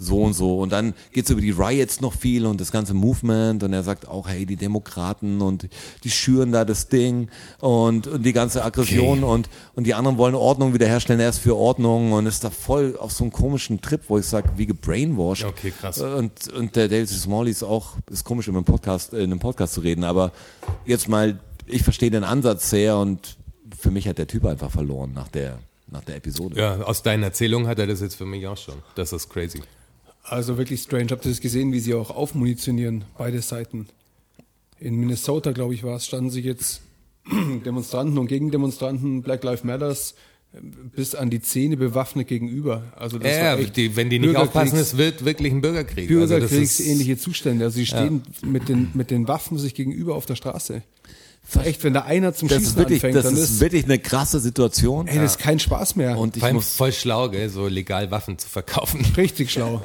so 0.00 0.22
und 0.22 0.32
so. 0.32 0.58
Und 0.58 0.72
dann 0.72 0.94
geht's 1.12 1.30
über 1.30 1.40
die 1.40 1.50
Riots 1.50 2.00
noch 2.00 2.14
viel 2.14 2.46
und 2.46 2.60
das 2.60 2.72
ganze 2.72 2.94
Movement 2.94 3.62
und 3.62 3.72
er 3.72 3.82
sagt 3.82 4.08
auch, 4.08 4.28
hey, 4.28 4.46
die 4.46 4.56
Demokraten 4.56 5.42
und 5.42 5.68
die 6.02 6.10
schüren 6.10 6.52
da 6.52 6.64
das 6.64 6.88
Ding 6.88 7.28
und, 7.60 8.06
und 8.06 8.24
die 8.24 8.32
ganze 8.32 8.64
Aggression 8.64 9.22
und, 9.22 9.48
und 9.74 9.86
die 9.86 9.94
anderen 9.94 10.16
wollen 10.16 10.34
Ordnung 10.34 10.72
wiederherstellen, 10.74 11.20
er 11.20 11.28
ist 11.28 11.38
für 11.38 11.56
Ordnung 11.56 12.12
und 12.12 12.26
ist 12.26 12.42
da 12.42 12.50
voll 12.50 12.96
auf 12.98 13.12
so 13.12 13.24
einem 13.24 13.32
komischen 13.32 13.80
Trip, 13.82 14.00
wo 14.08 14.18
ich 14.18 14.26
sage, 14.26 14.50
wie 14.56 14.66
gebrainwashed. 14.66 15.44
Okay, 15.44 15.72
krass. 15.78 16.00
Und, 16.00 16.48
und 16.48 16.74
der 16.76 16.88
David 16.88 17.08
Smalley 17.08 17.50
ist 17.50 17.62
auch, 17.62 17.96
ist 18.10 18.24
komisch, 18.24 18.48
in 18.48 18.56
einem 18.56 18.64
Podcast, 18.64 19.12
in 19.12 19.24
einem 19.24 19.38
Podcast 19.38 19.74
zu 19.74 19.80
reden, 19.82 20.04
aber 20.04 20.32
jetzt 20.86 21.08
mal, 21.08 21.38
ich 21.66 21.82
verstehe 21.82 22.10
den 22.10 22.24
Ansatz 22.24 22.70
sehr 22.70 22.96
und 22.96 23.36
für 23.78 23.90
mich 23.90 24.08
hat 24.08 24.16
der 24.16 24.26
Typ 24.26 24.46
einfach 24.46 24.70
verloren 24.70 25.12
nach 25.12 25.28
der, 25.28 25.58
nach 25.88 26.02
der 26.04 26.16
Episode. 26.16 26.58
Ja, 26.58 26.80
aus 26.80 27.02
deinen 27.02 27.22
Erzählungen 27.22 27.68
hat 27.68 27.78
er 27.78 27.86
das 27.86 28.00
jetzt 28.00 28.14
für 28.14 28.26
mich 28.26 28.46
auch 28.46 28.56
schon. 28.56 28.76
Das 28.94 29.12
ist 29.12 29.28
crazy. 29.28 29.60
Also 30.22 30.58
wirklich 30.58 30.80
strange. 30.80 31.08
Habt 31.10 31.24
ihr 31.24 31.30
das 31.30 31.40
gesehen, 31.40 31.72
wie 31.72 31.80
sie 31.80 31.94
auch 31.94 32.10
aufmunitionieren, 32.10 33.04
beide 33.16 33.40
Seiten? 33.42 33.88
In 34.78 34.96
Minnesota, 34.96 35.52
glaube 35.52 35.74
ich, 35.74 35.82
war 35.82 35.96
es, 35.96 36.06
standen 36.06 36.30
sich 36.30 36.44
jetzt 36.44 36.82
Demonstranten 37.64 38.18
und 38.18 38.28
Gegendemonstranten, 38.28 39.22
Black 39.22 39.44
Lives 39.44 39.64
Matters, 39.64 40.14
äh, 40.52 40.58
bis 40.94 41.14
an 41.14 41.30
die 41.30 41.40
Zähne 41.40 41.76
bewaffnet 41.76 42.28
gegenüber. 42.28 42.84
Also 42.96 43.18
das 43.18 43.36
Ja, 43.36 43.56
die, 43.56 43.96
wenn 43.96 44.08
die 44.08 44.18
nicht 44.18 44.36
aufpassen, 44.36 44.78
es 44.78 44.96
wird 44.96 45.24
wirklich 45.24 45.52
ein 45.52 45.60
Bürgerkrieg. 45.60 46.10
Also 46.10 46.28
Bürgerkriegsähnliche 46.28 47.18
Zustände. 47.18 47.64
Also 47.66 47.76
sie 47.76 47.86
stehen 47.86 48.22
mit, 48.42 48.68
den, 48.68 48.90
mit 48.94 49.10
den 49.10 49.28
Waffen 49.28 49.58
sich 49.58 49.74
gegenüber 49.74 50.14
auf 50.14 50.26
der 50.26 50.36
Straße. 50.36 50.82
Echt, 51.56 51.82
wenn 51.84 51.94
da 51.94 52.02
einer 52.02 52.32
zum 52.34 52.48
Das 52.48 52.58
Schießen 52.58 52.72
ist 52.72 52.78
wirklich, 52.78 52.98
anfängt, 53.04 53.16
das 53.16 53.24
dann 53.24 53.34
ist 53.34 53.50
ist, 53.50 53.60
wirklich 53.60 53.84
eine 53.84 53.98
krasse 53.98 54.40
Situation. 54.40 55.06
ey, 55.08 55.16
das 55.18 55.32
ist 55.32 55.38
kein 55.38 55.58
Spaß 55.58 55.96
mehr. 55.96 56.16
Und 56.18 56.36
ich 56.36 56.52
muss, 56.52 56.74
voll 56.74 56.92
schlau, 56.92 57.28
gell, 57.28 57.48
so 57.48 57.66
legal 57.66 58.10
Waffen 58.10 58.38
zu 58.38 58.48
verkaufen. 58.48 59.04
richtig 59.16 59.50
schlau. 59.50 59.82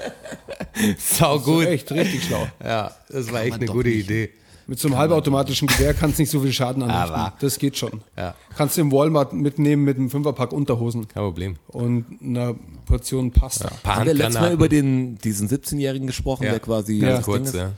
Sau 0.97 1.39
gut. 1.39 1.65
Echt, 1.65 1.91
richtig 1.91 2.23
schlau. 2.25 2.47
Ja, 2.63 2.91
das 3.09 3.31
war 3.31 3.43
echt 3.43 3.55
eine 3.55 3.65
gute 3.65 3.89
nicht. 3.89 4.05
Idee. 4.05 4.29
Mit 4.67 4.79
so 4.79 4.87
einem 4.87 4.97
halbautomatischen 4.97 5.67
Gewehr 5.67 5.93
kannst 5.93 6.17
du 6.17 6.23
nicht 6.23 6.31
so 6.31 6.39
viel 6.39 6.51
Schaden 6.51 6.81
anrichten. 6.81 7.13
Aber- 7.13 7.33
Das 7.39 7.59
geht 7.59 7.77
schon. 7.77 8.01
Ja. 8.17 8.33
Kannst 8.57 8.77
du 8.77 8.81
im 8.81 8.91
Walmart 8.91 9.31
mitnehmen 9.33 9.83
mit 9.83 9.97
einem 9.97 10.09
Fünferpack 10.09 10.51
Unterhosen 10.53 11.07
Kein 11.07 11.21
Problem. 11.23 11.55
und 11.67 12.05
einer 12.23 12.55
Portion 12.87 13.31
Pasta. 13.31 13.69
Paar 13.83 13.97
haben 13.97 14.05
wir 14.07 14.15
letztes 14.15 14.41
Mal 14.41 14.53
über 14.53 14.67
den, 14.67 15.19
diesen 15.19 15.47
17-Jährigen 15.49 16.07
gesprochen, 16.07 16.45
ja, 16.45 16.51
der 16.51 16.59
quasi, 16.61 16.99
das 16.99 17.23
kurz, 17.25 17.53
ja. 17.53 17.73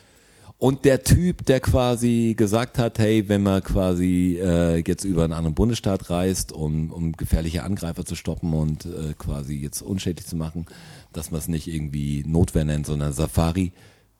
Und 0.59 0.85
der 0.85 1.03
Typ, 1.03 1.45
der 1.45 1.59
quasi 1.59 2.33
gesagt 2.35 2.79
hat, 2.79 2.97
hey, 2.97 3.29
wenn 3.29 3.43
man 3.43 3.63
quasi 3.63 4.39
äh, 4.41 4.77
jetzt 4.85 5.03
über 5.03 5.23
einen 5.23 5.33
anderen 5.33 5.53
Bundesstaat 5.53 6.09
reist, 6.09 6.51
um, 6.51 6.91
um 6.91 7.11
gefährliche 7.11 7.63
Angreifer 7.63 8.05
zu 8.05 8.15
stoppen 8.15 8.53
und 8.53 8.85
äh, 8.85 9.13
quasi 9.15 9.53
jetzt 9.55 9.83
unschädlich 9.83 10.25
zu 10.25 10.35
machen, 10.35 10.65
dass 11.13 11.29
man 11.29 11.39
es 11.39 11.47
nicht 11.47 11.67
irgendwie 11.67 12.23
Notwehr 12.25 12.65
nennt, 12.65 12.87
sondern 12.87 13.13
Safari. 13.13 13.71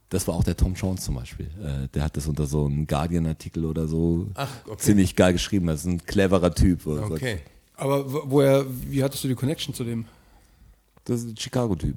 Das 0.10 0.28
war 0.28 0.36
auch 0.36 0.44
der 0.44 0.56
Tom 0.56 0.76
Jones 0.76 1.04
zum 1.04 1.16
Beispiel. 1.16 1.48
Äh, 1.64 1.88
der 1.96 2.04
hat 2.04 2.16
das 2.16 2.28
unter 2.28 2.46
so 2.46 2.66
einem 2.66 2.86
Guardian-Artikel 2.86 3.66
oder 3.66 3.88
so 3.88 4.28
Ach, 4.36 4.48
okay. 4.68 4.78
ziemlich 4.78 5.16
geil 5.16 5.34
geschrieben. 5.34 5.66
Das 5.68 5.80
ist 5.82 5.86
ein 5.88 6.06
cleverer 6.06 6.54
Typ. 6.54 6.86
oder 6.86 7.08
so. 7.08 7.16
Okay. 7.16 7.40
Aber 7.76 8.14
wo- 8.14 8.24
woher, 8.26 8.64
wie 8.88 9.04
hattest 9.04 9.24
du 9.24 9.28
die 9.28 9.36
Connection 9.36 9.74
zu 9.74 9.84
dem? 9.84 10.06
Das 11.04 11.22
ist 11.22 11.30
ein 11.30 11.38
Chicago-Typ. 11.38 11.96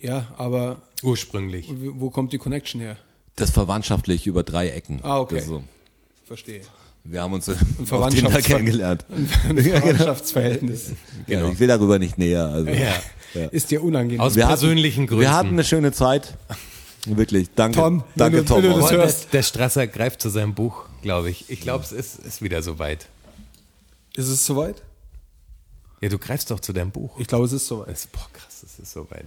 Ja, 0.00 0.28
aber 0.36 0.82
Ursprünglich. 1.02 1.68
wo 1.76 2.10
kommt 2.10 2.32
die 2.32 2.38
Connection 2.38 2.80
her? 2.80 2.96
Das 3.36 3.50
verwandtschaftlich 3.50 4.26
über 4.26 4.42
drei 4.42 4.68
Ecken. 4.70 5.00
Ah, 5.02 5.18
okay. 5.18 5.40
So. 5.40 5.64
Verstehe. 6.26 6.60
Wir 7.04 7.20
haben 7.22 7.32
uns 7.34 7.48
auf 7.50 7.56
Verwandtschafts- 7.84 8.42
kennengelernt. 8.44 9.04
Ein 9.48 9.58
Verwandtschaftsverhältnis. 9.62 10.92
Genau. 11.26 11.50
Ich 11.50 11.58
will 11.58 11.68
darüber 11.68 11.98
nicht 11.98 12.16
näher. 12.18 12.46
Also. 12.46 12.70
Ja. 12.70 12.94
Ist 13.50 13.70
dir 13.70 13.82
unangenehm. 13.82 14.20
Aus 14.20 14.36
Wir 14.36 14.46
persönlichen 14.46 15.02
hatten, 15.02 15.06
Gründen. 15.08 15.20
Wir 15.22 15.32
hatten 15.32 15.48
eine 15.48 15.64
schöne 15.64 15.92
Zeit. 15.92 16.36
Wirklich. 17.06 17.48
Danke. 17.54 17.76
Tom, 17.78 18.04
danke 18.16 18.38
du- 18.38 18.44
Tom. 18.44 18.62
du 18.62 18.68
das 18.80 18.90
hörst. 18.92 19.24
der, 19.24 19.30
der 19.32 19.42
Strasser 19.42 19.86
greift 19.88 20.22
zu 20.22 20.30
seinem 20.30 20.54
Buch, 20.54 20.84
glaube 21.02 21.28
ich. 21.30 21.50
Ich 21.50 21.60
glaube, 21.60 21.84
es 21.84 21.92
ist, 21.92 22.18
ist 22.20 22.40
wieder 22.42 22.62
soweit. 22.62 23.06
ist 24.16 24.28
es 24.28 24.46
soweit? 24.46 24.82
Ja, 26.00 26.08
du 26.08 26.18
greifst 26.18 26.50
doch 26.50 26.60
zu 26.60 26.72
deinem 26.72 26.92
Buch. 26.92 27.18
Ich 27.18 27.26
glaube, 27.26 27.44
es 27.46 27.52
ist 27.52 27.66
soweit. 27.66 27.88
Das, 27.88 28.06
boah, 28.06 28.26
krass, 28.32 28.62
es 28.64 28.78
ist 28.78 28.92
soweit. 28.92 29.26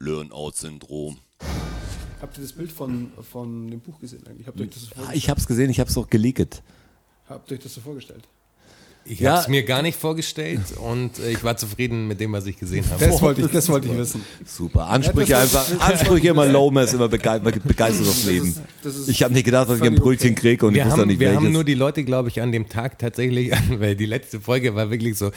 Learn-out-Syndrom. 0.00 1.18
Habt 2.20 2.36
ihr 2.36 2.42
das 2.42 2.52
Bild 2.52 2.72
von, 2.72 3.12
von 3.30 3.70
dem 3.70 3.80
Buch 3.80 3.98
gesehen 4.00 4.22
eigentlich? 4.28 4.46
Habt 4.46 4.58
ihr 4.58 4.64
euch 4.66 4.70
das 4.72 4.82
so 4.82 4.88
Ah, 4.88 4.94
vorgestellt? 4.96 5.16
Ich 5.18 5.30
habe 5.30 5.40
es 5.40 5.46
gesehen, 5.46 5.70
ich 5.70 5.80
habe 5.80 5.90
es 5.90 5.96
auch 5.96 6.08
geleakt. 6.10 6.62
Habt 7.28 7.50
ihr 7.50 7.56
euch 7.56 7.62
das 7.62 7.74
so 7.74 7.80
vorgestellt? 7.80 8.24
Ich 9.06 9.20
Ja. 9.20 9.32
habe 9.32 9.40
es 9.42 9.48
mir 9.48 9.62
gar 9.62 9.80
nicht 9.80 9.98
vorgestellt 9.98 10.60
und 10.78 11.18
äh, 11.20 11.30
ich 11.32 11.42
war 11.42 11.56
zufrieden 11.56 12.06
mit 12.06 12.20
dem, 12.20 12.32
was 12.32 12.44
ich 12.44 12.58
gesehen 12.58 12.84
habe. 12.90 13.02
Das 13.02 13.22
wollte 13.22 13.40
ich, 13.40 13.46
das 13.50 13.68
wollte 13.70 13.88
ich 13.88 13.96
wissen. 13.96 14.22
Super. 14.44 14.88
Ansprüche 14.88 15.38
einfach, 15.38 15.66
Ansprüche 15.80 16.28
immer 16.28 16.46
low, 16.46 16.70
man 16.70 16.84
ist 16.84 16.92
immer 16.92 17.06
bege- 17.06 17.60
begeistert 17.60 18.06
aufs 18.06 18.24
Leben. 18.24 18.54
das 18.82 18.96
ist 18.96 19.08
Ich 19.08 19.22
habe 19.22 19.32
nicht 19.32 19.44
gedacht, 19.44 19.70
dass 19.70 19.78
ich 19.78 19.82
ein 19.84 19.94
Brötchen 19.94 20.32
okay. 20.32 20.40
kriege 20.40 20.66
und 20.66 20.72
ich 20.74 20.76
wir 20.80 20.84
wusste 20.84 20.94
auch 20.96 21.00
haben, 21.00 21.08
nicht 21.08 21.18
wir 21.20 21.28
welches. 21.28 21.44
haben 21.44 21.52
nur 21.52 21.64
die 21.64 21.74
Leute, 21.74 22.04
glaube 22.04 22.28
ich, 22.28 22.42
an 22.42 22.52
dem 22.52 22.68
Tag 22.68 22.98
tatsächlich, 22.98 23.50
weil 23.78 23.96
die 23.96 24.04
letzte 24.06 24.38
Folge 24.38 24.74
war 24.74 24.90
wirklich 24.90 25.16
so, 25.16 25.30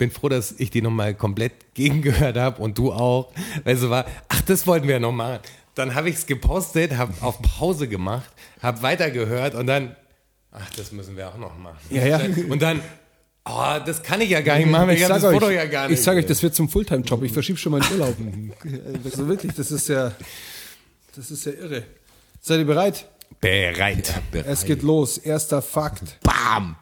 bin 0.00 0.10
froh, 0.10 0.30
dass 0.30 0.52
ich 0.58 0.70
die 0.70 0.80
nochmal 0.80 1.14
komplett 1.14 1.74
gegengehört 1.74 2.36
habe 2.36 2.60
und 2.60 2.78
du 2.78 2.90
auch, 2.90 3.32
weil 3.64 3.76
so 3.76 3.90
war, 3.90 4.06
ach, 4.28 4.40
das 4.40 4.66
wollten 4.66 4.88
wir 4.88 4.98
noch 4.98 5.12
machen. 5.12 5.40
Dann 5.74 5.94
habe 5.94 6.08
ich 6.08 6.16
es 6.16 6.26
gepostet, 6.26 6.96
habe 6.96 7.12
auf 7.20 7.40
Pause 7.42 7.86
gemacht, 7.86 8.30
habe 8.62 8.82
weitergehört 8.82 9.54
und 9.54 9.66
dann, 9.66 9.94
ach, 10.52 10.70
das 10.76 10.90
müssen 10.90 11.16
wir 11.18 11.28
auch 11.28 11.36
noch 11.36 11.56
machen. 11.58 11.76
Ja, 11.90 12.06
ja. 12.06 12.20
Und 12.48 12.62
dann, 12.62 12.80
oh, 13.44 13.76
das 13.84 14.02
kann 14.02 14.22
ich 14.22 14.30
ja 14.30 14.40
gar 14.40 14.56
nicht 14.56 14.70
machen, 14.70 14.88
ich, 14.90 15.02
habe 15.04 15.14
das 15.14 15.22
sag 15.22 15.34
Foto 15.34 15.46
euch, 15.46 15.54
ja 15.54 15.66
gar 15.66 15.88
nicht. 15.88 15.98
ich 15.98 16.04
sage 16.04 16.20
euch, 16.20 16.26
das 16.26 16.42
wird 16.42 16.54
zum 16.54 16.70
Fulltime-Job. 16.70 17.22
Ich 17.22 17.32
verschiebe 17.32 17.58
schon 17.58 17.72
meinen 17.72 17.92
Urlaub. 17.92 18.16
Also 19.04 19.28
wirklich, 19.28 19.52
das 19.52 19.70
ist 19.70 19.88
ja, 19.88 20.12
das 21.14 21.30
ist 21.30 21.44
ja 21.44 21.52
irre. 21.52 21.84
Seid 22.40 22.60
ihr 22.60 22.64
bereit? 22.64 23.06
bereit. 23.38 24.14
Es 24.46 24.64
geht 24.64 24.82
los. 24.82 25.18
Erster 25.18 25.62
Fakt. 25.62 26.18
Bam! 26.22 26.76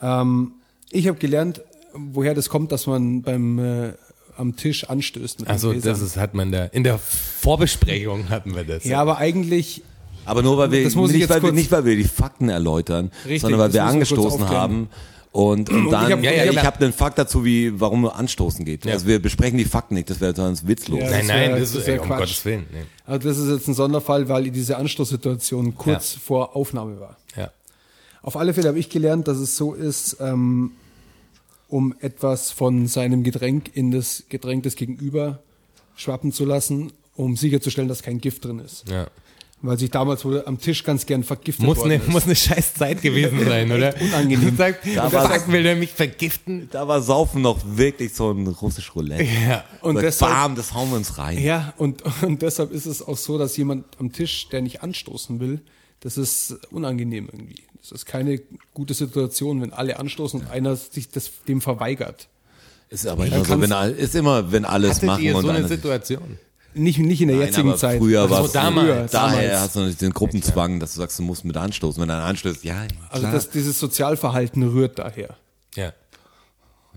Ähm, 0.00 0.52
ich 0.90 1.06
habe 1.08 1.18
gelernt, 1.18 1.62
woher 1.94 2.34
das 2.34 2.48
kommt, 2.48 2.72
dass 2.72 2.86
man 2.86 3.22
beim 3.22 3.58
äh, 3.58 3.92
am 4.36 4.56
Tisch 4.56 4.84
anstößt 4.84 5.40
mit 5.40 5.48
Also 5.50 5.72
das 5.74 6.00
ist, 6.00 6.16
hat 6.16 6.34
man 6.34 6.50
da, 6.52 6.64
in 6.66 6.82
der 6.84 6.98
Vorbesprechung 6.98 8.28
hatten 8.30 8.54
wir 8.54 8.64
das. 8.64 8.84
Ja, 8.84 9.00
aber 9.00 9.18
eigentlich, 9.18 9.82
Aber 10.24 10.42
nur 10.42 10.56
weil 10.58 10.70
wir, 10.70 10.84
Das 10.84 10.94
muss 10.94 11.10
ich 11.10 11.18
nicht, 11.18 11.30
weil 11.30 11.42
wir, 11.42 11.52
nicht 11.52 11.70
weil 11.72 11.84
wir 11.84 11.96
die 11.96 12.04
Fakten 12.04 12.48
erläutern, 12.48 13.10
Richtig, 13.24 13.42
sondern 13.42 13.60
weil 13.60 13.72
wir 13.72 13.84
angestoßen 13.84 14.48
haben. 14.48 14.88
Und, 15.32 15.70
und 15.70 15.90
dann, 15.90 16.06
ich 16.08 16.12
hab- 16.12 16.22
ja, 16.24 16.30
ja, 16.32 16.38
ja, 16.38 16.44
ja. 16.46 16.52
ich 16.52 16.64
habe 16.66 16.84
einen 16.84 16.92
Fakt 16.92 17.16
dazu, 17.18 17.44
wie, 17.44 17.78
warum 17.80 18.04
Anstoßen 18.08 18.64
geht. 18.64 18.84
Also 18.86 19.06
wir 19.06 19.20
besprechen 19.22 19.58
die 19.58 19.64
Fakten 19.64 19.94
nicht, 19.94 20.10
das 20.10 20.20
wäre 20.20 20.34
sonst 20.34 20.66
witzlos. 20.66 21.00
Ja, 21.00 21.10
Nein, 21.10 21.26
nein, 21.28 21.50
das, 21.52 21.72
das 21.72 21.82
ist 21.82 21.88
ey, 21.88 21.98
um. 22.00 22.08
Gottes 22.08 22.44
Willen. 22.44 22.66
Nee. 22.72 22.78
also 23.06 23.28
das 23.28 23.38
ist 23.38 23.48
jetzt 23.48 23.68
ein 23.68 23.74
Sonderfall, 23.74 24.28
weil 24.28 24.50
diese 24.50 24.76
Anstoßsituation 24.76 25.76
kurz 25.76 26.14
Ja. 26.14 26.20
vor 26.24 26.56
Aufnahme 26.56 26.98
war. 26.98 27.16
Ja. 27.36 27.50
Auf 28.22 28.36
alle 28.36 28.54
Fälle 28.54 28.68
habe 28.68 28.78
ich 28.78 28.88
gelernt, 28.90 29.28
dass 29.28 29.38
es 29.38 29.56
so 29.56 29.72
ist, 29.74 30.16
ähm, 30.20 30.72
um 31.70 31.94
etwas 32.00 32.50
von 32.50 32.86
seinem 32.86 33.22
Getränk 33.22 33.70
in 33.74 33.90
das 33.90 34.24
Getränk 34.28 34.64
des 34.64 34.76
Gegenüber 34.76 35.42
schwappen 35.96 36.32
zu 36.32 36.44
lassen, 36.44 36.92
um 37.14 37.36
sicherzustellen, 37.36 37.88
dass 37.88 38.02
kein 38.02 38.20
Gift 38.20 38.44
drin 38.44 38.58
ist. 38.58 38.88
Ja. 38.88 39.06
Weil 39.62 39.78
sich 39.78 39.90
damals 39.90 40.24
wohl 40.24 40.42
am 40.46 40.58
Tisch 40.58 40.84
ganz 40.84 41.04
gern 41.04 41.22
vergiftet 41.22 41.66
Muss 41.66 41.76
worden 41.78 41.92
eine, 41.92 42.02
ist. 42.02 42.08
muss 42.08 42.24
eine 42.24 42.34
scheiß 42.34 42.72
Zeit 42.74 43.02
gewesen 43.02 43.44
sein, 43.46 43.70
oder? 43.70 43.94
unangenehm. 44.00 44.56
Sagt, 44.56 44.86
Da 44.86 45.10
da 45.10 45.12
war- 45.12 45.28
sagt, 45.28 45.52
will 45.52 45.62
der 45.62 45.76
mich 45.76 45.90
vergiften? 45.92 46.68
Da 46.72 46.88
war 46.88 47.02
Saufen 47.02 47.42
noch 47.42 47.58
wirklich 47.64 48.14
so 48.14 48.30
ein 48.30 48.46
russisch 48.46 48.94
Roulette. 48.94 49.24
Ja. 49.24 49.64
Und 49.82 49.96
Sagt, 49.96 50.06
deshalb- 50.06 50.32
bam, 50.32 50.54
das 50.56 50.72
hauen 50.72 50.88
wir 50.88 50.96
uns 50.96 51.18
rein. 51.18 51.38
Ja, 51.42 51.74
und, 51.76 52.02
und 52.22 52.40
deshalb 52.40 52.72
ist 52.72 52.86
es 52.86 53.06
auch 53.06 53.18
so, 53.18 53.36
dass 53.36 53.54
jemand 53.58 53.84
am 53.98 54.12
Tisch, 54.12 54.48
der 54.48 54.62
nicht 54.62 54.82
anstoßen 54.82 55.40
will, 55.40 55.60
das 56.00 56.16
ist 56.16 56.52
unangenehm 56.70 57.28
irgendwie. 57.30 57.62
Das 57.80 57.92
ist 57.92 58.06
keine 58.06 58.40
gute 58.74 58.94
Situation, 58.94 59.62
wenn 59.62 59.72
alle 59.72 59.98
anstoßen 59.98 60.40
und 60.40 60.50
einer 60.50 60.76
sich 60.76 61.08
das, 61.10 61.30
dem 61.48 61.60
verweigert. 61.60 62.28
Ist 62.90 63.06
aber 63.06 63.26
immer 63.26 63.44
so, 63.44 63.60
wenn, 63.60 63.70
ist 63.96 64.14
immer, 64.14 64.50
wenn 64.52 64.64
alles 64.64 64.96
Hattet 64.96 65.06
machen 65.06 65.22
ihr 65.22 65.36
und 65.36 65.42
so 65.42 65.50
eine 65.50 65.66
Situation? 65.68 66.38
Nicht, 66.74 66.98
nicht 66.98 67.20
in 67.20 67.28
der 67.28 67.36
Nein, 67.38 67.46
jetzigen 67.46 67.68
aber 67.70 67.78
Zeit. 67.78 67.98
Früher 67.98 68.22
Also 68.22 68.34
war 68.34 68.44
es 68.44 68.52
damals, 68.52 68.86
früher, 68.86 69.06
daher 69.10 69.42
damals. 69.42 69.60
hast 69.60 69.74
du 69.74 69.78
natürlich 69.80 69.98
den 69.98 70.12
Gruppenzwang, 70.12 70.78
dass 70.80 70.94
du 70.94 71.00
sagst, 71.00 71.18
du 71.18 71.22
musst 71.22 71.44
mit 71.44 71.56
anstoßen. 71.56 72.00
Wenn 72.00 72.10
einer 72.10 72.24
anstößt, 72.24 72.62
ja, 72.64 72.86
Also 73.08 73.22
klar. 73.22 73.32
das, 73.32 73.50
dieses 73.50 73.78
Sozialverhalten 73.78 74.62
rührt 74.62 74.98
daher. 74.98 75.36
Ja. 75.74 75.92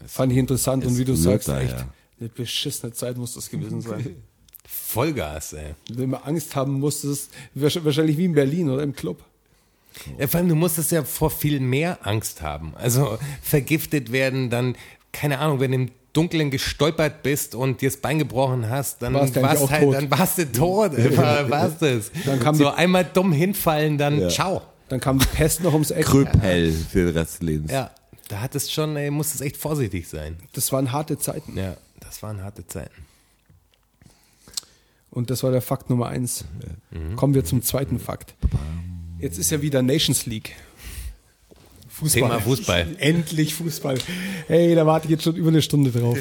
Fand 0.05 0.31
ich 0.31 0.37
interessant. 0.37 0.85
Und 0.85 0.93
es 0.93 0.97
wie 0.99 1.05
du 1.05 1.15
sagst, 1.15 1.47
daher. 1.47 1.63
echt 1.63 1.85
eine 2.19 2.29
beschissene 2.29 2.93
Zeit 2.93 3.17
muss 3.17 3.33
das 3.33 3.49
gewesen 3.49 3.81
sein. 3.81 4.15
Vollgas, 4.67 5.53
ey. 5.53 5.75
Wenn 5.89 6.11
man 6.11 6.21
Angst 6.23 6.55
haben 6.55 6.79
muss, 6.79 7.03
ist 7.03 7.31
es 7.55 7.83
wahrscheinlich 7.83 8.17
wie 8.17 8.25
in 8.25 8.33
Berlin 8.33 8.69
oder 8.69 8.83
im 8.83 8.93
Club. 8.95 9.23
Ja, 10.17 10.27
vor 10.27 10.39
allem, 10.39 10.49
du 10.49 10.55
musstest 10.55 10.91
ja 10.91 11.03
vor 11.03 11.29
viel 11.29 11.59
mehr 11.59 12.05
Angst 12.05 12.41
haben. 12.41 12.73
Also 12.75 13.17
vergiftet 13.41 14.11
werden, 14.11 14.49
dann, 14.49 14.75
keine 15.11 15.39
Ahnung, 15.39 15.59
wenn 15.59 15.71
du 15.71 15.77
im 15.77 15.91
Dunkeln 16.13 16.51
gestolpert 16.51 17.23
bist 17.23 17.55
und 17.55 17.81
dir 17.81 17.89
das 17.89 17.97
Bein 17.97 18.19
gebrochen 18.19 18.69
hast, 18.69 19.01
dann 19.01 19.13
Warst 19.15 19.35
warst 19.41 19.69
halt, 19.71 19.83
tot. 19.83 19.95
dann 19.95 20.11
warst 20.11 20.37
du 20.37 20.51
tot. 20.51 20.91
War, 21.17 21.49
warst 21.49 21.81
es. 21.81 22.11
Dann 22.25 22.39
kam 22.39 22.53
so 22.55 22.65
die- 22.65 22.75
einmal 22.75 23.03
dumm 23.03 23.31
hinfallen, 23.33 23.97
dann 23.97 24.29
ciao. 24.29 24.61
Dann 24.89 24.99
kam 24.99 25.17
die 25.17 25.25
Pest 25.25 25.63
noch 25.63 25.73
ums 25.73 25.89
Eck. 25.91 26.05
Krüppel 26.05 26.71
für 26.71 27.05
den 27.05 27.17
Rest 27.17 27.35
des 27.35 27.41
Lebens. 27.41 27.71
Ja, 27.71 27.89
da 28.27 28.41
hattest 28.41 28.71
schon, 28.71 28.95
ey, 28.95 29.09
musstest 29.09 29.41
echt 29.41 29.57
vorsichtig 29.57 30.07
sein. 30.07 30.37
Das 30.53 30.71
waren 30.71 30.91
harte 30.91 31.17
Zeiten. 31.17 31.57
Ja, 31.57 31.75
das 31.99 32.21
waren 32.21 32.43
harte 32.43 32.67
Zeiten. 32.67 32.91
Und 35.09 35.29
das 35.29 35.41
war 35.43 35.51
der 35.51 35.61
Fakt 35.61 35.89
Nummer 35.89 36.07
eins. 36.07 36.45
Kommen 37.15 37.33
wir 37.33 37.45
zum 37.45 37.61
zweiten 37.63 37.99
Fakt. 37.99 38.35
Jetzt 39.23 39.37
ist 39.37 39.51
ja 39.51 39.61
wieder 39.61 39.81
Nations 39.81 40.25
League. 40.25 40.53
Fußball. 41.87 42.21
Thema 42.23 42.39
Fußball. 42.41 42.95
Endlich 42.99 43.53
Fußball. 43.53 43.97
Hey, 44.47 44.75
da 44.75 44.85
warte 44.85 45.05
ich 45.05 45.11
jetzt 45.11 45.23
schon 45.23 45.37
über 45.37 45.47
eine 45.47 45.61
Stunde 45.61 45.91
drauf. 45.91 46.19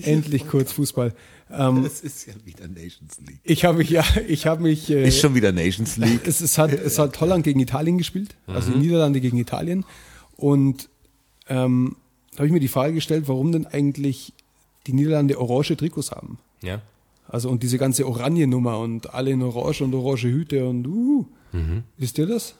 Endlich 0.00 0.48
kurz 0.48 0.72
Fußball. 0.72 1.12
Ähm, 1.50 1.82
Das 1.82 2.00
ist 2.00 2.26
ja 2.26 2.32
wieder 2.44 2.66
Nations 2.66 3.18
League. 3.26 3.40
ich 3.42 3.66
habe 3.66 3.78
mich, 3.78 3.90
ja, 3.90 4.04
ich 4.26 4.46
habe 4.46 4.62
mich. 4.62 4.88
Äh, 4.88 5.06
Ist 5.08 5.20
schon 5.20 5.34
wieder 5.34 5.52
Nations 5.52 5.98
League. 5.98 6.20
es, 6.26 6.40
es, 6.40 6.56
hat, 6.56 6.72
es 6.72 6.98
hat 6.98 7.20
Holland 7.20 7.44
gegen 7.44 7.60
Italien 7.60 7.98
gespielt, 7.98 8.36
also 8.46 8.70
Niederlande 8.70 9.20
gegen 9.20 9.36
Italien. 9.36 9.84
Und 10.36 10.88
ähm, 11.48 11.96
da 12.32 12.38
habe 12.38 12.46
ich 12.46 12.52
mir 12.52 12.60
die 12.60 12.68
Frage 12.68 12.94
gestellt, 12.94 13.24
warum 13.26 13.52
denn 13.52 13.66
eigentlich 13.66 14.32
die 14.86 14.94
Niederlande 14.94 15.38
orange 15.38 15.76
Trikots 15.76 16.10
haben. 16.10 16.38
Ja. 16.62 16.80
Also 17.28 17.50
und 17.50 17.62
diese 17.62 17.76
ganze 17.76 18.06
Oranje-Nummer 18.06 18.78
und 18.78 19.12
alle 19.12 19.30
in 19.30 19.42
Orange 19.42 19.82
und 19.82 19.92
orange 19.94 20.24
Hüte 20.24 20.66
und 20.66 20.86
uh. 20.86 21.26
Wisst 21.96 22.18
ihr 22.18 22.26
das? 22.26 22.54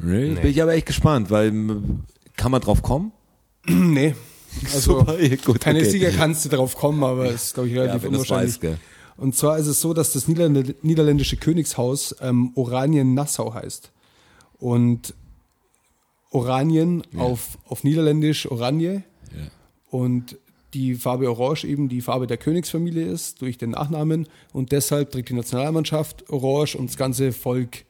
Nee. 0.00 0.30
Bin 0.34 0.46
ich 0.50 0.62
aber 0.62 0.74
echt 0.74 0.86
gespannt, 0.86 1.30
weil 1.30 1.52
kann 2.36 2.50
man 2.50 2.60
drauf 2.60 2.82
kommen? 2.82 3.12
nee. 3.66 4.14
Also 4.72 5.00
Super, 5.00 5.16
gut, 5.44 5.60
keine 5.60 5.78
okay. 5.80 5.90
Sieger 5.90 6.10
kannst 6.10 6.44
du 6.44 6.48
drauf 6.48 6.74
kommen, 6.74 7.04
aber 7.04 7.26
es 7.26 7.44
ist, 7.44 7.54
glaube 7.54 7.68
ich, 7.68 7.76
relativ 7.76 8.02
Ja, 8.02 8.08
unwahrscheinlich. 8.08 8.58
gell. 8.58 8.78
und 9.16 9.36
zwar 9.36 9.58
ist 9.58 9.66
es 9.68 9.80
so, 9.80 9.94
dass 9.94 10.12
das 10.12 10.26
Niederländ 10.26 10.82
niederländische 10.82 11.36
Königshaus 11.36 12.16
ähm, 12.20 12.52
Oranien-Nassau 12.56 13.54
heißt. 13.54 13.92
Und 14.58 15.14
Oranien 16.30 17.02
auf, 17.16 17.58
auf 17.66 17.84
Niederländisch 17.84 18.50
Oranje 18.50 19.02
und 19.90 20.36
die 20.74 20.94
Farbe 20.94 21.28
Orange 21.28 21.64
eben 21.66 21.88
die 21.88 22.00
Farbe 22.00 22.28
der 22.28 22.36
Königsfamilie 22.36 23.04
ist 23.04 23.42
durch 23.42 23.58
den 23.58 23.70
Nachnamen 23.70 24.28
und 24.52 24.70
deshalb 24.70 25.10
trägt 25.10 25.30
die 25.30 25.34
Nationalmannschaft 25.34 26.30
Orange 26.30 26.76
und 26.76 26.88
das 26.90 26.96
ganze 26.96 27.32
Volk 27.32 27.84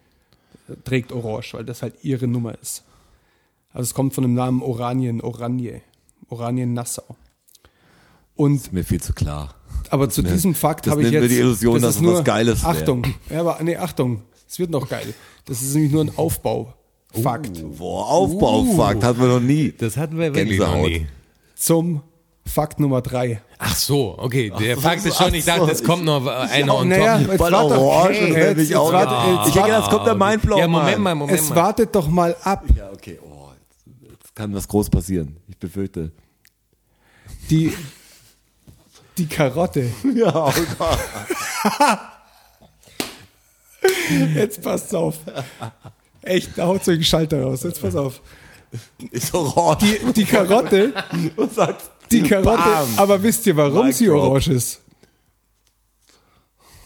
trägt 0.84 1.12
Orange, 1.12 1.54
weil 1.54 1.64
das 1.64 1.82
halt 1.82 1.94
ihre 2.02 2.26
Nummer 2.26 2.58
ist. 2.60 2.84
Also 3.72 3.84
es 3.84 3.94
kommt 3.94 4.14
von 4.14 4.22
dem 4.22 4.34
Namen 4.34 4.62
Oranien, 4.62 5.20
Oranje, 5.20 5.80
Oranien 6.28 6.74
Nassau. 6.74 7.16
Und 8.36 8.72
Mir 8.72 8.84
viel 8.84 9.00
zu 9.00 9.12
klar. 9.12 9.54
aber 9.90 10.08
zu 10.08 10.22
ne- 10.22 10.32
diesem 10.32 10.54
Fakt 10.54 10.86
das 10.86 10.92
habe 10.92 11.02
ich 11.02 11.10
jetzt 11.10 11.30
die 11.30 11.38
Illusion, 11.38 11.74
das 11.74 11.82
dass 11.82 11.96
ist 11.96 12.02
es 12.02 12.14
was 12.18 12.24
Geiles. 12.24 12.64
Achtung, 12.64 13.04
ja, 13.28 13.40
aber 13.40 13.58
nee, 13.62 13.76
Achtung, 13.76 14.22
es 14.48 14.58
wird 14.58 14.70
noch 14.70 14.88
geil. 14.88 15.12
Das 15.44 15.62
ist 15.62 15.74
nämlich 15.74 15.92
nur 15.92 16.04
ein 16.04 16.12
Aufbau. 16.16 16.74
Fakt 17.22 17.62
Boah, 17.76 18.08
Aufbaufakt 18.08 19.02
hatten 19.02 19.20
wir 19.20 19.26
noch 19.28 19.40
nie. 19.40 19.72
Das 19.76 19.96
hatten 19.96 20.16
wir 20.18 20.32
wirklich 20.34 20.58
noch 20.60 20.66
Gänsehaut. 20.74 20.88
nie. 20.90 21.06
zum 21.56 22.02
Fakt 22.50 22.80
Nummer 22.80 23.00
drei. 23.02 23.40
Ach 23.58 23.74
so, 23.76 24.14
okay. 24.18 24.52
Der 24.58 24.76
Ach, 24.76 24.82
Fakt 24.82 25.04
ist 25.04 25.16
schon, 25.16 25.32
ich 25.34 25.44
dachte, 25.44 25.70
es 25.70 25.84
kommt 25.84 26.04
noch 26.04 26.26
einer 26.26 26.74
on 26.74 26.88
naja, 26.88 27.18
top. 27.18 27.28
jetzt 27.32 27.38
warte- 27.40 27.56
Orange, 27.80 28.16
hey, 28.18 28.48
jetzt- 28.48 28.58
jetzt 28.58 28.74
auch. 28.76 28.92
warte- 28.92 29.30
jetzt 29.38 29.48
Ich 29.48 29.54
denke, 29.54 29.70
das 29.70 29.88
kommt 29.90 30.06
der 30.06 30.14
Mindblow. 30.14 30.58
Ja, 30.58 30.66
Moment 30.68 30.98
mal, 30.98 31.14
Moment 31.14 31.38
Es 31.38 31.48
mal. 31.50 31.56
wartet 31.56 31.94
doch 31.94 32.08
mal 32.08 32.34
ab. 32.42 32.64
Ja, 32.76 32.90
okay. 32.92 33.18
Oh, 33.22 33.48
jetzt, 33.60 34.10
jetzt 34.10 34.34
kann 34.34 34.54
was 34.54 34.66
groß 34.66 34.90
passieren. 34.90 35.36
Ich 35.48 35.56
befürchte. 35.58 36.10
Die, 37.50 37.72
die 39.18 39.26
Karotte. 39.26 39.90
Ja, 40.14 40.46
oh 40.46 40.52
Gott. 40.78 40.98
Jetzt 44.34 44.62
passt 44.62 44.94
auf. 44.94 45.16
Echt, 46.22 46.50
da 46.56 46.66
haut 46.66 46.84
so 46.84 46.90
ein 46.90 47.02
Schalter 47.02 47.42
raus. 47.42 47.62
Jetzt 47.62 47.80
pass 47.80 47.96
auf. 47.96 48.20
Ist 49.10 49.32
orange. 49.34 49.78
Die, 49.84 50.12
die 50.12 50.24
Karotte, 50.24 50.92
und 51.36 51.52
sagt, 51.54 51.90
die 52.12 52.22
Karotte, 52.22 52.62
Bam. 52.62 52.88
aber 52.98 53.22
wisst 53.22 53.46
ihr, 53.46 53.56
warum 53.56 53.86
Mic 53.86 53.96
sie 53.96 54.06
drop. 54.06 54.22
orange 54.24 54.48
ist? 54.48 54.80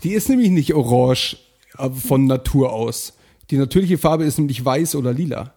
Die 0.02 0.12
ist 0.12 0.28
nämlich 0.28 0.50
nicht 0.50 0.74
orange 0.74 1.36
von 2.06 2.26
Natur 2.26 2.72
aus. 2.72 3.14
Die 3.50 3.56
natürliche 3.56 3.98
Farbe 3.98 4.24
ist 4.24 4.38
nämlich 4.38 4.64
weiß 4.64 4.94
oder 4.96 5.12
lila. 5.12 5.54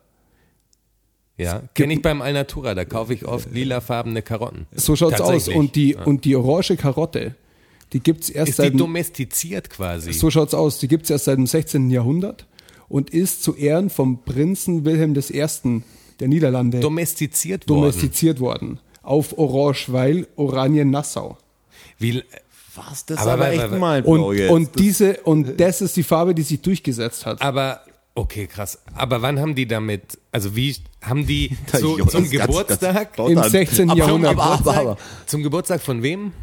Ja, 1.38 1.61
kenne 1.76 1.93
ich 1.93 2.01
beim 2.01 2.22
Alnatura, 2.22 2.74
da 2.74 2.84
kaufe 2.84 3.13
ich 3.13 3.26
oft 3.26 3.53
lilafarbene 3.53 4.24
Karotten. 4.24 4.65
So 4.74 4.95
schaut's 4.95 5.22
aus. 5.22 5.47
Und 5.47 5.76
die, 5.76 5.95
und 5.95 6.26
die 6.26 6.36
orange 6.36 6.76
Karotte, 6.78 7.36
die 7.93 7.99
gibt's 7.99 8.30
erst 8.30 8.49
ist 8.51 8.57
die 8.57 8.63
seit 8.63 8.74
dem- 8.74 8.78
domestiziert 8.80 9.70
quasi. 9.70 10.13
So 10.13 10.32
schaut's 10.32 10.53
aus. 10.55 10.80
Die 10.80 10.88
gibt's 10.88 11.09
erst 11.09 11.26
seit 11.26 11.38
dem 11.38 11.45
16. 11.45 11.91
Jahrhundert 11.91 12.47
und 12.89 13.11
ist 13.11 13.43
zu 13.43 13.53
Ehren 13.55 13.89
vom 13.91 14.24
Prinzen 14.24 14.84
Wilhelm 14.84 15.13
I. 15.15 15.82
der 16.20 16.28
Niederlande 16.28 16.80
domestiziert 16.80 17.70
worden. 17.70 17.82
domestiziert 17.82 18.39
worden. 18.39 18.80
Auf 19.08 19.38
Orange, 19.38 19.91
weil 19.93 20.28
Oranien 20.36 20.89
Nassau. 20.91 21.38
Wie, 21.97 22.22
was? 22.76 23.05
Das 23.05 23.20
ist 23.22 23.24
Aber- 23.26 23.45
aber, 23.45 23.51
echt 23.53 23.72
Mindblow 23.72 24.28
Und, 24.30 24.38
jetzt. 24.38 24.51
und 24.51 24.66
Das- 24.68 24.82
diese, 24.82 25.18
und 25.24 25.60
das 25.60 25.82
ist 25.82 25.95
die 25.95 26.03
Farbe, 26.03 26.36
die 26.36 26.41
sich 26.41 26.62
durchgesetzt 26.62 27.26
hat. 27.26 27.41
aber, 27.41 27.82
okay, 28.16 28.47
krass. 28.47 28.80
Aber 28.93 29.22
wann 29.22 29.39
haben 29.39 29.55
die 29.55 29.66
damit, 29.66 30.18
also 30.34 30.55
wie, 30.58 30.76
haben 31.01 31.26
die 31.26 31.55
Jonas 31.74 31.82
zum 31.82 31.97
ganz- 31.97 32.14
ganz 32.14 32.30
Geburtstag, 32.32 33.18
laut 33.18 33.32
Im 33.32 33.38
an. 33.38 33.49
16. 33.49 33.89
aber, 33.91 33.97
Jahrhundert. 33.99 34.32
Aber, 34.34 34.43
aber, 34.43 34.76
aber, 34.78 34.97
zum 35.26 35.41
Geburtstag 35.41 35.82
von 35.82 36.03
wem? 36.03 36.34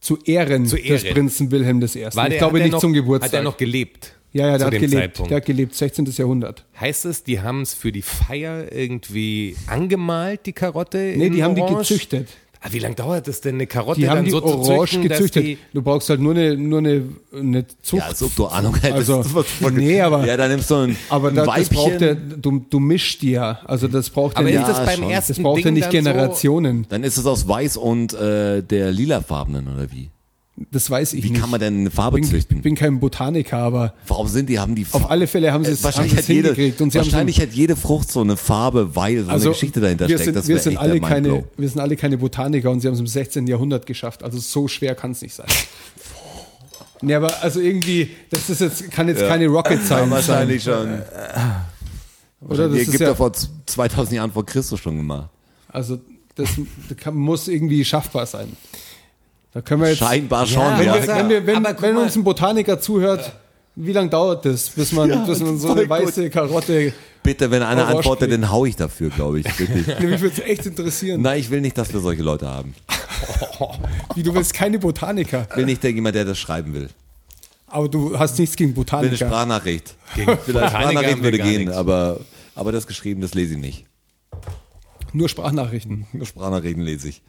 Zu 0.00 0.18
Ehren, 0.24 0.66
Zu 0.66 0.76
des 0.76 1.02
Ehren. 1.04 1.14
Prinzen 1.14 1.50
Wilhelm 1.50 1.82
I. 1.82 1.82
War 1.82 1.88
ich 1.88 2.14
der, 2.14 2.38
glaube 2.38 2.58
nicht 2.60 2.72
noch, 2.72 2.78
zum 2.80 2.92
Geburtstag. 2.94 3.30
Hat 3.32 3.38
er 3.38 3.42
noch 3.42 3.56
gelebt? 3.58 4.14
Ja, 4.34 4.48
ja, 4.48 4.52
zu 4.54 4.58
der 4.58 4.66
hat 4.66 4.72
dem 4.74 4.80
gelebt. 4.82 4.92
Zeitpunkt? 5.02 5.30
Der 5.30 5.36
hat 5.38 5.46
gelebt, 5.46 5.74
16. 5.74 6.04
Jahrhundert. 6.16 6.64
Heißt 6.78 7.06
es, 7.06 7.24
die 7.24 7.40
haben 7.40 7.62
es 7.62 7.72
für 7.72 7.90
die 7.92 8.02
Feier 8.02 8.70
irgendwie 8.70 9.56
angemalt, 9.66 10.44
die 10.44 10.52
Karotte? 10.52 10.98
Nee, 11.16 11.26
in 11.28 11.32
die 11.32 11.42
haben 11.42 11.58
Orange? 11.58 11.72
die 11.88 11.94
gezüchtet. 11.94 12.28
Ah, 12.66 12.68
wie 12.72 12.78
lange 12.78 12.94
dauert 12.94 13.28
es 13.28 13.42
denn, 13.42 13.56
eine 13.56 13.66
Karotte 13.66 14.00
Die 14.00 14.08
haben 14.08 14.24
die 14.24 14.30
so 14.30 14.40
zu 14.40 14.46
orange 14.46 14.92
züchten, 14.92 15.08
dass 15.10 15.18
gezüchtet. 15.18 15.44
die, 15.44 15.58
Du 15.74 15.82
brauchst 15.82 16.08
halt 16.08 16.20
nur 16.20 16.32
eine, 16.32 16.56
nur 16.56 16.78
eine, 16.78 17.02
eine 17.38 17.66
Zucht. 17.82 18.00
ja, 18.00 18.08
als 18.08 18.22
ob 18.22 18.34
du 18.36 18.46
Ahnung 18.46 18.74
hättest. 18.76 19.10
Also, 19.10 19.44
nee, 19.70 20.00
aber- 20.00 20.24
Ja, 20.26 20.38
dann 20.38 20.50
nimmst 20.50 20.70
du 20.70 20.76
ein, 20.76 20.96
Aber 21.10 21.28
ein 21.28 21.34
da, 21.34 21.44
das 21.44 21.54
Weibchen. 21.56 21.76
braucht 21.76 22.00
der, 22.00 22.14
du, 22.14 22.64
du 22.70 22.80
mischst 22.80 23.20
die 23.20 23.32
ja. 23.32 23.60
Also 23.66 23.86
das 23.86 24.08
braucht 24.08 24.38
Aber 24.38 24.48
ja 24.48 24.62
ist 24.62 24.66
nicht, 24.68 24.78
das 24.78 24.86
beim 24.86 24.98
schon. 25.02 25.10
ersten 25.10 25.32
das 25.34 25.42
braucht 25.42 25.62
ja 25.62 25.70
nicht 25.72 25.84
dann 25.84 25.90
Generationen. 25.92 26.86
Dann 26.88 27.04
ist 27.04 27.18
es 27.18 27.26
aus 27.26 27.46
Weiß 27.46 27.76
und 27.76 28.14
äh, 28.14 28.62
der 28.62 28.90
lilafarbenen, 28.92 29.68
oder 29.68 29.92
wie? 29.92 30.08
Das 30.70 30.88
weiß 30.88 31.14
ich 31.14 31.24
Wie 31.24 31.30
nicht. 31.30 31.40
kann 31.40 31.50
man 31.50 31.58
denn 31.58 31.80
eine 31.80 31.90
Farbe 31.90 32.18
bin, 32.20 32.24
züchten? 32.28 32.58
ich 32.58 32.62
bin 32.62 32.76
kein 32.76 33.00
Botaniker, 33.00 33.58
aber 33.58 33.92
Warum 34.06 34.28
sind 34.28 34.48
die, 34.48 34.60
haben 34.60 34.76
die 34.76 34.86
auf 34.92 35.10
alle 35.10 35.26
Fälle 35.26 35.52
haben 35.52 35.64
sie 35.64 35.72
es, 35.72 35.78
haben 35.78 35.84
wahrscheinlich 35.84 36.16
es 36.18 36.28
jede, 36.28 36.54
sie 36.54 36.72
haben 36.78 36.94
wahrscheinlich 36.94 37.40
hat 37.40 37.52
jede 37.52 37.74
Frucht 37.74 38.12
so 38.12 38.20
eine 38.20 38.36
Farbe, 38.36 38.94
weil 38.94 39.24
so 39.24 39.30
also 39.30 39.46
eine 39.48 39.52
Geschichte 39.54 39.80
dahinter 39.80 40.06
wir 40.08 40.16
steckt. 40.16 40.34
sind, 40.34 40.46
wir 40.48 40.58
sind 40.60 40.76
alle 40.76 41.00
keine, 41.00 41.44
wir 41.56 41.68
sind 41.68 41.80
alle 41.80 41.96
keine 41.96 42.18
Botaniker 42.18 42.70
und 42.70 42.78
sie 42.80 42.86
haben 42.86 42.94
es 42.94 43.00
im 43.00 43.06
16. 43.08 43.48
Jahrhundert 43.48 43.84
geschafft. 43.86 44.22
Also 44.22 44.38
so 44.38 44.68
schwer 44.68 44.94
kann 44.94 45.10
es 45.10 45.22
nicht 45.22 45.34
sein. 45.34 45.46
Nee, 47.02 47.14
aber 47.14 47.42
also 47.42 47.60
irgendwie, 47.60 48.08
das 48.30 48.48
ist 48.48 48.60
jetzt, 48.62 48.90
kann 48.90 49.08
jetzt 49.08 49.20
keine 49.26 49.46
Rocket 49.48 49.78
Ja, 49.80 49.84
Science 49.84 50.10
wahrscheinlich 50.10 50.62
sein. 50.64 51.02
schon. 52.40 52.48
Oder 52.48 52.68
die 52.68 52.74
das 52.78 52.82
ist 52.82 52.88
Ägypter 52.88 53.08
ja, 53.08 53.14
vor 53.14 53.32
z- 53.32 53.50
2000 53.66 54.16
Jahren 54.16 54.32
vor 54.32 54.46
Christus 54.46 54.80
schon 54.80 54.96
gemacht. 54.96 55.28
also 55.68 55.98
das, 56.36 56.48
das 56.88 56.96
kann, 56.96 57.14
muss 57.14 57.48
irgendwie 57.48 57.84
schaffbar 57.84 58.24
sein. 58.26 58.56
Da 59.54 59.60
können 59.62 59.82
wir 59.82 59.88
jetzt, 59.90 59.98
Scheinbar 59.98 60.46
schon, 60.46 60.60
Ja, 60.62 60.78
wenn, 60.78 60.86
ja. 60.86 60.94
wir, 61.06 61.06
wenn, 61.06 61.28
wir, 61.30 61.46
wenn, 61.46 61.64
wenn 61.80 61.96
uns 61.96 62.16
ein 62.16 62.24
Botaniker 62.24 62.80
zuhört, 62.80 63.32
wie 63.76 63.92
lange 63.92 64.10
dauert 64.10 64.44
das, 64.44 64.68
bis 64.70 64.92
man, 64.92 65.26
bis 65.26 65.40
man 65.40 65.58
so 65.58 65.72
eine 65.72 65.88
weiße 65.88 66.28
Karotte, 66.30 66.92
Bitte, 67.22 67.50
wenn 67.50 67.62
einer 67.62 67.86
antwortet, 67.88 68.28
kriegt. 68.28 68.42
dann 68.42 68.50
hau 68.50 68.66
ich 68.66 68.76
dafür, 68.76 69.08
glaube 69.10 69.40
ich. 69.40 69.58
Wirklich. 69.58 69.86
mich 70.00 70.20
würde 70.20 70.34
es 70.36 70.38
echt 70.40 70.66
interessieren. 70.66 71.22
Nein, 71.22 71.40
ich 71.40 71.50
will 71.50 71.60
nicht, 71.60 71.78
dass 71.78 71.92
wir 71.92 72.00
solche 72.00 72.22
Leute 72.22 72.46
haben. 72.48 72.74
Wie, 74.14 74.22
du 74.22 74.34
willst 74.34 74.52
keine 74.52 74.78
Botaniker, 74.78 75.46
Ich 75.50 75.56
will 75.56 75.64
nicht 75.64 75.82
der 75.82 75.92
jemand, 75.92 76.14
der 76.16 76.24
das 76.24 76.38
schreiben 76.38 76.74
will. 76.74 76.88
aber 77.68 77.88
du 77.88 78.18
hast 78.18 78.38
nichts 78.38 78.56
gegen 78.56 78.70
Ich 78.72 78.76
will 78.76 78.84
eine 78.90 79.08
Botaniker. 79.08 79.26
Sprachnachricht. 79.26 79.94
Gegen 80.14 80.26
Vielleicht 80.26 80.46
Botaniker 80.46 80.68
Sprachnachricht 80.80 81.22
würde 81.22 81.38
gehen, 81.38 81.58
nichts. 81.62 81.74
aber, 81.76 82.20
aber 82.54 82.72
das 82.72 82.86
geschrieben, 82.86 83.20
das 83.22 83.34
lese 83.34 83.54
ich 83.54 83.60
nicht. 83.60 83.86
Nur 85.12 85.28
Sprachnachrichten. 85.28 86.06
Nur 86.12 86.26
Sprachnachrichten 86.26 86.82
lese 86.82 87.08
ich. 87.08 87.22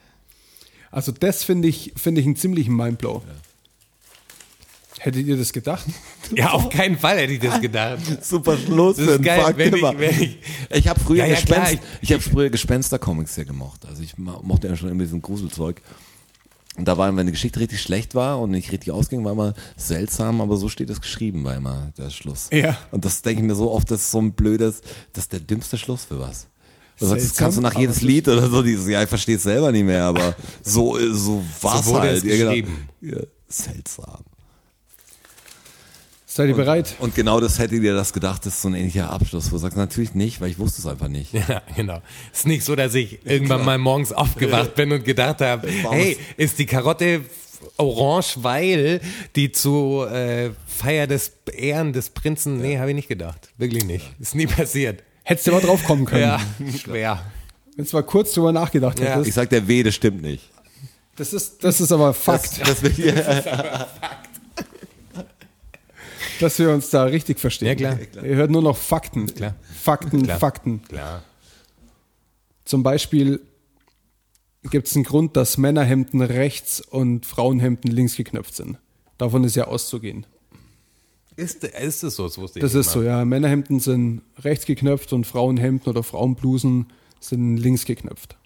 Also 0.96 1.12
das 1.12 1.44
finde 1.44 1.68
ich, 1.68 1.92
finde 1.94 2.22
ich 2.22 2.26
einen 2.26 2.36
ziemlichen 2.36 2.74
Mindblow. 2.74 3.22
Hättet 4.98 5.26
ihr 5.26 5.36
das 5.36 5.52
gedacht? 5.52 5.84
Ja, 6.34 6.50
auf 6.52 6.70
keinen 6.70 6.98
Fall 6.98 7.18
hätte 7.18 7.34
ich 7.34 7.38
das 7.38 7.60
gedacht. 7.60 8.00
Super 8.24 8.56
Schluss 8.58 8.96
Das 8.96 9.06
ist 9.06 9.22
geil, 9.22 9.52
wenn 9.56 9.74
ich, 9.76 9.82
wenn 9.82 10.22
ich, 10.22 10.38
Ich 10.70 10.88
habe 10.88 10.98
früher, 10.98 11.18
Ja, 11.18 11.26
ja, 11.26 11.34
Gespenst, 11.36 11.78
ich, 12.00 12.12
habe 12.12 12.20
früher 12.20 12.50
Gespenster-Comics 12.50 13.36
sehr 13.36 13.44
gemocht. 13.44 13.84
Also 13.86 14.02
ich 14.02 14.18
mo- 14.18 14.40
mochte 14.42 14.66
ja 14.66 14.74
schon 14.74 14.88
immer 14.88 15.04
diesen 15.04 15.22
Gruselzeug. 15.22 15.82
Und 16.76 16.88
da 16.88 16.98
war, 16.98 17.06
wenn 17.08 17.20
eine 17.20 17.30
Geschichte 17.30 17.60
richtig 17.60 17.80
schlecht 17.80 18.16
war 18.16 18.40
und 18.40 18.50
nicht 18.50 18.72
richtig 18.72 18.90
ausging, 18.90 19.24
war 19.24 19.32
immer 19.32 19.54
seltsam, 19.76 20.40
aber 20.40 20.56
so 20.56 20.68
steht 20.68 20.90
es 20.90 21.00
geschrieben, 21.00 21.44
war 21.44 21.54
immer 21.54 21.92
der 21.96 22.10
Schluss. 22.10 22.48
Ja. 22.50 22.76
Und 22.90 23.04
das 23.04 23.22
denke 23.22 23.42
ich 23.42 23.46
mir 23.46 23.54
so 23.54 23.70
oft, 23.70 23.88
das 23.90 24.00
ist 24.00 24.10
so 24.10 24.18
ein 24.20 24.32
blödes, 24.32 24.80
das 25.12 25.24
ist 25.24 25.32
der 25.32 25.40
dümmste 25.40 25.78
Schluss 25.78 26.06
für 26.06 26.18
was. 26.18 26.48
Du 26.98 27.06
sagst, 27.06 27.30
das 27.30 27.36
kannst 27.36 27.58
du 27.58 27.62
nach 27.62 27.78
jedes 27.78 28.00
Lied 28.00 28.26
oder 28.28 28.48
so, 28.48 28.62
dieses, 28.62 28.88
ja, 28.88 29.02
ich 29.02 29.08
verstehe 29.08 29.36
es 29.36 29.42
selber 29.42 29.70
nicht 29.70 29.84
mehr, 29.84 30.04
aber 30.04 30.34
so, 30.62 30.98
äh, 30.98 31.12
so 31.12 31.44
war's 31.60 31.84
So 31.84 32.00
halt. 32.00 32.18
es 32.18 32.22
genau. 32.22 32.50
geschrieben. 32.50 32.88
Ja, 33.02 33.18
seltsam. 33.48 34.24
Seid 36.36 36.48
ihr 36.50 36.54
bereit? 36.54 36.96
Und 36.98 37.14
genau 37.14 37.40
das 37.40 37.58
hätte 37.58 37.80
dir 37.80 37.94
das 37.94 38.12
gedacht, 38.12 38.44
das 38.44 38.54
ist 38.56 38.62
so 38.62 38.68
ein 38.68 38.74
ähnlicher 38.74 39.08
Abschluss, 39.10 39.46
wo 39.50 39.56
du 39.56 39.58
sagst, 39.62 39.78
natürlich 39.78 40.14
nicht, 40.14 40.40
weil 40.42 40.50
ich 40.50 40.58
wusste 40.58 40.82
es 40.82 40.86
einfach 40.86 41.08
nicht. 41.08 41.32
ja, 41.48 41.62
genau. 41.74 42.02
Es 42.30 42.40
ist 42.40 42.46
nicht 42.46 42.62
so, 42.62 42.76
dass 42.76 42.94
ich 42.94 43.24
irgendwann 43.24 43.64
mal 43.64 43.78
morgens 43.78 44.12
aufgewacht 44.12 44.74
bin 44.74 44.92
und 44.92 45.04
gedacht 45.04 45.40
habe, 45.40 45.66
hey, 45.68 46.18
ist 46.36 46.58
die 46.58 46.66
Karotte 46.66 47.22
orange, 47.78 48.42
weil 48.42 49.00
die 49.34 49.50
zu 49.50 50.04
äh, 50.04 50.50
Feier 50.66 51.06
des 51.06 51.32
Ehren 51.50 51.94
des 51.94 52.10
Prinzen, 52.10 52.60
nee, 52.60 52.78
habe 52.78 52.90
ich 52.90 52.96
nicht 52.96 53.08
gedacht. 53.08 53.50
Wirklich 53.56 53.84
nicht. 53.84 54.04
Ist 54.20 54.34
nie 54.34 54.46
passiert. 54.46 55.02
Hättest 55.28 55.48
du 55.48 55.50
mal 55.50 55.60
drauf 55.60 55.82
kommen 55.82 56.04
können. 56.04 56.22
Ja, 56.22 56.40
schwer. 56.78 57.20
Wenn 57.74 57.84
du 57.84 57.96
mal 57.96 58.02
kurz 58.04 58.32
drüber 58.32 58.52
nachgedacht 58.52 59.00
Ja. 59.00 59.06
hättest. 59.06 59.26
Ich 59.26 59.34
sag 59.34 59.50
der 59.50 59.66
W, 59.66 59.82
das 59.82 59.96
stimmt 59.96 60.22
nicht. 60.22 60.50
Das 61.16 61.32
ist, 61.32 61.64
das 61.64 61.80
ist 61.80 61.90
aber 61.90 62.14
Fakt, 62.14 62.60
Das 62.66 62.80
will 62.82 62.92
ich, 62.96 63.12
dass 66.40 66.58
wir 66.60 66.70
uns 66.70 66.90
da 66.90 67.04
richtig 67.04 67.40
verstehen. 67.40 67.76
Ja, 67.76 67.94
klar. 67.96 68.24
Ihr 68.24 68.36
hört 68.36 68.52
nur 68.52 68.62
noch 68.62 68.76
Fakten. 68.76 69.26
Klar. 69.26 69.56
Fakten, 69.82 70.22
Klar. 70.22 70.38
Fakten. 70.38 70.82
Klar. 70.84 71.24
Zum 72.64 72.84
Beispiel 72.84 73.40
gibt 74.70 74.86
es 74.86 74.94
einen 74.94 75.04
Grund, 75.04 75.36
dass 75.36 75.58
Männerhemden 75.58 76.20
rechts 76.22 76.80
und 76.80 77.26
Frauenhemden 77.26 77.90
links 77.90 78.14
geknöpft 78.14 78.54
sind. 78.54 78.78
Davon 79.18 79.42
ist 79.42 79.56
ja 79.56 79.64
auszugehen. 79.64 80.24
Ist, 81.36 81.64
ist 81.64 82.02
es 82.02 82.16
so? 82.16 82.24
Das 82.24 82.38
wusste 82.38 82.58
ich 82.58 82.62
Das 82.62 82.72
nicht 82.74 82.86
ist 82.86 82.92
so, 82.92 83.02
ja. 83.02 83.24
Männerhemden 83.24 83.78
sind 83.80 84.22
rechts 84.38 84.64
geknöpft 84.66 85.12
und 85.12 85.26
Frauenhemden 85.26 85.88
oder 85.90 86.02
Frauenblusen 86.02 86.86
sind 87.20 87.56
links 87.58 87.84
geknöpft. 87.84 88.36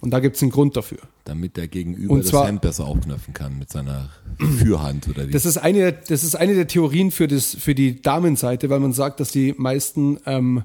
Und 0.00 0.10
da 0.12 0.20
gibt 0.20 0.36
es 0.36 0.42
einen 0.42 0.52
Grund 0.52 0.76
dafür. 0.76 0.98
damit 1.24 1.56
der 1.56 1.66
Gegenüber 1.68 2.14
Und 2.14 2.20
das 2.22 2.30
zwar- 2.30 2.46
Hemd 2.46 2.60
besser 2.62 2.84
aufknöpfen 2.86 3.34
kann 3.34 3.58
mit 3.58 3.70
seiner 3.70 4.10
Fürhand 4.58 5.08
oder 5.08 5.26
wie. 5.28 5.32
Das 5.32 5.44
ist 5.44 5.58
eine, 5.58 5.92
das 5.92 6.22
ist 6.24 6.36
eine 6.36 6.54
der 6.54 6.68
Theorien 6.68 7.10
für, 7.10 7.26
das, 7.26 7.54
für 7.56 7.74
die 7.74 8.00
Damenseite, 8.00 8.70
weil 8.70 8.78
man 8.80 8.92
sagt, 8.92 9.18
dass 9.20 9.30
die 9.32 9.54
meisten 9.58 10.18
ähm, 10.24 10.62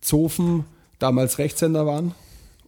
Zofen 0.00 0.64
damals 1.00 1.38
Rechtshänder 1.38 1.84
waren 1.86 2.14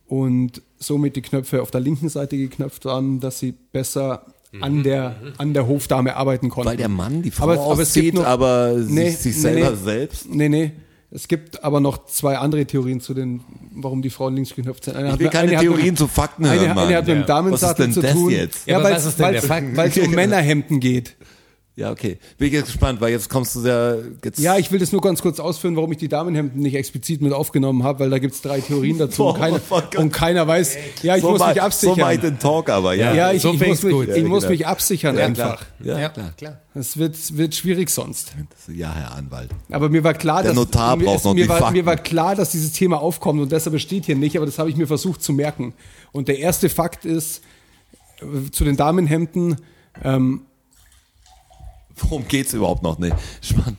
und 0.08 0.60
somit 0.78 1.14
die 1.16 1.22
Knöpfe 1.22 1.62
auf 1.62 1.70
der 1.70 1.80
linken 1.80 2.08
Seite 2.08 2.36
geknöpft 2.36 2.84
waren, 2.84 3.20
dass 3.20 3.38
sie 3.38 3.52
besser 3.52 4.26
an 4.60 4.82
der, 4.82 5.16
an 5.38 5.52
der 5.54 5.66
Hofdame 5.66 6.16
arbeiten 6.16 6.48
konnten. 6.48 6.70
Weil 6.70 6.76
der 6.76 6.88
Mann 6.88 7.22
die 7.22 7.30
Frau 7.30 7.44
Aber- 7.50 7.60
aber 7.72 7.82
es 7.82 7.92
gibt 7.92 8.14
nur- 8.14 8.26
aber 8.26 8.74
Nee, 8.86 9.10
sich, 9.10 9.36
selber 9.40 9.70
nee. 9.70 9.76
selbst. 9.76 10.28
Nee, 10.28 10.48
nee. 10.48 10.72
Es 11.10 11.26
gibt 11.26 11.64
aber 11.64 11.80
noch 11.80 12.04
zwei 12.06 12.36
andere 12.36 12.66
Theorien 12.66 13.00
zu 13.00 13.14
den, 13.14 13.40
warum 13.74 14.02
die 14.02 14.10
Frauen 14.10 14.34
links 14.34 14.54
geknöpft 14.54 14.84
sind. 14.84 14.96
Eine 14.96 15.06
Ich 15.06 15.12
hat 15.14 15.18
will 15.20 15.24
mit- 15.26 15.32
keine 15.32 15.48
eine 15.48 15.56
hat 15.56 15.62
Theorien 15.62 15.86
mit, 15.86 15.98
zu 15.98 16.06
Fakten 16.06 16.44
hören, 16.46 16.58
eine, 16.58 16.74
Mann. 16.74 16.86
eine 16.86 16.96
hat 16.96 17.06
mit 17.06 17.08
dem 17.16 17.18
Was 17.20 17.22
ist 17.22 17.28
Damensattel 17.28 17.84
denn 17.86 17.92
zu 17.94 18.00
das 18.02 18.12
tun. 18.12 18.30
jetzt? 18.30 18.66
Ja, 18.66 18.78
Ja, 18.78 18.84
weil 18.84 19.86
es 19.88 19.98
um 19.98 20.10
Männerhemden 20.14 20.80
geht. 20.80 21.14
Ja, 21.78 21.92
okay. 21.92 22.18
Bin 22.38 22.48
ich 22.48 22.54
jetzt 22.54 22.66
gespannt, 22.66 23.00
weil 23.00 23.12
jetzt 23.12 23.28
kommst 23.30 23.54
du 23.54 23.60
sehr. 23.60 23.98
Jetzt 24.24 24.40
Ja, 24.40 24.56
ich 24.58 24.72
will 24.72 24.80
das 24.80 24.90
nur 24.90 25.00
ganz 25.00 25.22
kurz 25.22 25.38
ausführen, 25.38 25.76
warum 25.76 25.92
ich 25.92 25.98
die 25.98 26.08
Damenhemden 26.08 26.60
nicht 26.60 26.74
explizit 26.74 27.22
mit 27.22 27.32
aufgenommen 27.32 27.84
habe, 27.84 28.00
weil 28.00 28.10
da 28.10 28.18
gibt's 28.18 28.40
drei 28.42 28.60
Theorien 28.60 28.98
dazu 28.98 29.22
Boah, 29.22 29.34
und, 29.34 29.38
keiner, 29.40 29.60
fuck. 29.60 29.90
und 29.96 30.12
keiner 30.12 30.44
weiß. 30.48 30.76
Ja, 31.04 31.14
ich 31.14 31.22
so 31.22 31.30
muss 31.30 31.38
mach- 31.38 31.50
mich 31.50 31.62
absichern. 31.62 31.96
So 32.00 32.08
ich 32.10 32.20
den 32.20 32.38
Talk 32.40 32.68
aber, 32.68 32.94
ja. 32.94 33.14
ja, 33.14 33.30
ich, 33.32 33.42
so 33.42 33.52
ich, 33.52 33.64
muss, 33.64 33.82
mich, 33.84 33.92
gut. 33.94 34.08
ich 34.08 34.16
Ja, 34.16 34.22
muss 34.28 34.40
genau. 34.42 34.50
mich 34.50 34.66
absichern 34.66 35.16
Ja, 35.16 35.26
einfach. 35.26 35.64
Ja, 35.78 35.98
Ja, 36.00 36.08
klar. 36.08 36.32
klar. 36.36 36.58
Es 36.74 36.96
wird, 36.96 37.36
wird 37.36 37.54
schwierig 37.54 37.90
sonst. 37.90 38.32
Ja, 38.74 38.92
Herr 38.92 39.14
Anwalt. 39.14 39.50
Aber 39.70 39.88
mir 39.88 40.02
war 40.02 40.14
klar, 40.14 40.42
Der 40.42 40.50
dass 40.50 40.56
Notar 40.56 40.96
mir, 40.96 41.04
braucht 41.04 41.18
es, 41.18 41.24
noch 41.24 41.34
mir, 41.34 41.44
die 41.44 41.48
war, 41.48 41.58
Fakten. 41.58 41.74
mir 41.74 41.86
war 41.86 41.96
klar, 41.96 42.34
dass 42.34 42.50
dieses 42.50 42.72
Thema 42.72 43.00
aufkommt 43.00 43.40
und 43.40 43.52
deshalb 43.52 43.78
steht 43.78 44.06
hier 44.06 44.16
nicht, 44.16 44.36
aber 44.36 44.46
das 44.46 44.58
habe 44.58 44.68
ich 44.68 44.76
mir 44.76 44.88
versucht 44.88 45.22
zu 45.22 45.32
merken. 45.32 45.74
Und 46.10 46.26
der 46.26 46.40
erste 46.40 46.68
Fakt 46.68 47.04
ist 47.04 47.40
äh, 48.20 48.50
zu 48.50 48.64
den 48.64 48.76
Damenhemden, 48.76 49.56
ähm, 50.02 50.42
Worum 52.00 52.26
geht's 52.28 52.52
überhaupt 52.52 52.82
noch? 52.82 52.98
Nee, 52.98 53.12
spannend. 53.40 53.78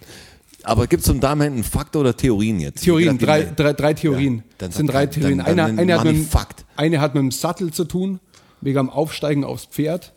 Aber 0.63 0.87
gibt 0.87 1.01
es 1.01 1.07
zum 1.07 1.19
Damenhemd 1.19 1.55
einen 1.55 1.63
Fakt 1.63 1.95
oder 1.95 2.15
Theorien 2.15 2.59
jetzt? 2.59 2.83
Theorien, 2.83 3.17
drei, 3.17 3.43
drei, 3.43 3.73
drei 3.73 3.93
Theorien. 3.93 4.37
Ja, 4.37 4.43
dann 4.59 4.69
das 4.69 4.77
sind 4.77 4.87
drei 4.87 5.05
dann- 5.05 5.15
Theorien. 5.15 5.37
dann 5.39 5.47
eine, 5.47 5.63
nenn 5.67 5.79
eine, 5.79 5.97
hat 5.99 6.05
mit, 6.05 6.15
dem- 6.15 6.25
Fakt. 6.25 6.65
eine 6.75 6.99
hat 6.99 7.15
mit 7.15 7.23
dem 7.23 7.31
Sattel 7.31 7.71
zu 7.71 7.85
tun, 7.85 8.19
wegen 8.61 8.77
am 8.77 8.89
Aufsteigen 8.89 9.43
aufs 9.45 9.65
Pferd. 9.65 10.13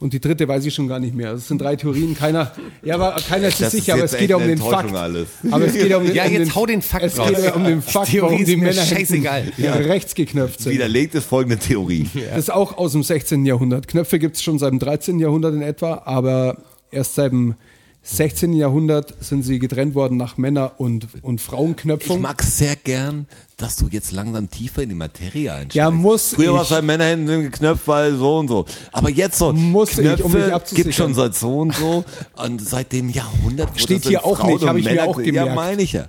Und 0.00 0.12
die 0.12 0.20
dritte 0.20 0.46
weiß 0.46 0.64
ich 0.64 0.74
schon 0.74 0.86
gar 0.86 1.00
nicht 1.00 1.12
mehr. 1.12 1.32
Das 1.32 1.48
sind 1.48 1.60
drei 1.60 1.74
Theorien. 1.74 2.14
Keiner, 2.16 2.52
ja, 2.84 2.94
aber 2.94 3.16
keiner 3.28 3.48
ist 3.48 3.56
sich 3.58 3.64
Das 3.66 3.74
ist 3.74 3.80
sicher, 3.80 3.94
aber 3.94 4.04
es 4.04 4.16
geht 4.16 4.30
ja 4.30 4.36
um 4.36 4.42
den 4.42 4.60
eine 4.60 4.70
Fakt. 4.70 4.94
Alles. 4.94 5.26
Aber 5.50 5.64
es 5.64 5.72
geht 5.72 5.88
ja 5.88 5.96
um 5.96 6.04
den, 6.06 6.14
Ja, 6.14 6.24
um 6.26 6.32
jetzt 6.32 6.46
den, 6.50 6.54
hau 6.54 6.66
den 6.66 6.82
Fakt 6.82 7.04
Es 7.06 7.18
raus. 7.18 7.30
geht 7.30 7.44
ja 7.46 7.54
um 7.54 7.64
den 7.64 7.82
Fakt, 7.82 8.10
Theorie 8.10 8.32
warum 8.34 8.44
die 8.44 8.56
Männer 8.56 8.72
scheißegal. 8.84 9.42
hinten 9.56 9.72
rechts 9.72 10.14
geknöpft 10.14 10.60
sind. 10.60 10.72
Widerlegt 10.72 11.16
ist 11.16 11.24
folgende 11.24 11.56
Theorie. 11.58 12.08
Das 12.30 12.38
ist 12.38 12.50
auch 12.52 12.78
aus 12.78 12.92
dem 12.92 13.02
16. 13.02 13.44
Jahrhundert. 13.44 13.88
Knöpfe 13.88 14.20
gibt 14.20 14.36
es 14.36 14.42
schon 14.42 14.60
seit 14.60 14.70
dem 14.70 14.78
13. 14.78 15.18
Jahrhundert 15.18 15.54
in 15.54 15.62
etwa, 15.62 16.02
aber 16.04 16.58
erst 16.90 17.14
seit 17.14 17.32
dem 17.32 17.54
16. 18.02 18.54
Jahrhundert 18.54 19.14
sind 19.22 19.42
sie 19.42 19.58
getrennt 19.58 19.94
worden 19.94 20.16
nach 20.16 20.38
Männer- 20.38 20.72
und, 20.78 21.08
und 21.20 21.40
Ich 21.40 21.46
Frauenknöpfung. 21.46 22.22
mag 22.22 22.42
sehr 22.42 22.74
gern, 22.76 23.26
dass 23.58 23.76
du 23.76 23.88
jetzt 23.90 24.12
langsam 24.12 24.48
tiefer 24.48 24.82
in 24.82 24.88
die 24.88 24.94
Materie 24.94 25.52
einsteigst. 25.52 25.74
Ja, 25.74 25.90
muss 25.90 26.32
Früher 26.34 26.54
war 26.54 26.62
es 26.62 26.68
ich. 26.68 26.74
halt 26.74 26.84
Männerhänden 26.86 27.42
geknöpft, 27.42 27.86
weil 27.86 28.16
so 28.16 28.38
und 28.38 28.48
so. 28.48 28.64
Aber 28.92 29.10
jetzt 29.10 29.36
so, 29.36 29.52
Muss 29.52 29.90
ich, 29.90 29.96
Knöpfe 29.98 30.24
um 30.24 30.32
mich 30.32 30.64
gibt 30.74 30.94
schon 30.94 31.12
seit 31.12 31.34
so 31.34 31.58
und 31.58 31.74
so. 31.74 32.02
Und 32.42 32.62
seit 32.62 32.92
dem 32.92 33.10
Jahrhundert. 33.10 33.74
wo 33.74 33.78
Steht 33.78 34.06
hier 34.06 34.24
auch 34.24 34.38
Frauen 34.38 34.52
nicht, 34.52 34.62
und 34.62 34.68
hab 34.68 34.76
ich 34.76 34.84
mir 34.84 34.90
Männer- 34.92 35.04
auch 35.08 35.18
Ja, 35.18 35.24
gemerkt. 35.24 35.54
meine 35.56 35.82
ich 35.82 35.92
ja. 35.92 36.06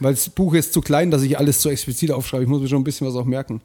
Weil 0.00 0.12
das 0.12 0.28
Buch 0.28 0.52
ist 0.52 0.74
zu 0.74 0.82
klein, 0.82 1.10
dass 1.10 1.22
ich 1.22 1.38
alles 1.38 1.62
so 1.62 1.70
explizit 1.70 2.10
aufschreibe. 2.10 2.42
Ich 2.42 2.50
muss 2.50 2.60
mir 2.60 2.68
schon 2.68 2.80
ein 2.82 2.84
bisschen 2.84 3.06
was 3.06 3.14
auch 3.14 3.24
merken. 3.24 3.62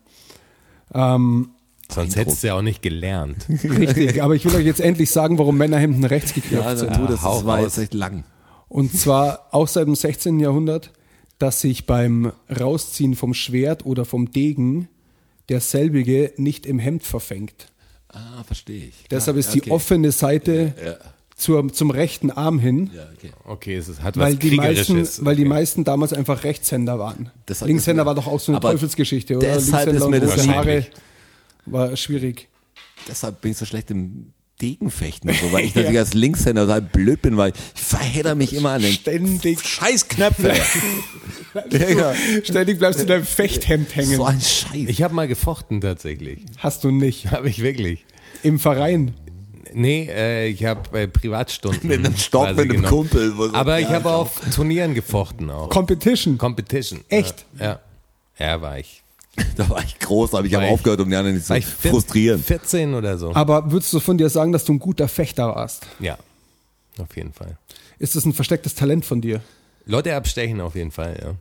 Ähm, 0.94 1.50
Sonst 1.92 2.16
hättest 2.16 2.44
du 2.44 2.48
ja 2.48 2.54
auch 2.56 2.62
nicht 2.62 2.82
gelernt. 2.82 3.46
richtig, 3.64 4.22
aber 4.22 4.36
ich 4.36 4.46
will 4.46 4.56
euch 4.56 4.66
jetzt 4.66 4.80
endlich 4.82 5.10
sagen, 5.12 5.38
warum 5.40 5.58
Männerhemden 5.58 6.04
rechts 6.06 6.34
geknöpft 6.34 6.66
Ja, 6.66 6.76
sind. 6.76 6.92
dann 6.92 7.06
tu 7.08 7.12
das, 7.12 7.24
hau 7.24 7.46
war 7.46 7.62
jetzt 7.62 7.78
echt 7.78 7.94
lang. 7.94 8.24
Und 8.68 8.94
zwar 8.96 9.48
auch 9.52 9.68
seit 9.68 9.88
dem 9.88 9.96
16. 9.96 10.40
Jahrhundert, 10.40 10.92
dass 11.40 11.62
sich 11.62 11.86
beim 11.88 12.32
Rausziehen 12.60 13.16
vom 13.16 13.34
Schwert 13.34 13.86
oder 13.86 14.06
vom 14.06 14.32
Degen 14.32 14.88
derselbige 15.50 16.34
nicht 16.38 16.66
im 16.66 16.78
Hemd 16.80 17.04
verfängt. 17.04 17.68
Ah, 18.10 18.44
verstehe 18.46 18.86
ich. 18.86 19.06
Deshalb 19.10 19.38
ist 19.38 19.50
okay. 19.50 19.62
die 19.66 19.72
offene 19.72 20.12
Seite 20.12 20.74
zur, 21.36 21.72
zum 21.72 21.90
rechten 21.90 22.30
Arm 22.32 22.60
hin, 22.60 22.90
Ja, 22.96 23.04
okay. 23.16 23.32
Okay, 23.46 23.76
es 23.78 24.02
hat 24.02 24.18
weil, 24.18 24.34
was 24.34 24.40
die 24.40 24.52
meisten, 24.56 24.84
Kriegerisches. 24.94 25.26
weil 25.26 25.36
die 25.36 25.44
Okay. 25.44 25.50
meisten 25.50 25.84
damals 25.86 26.14
einfach 26.14 26.44
Rechtshänder 26.44 27.00
waren. 27.00 27.32
Linkshänder 27.62 28.06
war 28.06 28.14
doch 28.16 28.28
auch 28.28 28.40
so 28.40 28.52
eine 28.52 28.58
Aber 28.58 28.72
Teufelsgeschichte, 28.72 29.38
oder? 29.38 29.48
deshalb 29.48 29.88
Linkshänder 29.88 30.06
ist 30.06 30.10
mir 30.10 30.16
und 30.18 30.24
das 30.24 30.46
große 30.46 30.56
Haare. 30.56 30.86
War 31.72 31.96
schwierig. 31.96 32.48
Deshalb 33.08 33.42
bin 33.42 33.52
ich 33.52 33.58
so 33.58 33.66
schlecht 33.66 33.92
im 33.92 34.34
Degenfechten, 34.62 35.30
und 35.30 35.40
so, 35.40 35.52
weil 35.52 35.66
ich 35.66 35.76
natürlich 35.76 36.00
als 36.00 36.14
Linkshänder 36.14 36.64
total 36.64 36.82
blöd 36.82 37.22
bin, 37.22 37.38
weil 37.38 37.54
ich 37.54 37.82
verhedder 37.82 38.36
mich 38.36 38.54
immer 38.54 38.72
an 38.72 38.82
den 38.82 38.92
Ständig, 38.92 39.62
Scheißknöpfe. 39.62 40.54
ja, 41.72 41.90
ja. 41.90 42.14
ständig 42.44 42.78
bleibst 42.80 43.00
du 43.00 43.04
in 43.04 43.08
deinem 43.08 43.26
Fechthemd 43.26 43.96
hängen. 43.96 44.18
So 44.18 44.26
ein 44.26 44.42
Scheiß. 44.42 44.90
Ich 44.90 45.02
habe 45.02 45.14
mal 45.14 45.28
gefochten 45.28 45.82
tatsächlich. 45.82 46.46
Hast 46.58 46.84
du 46.84 46.92
nicht. 46.92 47.32
Habe 47.32 47.50
ich 47.50 47.62
wirklich. 47.62 48.06
Im 48.44 48.60
Verein. 48.60 49.14
Nee, 49.74 50.10
äh, 50.10 50.48
ich 50.48 50.66
habe 50.66 51.00
äh, 51.00 51.08
Privatstunden. 51.08 51.88
Mit 51.88 52.00
einem 52.00 52.18
Stock, 52.18 52.50
mit 52.50 52.60
einem 52.60 52.70
genommen. 52.70 53.10
Kumpel, 53.10 53.34
Aber 53.54 53.80
ich 53.80 53.88
Ja, 53.88 53.96
habe 53.96 54.12
auf 54.12 54.42
Turnieren 54.54 54.94
gefochten 54.96 55.50
auch. 55.50 55.70
Competition. 55.70 56.38
Competition. 56.38 57.02
Echt? 57.08 57.46
Ja. 57.60 57.80
Ja, 58.40 58.46
ja 58.48 58.62
war 58.62 58.80
ich. 58.80 59.04
Da 59.56 59.70
war 59.70 59.84
ich 59.84 60.00
groß, 60.00 60.34
aber 60.34 60.46
ich 60.46 60.52
ich- 60.54 60.58
aufgehört, 60.58 61.00
um 61.02 61.10
die 61.10 61.16
anderen 61.16 61.36
nicht 61.36 61.46
zu 61.46 61.52
War 61.52 61.58
ich 61.58 61.66
vier- 61.66 61.92
frustrieren. 61.92 62.42
14 62.44 62.94
oder 62.94 63.18
so. 63.18 63.34
Aber 63.36 63.72
würdest 63.72 63.92
du 63.94 64.00
von 64.00 64.18
dir 64.18 64.30
sagen, 64.30 64.52
dass 64.52 64.66
du 64.66 64.74
ein 64.74 64.80
guter 64.80 65.08
Fechter 65.08 65.48
warst? 65.56 65.86
Ja, 66.00 66.18
auf 66.98 67.16
jeden 67.16 67.34
Fall. 67.34 67.58
Ist 68.00 68.16
das 68.16 68.26
ein 68.26 68.34
verstecktes 68.34 68.76
Talent 68.76 69.06
von 69.06 69.22
dir? 69.22 69.42
Leute 69.86 70.16
abstechen 70.16 70.62
auf 70.62 70.76
jeden 70.76 70.92
Fall, 70.92 71.20
ja. 71.22 71.36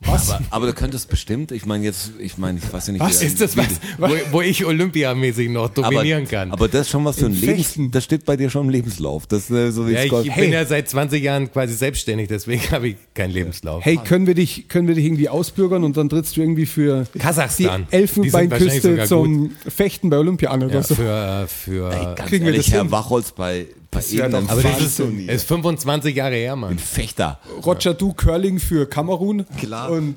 Was? 0.00 0.30
Aber, 0.30 0.44
aber 0.50 0.66
du 0.66 0.72
könntest 0.74 1.08
bestimmt, 1.08 1.50
ich 1.50 1.64
meine 1.64 1.82
jetzt, 1.84 2.10
ich 2.18 2.36
meine, 2.36 2.58
ich 2.58 2.70
weiß 2.72 2.88
ja 2.88 2.92
nicht. 2.92 3.00
Was 3.00 3.22
wie- 3.22 3.26
Ist 3.26 3.40
das 3.40 3.56
was, 3.56 3.66
wo, 3.96 4.08
wo 4.32 4.40
ich 4.42 4.64
olympiamäßig 4.66 5.48
noch 5.48 5.70
dominieren 5.70 6.22
aber, 6.24 6.30
kann? 6.30 6.50
Aber 6.52 6.68
das 6.68 6.82
ist 6.82 6.90
schon 6.90 7.04
was 7.06 7.18
für 7.18 7.26
ein 7.26 7.32
Lebens, 7.40 7.78
das 7.90 8.04
steht 8.04 8.26
bei 8.26 8.36
dir 8.36 8.50
schon 8.50 8.64
im 8.66 8.70
Lebenslauf. 8.70 9.26
Das 9.26 9.50
äh, 9.50 9.70
so 9.70 9.88
wie 9.88 9.92
ja, 9.92 10.02
ich 10.04 10.10
Gott- 10.10 10.26
bin 10.34 10.52
ja 10.52 10.66
seit 10.66 10.90
20 10.90 11.22
Jahren 11.22 11.50
quasi 11.50 11.72
selbstständig, 11.74 12.28
deswegen 12.28 12.62
habe 12.70 12.88
ich 12.88 12.96
keinen 13.14 13.30
Lebenslauf. 13.30 13.82
Hey, 13.82 13.96
können 13.96 14.26
wir 14.26 14.34
dich, 14.34 14.68
können 14.68 14.88
wir 14.88 14.94
dich 14.94 15.06
irgendwie 15.06 15.30
ausbürgern 15.30 15.84
und 15.84 15.96
dann 15.96 16.10
trittst 16.10 16.36
du 16.36 16.42
irgendwie 16.42 16.66
für 16.66 17.06
Kasachstan. 17.18 17.84
die 17.86 17.90
Die 17.90 17.96
Elfenbeinküste 17.96 18.80
sogar 18.90 19.06
zum 19.06 19.52
Fechten 19.66 20.10
bei 20.10 20.18
Olympia 20.18 20.50
an 20.50 20.64
oder 20.64 20.74
ja, 20.74 20.82
so? 20.82 20.96
für, 20.96 21.46
für 21.48 21.88
Ganz 22.16 22.28
kriegen 22.28 22.44
wir 22.44 22.52
ehrlich, 22.52 22.66
das 22.66 22.74
Herr 22.74 22.82
hin? 22.82 22.90
Wachholz 22.90 23.32
bei, 23.32 23.66
irgendeinem 24.02 24.46
doch 24.46 24.52
aber 24.52 24.62
das 24.62 24.80
ist, 24.80 25.00
ist 25.00 25.48
25 25.48 26.16
Jahre 26.16 26.34
her, 26.34 26.56
Mann. 26.56 26.72
ein 26.72 26.78
Fechter. 26.78 27.38
Roger, 27.64 27.94
du 27.94 28.12
Curling 28.12 28.58
für 28.58 28.86
Kamerun 28.88 29.46
Klar. 29.58 29.90
und 29.90 30.16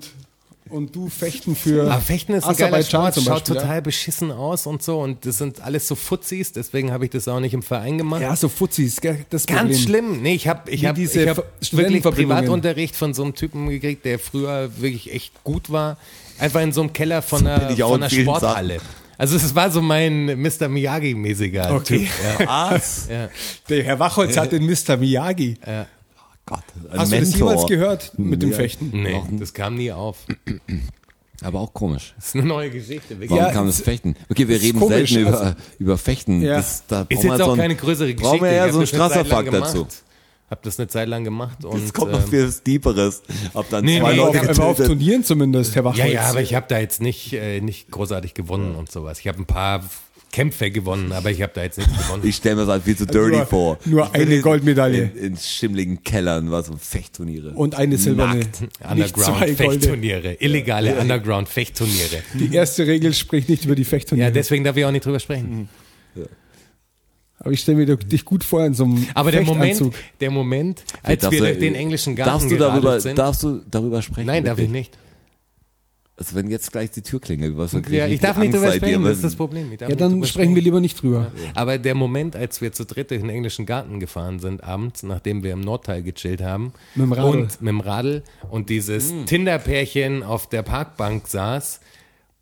und 0.69 0.95
du 0.95 1.07
Fechten 1.09 1.55
für 1.55 1.89
Aber 1.91 2.01
Fechten 2.01 2.33
ist 2.33 2.45
ein 2.45 2.55
geiler 2.55 2.83
Sport, 2.83 3.19
schaut 3.23 3.45
total 3.45 3.81
beschissen 3.81 4.31
aus 4.31 4.65
und 4.67 4.83
so 4.83 4.99
und 4.99 5.25
das 5.25 5.37
sind 5.37 5.61
alles 5.61 5.87
so 5.87 5.95
Fuzzis, 5.95 6.51
deswegen 6.51 6.91
habe 6.91 7.05
ich 7.05 7.11
das 7.11 7.27
auch 7.27 7.39
nicht 7.39 7.53
im 7.53 7.61
Verein 7.63 7.97
gemacht. 7.97 8.21
Ja, 8.21 8.35
so 8.35 8.49
Fuzis, 8.49 8.99
gell, 9.01 9.25
das 9.29 9.45
Ganz 9.45 9.61
Problem. 9.61 9.77
schlimm. 9.77 10.21
Nee, 10.21 10.35
ich 10.35 10.47
habe 10.47 10.69
ich 10.69 10.81
Wie 10.81 10.87
hab, 10.87 10.97
ich 10.97 11.15
hab 11.27 11.37
wirklich. 11.71 12.03
Privatunterricht 12.03 12.95
von 12.95 13.13
so 13.13 13.23
einem 13.23 13.35
Typen 13.35 13.69
gekriegt, 13.69 14.05
der 14.05 14.19
früher 14.19 14.69
wirklich 14.77 15.13
echt 15.13 15.43
gut 15.43 15.71
war. 15.71 15.97
Einfach 16.39 16.61
in 16.61 16.71
so 16.71 16.81
einem 16.81 16.93
Keller 16.93 17.21
von 17.21 17.39
bin 17.39 17.47
einer, 17.47 17.75
von 17.75 17.95
in 17.95 18.03
einer 18.03 18.09
Sporthalle. 18.09 18.77
Also 19.17 19.35
es 19.37 19.55
war 19.55 19.71
so 19.71 19.81
mein 19.81 20.25
Mr. 20.41 20.67
Miyagi-mäßiger 20.69 21.71
Okay. 21.75 21.99
Typ. 21.99 22.09
Ja. 22.39 22.69
Was? 22.71 23.07
Ja. 23.09 23.29
Der 23.69 23.83
Herr 23.83 23.99
Wachholz 23.99 24.37
hat 24.37 24.51
den 24.51 24.65
Mr. 24.65 24.97
Miyagi. 24.97 25.57
Gott, 26.45 26.59
ein 26.91 26.99
Hast 26.99 27.11
du 27.11 27.17
das 27.19 27.29
Mentor. 27.31 27.37
jemals 27.51 27.65
gehört 27.67 28.11
mit 28.19 28.41
dem 28.41 28.51
Ja. 28.51 28.55
Fechten? 28.55 28.89
Nee, 28.93 29.21
das 29.31 29.53
kam 29.53 29.75
nie 29.75 29.91
auf. 29.91 30.17
Aber 31.43 31.59
auch 31.59 31.73
komisch. 31.73 32.13
Das 32.15 32.27
ist 32.29 32.35
eine 32.35 32.45
neue 32.45 32.69
Geschichte. 32.71 33.09
Wirklich. 33.11 33.29
Warum 33.31 33.43
Ja, 33.45 33.51
kam 33.51 33.67
das 33.67 33.81
Fechten? 33.81 34.15
Okay, 34.29 34.47
wir 34.47 34.59
reden 34.61 34.79
komisch, 34.79 35.11
selten 35.11 35.27
über, 35.27 35.39
also- 35.41 35.55
über 35.77 35.97
Fechten. 35.97 36.41
Ja. 36.41 36.55
Das, 36.57 36.83
da 36.87 37.05
Ist 37.09 37.23
jetzt 37.23 37.37
so 37.37 37.43
auch 37.43 37.51
ein- 37.53 37.57
keine 37.59 37.75
größere 37.75 38.07
Geschichte. 38.13 38.23
Brauchen 38.23 38.41
wir 38.43 38.49
eher 38.51 38.71
so 38.71 38.79
einen 38.79 38.87
Strasserfakt 38.87 39.45
gemacht. 39.51 39.69
dazu. 39.69 39.87
Hab 40.49 40.63
das 40.63 40.79
eine 40.79 40.87
Zeit 40.87 41.09
lang 41.09 41.25
gemacht 41.25 41.65
und 41.65 41.83
Das 41.83 41.93
kommt 41.93 42.13
noch 42.13 42.23
ähm, 42.23 42.27
für 42.29 42.47
was 42.47 42.63
Deeperes. 42.63 43.21
Ob 43.53 43.69
dann 43.69 43.83
Nee, 43.83 43.99
zwei 43.99 44.13
nee, 44.13 44.19
war, 44.19 44.27
Leute 44.31 44.49
auf, 44.51 44.57
war 44.57 44.65
auf. 44.67 44.77
Turnieren 44.77 45.23
zumindest, 45.25 45.75
Herr 45.75 45.83
Wachholz. 45.83 45.99
Ja, 45.99 46.05
ja, 46.05 46.21
aber 46.29 46.41
ich 46.41 46.55
habe 46.55 46.65
da 46.69 46.79
jetzt 46.79 47.01
nicht, 47.01 47.33
äh, 47.33 47.59
nicht 47.59 47.91
großartig 47.91 48.33
gewonnen 48.33 48.75
und 48.75 48.89
sowas. 48.89 49.19
Ich 49.19 49.27
habe 49.27 49.39
ein 49.39 49.45
paar 49.45 49.83
Kämpfe 50.31 50.71
gewonnen, 50.71 51.11
aber 51.11 51.31
ich 51.31 51.41
habe 51.41 51.51
da 51.53 51.63
jetzt 51.63 51.77
nichts 51.79 51.97
gewonnen. 51.97 52.23
Ich 52.25 52.35
stelle 52.37 52.55
mir 52.55 52.61
das 52.61 52.69
halt 52.71 52.83
viel 52.83 52.95
zu 52.95 53.05
dirty 53.05 53.37
nur- 53.37 53.45
vor. 53.45 53.77
nur 53.85 54.13
eine 54.13 54.35
in- 54.35 54.41
Goldmedaille. 54.41 55.11
In, 55.15 55.23
in 55.33 55.37
schimmligen 55.37 56.03
Kellern, 56.03 56.49
was 56.49 56.67
so 56.67 56.77
Fechtturniere. 56.77 57.49
Und 57.51 57.75
eine 57.75 57.97
silberne. 57.97 58.39
Nicht. 58.39 58.59
Underground-Fechtturniere, 58.89 60.33
illegale 60.41 60.95
Underground-Fechtturniere. 60.99 62.23
Die 62.35 62.53
erste 62.55 62.87
Regel 62.87 63.13
spricht 63.13 63.49
nicht 63.49 63.65
über 63.65 63.75
die 63.75 63.83
Ja, 63.83 63.87
Fechtturniere. 63.89 64.31
deswegen 64.31 64.63
darf 64.63 64.77
ich 64.77 64.85
auch 64.85 64.91
nicht 64.91 65.05
drüber 65.05 65.19
sprechen. 65.19 65.67
Aber 67.39 67.51
ich 67.51 67.59
stelle 67.61 67.77
mir 67.85 67.95
dich 67.97 68.25
gut 68.25 68.43
vor 68.43 68.65
in 68.65 68.73
so 68.73 68.83
einem 68.85 69.05
Aber 69.13 69.31
der 69.31 69.43
Moment, 69.43 69.81
der 70.19 70.31
Moment, 70.31 70.83
als 71.03 71.21
Darfst 71.21 71.31
wir 71.33 71.39
du- 71.39 71.45
durch 71.47 71.59
den 71.59 71.75
englischen 71.75 72.15
Garten 72.15 72.31
darfst 72.31 72.51
du 72.51 72.57
darüber, 72.57 72.99
sind. 72.99 73.17
Darfst 73.17 73.43
du 73.43 73.61
darüber 73.69 74.01
sprechen? 74.01 74.27
Nein, 74.27 74.43
darf 74.43 74.57
ich 74.57 74.65
Wirklich? 74.65 74.89
nicht. 74.91 74.97
Also 76.19 76.33
wenn 76.35 76.49
jetzt 76.49 76.71
gleich 76.71 76.89
die 76.89 77.03
Tür 77.03 77.21
klingelt, 77.21 77.55
was 77.57 77.73
Ja, 77.91 78.07
ich 78.07 78.19
darf 78.19 78.37
nicht 78.39 78.51
drüber 78.51 78.71
sprechen, 78.71 79.03
das 79.03 79.17
ist 79.17 79.23
das 79.23 79.35
Problem. 79.35 79.71
Ja, 79.79 79.87
dann 79.89 80.25
sprechen 80.25 80.55
wir 80.55 80.63
lieber 80.63 80.79
nicht 80.79 80.99
drüber. 80.99 81.31
Aber 81.53 81.77
der 81.77 81.93
Moment, 81.93 82.35
als 82.35 82.59
wir 82.59 82.71
zu 82.71 82.85
dritt 82.87 83.11
durch 83.11 83.21
den 83.21 83.29
englischen 83.29 83.67
Garten 83.67 83.99
gefahren 83.99 84.39
sind, 84.39 84.63
abends, 84.63 85.03
nachdem 85.03 85.43
wir 85.43 85.53
im 85.53 85.61
Nordteil 85.61 86.01
gechillt 86.01 86.41
haben, 86.41 86.73
Mit 86.95 87.05
dem 87.05 87.11
Radl. 87.13 87.29
und 87.37 87.61
mit 87.61 87.69
dem 87.69 87.79
Radl 87.81 88.23
und 88.49 88.69
dieses 88.71 89.11
Hm. 89.11 89.27
Tinder-Pärchen 89.27 90.23
auf 90.23 90.49
der 90.49 90.63
Parkbank 90.63 91.27
saß 91.27 91.81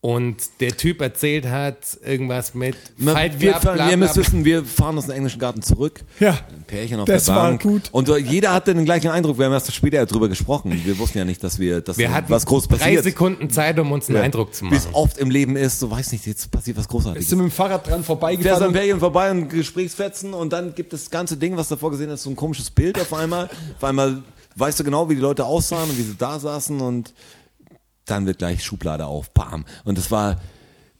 und 0.05 0.35
der 0.59 0.77
Typ 0.77 1.01
erzählt 1.01 1.47
hat 1.47 1.77
irgendwas 2.05 2.53
mit 2.53 2.75
Na, 2.97 3.13
Fight 3.13 3.41
wir, 3.41 3.53
fahren, 3.55 3.73
bla, 3.73 3.85
ihr 3.85 3.97
bla, 3.97 3.97
müsst 3.97 4.13
bla. 4.13 4.21
wissen, 4.23 4.45
wir 4.45 4.63
fahren 4.63 4.99
aus 4.99 5.07
dem 5.07 5.15
englischen 5.15 5.39
Garten 5.39 5.63
zurück. 5.63 6.01
Ja. 6.19 6.33
Ein 6.33 6.63
Pärchen 6.67 6.99
auf 6.99 7.07
Das 7.07 7.25
der 7.25 7.35
war 7.35 7.43
Bank. 7.49 7.63
gut. 7.63 7.89
Und 7.91 8.07
äh, 8.09 8.17
jeder 8.17 8.53
hatte 8.53 8.75
den 8.75 8.85
gleichen 8.85 9.09
Eindruck. 9.09 9.39
Wir 9.39 9.45
haben 9.47 9.53
erst 9.53 9.73
später 9.73 10.05
darüber 10.05 10.29
gesprochen. 10.29 10.79
Wir 10.85 10.99
wussten 10.99 11.17
ja 11.17 11.25
nicht, 11.25 11.43
dass 11.43 11.57
wir, 11.57 11.81
dass 11.81 11.97
Wir 11.97 12.13
hatten 12.13 12.29
was 12.29 12.45
groß 12.45 12.67
drei 12.67 12.77
passiert. 12.77 13.03
Sekunden 13.03 13.49
Zeit, 13.49 13.79
um 13.79 13.91
uns 13.91 14.07
einen 14.07 14.17
Ja. 14.17 14.23
Eindruck 14.23 14.53
zu 14.53 14.69
Wie 14.69 14.75
es 14.75 14.83
machen. 14.85 14.93
oft 14.95 15.17
im 15.17 15.31
Leben 15.31 15.55
ist, 15.55 15.79
so 15.79 15.89
weiß 15.89 16.11
nicht, 16.11 16.27
jetzt 16.27 16.51
passiert 16.51 16.77
was 16.77 16.87
Großartiges. 16.87 17.27
Sind 17.27 17.39
mit 17.39 17.47
dem 17.47 17.51
Fahrrad 17.51 17.87
dran 17.87 17.87
fährst 17.87 17.99
am 17.99 18.03
vorbeigefahren. 18.19 18.73
Pärchen 18.73 18.99
vorbei 18.99 19.31
und 19.31 19.49
Gesprächsfetzen 19.49 20.35
und 20.35 20.53
dann 20.53 20.75
gibt 20.75 20.93
das 20.93 21.09
ganze 21.09 21.35
Ding, 21.35 21.57
was 21.57 21.67
davor 21.69 21.89
gesehen 21.89 22.11
ist, 22.11 22.21
so 22.21 22.29
ein 22.29 22.35
komisches 22.35 22.69
Bild 22.69 23.01
auf 23.01 23.11
einmal. 23.11 23.49
Auf 23.77 23.83
einmal 23.83 24.21
weißt 24.55 24.79
du 24.79 24.83
genau, 24.83 25.09
wie 25.09 25.15
die 25.15 25.21
Leute 25.21 25.45
aussahen 25.45 25.89
und 25.89 25.97
wie 25.97 26.03
sie 26.03 26.15
da 26.15 26.37
saßen 26.37 26.79
und 26.79 27.11
dann 28.05 28.25
wird 28.25 28.37
gleich 28.39 28.63
Schublade 28.63 29.05
auf, 29.05 29.31
bam. 29.31 29.65
Und 29.83 29.97
das 29.97 30.11
war, 30.11 30.39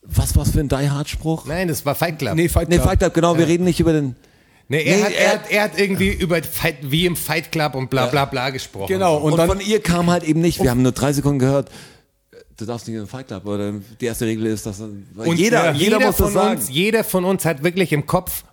was 0.03 0.35
war's 0.35 0.51
für 0.51 0.59
ein 0.59 0.69
Die 0.69 0.89
Hard 0.89 1.09
Spruch? 1.09 1.45
Nein, 1.45 1.67
das 1.67 1.85
war 1.85 1.95
Fight 1.95 2.19
Club. 2.19 2.35
Nee, 2.35 2.49
Fight 2.49 2.69
Nee, 2.69 2.75
Club. 2.75 2.87
Fight 2.87 2.99
Club, 2.99 3.13
genau, 3.13 3.37
wir 3.37 3.47
reden 3.47 3.63
nicht 3.63 3.79
über 3.79 3.93
den, 3.93 4.15
Nee, 4.67 4.81
er, 4.83 4.97
Nee, 4.97 5.03
hat, 5.03 5.11
er- 5.11 5.17
er, 5.19 5.31
hat, 5.33 5.51
er 5.51 5.63
hat 5.63 5.79
irgendwie 5.79 6.09
über 6.09 6.41
Fight, 6.41 6.77
wie 6.81 7.05
im 7.05 7.15
Fight 7.15 7.51
Club 7.51 7.75
und 7.75 7.89
bla 7.89 8.07
bla 8.07 8.25
bla 8.25 8.49
gesprochen. 8.49 8.87
Genau, 8.87 9.17
und, 9.17 9.33
Und, 9.33 9.37
dann 9.37 9.47
von 9.47 9.59
ihr 9.61 9.79
kam 9.79 10.09
halt 10.09 10.23
eben 10.23 10.41
nicht. 10.41 10.61
Wir 10.61 10.71
haben 10.71 10.81
nur 10.81 10.91
drei 10.91 11.13
Sekunden 11.13 11.37
gehört. 11.39 11.69
Du 12.57 12.65
darfst 12.65 12.87
nicht 12.87 12.95
in 12.95 13.01
den 13.03 13.07
Fight 13.07 13.27
Club. 13.27 13.45
Oder 13.45 13.73
die 14.01 14.05
erste 14.05 14.25
Regel 14.25 14.47
ist, 14.47 14.65
dass 14.65 14.79
weil 15.13 15.27
Und 15.27 15.37
jeder, 15.37 15.71
jeder, 15.73 15.99
muss 15.99 16.15
von 16.15 16.25
das 16.25 16.33
sagen. 16.33 16.55
uns, 16.57 16.69
jeder 16.69 17.03
von 17.03 17.25
uns 17.25 17.45
hat 17.45 17.61
wirklich 17.63 17.91
im 17.93 18.07
Kopf 18.07 18.43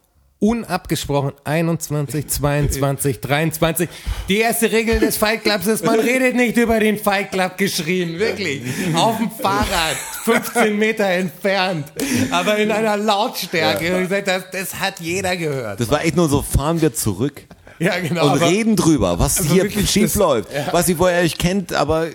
unabgesprochen 0.42 1.32
21, 1.44 2.26
22, 2.26 3.20
23. 3.20 3.88
Die 4.28 4.38
erste 4.38 4.72
Regel 4.72 4.98
des 4.98 5.16
Fight 5.16 5.44
Clubs 5.44 5.68
ist, 5.68 5.84
man 5.84 6.00
redet 6.00 6.34
nicht 6.34 6.56
über 6.56 6.80
den 6.80 6.98
Fight 6.98 7.30
Club 7.30 7.56
geschrien, 7.56 8.18
wirklich. 8.18 8.62
Auf 8.96 9.18
dem 9.18 9.30
Fahrrad, 9.30 9.96
15 10.24 10.76
Meter 10.76 11.06
entfernt, 11.06 11.92
aber 12.32 12.56
in 12.58 12.72
einer 12.72 12.96
Lautstärke. 12.96 13.94
Und 13.94 14.02
ich 14.02 14.08
sag, 14.08 14.24
das, 14.24 14.50
das 14.50 14.80
hat 14.80 14.98
jeder 14.98 15.36
gehört. 15.36 15.78
Das 15.78 15.88
war 15.90 16.04
echt 16.04 16.16
nur 16.16 16.28
so, 16.28 16.42
fahren 16.42 16.80
wir 16.80 16.92
zurück 16.92 17.42
ja, 17.82 17.98
genau. 18.00 18.24
und 18.26 18.30
aber- 18.32 18.46
reden 18.46 18.76
drüber, 18.76 19.18
was 19.18 19.38
Also 19.38 19.52
hier 19.52 19.64
wirklich, 19.64 19.90
schief 19.90 20.14
läuft. 20.14 20.48
Was 20.72 20.86
sie 20.86 20.94
vorher 20.94 21.22
euch 21.22 21.36
kennt, 21.38 21.72
aber 21.72 22.08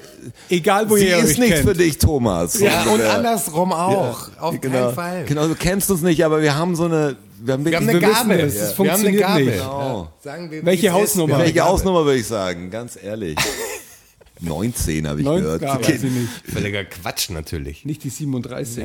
egal 0.49 0.89
wo 0.89 0.97
sie 0.97 1.07
ihr 1.07 1.17
ist 1.17 1.31
euch 1.31 1.37
nichts 1.39 1.55
kennt. 1.61 1.67
für 1.69 1.75
dich, 1.75 1.97
Thomas. 1.97 2.59
ja, 2.59 2.83
und 2.83 2.89
ungefähr. 2.93 3.13
andersrum 3.15 3.71
auch. 3.73 4.29
Auf 4.39 4.59
genau. 4.61 4.85
keinen 4.85 4.93
Fall. 4.95 5.25
Genau, 5.25 5.47
du 5.47 5.55
kennst 5.55 5.89
uns 5.91 6.01
nicht, 6.01 6.23
aber 6.25 6.41
wir 6.41 6.55
haben 6.55 6.75
so 6.75 6.85
eine, 6.85 7.15
wir 7.39 7.53
haben, 7.53 7.65
Wir 7.65 7.75
haben 7.77 7.87
wirklich- 7.87 8.03
eine 8.03 8.11
wissen 8.15 8.29
Gabel. 8.29 8.39
es, 8.39 8.55
es 8.55 8.59
Wir 8.59 8.61
haben 8.63 8.69
eine 8.69 8.75
funktioniert 8.75 9.21
Gabel. 9.21 9.45
nicht. 9.45 9.57
Genau. 9.57 10.09
Sagen 10.23 10.51
wir, 10.51 10.65
Welche 10.65 10.87
es. 10.87 10.93
Hausnummer? 10.93 11.39
Welche. 11.39 11.61
Hausnummer 11.65 12.05
würde 12.05 12.19
ich 12.19 12.27
sagen? 12.27 12.69
Ganz 12.71 12.97
ehrlich. 13.01 13.37
19 14.39 15.07
habe 15.07 15.19
ich 15.19 15.25
19, 15.25 15.43
gehört. 15.43 15.61
ja, 15.63 15.79
weiß 15.79 16.03
ich 16.03 16.11
nicht. 16.11 16.29
Völliger 16.51 16.83
Quatsch 16.85 17.29
natürlich. 17.31 17.85
Nicht 17.85 18.03
die 18.03 18.09
37. 18.09 18.83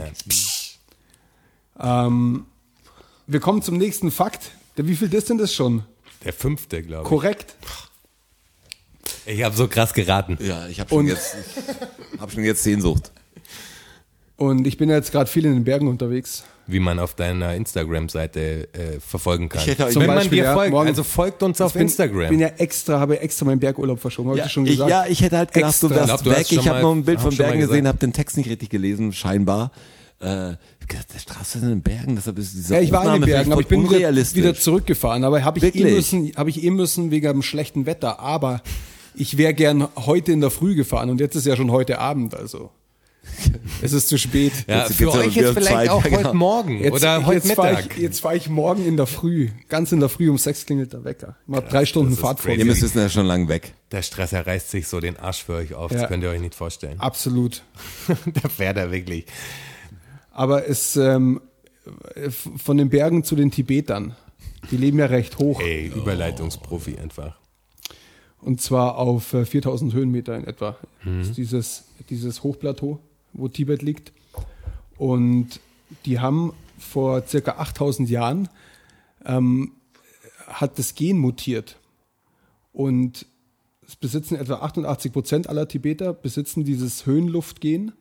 Ja. 1.81 2.07
Ähm, 2.07 2.47
wir 3.27 3.41
kommen 3.41 3.63
zum 3.63 3.77
nächsten 3.77 4.11
Fakt. 4.11 4.53
Wie 4.77 4.97
viel 4.97 5.13
ist 5.13 5.29
denn 5.29 5.39
das 5.39 5.53
schon? 5.53 5.85
Der 6.25 6.33
fünfte, 6.33 6.83
glaube 6.83 7.03
ich. 7.05 7.09
Korrekt. 7.09 7.55
Ich 9.27 9.43
habe 9.45 9.55
so 9.57 9.69
krass 9.69 9.93
geraten. 9.95 10.39
Ja, 10.41 10.67
ich 10.69 10.81
habe 10.81 10.89
schon 10.91 10.99
Und- 11.01 11.07
jetzt, 11.09 11.37
ich 12.15 12.21
hab 12.21 12.31
schon 12.33 12.45
jetzt 12.45 12.63
Sehnsucht. 12.63 13.13
Und 14.37 14.67
ich 14.67 14.77
bin 14.77 14.89
ja 14.89 14.97
jetzt 14.97 15.13
gerade 15.13 15.31
viel 15.31 15.45
in 15.45 15.55
den 15.55 15.65
Bergen 15.65 15.87
unterwegs. 15.89 16.43
Wie 16.67 16.81
man 16.81 16.99
auf 16.99 17.15
deiner 17.15 17.55
Instagram-Seite 17.55 18.69
äh, 18.73 19.01
verfolgen 19.01 19.49
kann. 19.49 19.63
Ich 19.63 19.69
hätte 19.69 19.83
euch- 19.83 19.89
Wenn 19.89 19.93
Zum 19.95 20.07
man 20.07 20.17
Beispiel, 20.17 20.39
dir 20.39 20.45
ja, 20.45 20.55
folgt, 20.55 20.71
morgen- 20.73 20.89
also 20.89 21.03
folgt 21.03 21.43
uns 21.43 21.61
auf 21.61 21.71
ich 21.71 21.75
bin, 21.75 21.83
Instagram. 21.83 22.29
bin 22.31 22.41
ja 22.41 22.49
extra, 22.49 22.99
habe 23.01 23.21
extra 23.21 23.45
meinen 23.47 23.61
Bergurlaub 23.61 24.01
verschoben, 24.01 24.31
habe 24.31 24.39
Ja, 24.39 24.47
ich 24.47 24.53
schon 24.53 24.65
ich, 24.65 24.73
gesagt. 24.73 24.91
ja, 24.91 25.07
ich 25.07 25.21
hätte 25.23 25.39
halt 25.39 25.53
gedacht, 25.53 25.71
Extra. 25.71 25.89
du 25.89 25.95
wärst 25.95 26.03
Ich 26.03 26.09
glaub, 26.09 26.23
du 26.25 26.31
hast 26.31 26.39
weg. 26.39 26.47
schon 26.47 26.59
Ich 26.59 26.69
habe 26.69 26.81
noch 26.83 26.93
ein 26.93 27.05
Bild 27.05 27.19
hab 27.19 27.23
von 27.25 27.33
schon 27.33 27.43
mal 27.45 27.49
Bergen 27.51 27.61
gesehen, 27.61 27.73
gesagt. 27.83 27.89
habe 27.89 27.99
den 27.99 28.13
Text 28.13 28.37
nicht 28.37 28.49
richtig 28.49 28.71
gelesen, 28.71 29.13
scheinbar. 29.13 29.73
Äh, 30.21 30.55
ich 30.91 30.97
hab 30.97 31.07
gedacht, 31.07 31.15
der 31.15 31.19
Straße 31.19 31.59
in 31.59 31.69
den 31.69 31.83
Bergen, 31.83 32.17
deshalb 32.17 32.39
ist 32.39 32.55
diese 32.55 32.75
ja, 32.75 32.81
ich 32.81 32.91
war 32.93 33.03
in 33.03 33.09
Aufnahme 33.09 33.27
den 33.27 33.33
Bergen, 33.33 33.53
aber 33.53 33.61
ich 33.61 33.69
bin 33.69 33.89
wieder, 33.91 34.55
zurückgefahren. 34.55 35.25
Aber 35.25 35.45
habe 35.45 35.59
ich, 35.59 35.75
eh 35.75 35.85
müssen, 35.85 36.33
habe 36.37 36.51
ich 36.51 36.63
eh 36.63 36.71
müssen 36.71 37.11
wegen 37.11 37.27
dem 37.29 37.43
schlechten 37.43 37.87
Wetter. 37.87 38.21
Aber 38.21 38.63
ich 39.15 39.39
wäre 39.39 39.55
gern 39.55 39.89
heute 39.97 40.33
in 40.33 40.41
der 40.41 40.51
Früh 40.51 40.75
gefahren 40.75 41.11
und 41.11 41.21
jetzt 41.21 41.37
ist 41.37 41.47
ja 41.47 41.57
schon 41.57 41.71
heute 41.71 41.99
Abend, 41.99 42.35
also. 42.35 42.71
Es 43.83 43.93
ist 43.93 44.09
zu 44.09 44.19
spät. 44.19 44.53
ja, 44.67 44.81
Jetzt- 44.81 44.95
für 44.95 45.05
jetzt 45.05 45.17
euch 45.17 45.35
jetzt 45.35 45.53
vielleicht 45.53 45.67
Zeit, 45.69 45.89
auch 45.91 46.05
ja, 46.05 46.11
heute 46.11 46.23
genau. 46.23 46.35
Morgen 46.35 46.79
Jetzt, 46.79 46.93
oder 46.93 47.25
heute 47.27 47.47
jetzt 47.47 47.53
fahre 47.53 47.75
Mittag. 47.77 47.97
ich, 47.97 48.03
jetzt 48.03 48.21
fahr 48.21 48.35
ich 48.35 48.49
morgen 48.49 48.85
in 48.85 48.97
der 48.97 49.07
Früh, 49.07 49.49
ganz 49.69 49.93
in 49.93 50.01
der 50.01 50.09
Früh 50.09 50.29
um 50.29 50.39
sechs 50.39 50.67
klingelt 50.67 50.93
der 50.93 51.05
Wecker. 51.05 51.37
Ich 51.49 51.55
habe 51.55 51.69
drei 51.69 51.85
Stunden 51.85 52.13
ist 52.13 52.21
Fahrt 52.21 52.41
vor. 52.41 52.51
Ihr 52.51 52.59
mir. 52.59 52.65
müsst 52.67 52.83
wissen, 52.83 52.99
er 52.99 53.07
ist 53.07 53.13
schon 53.13 53.27
lang 53.27 53.49
weg. 53.49 53.75
Der 53.93 54.03
Stresser 54.03 54.45
reißt 54.47 54.71
sich 54.71 54.89
so 54.89 54.99
den 55.01 55.17
Arsch 55.17 55.45
für 55.45 55.55
euch 55.55 55.75
auf. 55.75 55.93
Ja. 55.93 56.01
Das 56.01 56.09
könnt 56.09 56.23
ihr 56.25 56.31
euch 56.31 56.41
nicht 56.41 56.55
vorstellen. 56.55 56.99
Absolut. 57.01 57.63
da 58.43 58.49
fährt 58.49 58.77
er 58.77 58.91
wirklich. 58.91 59.27
Aber 60.33 60.69
es 60.69 60.97
ähm, 60.97 61.41
von 62.35 62.77
den 62.77 62.89
Bergen 62.89 63.25
zu 63.25 63.37
den 63.37 63.51
Tibetern. 63.51 64.17
Die 64.71 64.77
leben 64.77 64.99
ja 64.99 65.07
recht 65.07 65.39
hoch. 65.39 65.61
Ey, 65.61 65.89
Überleitungsprofi 65.89 66.97
einfach. 66.99 67.37
Und 68.41 68.61
zwar 68.61 68.99
auf 68.99 69.35
äh, 69.35 69.45
4000 69.45 69.95
Höhenmeter 69.95 70.37
in 70.37 70.45
etwa. 70.45 70.77
Das 71.05 71.29
ist 71.29 71.37
dieses, 71.37 71.85
dieses 72.11 72.43
Hochplateau, 72.43 72.99
wo 73.33 73.49
Tibet 73.49 73.83
liegt. 73.83 74.13
Und 74.97 75.61
die 76.05 76.21
haben 76.21 76.53
vor 76.79 77.27
circa 77.27 77.53
8000 77.53 78.11
Jahren 78.11 78.49
ähm, 79.25 79.73
hat 80.47 80.79
das 80.79 80.95
Gen 80.95 81.19
mutiert. 81.19 81.79
Und 82.73 83.27
es 83.87 83.97
besitzen 83.97 84.37
etwa 84.37 84.55
88 84.57 85.13
Prozent 85.13 85.49
aller 85.49 85.69
Tibeter 85.69 86.13
besitzen 86.13 86.65
dieses 86.65 87.07
Höhenluftgen. 87.07 87.93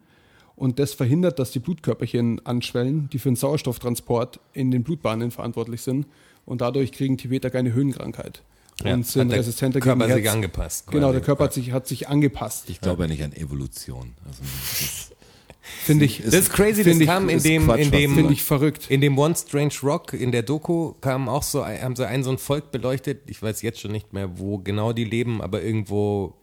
Und 0.61 0.77
das 0.77 0.93
verhindert, 0.93 1.39
dass 1.39 1.49
die 1.49 1.57
Blutkörperchen 1.59 2.45
anschwellen, 2.45 3.09
die 3.11 3.17
für 3.17 3.29
den 3.31 3.35
Sauerstofftransport 3.35 4.39
in 4.53 4.69
den 4.69 4.83
Blutbahnen 4.83 5.31
verantwortlich 5.31 5.81
sind. 5.81 6.05
Und 6.45 6.61
dadurch 6.61 6.91
kriegen 6.91 7.17
Tibeter 7.17 7.49
keine 7.49 7.73
Höhenkrankheit. 7.73 8.43
Ja, 8.83 8.93
und 8.93 9.05
sind 9.07 9.23
hat 9.23 9.31
der 9.31 9.39
resistenter 9.39 9.79
Körper 9.79 10.05
gegen 10.07 10.19
sich 10.19 10.29
angepasst, 10.29 10.87
Genau, 10.91 11.11
der 11.11 11.21
Körper 11.21 11.45
hat 11.45 11.53
sich, 11.53 11.71
hat 11.71 11.87
sich 11.87 12.09
angepasst. 12.09 12.69
Ich 12.69 12.79
glaube 12.79 13.03
ja 13.03 13.07
nicht 13.07 13.23
an 13.23 13.33
Evolution. 13.33 14.13
Also, 14.27 14.41
das 14.43 15.11
Finde 15.83 16.05
ich, 16.05 16.21
Das 16.23 16.33
ist 16.33 16.51
crazy, 16.51 16.83
das 16.83 16.91
Finde 16.91 17.03
ich- 17.05 17.09
kam 17.09 17.29
in 17.29 17.37
ist 17.37 17.45
dem, 17.45 17.65
Quatsch, 17.65 17.79
in 17.79 17.91
dem, 17.91 18.15
finde 18.15 18.33
ich 18.33 18.43
verrückt. 18.43 18.89
in 18.89 19.01
dem 19.01 19.17
One 19.17 19.35
Strange 19.35 19.73
Rock, 19.83 20.13
in 20.13 20.31
der 20.31 20.43
Doku, 20.43 20.93
kam 21.01 21.27
auch 21.29 21.43
so, 21.43 21.65
haben 21.65 21.95
sie 21.95 22.07
einen 22.07 22.23
so 22.23 22.29
ein 22.31 22.37
Volk 22.37 22.71
beleuchtet. 22.71 23.21
Ich 23.27 23.41
weiß 23.41 23.61
jetzt 23.63 23.79
schon 23.79 23.91
nicht 23.91 24.13
mehr, 24.13 24.37
wo 24.37 24.57
genau 24.59 24.93
die 24.93 25.05
leben, 25.05 25.41
aber 25.41 25.61
irgendwo, 25.61 26.33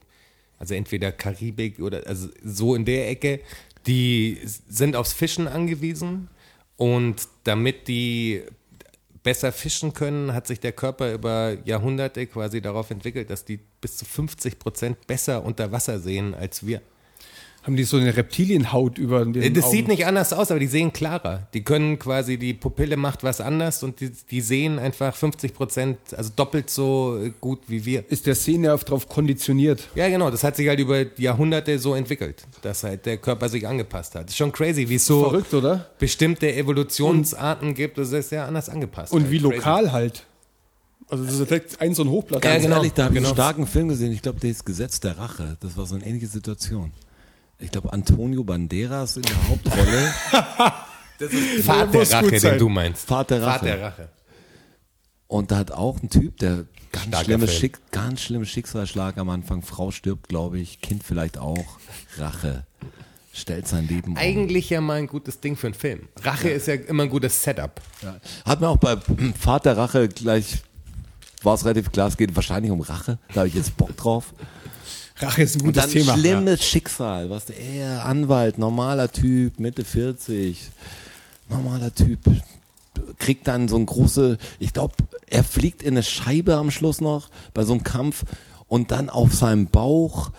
also 0.58 0.74
entweder 0.74 1.10
Karibik 1.12 1.80
oder, 1.80 2.06
also 2.06 2.28
so 2.44 2.74
in 2.74 2.84
der 2.84 3.08
Ecke, 3.10 3.40
die 3.88 4.38
sind 4.44 4.94
aufs 4.94 5.14
Fischen 5.14 5.48
angewiesen 5.48 6.28
und 6.76 7.26
damit 7.44 7.88
die 7.88 8.42
besser 9.22 9.50
fischen 9.50 9.94
können, 9.94 10.32
hat 10.34 10.46
sich 10.46 10.60
der 10.60 10.72
Körper 10.72 11.12
über 11.12 11.56
Jahrhunderte 11.64 12.26
quasi 12.26 12.60
darauf 12.60 12.90
entwickelt, 12.90 13.30
dass 13.30 13.44
die 13.44 13.58
bis 13.80 13.96
zu 13.96 14.04
50 14.04 14.58
Prozent 14.58 15.06
besser 15.06 15.42
unter 15.44 15.72
Wasser 15.72 15.98
sehen 15.98 16.34
als 16.34 16.66
wir. 16.66 16.82
Haben 17.68 17.76
die 17.76 17.84
so 17.84 17.98
eine 17.98 18.16
Reptilienhaut 18.16 18.96
über 18.96 19.26
den 19.26 19.52
Das 19.52 19.64
Augen? 19.64 19.72
sieht 19.76 19.88
nicht 19.88 20.06
anders 20.06 20.32
aus, 20.32 20.50
aber 20.50 20.58
die 20.58 20.68
sehen 20.68 20.90
klarer. 20.90 21.48
Die 21.52 21.62
können 21.62 21.98
quasi, 21.98 22.38
die 22.38 22.54
Pupille 22.54 22.96
macht 22.96 23.24
was 23.24 23.42
anders 23.42 23.82
und 23.82 24.00
die, 24.00 24.10
die 24.30 24.40
sehen 24.40 24.78
einfach 24.78 25.14
50 25.14 25.52
Prozent, 25.52 25.98
also 26.16 26.30
doppelt 26.34 26.70
so 26.70 27.20
gut 27.42 27.60
wie 27.68 27.84
wir. 27.84 28.10
Ist 28.10 28.24
der 28.26 28.36
Sehnerv 28.36 28.84
darauf 28.84 29.06
konditioniert? 29.06 29.86
Ja, 29.94 30.08
genau, 30.08 30.30
das 30.30 30.44
hat 30.44 30.56
sich 30.56 30.66
halt 30.66 30.80
über 30.80 31.04
Jahrhunderte 31.18 31.78
so 31.78 31.94
entwickelt, 31.94 32.46
dass 32.62 32.84
halt 32.84 33.04
der 33.04 33.18
Körper 33.18 33.50
sich 33.50 33.68
angepasst 33.68 34.14
hat. 34.14 34.30
Ist 34.30 34.38
schon 34.38 34.50
crazy, 34.50 34.88
wie 34.88 34.94
es 34.94 35.04
so 35.04 35.24
Verrückt, 35.24 35.52
oder? 35.52 35.90
bestimmte 35.98 36.50
Evolutionsarten 36.54 37.74
gibt, 37.74 37.98
das 37.98 38.12
ist 38.12 38.32
ja 38.32 38.46
anders 38.46 38.70
angepasst. 38.70 39.12
Und 39.12 39.24
halt. 39.24 39.30
wie 39.30 39.40
Crazy. 39.40 39.54
lokal 39.56 39.92
halt. 39.92 40.24
Also 41.10 41.22
das 41.24 41.34
ist 41.38 41.50
direkt 41.50 41.80
ein 41.82 41.94
so 41.94 42.02
ein 42.02 42.08
Hochplatz. 42.08 42.42
Ja, 42.42 42.50
Ganz 42.52 42.64
genau, 42.64 42.76
ehrlich, 42.76 42.94
da 42.94 43.04
habe 43.04 43.12
ich 43.14 43.18
genau. 43.18 43.28
einen 43.28 43.36
starken 43.36 43.66
Film 43.66 43.88
gesehen. 43.88 44.12
Ich 44.12 44.22
glaube, 44.22 44.40
das 44.40 44.64
Gesetz 44.64 45.00
der 45.00 45.18
Rache. 45.18 45.58
Das 45.60 45.76
war 45.76 45.84
so 45.84 45.96
eine 45.96 46.06
ähnliche 46.06 46.28
Situation. 46.28 46.92
Ich 47.58 47.70
glaube, 47.70 47.92
Antonio 47.92 48.44
Banderas 48.44 49.16
in 49.16 49.22
der 49.22 49.48
Hauptrolle. 49.48 50.14
Pfad 51.62 51.92
der 51.92 52.00
muss 52.00 52.10
gut 52.10 52.22
Rache, 52.22 52.40
sein. 52.40 52.52
den 52.52 52.58
du 52.60 52.68
meinst. 52.68 53.10
Der 53.10 53.16
Pfad 53.16 53.32
Rache. 53.32 53.64
der 53.64 53.82
Rache. 53.82 54.08
Und 55.26 55.50
da 55.50 55.56
hat 55.58 55.72
auch 55.72 56.00
ein 56.02 56.08
Typ, 56.08 56.38
der 56.38 56.64
ganz 56.92 57.24
schlimmes. 57.24 57.52
Schick, 57.52 57.78
ganz 57.90 58.22
schlimmes 58.22 58.48
Schicksalsschlag 58.48 59.18
am 59.18 59.28
Anfang. 59.28 59.62
Frau 59.62 59.90
stirbt, 59.90 60.28
glaube 60.28 60.58
ich, 60.58 60.80
Kind 60.80 61.02
vielleicht 61.02 61.38
auch. 61.38 61.78
Rache. 62.16 62.64
Stellt 63.32 63.68
sein 63.68 63.86
Leben 63.86 64.12
um. 64.12 64.16
Eigentlich 64.16 64.70
ja 64.70 64.80
mal 64.80 64.94
ein 64.94 65.06
gutes 65.06 65.40
Ding 65.40 65.56
für 65.56 65.66
einen 65.66 65.74
Film. 65.74 66.08
Rache 66.22 66.48
ist 66.48 66.66
ja 66.66 66.74
immer 66.74 67.04
ein 67.04 67.10
gutes 67.10 67.42
Setup. 67.42 67.80
Ja. 68.02 68.16
Hat 68.44 68.60
mir 68.60 68.68
auch 68.68 68.78
bei 68.78 68.96
der 69.64 69.76
Rache 69.76 70.08
gleich, 70.08 70.62
war 71.42 71.54
es 71.54 71.64
relativ 71.64 71.92
klar, 71.92 72.08
es 72.08 72.16
geht 72.16 72.34
wahrscheinlich 72.34 72.70
um 72.70 72.80
Rache. 72.80 73.18
Da 73.28 73.40
habe 73.40 73.48
ich 73.48 73.54
jetzt 73.54 73.76
Bock 73.76 73.96
drauf. 73.96 74.32
Rache 75.20 75.42
ist 75.42 75.56
ein 75.56 75.62
Und 75.62 75.66
gutes 75.68 75.82
dann 75.82 75.90
Thema. 75.90 76.16
schlimmes 76.16 76.64
Schicksal, 76.64 77.30
was 77.30 77.46
der 77.46 77.58
er, 77.58 78.04
Anwalt, 78.04 78.58
normaler 78.58 79.10
Typ, 79.10 79.58
Mitte 79.58 79.84
40, 79.84 80.70
normaler 81.48 81.94
Typ, 81.94 82.20
kriegt 83.18 83.46
dann 83.48 83.68
so 83.68 83.76
ein 83.76 83.86
große, 83.86 84.38
ich 84.58 84.72
glaube, 84.72 84.94
er 85.26 85.44
fliegt 85.44 85.82
in 85.82 85.94
eine 85.94 86.02
Scheibe 86.02 86.56
am 86.56 86.70
Schluss 86.70 87.00
noch 87.00 87.30
bei 87.54 87.64
so 87.64 87.72
einem 87.72 87.84
Kampf 87.84 88.24
und 88.66 88.90
dann 88.90 89.10
auf 89.10 89.34
seinem 89.34 89.66
Bauch 89.66 90.30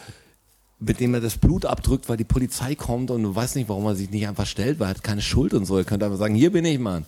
mit 0.80 1.00
dem 1.02 1.14
er 1.14 1.20
das 1.20 1.38
Blut 1.38 1.66
abdrückt, 1.66 2.08
weil 2.08 2.18
die 2.18 2.24
Polizei 2.24 2.74
kommt 2.74 3.12
und 3.12 3.24
du 3.24 3.36
weißt 3.36 3.58
nicht, 3.58 3.68
warum 3.68 3.86
er 3.86 3.96
sich 3.96 4.10
nicht 4.10 4.28
einfach 4.28 4.46
stellt, 4.48 4.80
weil 4.80 4.88
er 4.88 4.92
hat 4.92 5.04
keine 5.04 5.22
Schuld 5.22 5.54
und 5.54 5.66
so. 5.66 5.78
Er 5.78 5.84
könnte 5.84 6.06
einfach 6.06 6.18
sagen, 6.18 6.36
hier 6.36 6.52
bin 6.52 6.64
ich, 6.64 6.80
Mann. 6.80 7.06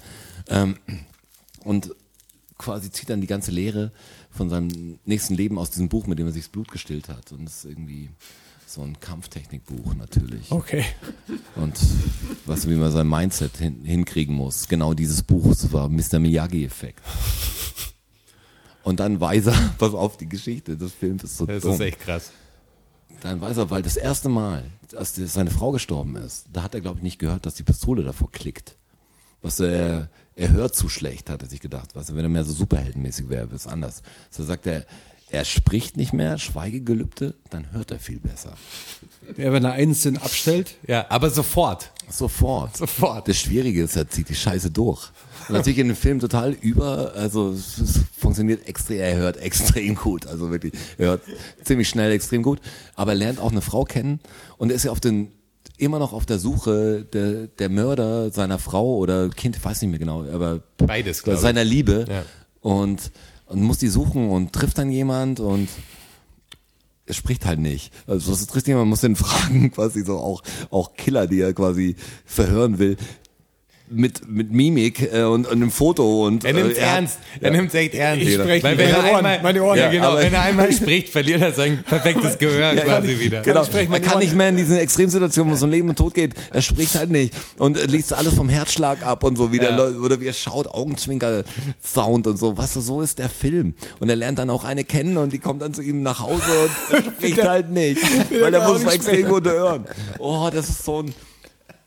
Ähm, 0.50 0.78
und 1.64 1.96
quasi 2.58 2.92
zieht 2.92 3.10
dann 3.10 3.22
die 3.22 3.28
ganze 3.28 3.52
Lehre 3.52 3.92
von 4.32 4.50
seinem 4.50 5.00
nächsten 5.06 5.36
Leben 5.36 5.58
aus 5.58 5.70
diesem 5.72 5.90
Buch, 5.90 6.08
mit 6.08 6.20
dem 6.20 6.28
er 6.28 6.32
sich 6.34 6.44
das 6.44 6.52
Blut 6.52 6.72
gestillt 6.72 7.10
hat. 7.10 7.32
Und 7.32 7.46
das 7.46 7.58
ist 7.58 7.66
irgendwie 7.66 8.10
so 8.66 8.82
ein 8.82 9.00
Kampftechnikbuch 9.00 9.94
natürlich. 9.96 10.50
Okay. 10.52 10.86
Und 11.56 11.78
was 12.46 12.70
wie 12.70 12.76
man 12.76 12.92
sein 12.92 13.08
Mindset 13.08 13.58
hin, 13.58 13.84
hinkriegen 13.84 14.34
muss. 14.36 14.68
Genau 14.68 14.94
dieses 14.94 15.22
Buch, 15.24 15.48
das 15.50 15.72
war 15.74 15.90
Mr. 15.90 16.20
Miyagi-Effekt. 16.20 17.02
Und 18.84 19.00
dann 19.00 19.20
weiß 19.20 19.48
er, 19.48 19.54
pass 19.78 19.94
auf, 19.94 20.18
die 20.18 20.30
Geschichte 20.30 20.78
des 20.78 20.94
Films 20.94 21.24
ist 21.24 21.38
so 21.38 21.46
Das 21.46 21.64
dumm. 21.64 21.74
ist 21.74 21.80
echt 21.82 22.00
krass. 22.00 22.32
Dann 23.22 23.40
weiß 23.42 23.58
er, 23.58 23.70
weil 23.70 23.84
das 23.84 23.98
erste 23.98 24.30
Mal, 24.30 24.64
als 24.96 25.16
seine 25.16 25.52
Frau 25.52 25.72
gestorben 25.72 26.16
ist, 26.16 26.46
da 26.52 26.64
hat 26.64 26.74
er, 26.74 26.82
glaube 26.82 26.98
ich, 26.98 27.04
nicht 27.04 27.20
gehört, 27.20 27.46
dass 27.46 27.54
die 27.56 27.64
Pistole 27.64 28.04
davor 28.04 28.32
klickt. 28.32 28.78
Was 29.44 29.60
er, 29.60 30.10
er 30.36 30.52
hört 30.52 30.76
zu 30.76 30.90
schlecht, 30.90 31.30
hat 31.30 31.42
er 31.42 31.50
sich 31.50 31.60
gedacht. 31.60 31.90
Was, 31.94 32.16
wenn 32.16 32.24
er 32.24 32.30
mehr 32.30 32.44
so 32.44 32.54
superheldenmäßig 32.54 33.30
wäre, 33.30 33.48
wäre 33.48 33.56
es 33.56 33.68
anders. 33.68 34.02
So 34.30 34.44
sagt 34.44 34.66
er, 34.68 34.86
er 35.30 35.46
spricht 35.46 35.96
nicht 35.96 36.12
mehr, 36.12 36.38
Schweigegelübde, 36.38 37.36
dann 37.50 37.72
hört 37.72 37.92
er 37.92 38.00
viel 38.00 38.20
besser. 38.20 38.54
Ja, 39.38 39.54
wenn 39.54 39.64
er 39.64 39.72
einen 39.72 39.94
Sinn 39.94 40.18
abstellt, 40.18 40.76
Ja, 40.88 41.06
aber 41.10 41.30
sofort. 41.30 41.92
Sofort. 42.10 42.76
Sofort. 42.76 43.30
Das 43.30 43.38
Schwierige 43.38 43.84
ist, 43.84 43.96
er 43.96 44.10
zieht 44.10 44.28
die 44.28 44.36
Scheiße 44.36 44.72
durch. 44.72 45.10
Und 45.48 45.56
natürlich 45.56 45.80
in 45.80 45.88
dem 45.88 45.96
Film 45.96 46.20
total 46.20 46.52
über, 46.52 47.14
also 47.16 47.52
es, 47.52 47.78
es 47.78 48.00
funktioniert 48.18 48.68
extrem, 48.68 49.00
er 49.00 49.16
hört 49.16 49.38
extrem 49.38 49.96
gut, 49.96 50.28
also 50.28 50.52
wirklich, 50.52 50.74
er 50.98 51.08
hört 51.08 51.22
ziemlich 51.64 51.88
schnell 51.88 52.12
extrem 52.12 52.44
gut, 52.44 52.60
aber 52.96 53.12
er 53.12 53.18
lernt 53.18 53.40
auch 53.40 53.52
eine 53.52 53.62
Frau 53.62 53.86
kennen 53.86 54.20
und 54.58 54.70
er 54.70 54.76
ist 54.76 54.84
ja 54.84 54.92
auf 54.92 55.00
den, 55.00 55.32
immer 55.82 56.00
noch 56.00 56.14
auf 56.14 56.26
der 56.26 56.40
Suche 56.40 57.04
der, 57.12 57.48
der 57.48 57.70
Mörder 57.70 58.32
seiner 58.32 58.60
Frau 58.60 58.98
oder 58.98 59.30
Kind, 59.30 59.56
ich 59.58 59.66
weiß 59.66 59.82
nicht 59.82 59.90
mehr 59.90 60.00
genau, 60.00 60.24
aber 60.32 60.62
Beides, 60.78 61.24
glaub 61.24 61.36
ich. 61.36 61.42
seiner 61.42 61.64
Liebe 61.64 62.06
Ja. 62.10 62.24
und, 62.62 63.12
und 63.48 63.62
muss 63.62 63.80
die 63.80 63.88
suchen 63.88 64.30
und 64.30 64.54
trifft 64.54 64.78
dann 64.78 64.92
jemand 64.92 65.40
und 65.40 65.68
er 67.08 67.14
spricht 67.16 67.46
halt 67.46 67.60
nicht. 67.60 67.92
Also 68.08 68.32
das 68.32 68.42
ist 68.42 68.56
richtig, 68.56 68.76
man 68.76 68.88
muss 68.88 69.02
den 69.02 69.16
fragen, 69.18 69.72
quasi 69.72 70.04
so 70.06 70.18
auch, 70.20 70.44
auch 70.70 70.94
Killer, 70.94 71.28
die 71.28 71.42
er 71.42 71.54
quasi 71.54 71.96
verhören 72.26 72.80
will. 72.80 72.96
Mit, 73.94 74.28
mit 74.30 74.52
Mimik 74.54 75.12
äh, 75.14 75.24
und, 75.24 75.46
und 75.48 75.52
einem 75.52 75.70
Foto 75.70 76.26
und 76.26 76.46
Er 76.46 76.54
nimmt 76.54 76.78
äh, 76.78 76.82
hat- 76.82 76.96
ernst. 76.96 77.20
Er 77.42 77.52
nimmt 77.52 77.74
echt 77.76 77.94
ernst. 77.94 78.26
Ich 78.26 78.36
spreche 78.36 78.64
Weil 78.64 78.80
er 78.80 78.88
Meine 78.90 79.04
Ohren, 79.10 79.16
einmal, 79.18 79.40
meine 79.44 79.64
Ohren. 79.64 79.78
Ja, 79.78 79.84
Ja, 79.86 79.92
genau. 79.92 80.18
wenn 80.18 80.34
er 80.34 80.42
einmal 80.44 80.72
spricht, 80.72 81.10
verliert 81.10 81.42
er 81.42 81.52
sein 81.52 81.84
perfektes 81.84 82.38
Gehör 82.40 82.74
quasi 82.76 83.20
wieder. 83.20 83.42
Genau. 83.42 83.64
Er 83.66 83.90
meine 83.90 84.00
kann 84.02 84.14
Ohren. 84.14 84.24
nicht 84.24 84.34
mehr 84.36 84.48
in 84.50 84.56
diesen 84.58 84.78
Extremsituationen, 84.78 85.52
wo 85.52 85.56
es 85.56 85.62
um 85.64 85.70
Leben 85.70 85.90
und 85.90 85.98
Tod 85.98 86.14
geht. 86.14 86.36
Er 86.52 86.62
spricht 86.62 86.96
halt 86.96 87.10
nicht 87.10 87.34
und 87.58 87.78
er 87.78 87.88
liest 87.88 88.14
alles 88.14 88.34
vom 88.34 88.48
Herzschlag 88.48 89.06
ab 89.06 89.24
und 89.26 89.36
so, 89.38 89.52
wie 89.52 89.60
der 89.60 89.72
Ja. 89.72 89.88
Oder 89.88 90.22
wie 90.22 90.28
er 90.28 90.34
schaut, 90.34 90.68
Augenzwinker-Sound 90.68 92.28
und 92.28 92.38
so. 92.38 92.58
Was 92.58 92.74
so 92.74 93.02
ist 93.02 93.20
der 93.20 93.30
Film. 93.30 93.74
Und 94.00 94.10
er 94.10 94.16
lernt 94.16 94.40
dann 94.40 94.50
auch 94.50 94.64
eine 94.64 94.84
kennen 94.84 95.18
und 95.18 95.34
die 95.34 95.40
kommt 95.40 95.62
dann 95.62 95.74
zu 95.74 95.82
ihm 95.82 96.02
nach 96.02 96.20
Hause 96.22 96.44
und 96.90 96.98
er 96.98 97.12
spricht 97.18 97.44
halt 97.44 97.70
nicht, 97.72 98.00
weil 98.42 98.54
er 98.54 98.62
kann 98.62 98.74
muss 98.74 98.94
extrem 98.94 99.28
gut 99.28 99.46
hören. 99.46 99.86
Oh, 100.20 100.50
das 100.54 100.70
ist 100.70 100.86
so 100.86 101.02
ein 101.04 101.14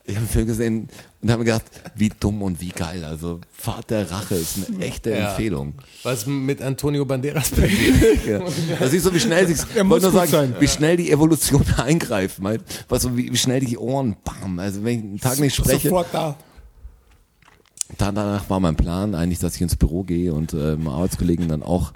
ich 0.07 0.15
habe 0.17 0.25
einen 0.25 0.29
Film 0.29 0.47
gesehen 0.47 0.89
und 1.23 1.31
habe 1.31 1.39
mir 1.41 1.45
gedacht, 1.47 1.65
wie 1.95 2.11
dumm 2.21 2.43
und 2.43 2.61
wie 2.61 2.69
geil. 2.69 3.05
Also 3.05 3.41
Fahrt 3.53 3.91
der 3.91 4.11
Rache 4.11 4.35
ist 4.35 4.59
eine 4.69 4.85
echte 4.85 5.11
Ja. 5.11 5.31
Empfehlung. 5.31 5.75
Was 6.03 6.27
mit 6.27 6.61
Antonio 6.61 7.05
Banderas 7.07 7.51
passiert. 7.51 8.25
Ja. 8.27 8.41
Da 8.79 8.89
siehst 8.89 9.07
du, 9.07 9.15
wie 9.15 9.21
schnell 9.21 9.47
sich, 9.47 9.59
Er 9.75 9.85
nur 9.85 10.01
gut 10.01 10.13
sagen, 10.13 10.31
sein. 10.31 10.57
wie 10.61 10.69
schnell 10.69 10.97
die 10.99 11.11
Evolution 11.11 11.65
eingreift, 11.79 12.39
mein, 12.41 12.61
weißt 12.89 13.05
du, 13.05 13.17
wie, 13.17 13.33
wie 13.33 13.37
schnell 13.37 13.61
die 13.61 13.79
Ohren, 13.79 14.17
bam, 14.25 14.59
also 14.59 14.85
wenn 14.85 14.99
ich 14.99 15.05
einen 15.05 15.21
Tag 15.21 15.39
nicht 15.39 15.55
spreche, 15.55 15.89
sofort 15.89 16.09
da. 16.13 16.37
dann 17.99 18.15
danach 18.15 18.49
war 18.51 18.61
mein 18.61 18.77
Plan 18.77 19.15
eigentlich, 19.15 19.39
dass 19.39 19.55
ich 19.57 19.63
ins 19.63 19.77
Büro 19.77 20.03
gehe 20.05 20.33
und 20.35 20.53
äh, 20.53 20.77
meinen 20.77 20.89
Arbeitskollegen 20.89 21.49
dann 21.49 21.63
auch 21.63 21.93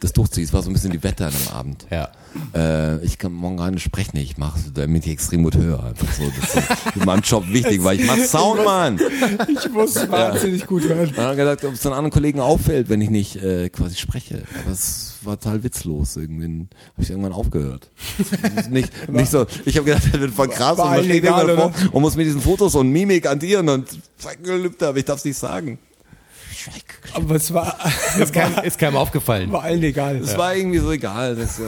das 0.00 0.12
durchziehe. 0.12 0.44
Es 0.44 0.52
war 0.52 0.62
so 0.62 0.70
ein 0.70 0.72
bisschen 0.74 0.92
die 0.92 1.02
Wette 1.02 1.26
an 1.26 1.32
dem 1.32 1.52
Abend. 1.52 1.86
Ja. 1.90 2.10
Äh, 2.54 3.04
ich 3.04 3.18
kann 3.18 3.32
morgen 3.32 3.56
gar 3.56 3.70
nicht 3.70 3.82
sprechen, 3.82 4.16
ich 4.16 4.36
mache 4.38 4.58
damit 4.74 5.06
ich 5.06 5.12
extrem 5.12 5.42
gut 5.44 5.56
höre. 5.56 5.82
Einfach 5.82 6.12
so, 6.12 6.24
das 6.40 6.54
ist 6.54 6.96
in 6.96 7.04
meinem 7.04 7.22
Job 7.22 7.44
wichtig, 7.48 7.82
weil 7.82 8.00
ich 8.00 8.06
mache 8.06 8.24
Sound, 8.24 8.64
Mann. 8.64 9.00
Ich 9.48 9.70
muss 9.70 9.96
wahnsinnig 10.10 10.66
gut 10.66 10.84
hören. 10.84 11.08
Und 11.08 11.18
dann 11.18 11.26
hat 11.28 11.36
gesagt, 11.36 11.64
ob 11.64 11.74
es 11.74 11.80
den 11.80 11.92
anderen 11.92 12.10
Kollegen 12.10 12.40
auffällt, 12.40 12.88
wenn 12.88 13.00
ich 13.00 13.10
nicht 13.10 13.36
äh, 13.36 13.68
quasi 13.68 13.96
spreche. 13.96 14.42
Aber 14.62 14.72
es 14.72 15.16
war 15.22 15.38
total 15.38 15.62
witzlos. 15.62 16.16
Irgendwann 16.16 16.68
habe 16.92 17.02
ich 17.02 17.10
irgendwann 17.10 17.32
aufgehört. 17.32 17.90
Nicht, 18.70 19.08
nicht 19.08 19.30
so. 19.30 19.46
Ich 19.64 19.76
habe 19.76 19.86
gedacht, 19.86 20.04
er 20.12 20.20
wird 20.20 20.32
voll 20.32 20.48
krass 20.48 20.78
War 20.78 20.98
und, 20.98 21.08
man 21.08 21.10
egal, 21.10 21.50
oder? 21.50 21.72
und 21.92 22.02
muss 22.02 22.16
mit 22.16 22.26
diesen 22.26 22.40
Fotos 22.40 22.74
und 22.74 22.90
Mimik 22.90 23.26
andieren 23.26 23.68
und 23.68 23.86
Gelübde, 24.42 24.88
aber 24.88 24.98
ich 24.98 25.04
darf 25.04 25.18
es 25.18 25.24
nicht 25.24 25.38
sagen. 25.38 25.78
Aber 27.14 27.34
es 27.36 27.52
war, 27.54 27.76
Ist 28.20 28.32
keinem, 28.32 28.58
ist 28.64 28.78
keinem 28.78 28.96
aufgefallen. 28.96 29.50
war 29.50 29.62
allen 29.62 29.82
egal. 29.82 30.16
Es 30.16 30.36
war 30.36 30.54
irgendwie 30.54 30.78
so 30.78 30.90
egal. 30.92 31.34
Das, 31.36 31.58
ja, 31.58 31.64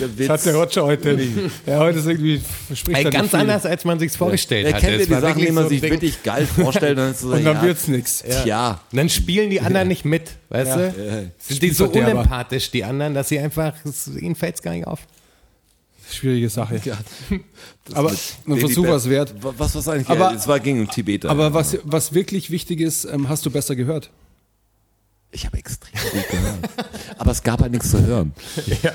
der 0.00 0.18
Witz. 0.18 0.28
Das 0.28 0.40
hat 0.40 0.46
der 0.46 0.54
Roger 0.56 0.84
heute 0.84 1.14
nicht. 1.14 1.32
Ja, 1.66 1.78
heute 1.80 1.98
ist 1.98 2.06
irgendwie, 2.06 2.40
spricht 2.74 2.98
Ey, 2.98 3.04
er 3.04 3.10
ganz 3.10 3.22
nicht 3.24 3.30
viel. 3.32 3.40
anders, 3.40 3.66
als 3.66 3.84
man 3.84 3.98
sich's 3.98 4.16
vorgestellt 4.16 4.66
er 4.66 4.74
hatte. 4.74 4.86
kennt 4.86 4.96
ja 4.96 5.00
Es 5.02 5.08
die 5.08 5.14
Sachen, 5.14 5.44
die 5.44 5.52
man 5.52 5.64
so 5.64 5.68
sich 5.70 5.80
Ding. 5.80 5.90
wirklich 5.90 6.22
geil 6.22 6.46
vorstellt. 6.46 6.98
Und 6.98 7.04
dann, 7.04 7.14
so, 7.14 7.28
Und 7.28 7.44
dann 7.44 7.56
ja, 7.56 7.62
wird's 7.62 7.88
nix. 7.88 8.22
Tja. 8.42 8.80
Und 8.92 8.96
dann 8.96 9.08
spielen 9.08 9.50
die 9.50 9.60
anderen 9.60 9.88
nicht 9.88 10.04
mit, 10.04 10.30
weißt 10.50 10.70
Ja. 10.70 10.76
du? 10.88 11.30
Sind 11.38 11.62
die 11.62 11.70
so 11.70 11.86
unempathisch, 11.88 12.70
die 12.70 12.84
anderen, 12.84 13.14
dass 13.14 13.28
sie 13.28 13.38
einfach, 13.38 13.74
es, 13.84 14.06
ihnen 14.08 14.34
fällt's 14.36 14.62
gar 14.62 14.72
nicht 14.72 14.86
auf. 14.86 15.00
Schwierige 16.14 16.48
Sache. 16.48 16.80
Ja, 16.84 16.96
das 17.84 17.94
Aber 17.94 18.10
ein 18.10 18.58
Versuch 18.58 18.82
Beth. 18.82 18.92
war's 18.92 19.08
wert. 19.08 19.34
Was 19.40 19.74
was 19.74 19.88
eigentlich? 19.88 20.08
Aber- 20.08 20.34
es 20.34 20.46
war 20.46 20.64
um 20.64 20.88
Tibeter. 20.90 21.30
Aber 21.30 21.52
was, 21.54 21.78
was 21.84 22.14
wirklich 22.14 22.50
wichtig 22.50 22.80
ist, 22.80 23.04
ähm, 23.04 23.28
hast 23.28 23.44
du 23.46 23.50
besser 23.50 23.76
gehört. 23.76 24.10
Ich 25.30 25.44
habe 25.46 25.58
extrem 25.58 26.00
gut 26.12 26.28
gehört. 26.30 26.58
Aber 27.18 27.32
es 27.32 27.42
gab 27.42 27.60
halt 27.60 27.72
nichts 27.72 27.90
zu 27.90 28.00
hören. 28.00 28.32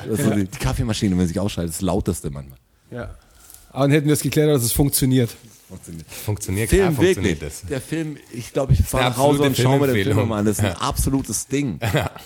Also 0.10 0.30
die, 0.32 0.46
die 0.46 0.58
Kaffeemaschine, 0.58 1.12
wenn 1.18 1.22
sie 1.28 1.34
sich 1.34 1.40
ausschaltet, 1.40 1.72
ist 1.72 1.82
das 1.82 1.86
lauteste 1.86 2.30
manchmal. 2.30 2.58
Ja. 2.92 3.16
Aber 3.72 3.84
dann 3.84 3.92
hätten 3.92 4.08
wir 4.08 4.14
es 4.14 4.22
geklärt, 4.22 4.50
dass 4.50 4.64
es 4.64 4.72
funktioniert. 4.72 5.36
Funktioniert, 6.26 6.70
klar 6.70 6.86
Film 6.92 6.96
funktioniert 6.96 7.42
wirklich. 7.42 7.60
das. 7.62 7.70
Der 7.70 7.82
Film, 7.82 8.18
ich 8.32 8.54
glaube, 8.54 8.74
ich 8.74 8.82
fahre 8.82 9.10
nach 9.12 9.18
Hause 9.18 9.44
und 9.44 9.56
schaue 9.58 9.80
mir 9.80 9.94
den 9.94 10.04
Film 10.14 10.28
mal 10.30 10.40
an. 10.40 10.46
Das 10.46 10.58
ist 10.60 10.66
ein 10.66 10.74
absolutes 10.74 11.48
Ding. 11.48 11.80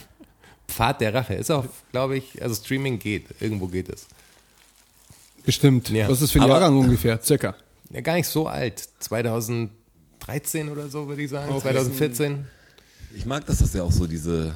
Pfad 0.68 1.02
der 1.02 1.14
Rache 1.14 1.34
ist 1.34 1.52
auch, 1.52 1.65
glaube 1.91 2.18
ich, 2.18 2.41
also 2.41 2.56
Streaming 2.56 2.99
geht, 2.99 3.26
irgendwo 3.41 3.68
geht 3.68 3.90
es. 3.90 4.07
Bestimmt. 5.45 5.90
Ja. 5.90 6.06
Was 6.07 6.14
ist 6.15 6.24
das 6.24 6.32
für 6.32 6.40
ein 6.40 6.44
Aber- 6.44 6.53
Jahrgang 6.53 6.78
ungefähr? 6.78 7.22
Circa. 7.22 7.56
Ja, 7.91 8.02
gar 8.02 8.15
nicht 8.15 8.28
so 8.28 8.48
alt. 8.48 8.80
2013 8.99 10.70
oder 10.70 10.88
so, 10.90 11.07
würde 11.07 11.22
ich 11.22 11.30
sagen. 11.30 11.60
2014. 11.60 12.45
Ich 13.15 13.26
mag 13.26 13.45
das, 13.45 13.60
dass 13.60 13.76
er 13.76 13.84
auch 13.84 13.91
so 13.91 14.07
diese 14.07 14.53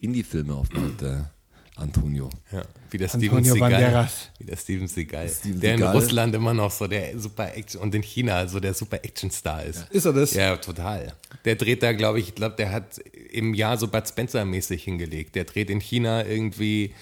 Indie-Filme 0.00 0.54
aufmacht, 0.54 1.00
der 1.00 1.30
Antonio. 1.76 2.28
Ja, 2.52 2.62
wie 2.90 2.98
der 2.98 3.08
Steven 3.08 3.38
Antonio 3.38 3.54
Seagal. 3.54 3.70
Banderas. 3.70 4.12
Wie 4.38 4.44
der 4.44 4.56
Steven 4.56 4.86
Seagal. 4.88 5.28
Steven 5.28 5.60
der 5.60 5.72
in 5.74 5.78
Seagal. 5.78 5.94
Russland 5.96 6.34
immer 6.34 6.54
noch 6.54 6.70
so 6.70 6.86
der 6.86 7.18
super 7.18 7.54
Action 7.56 7.80
und 7.80 7.94
in 7.94 8.02
China 8.02 8.46
so 8.46 8.60
der 8.60 8.74
super 8.74 8.96
Action-Star 9.04 9.64
ist. 9.64 9.86
Ist 9.90 10.04
er 10.04 10.12
das? 10.12 10.34
Ja, 10.34 10.56
total. 10.56 11.12
Der 11.44 11.56
dreht 11.56 11.82
da, 11.82 11.92
glaube 11.92 12.20
ich, 12.20 12.28
ich 12.28 12.34
glaube, 12.34 12.54
der 12.56 12.70
hat 12.72 12.98
im 13.30 13.54
Jahr 13.54 13.76
so 13.78 13.88
Bud 13.88 14.04
Spencer-mäßig 14.06 14.82
hingelegt. 14.84 15.34
Der 15.34 15.44
dreht 15.44 15.70
in 15.70 15.80
China 15.80 16.24
irgendwie, 16.24 16.94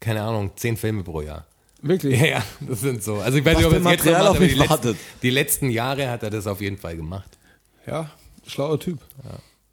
keine 0.00 0.22
Ahnung, 0.22 0.52
zehn 0.56 0.76
Filme 0.78 1.02
pro 1.02 1.20
Jahr. 1.22 1.46
Wirklich? 1.82 2.20
Ja, 2.20 2.26
ja, 2.26 2.44
das 2.60 2.80
sind 2.80 3.02
so. 3.02 3.16
Also 3.16 3.38
ich 3.38 3.44
weiß 3.44 3.56
nicht, 3.56 3.66
ob 3.66 3.72
er 3.72 3.78
jetzt 3.78 3.84
Material 3.84 4.24
noch 4.24 4.28
macht, 4.28 4.36
auf 4.36 4.40
mich 4.40 4.52
die 4.52 4.58
letzten, 4.58 4.70
wartet. 4.70 4.96
die 5.22 5.30
letzten 5.30 5.70
Jahre 5.70 6.10
hat 6.10 6.22
er 6.22 6.30
das 6.30 6.46
auf 6.46 6.60
jeden 6.60 6.76
Fall 6.76 6.96
gemacht. 6.96 7.38
Ja, 7.86 8.10
schlauer 8.46 8.78
Typ. 8.78 8.98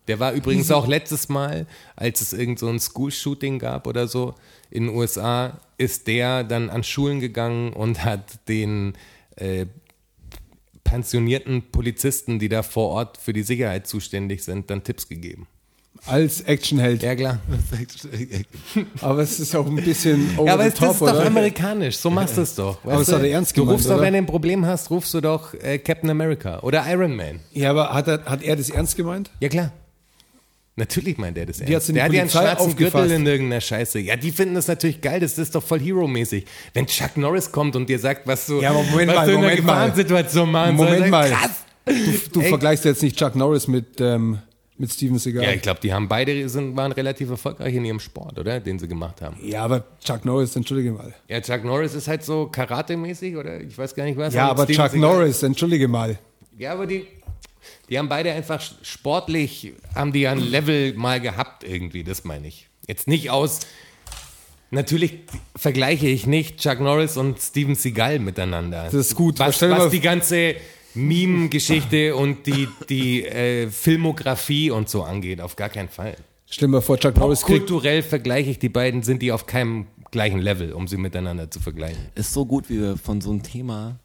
Der 0.07 0.19
war 0.19 0.31
übrigens 0.31 0.71
auch 0.71 0.87
letztes 0.87 1.27
Mal, 1.27 1.67
als 1.95 2.21
es 2.21 2.31
irgend 2.31 2.59
so 2.59 2.69
ein 2.69 2.79
School-Shooting 2.79 3.59
gab 3.59 3.87
oder 3.87 4.07
so 4.07 4.35
in 4.69 4.87
den 4.87 4.95
USA, 4.95 5.59
ist 5.77 6.07
der 6.07 6.43
dann 6.43 6.69
an 6.69 6.83
Schulen 6.83 7.19
gegangen 7.19 7.73
und 7.73 8.05
hat 8.05 8.47
den 8.47 8.93
äh, 9.35 9.65
pensionierten 10.85 11.71
Polizisten, 11.71 12.39
die 12.39 12.47
da 12.47 12.63
vor 12.63 12.89
Ort 12.89 13.17
für 13.17 13.33
die 13.33 13.43
Sicherheit 13.43 13.87
zuständig 13.87 14.43
sind, 14.43 14.69
dann 14.69 14.83
Tipps 14.83 15.09
gegeben. 15.09 15.47
Als 16.07 16.41
Actionheld. 16.41 17.03
Ja, 17.03 17.15
klar. 17.15 17.39
Aber 19.01 19.19
es 19.21 19.39
ist 19.39 19.55
auch 19.55 19.65
ein 19.65 19.75
bisschen 19.75 20.29
over 20.37 20.47
Ja, 20.47 20.53
aber 20.53 20.63
the 20.63 20.69
es, 20.69 20.73
top, 20.75 20.87
das 20.87 20.95
ist 20.95 21.01
doch 21.01 21.13
oder? 21.15 21.25
amerikanisch. 21.27 21.97
So 21.97 22.09
machst 22.09 22.37
du 22.37 22.41
es 22.41 22.55
doch. 22.55 22.77
Aber 22.83 22.97
das 22.97 23.11
hat 23.11 23.21
du? 23.21 23.25
er 23.27 23.31
ernst 23.33 23.51
Du 23.57 23.61
gemeint, 23.61 23.75
rufst 23.77 23.89
doch, 23.89 23.95
oder? 23.95 24.03
wenn 24.03 24.13
du 24.13 24.17
ein 24.19 24.25
Problem 24.25 24.65
hast, 24.65 24.89
rufst 24.89 25.13
du 25.13 25.21
doch 25.21 25.53
äh, 25.55 25.77
Captain 25.79 26.09
America 26.09 26.59
oder 26.61 26.85
Iron 26.89 27.15
Man. 27.15 27.39
Ja, 27.53 27.71
aber 27.71 27.93
hat 27.93 28.07
er, 28.07 28.23
hat 28.25 28.41
er 28.43 28.55
das 28.55 28.69
ernst 28.69 28.95
gemeint? 28.95 29.29
Ja, 29.39 29.49
klar. 29.49 29.71
Natürlich 30.79 31.17
meint 31.17 31.35
er 31.39 31.47
das 31.47 31.59
hat's 31.59 31.69
ernst. 31.71 31.89
in 31.89 31.95
die 31.95 31.99
Der 31.99 32.05
hat 32.05 32.13
ja 32.13 32.21
einen 32.21 32.29
Polizei 32.29 32.45
schwarzen 32.55 32.75
Gürtel 32.75 32.85
aufgefasst. 33.01 33.11
in 33.19 33.25
irgendeiner 33.27 33.61
Scheiße. 33.61 33.99
Ja, 33.99 34.15
die 34.15 34.31
finden 34.31 34.53
das 34.55 34.67
natürlich 34.67 35.01
geil. 35.01 35.19
Das 35.19 35.37
ist 35.37 35.55
doch 35.55 35.63
voll 35.63 35.79
Hero-mäßig. 35.79 36.45
Wenn 36.73 36.85
Chuck 36.85 37.17
Norris 37.17 37.51
kommt 37.51 37.75
und 37.75 37.89
dir 37.89 37.97
sagt, 37.97 38.27
was 38.27 38.45
du, 38.45 38.61
Ja, 38.61 38.69
aber 38.69 38.83
Moment 38.83 39.09
was 39.09 39.15
mal, 39.15 39.25
du 39.25 39.31
in 39.31 39.37
einer 39.39 39.47
Moment 39.47 39.65
mal. 39.65 39.73
Gefahrensituation 39.73 40.51
machen 40.51 40.75
Moment 40.75 40.97
sollst, 40.97 41.11
mal. 41.11 41.29
Krass. 41.31 41.51
Du 42.31 42.41
Ey. 42.41 42.49
vergleichst 42.49 42.85
jetzt 42.85 43.01
nicht 43.01 43.17
Chuck 43.17 43.35
Norris 43.35 43.67
mit 43.67 43.99
ähm, 44.01 44.37
mit 44.79 44.91
Steven 44.91 45.17
Seagal. 45.17 45.43
Ja, 45.43 45.51
ich 45.51 45.61
glaube, 45.61 45.79
die 45.81 45.93
haben 45.93 46.07
beide 46.07 46.47
sind, 46.49 46.75
waren 46.77 46.91
relativ 46.91 47.29
erfolgreich 47.29 47.73
in 47.73 47.83
ihrem 47.85 47.99
Sport, 47.99 48.37
oder? 48.37 48.59
Den 48.59 48.77
sie 48.79 48.87
gemacht 48.87 49.21
haben. 49.21 49.37
Ja, 49.43 49.63
aber 49.63 49.83
Chuck 50.03 50.23
Norris, 50.25 50.55
entschuldige 50.55 50.91
mal. 50.91 51.13
Ja, 51.27 51.41
Chuck 51.41 51.63
Norris 51.63 51.93
ist 51.95 52.07
halt 52.07 52.23
so 52.23 52.49
Karate-mäßig, 52.51 53.35
oder? 53.37 53.59
Ich 53.61 53.77
weiß 53.77 53.95
gar 53.95 54.03
nicht 54.05 54.17
was. 54.17 54.33
Ja, 54.33 54.49
aber 54.49 54.63
Steven 54.63 54.75
Chuck 54.83 54.91
Seagal- 54.93 54.99
Norris, 54.99 55.43
entschuldige 55.43 55.87
mal. 55.87 56.17
Ja, 56.57 56.73
aber 56.73 56.85
die, 56.85 57.05
die 57.89 57.97
haben 57.97 58.09
beide 58.09 58.31
einfach 58.31 58.61
sportlich, 58.81 59.73
haben 59.95 60.13
die 60.13 60.21
ja 60.21 60.31
ein 60.31 60.39
Level 60.39 60.93
mal 60.93 61.19
gehabt 61.19 61.63
irgendwie, 61.63 62.03
das 62.03 62.23
meine 62.23 62.47
ich. 62.47 62.67
Jetzt 62.87 63.07
nicht 63.07 63.29
aus, 63.31 63.59
natürlich 64.71 65.19
vergleiche 65.55 66.07
ich 66.07 66.25
nicht 66.27 66.59
Chuck 66.59 66.79
Norris 66.79 67.17
und 67.17 67.39
Steven 67.39 67.75
Seagal 67.75 68.19
miteinander. 68.19 68.83
Das 68.85 68.93
ist 68.93 69.15
gut. 69.15 69.39
Was, 69.39 69.61
was 69.61 69.89
die 69.91 70.01
ganze 70.01 70.55
Meme-Geschichte 70.97 72.15
und 72.15 72.45
die, 72.45 72.67
die 72.89 73.25
äh, 73.25 73.69
Filmografie 73.69 74.71
und 74.71 74.89
so 74.89 75.03
angeht, 75.03 75.41
auf 75.41 75.55
gar 75.55 75.69
keinen 75.69 75.89
Fall. 75.89 76.15
Stell 76.49 76.67
dir 76.67 76.73
mal 76.73 76.81
vor, 76.81 76.97
Chuck 76.97 77.17
Norris 77.17 77.41
kriegt. 77.41 77.67
Kulturell 77.67 78.03
vergleiche 78.03 78.49
ich 78.49 78.59
die 78.59 78.69
beiden, 78.69 79.03
sind 79.03 79.21
die 79.21 79.31
auf 79.31 79.45
keinem 79.45 79.87
gleichen 80.11 80.39
Level, 80.39 80.73
um 80.73 80.87
sie 80.87 80.97
miteinander 80.97 81.51
zu 81.51 81.59
vergleichen. 81.59 82.01
Ist 82.15 82.33
so 82.33 82.45
gut, 82.45 82.69
wie 82.69 82.79
wir 82.79 82.97
von 82.97 83.21
so 83.21 83.29
einem 83.31 83.43
Thema, 83.43 83.99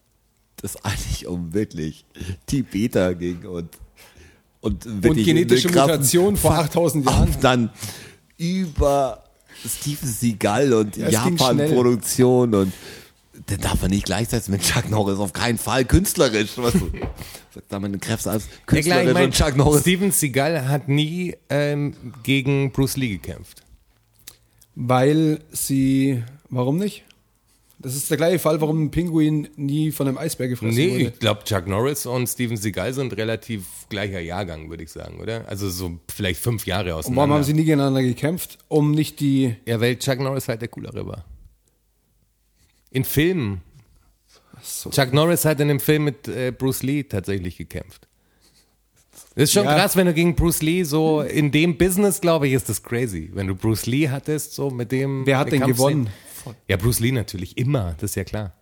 das 0.56 0.84
eigentlich 0.84 1.26
um 1.26 1.54
wirklich 1.54 2.04
Tibeter 2.46 3.14
ging 3.14 3.46
und 3.46 3.68
und, 4.60 5.02
wirklich 5.02 5.26
genetische 5.26 5.68
Mutation 5.68 6.36
vor 6.36 6.52
8000 6.52 7.04
Jahren. 7.04 7.36
Dann 7.40 7.70
über 8.38 9.24
Steven 9.66 10.08
Seagal 10.08 10.72
und 10.72 10.96
Japan-Produktion 10.96 12.54
und 12.54 12.72
dann 13.46 13.60
darf 13.60 13.80
man 13.82 13.90
nicht 13.90 14.04
gleichsetzen 14.04 14.52
mit 14.52 14.62
Chuck 14.62 14.90
Norris, 14.90 15.18
auf 15.18 15.32
keinen 15.32 15.58
Fall 15.58 15.84
künstlerisch. 15.84 16.50
Was 16.56 16.72
du, 16.74 16.90
sag 17.54 17.68
da 17.68 17.80
meine 17.80 17.98
Kräfte 17.98 18.30
als 18.30 18.44
Ja, 18.44 18.50
klar, 18.50 18.66
künstlerisch 18.66 19.08
ich 19.08 19.14
mein, 19.14 19.24
und 19.24 19.34
Chuck 19.34 19.56
Norris. 19.56 19.80
Steven 19.80 20.10
Seagal 20.12 20.68
hat 20.68 20.88
nie 20.88 21.34
ähm, 21.48 21.94
gegen 22.22 22.72
Bruce 22.72 22.96
Lee 22.96 23.08
gekämpft. 23.08 23.62
Weil 24.74 25.40
sie. 25.50 26.22
Warum 26.48 26.76
nicht? 26.78 27.04
Das 27.78 27.96
ist 27.96 28.08
der 28.10 28.16
gleiche 28.16 28.38
Fall, 28.38 28.60
warum 28.60 28.84
ein 28.84 28.90
Pinguin 28.92 29.48
nie 29.56 29.90
von 29.90 30.06
einem 30.06 30.16
Eisbär 30.16 30.46
gefressen 30.46 30.76
Nee, 30.76 30.90
wurde. 30.92 31.02
ich 31.04 31.18
glaube, 31.18 31.42
Chuck 31.44 31.66
Norris 31.66 32.06
und 32.06 32.28
Steven 32.28 32.56
Seagal 32.56 32.94
sind 32.94 33.12
relativ 33.16 33.64
gleicher 33.88 34.20
Jahrgang, 34.20 34.70
würde 34.70 34.84
ich 34.84 34.90
sagen, 34.92 35.18
oder? 35.20 35.48
Also 35.48 35.68
so 35.68 35.98
vielleicht 36.08 36.40
fünf 36.40 36.64
Jahre 36.64 36.92
Und 36.92 36.98
auseinander. 37.00 37.16
warum 37.20 37.34
haben 37.34 37.42
sie 37.44 37.54
nie 37.54 37.64
gegeneinander 37.64 38.02
gekämpft? 38.02 38.58
Um 38.68 38.92
nicht 38.92 39.18
die. 39.18 39.56
ja, 39.66 39.80
weil 39.80 39.96
Chuck 39.98 40.20
Norris 40.20 40.46
halt 40.46 40.60
der 40.60 40.68
coolere 40.68 41.04
war. 41.06 41.24
In 42.92 43.04
Filmen. 43.04 43.62
Chuck 44.90 45.12
Norris 45.12 45.44
hat 45.44 45.58
in 45.60 45.68
dem 45.68 45.80
Film 45.80 46.04
mit 46.04 46.28
äh, 46.28 46.52
Bruce 46.56 46.82
Lee 46.82 47.02
tatsächlich 47.02 47.56
gekämpft. 47.56 48.06
Das 49.34 49.44
ist 49.44 49.52
schon 49.52 49.64
Ja. 49.64 49.74
krass, 49.74 49.96
wenn 49.96 50.06
du 50.06 50.14
gegen 50.14 50.36
Bruce 50.36 50.62
Lee 50.62 50.84
so 50.84 51.20
in 51.22 51.50
dem 51.50 51.78
Business, 51.78 52.20
glaube 52.20 52.46
ich, 52.48 52.52
ist 52.54 52.68
das 52.68 52.82
crazy. 52.82 53.30
Wenn 53.32 53.46
du 53.46 53.54
Bruce 53.54 53.86
Lee 53.86 54.08
hattest, 54.10 54.54
so 54.54 54.70
mit 54.70 54.92
dem. 54.92 55.26
Wer 55.26 55.38
hat 55.38 55.50
denn 55.50 55.62
gewonnen? 55.62 56.10
Ja, 56.68 56.76
Bruce 56.76 57.00
Lee 57.00 57.12
natürlich 57.12 57.56
immer, 57.56 57.94
das 57.98 58.10
ist 58.12 58.14
ja 58.16 58.24
klar. 58.24 58.52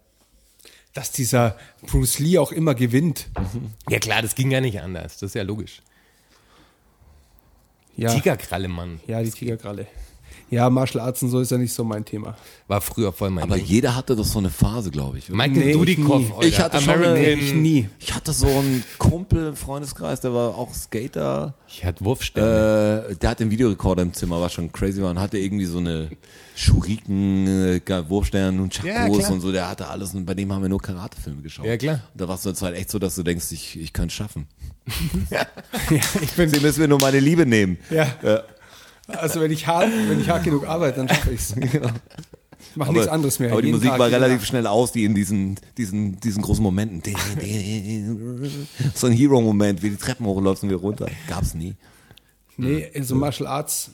Dass 0.95 1.13
dieser 1.13 1.57
Bruce 1.83 2.19
Lee 2.19 2.39
auch 2.39 2.53
immer 2.53 2.75
gewinnt. 2.75 3.29
Ja 3.89 3.99
klar, 3.99 4.23
das 4.23 4.35
ging 4.35 4.51
ja 4.51 4.61
nicht 4.61 4.81
anders, 4.81 5.15
das 5.19 5.31
ist 5.31 5.35
ja 5.35 5.43
logisch. 5.43 5.83
Ja, 7.97 8.15
Tigerkralle, 8.15 8.69
Mann. 8.69 9.01
ja 9.07 9.23
die 9.23 9.31
Tigerkralle. 9.31 9.87
Ja, 10.51 10.69
Martial 10.69 11.05
Arts 11.05 11.23
und 11.23 11.31
so 11.31 11.39
ist 11.41 11.51
ja 11.53 11.59
nicht 11.59 11.73
so 11.73 11.85
mein 11.85 12.05
Thema. 12.05 12.37
War 12.67 12.81
früher 12.81 13.13
voll 13.13 13.31
mein 13.31 13.45
Aber 13.45 13.57
Ding. 13.57 13.65
jeder 13.67 13.95
hatte 13.95 14.17
doch 14.17 14.25
so 14.25 14.41
eine 14.41 14.51
Phase, 14.51 14.91
glaube 14.91 15.19
ich. 15.19 15.29
Michael 15.29 15.51
Nee, 15.53 15.71
ich 15.71 15.77
Dudikoff. 15.77 16.33
Alter. 16.35 16.47
Ich 16.49 16.59
hatte 16.59 16.81
schon 16.81 16.95
American, 16.95 17.17
eine- 17.17 17.33
Ich 17.35 17.55
nie. 17.55 17.89
Ich 18.01 18.13
hatte 18.15 18.33
so 18.33 18.47
einen 18.49 18.83
Kumpel 18.99 19.47
im 19.49 19.57
Freundeskreis, 19.57 20.21
der 20.21 20.35
war 20.35 20.57
auch 20.59 20.75
Skater. 20.75 21.55
Ich 21.69 21.85
hatte 21.85 22.05
Wurfsterne. 22.05 23.07
Äh, 23.11 23.17
der 23.17 23.31
hat 23.31 23.41
den 23.41 23.51
Videorekorder 23.51 24.03
im 24.03 24.13
Zimmer, 24.13 24.41
was 24.41 24.53
schon 24.53 24.73
crazy 24.73 25.01
war 25.03 25.11
und 25.11 25.21
hatte 25.21 25.39
irgendwie 25.39 25.67
so 25.67 25.79
eine 25.79 26.11
Schuriken, 26.57 27.47
äh, 27.47 27.81
Wurfstern 28.09 28.61
und 28.61 28.77
Ja, 28.83 28.95
Chakos 29.05 29.19
klar. 29.19 29.33
und 29.33 29.41
so. 29.41 29.53
Der 29.53 29.69
hatte 29.69 29.89
alles 29.89 30.15
und 30.15 30.27
bei 30.27 30.35
dem 30.35 30.53
haben 30.53 30.63
wir 30.63 30.69
nur 30.69 30.81
Karatefilme 30.83 31.43
geschaut. 31.43 31.65
Ja, 31.67 31.77
klar. 31.77 32.01
Und 32.13 32.21
da 32.21 32.29
war 32.29 32.35
es 32.35 32.43
zur 32.43 32.55
Zeit 32.55 32.75
echt 32.75 32.91
so, 32.91 32.99
dass 32.99 33.15
du 33.15 33.23
denkst, 33.23 33.47
ich, 33.53 33.79
ich 33.81 33.93
könnte 33.93 34.09
es 34.09 34.15
schaffen. 34.15 34.47
Ja, 35.31 35.47
ich 36.21 36.33
bin, 36.33 36.49
Sie 36.49 36.61
müssen 36.61 36.81
mir 36.81 36.89
nur 36.89 36.99
meine 37.01 37.21
Liebe 37.21 37.47
nehmen. 37.47 37.79
ja. 37.91 38.07
Also 39.19 39.41
wenn 39.41 39.51
ich 39.51 39.67
hart, 39.67 39.89
wenn 40.09 40.21
ich 40.21 40.29
hart 40.29 40.45
genug 40.45 40.67
arbeite, 40.67 40.99
dann 40.99 41.09
schaffe 41.09 41.31
ich 41.33 41.41
es. 41.41 41.55
Ich 41.57 42.77
mache 42.77 42.93
nichts 42.93 43.09
anderes 43.09 43.39
mehr. 43.39 43.53
Aber 43.53 43.63
die 43.63 43.73
Musik 43.73 43.91
Tag, 43.91 43.99
war 43.99 44.11
relativ 44.11 44.45
schnell 44.45 44.67
aus, 44.67 44.93
die 44.93 45.05
in 45.05 45.15
diesen, 45.15 45.59
diesen, 45.77 46.21
diesen 46.21 46.43
großen 46.43 46.63
Momenten. 46.63 47.03
so 48.95 49.07
ein 49.07 49.13
Hero-Moment, 49.13 49.83
wie 49.83 49.91
die 49.91 49.97
Treppen 49.97 50.27
hochläufst 50.27 50.63
und 50.63 50.71
wieder 50.71 50.81
runter. 50.81 51.07
Gab's 51.29 51.55
nie. 51.55 51.75
Nee, 52.57 52.91
so 53.03 53.15
Martial 53.15 53.49
Arts 53.49 53.91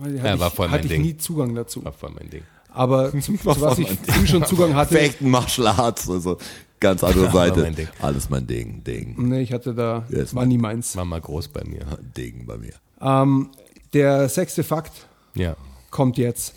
hatte, 0.00 0.16
Ja, 0.16 0.38
war 0.38 0.48
ich, 0.48 0.54
voll 0.54 0.66
mein 0.68 0.74
hatte 0.74 0.86
ich 0.86 0.92
Ding. 0.92 1.02
nie 1.02 1.16
Zugang 1.16 1.54
dazu. 1.54 1.84
War 1.84 1.92
voll 1.92 2.12
mein 2.18 2.30
Ding. 2.30 2.42
Aber 2.70 3.10
zu, 3.20 3.20
zu 3.20 3.38
was 3.60 3.78
ich 3.78 3.88
früh 3.88 4.26
schon 4.26 4.44
Zugang 4.44 4.74
hatte, 4.74 4.94
Fechten, 4.94 5.30
Martial 5.30 5.68
Arts, 5.68 6.08
also 6.08 6.38
ganz 6.80 7.04
andere 7.04 7.30
Seite. 7.30 7.62
mein 7.62 7.74
Ding. 7.74 7.88
Alles 8.00 8.30
mein 8.30 8.46
Ding, 8.46 8.82
Ding, 8.84 9.14
nee, 9.28 9.42
ich 9.42 9.52
hatte 9.52 9.74
da, 9.74 10.04
Yes, 10.10 10.34
war 10.34 10.44
nie 10.46 10.58
meins. 10.58 10.96
War 10.96 11.04
mal 11.04 11.20
groß 11.20 11.48
bei 11.48 11.62
mir. 11.64 11.86
Ding 12.16 12.46
bei 12.46 12.58
mir. 12.58 12.72
Ähm, 13.00 13.50
der 13.94 14.28
sechste 14.28 14.62
Fakt 14.64 14.92
Ja. 15.34 15.56
kommt 15.90 16.18
jetzt. 16.18 16.54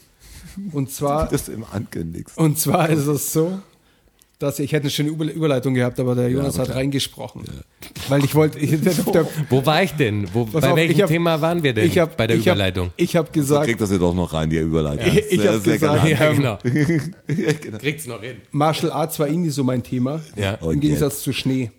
Und 0.72 0.92
zwar, 0.92 1.28
Das 1.30 1.50
im 1.50 1.64
Ankündigst. 1.72 2.38
und 2.38 2.58
zwar 2.60 2.90
ist 2.90 3.06
es 3.06 3.32
so, 3.32 3.60
dass 4.40 4.60
ich, 4.60 4.72
hätte 4.72 4.84
eine 4.84 4.90
schöne 4.92 5.10
Über- 5.10 5.26
Überleitung 5.32 5.74
gehabt, 5.76 6.00
aber 6.00 6.14
der 6.16 6.30
Jonas 6.30 6.60
aber 6.60 6.70
hat 6.70 6.76
reingesprochen. 6.76 7.44
Weil 8.08 8.24
ich 8.24 8.34
wollte, 8.36 8.60
ich, 8.60 8.70
der, 8.82 8.94
der, 8.94 9.28
Wo 9.50 9.66
war 9.66 9.82
ich 9.84 9.94
denn? 9.94 10.28
Wo, 10.34 10.46
bei 10.46 10.70
auf, 10.70 10.76
welchem 10.76 11.02
hab- 11.02 11.08
Thema 11.10 11.42
waren 11.42 11.62
wir 11.64 11.74
denn 11.74 11.86
ich 11.88 11.98
hab, 11.98 12.18
bei 12.18 12.28
der 12.28 12.38
ich 12.38 12.48
hab, 12.48 12.56
Überleitung? 12.56 12.92
Ich 12.98 13.16
habe 13.16 13.32
gesagt, 13.32 13.66
Kriegt 13.66 13.82
das 13.82 13.92
ihr 13.92 14.00
doch 14.00 14.14
noch 14.14 14.32
rein, 14.34 14.50
die 14.50 14.58
Überleitung. 14.58 15.08
Ich- 15.08 15.32
ich 15.40 15.48
hab 15.48 15.62
sehr 15.64 15.74
gesagt, 15.78 15.82
galant. 15.82 16.10
ja, 16.10 16.30
ähm, 16.30 16.36
genau. 17.68 17.78
Kriegt's 17.80 18.06
noch 18.08 18.22
hin. 18.22 18.38
Martial 18.52 18.92
Arts 18.92 19.20
war 19.20 19.28
irgendwie 19.28 19.50
so 19.50 19.64
mein 19.64 19.82
Thema. 19.84 20.22
Ja. 20.36 20.54
Im 20.56 20.80
Gegensatz 20.80 21.22
zu 21.22 21.34
Schnee. 21.34 21.72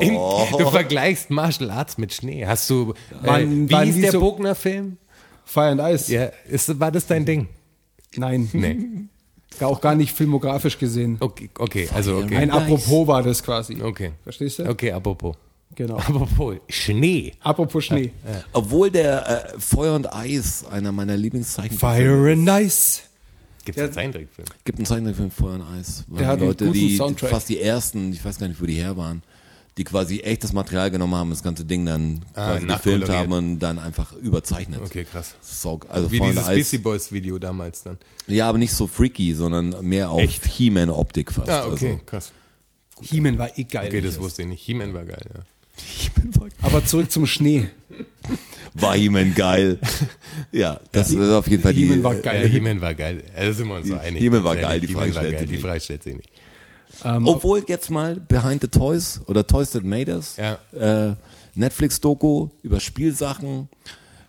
In, 0.00 0.14
du 0.14 0.70
vergleichst 0.70 1.30
Martial 1.30 1.70
Arts 1.70 1.98
mit 1.98 2.12
Schnee. 2.12 2.44
Hast 2.46 2.68
du. 2.68 2.94
Äh, 3.22 3.26
Waren- 3.26 3.70
wie 3.70 3.76
hieß 3.76 4.00
der 4.00 4.12
so- 4.12 4.20
Bogner-Film? 4.20 4.96
Fire 5.44 5.66
and 5.66 5.80
Ice? 5.80 6.12
Ja, 6.12 6.30
ist, 6.48 6.78
war 6.80 6.90
das 6.90 7.06
dein 7.06 7.24
Ding? 7.24 7.48
Nein. 8.16 8.48
Nee. 8.52 8.76
Gar 9.58 9.68
auch 9.68 9.80
gar 9.80 9.94
nicht 9.94 10.12
filmografisch 10.12 10.78
gesehen. 10.78 11.16
Okay, 11.20 11.50
okay 11.58 11.88
also 11.94 12.16
okay. 12.18 12.36
Ein 12.36 12.50
Apropos 12.50 13.06
war 13.06 13.22
das 13.22 13.42
quasi. 13.42 13.80
Okay. 13.82 14.12
Verstehst 14.22 14.60
du? 14.60 14.68
Okay, 14.68 14.92
apropos. 14.92 15.36
Genau. 15.74 15.96
Apropos 15.98 16.56
Schnee. 16.68 17.32
Apropos 17.40 17.84
Schnee. 17.84 18.12
Obwohl 18.52 18.90
der 18.90 19.54
äh, 19.54 19.58
Feuer 19.58 19.94
und 19.94 20.12
Eis 20.12 20.64
einer 20.70 20.92
meiner 20.92 21.16
Lieblingszeichen 21.16 21.78
Fire 21.78 22.32
and 22.32 22.48
Ice. 22.48 23.02
Gibt 23.64 23.76
es 23.78 23.84
einen 23.84 23.92
Zeichentrickfilm? 23.92 24.46
gibt 24.64 24.78
einen 24.78 24.86
Zeichentrickfilm 24.86 25.30
Feuer 25.30 25.54
und 25.54 25.62
Eis. 25.62 26.04
Der 26.08 26.26
hat 26.26 26.38
einen 26.38 26.48
Leute, 26.48 26.70
die 26.70 26.96
Soundtrack. 26.96 27.30
fast 27.30 27.48
die 27.48 27.60
ersten, 27.60 28.12
ich 28.12 28.24
weiß 28.24 28.38
gar 28.38 28.48
nicht, 28.48 28.60
wo 28.60 28.66
die 28.66 28.74
her 28.74 28.96
waren, 28.96 29.22
die 29.76 29.84
quasi 29.84 30.20
echtes 30.20 30.52
Material 30.52 30.90
genommen 30.90 31.14
haben, 31.14 31.30
das 31.30 31.42
ganze 31.42 31.64
Ding 31.64 31.86
dann 31.86 32.24
Ah, 32.34 32.52
quasi 32.58 32.66
gefilmt 32.66 33.08
haben 33.08 33.32
und 33.32 33.58
dann 33.60 33.78
einfach 33.78 34.12
überzeichnet. 34.14 34.80
Okay, 34.84 35.04
krass. 35.04 35.34
So, 35.40 35.80
also 35.88 36.10
Wie 36.10 36.20
dieses 36.20 36.44
Eis. 36.46 36.56
Beastie 36.56 36.78
Boys 36.78 37.12
Video 37.12 37.38
damals 37.38 37.82
dann. 37.82 37.98
Ja, 38.26 38.48
aber 38.48 38.58
nicht 38.58 38.72
so 38.72 38.86
freaky, 38.86 39.34
sondern 39.34 39.74
mehr 39.86 40.10
auf 40.10 40.22
He-Man-Optik 40.44 41.32
fast. 41.32 41.48
Ah, 41.48 41.66
okay, 41.66 41.92
Also, 41.92 42.00
krass. 42.06 42.32
He-Man 43.02 43.38
war 43.38 43.56
eh 43.58 43.64
geil. 43.64 43.86
Okay, 43.88 44.00
das 44.00 44.18
wusste 44.20 44.42
ich 44.42 44.48
nicht. 44.48 44.62
He-Man 44.62 44.92
war 44.92 45.04
geil, 45.04 45.24
ja. 45.34 45.40
Aber 46.62 46.84
zurück 46.84 47.10
zum 47.10 47.26
Schnee. 47.26 47.68
War 48.74 48.94
He-Man 48.96 49.34
geil. 49.34 49.78
ja, 50.52 50.80
das 50.92 51.10
ist 51.10 51.30
auf 51.30 51.48
jeden 51.48 51.62
Fall 51.62 51.74
die. 51.74 51.84
He-Man 51.86 52.02
war 52.04 52.14
Ja, 52.14 52.20
geil. 52.20 52.48
He-Man 52.48 52.80
war 52.80 52.94
geil. 52.94 53.22
Ja, 53.36 53.44
Da 53.46 53.52
sind 53.52 53.68
wir 53.68 53.76
uns 53.76 53.88
so 53.88 53.96
einig. 53.96 54.20
He-Man 54.22 54.44
war 54.44 54.56
geil, 54.56 54.80
die 54.80 54.88
Frage 54.88 55.12
stellt 55.12 55.38
sich 55.38 55.46
Die 55.48 55.52
nicht. 55.54 55.62
Frage 55.64 55.80
stellt 55.80 56.02
sich 56.02 56.16
nicht. 56.16 56.30
Obwohl 57.04 57.64
jetzt 57.66 57.90
mal 57.90 58.16
Behind 58.16 58.60
the 58.60 58.68
Toys 58.68 59.20
oder 59.26 59.46
Toys 59.46 59.70
That 59.70 59.84
Made 59.84 60.14
Us, 60.14 60.36
Ja. 60.36 60.58
äh, 61.10 61.14
Netflix-Doku 61.54 62.48
über 62.62 62.78
Spielsachen. 62.80 63.68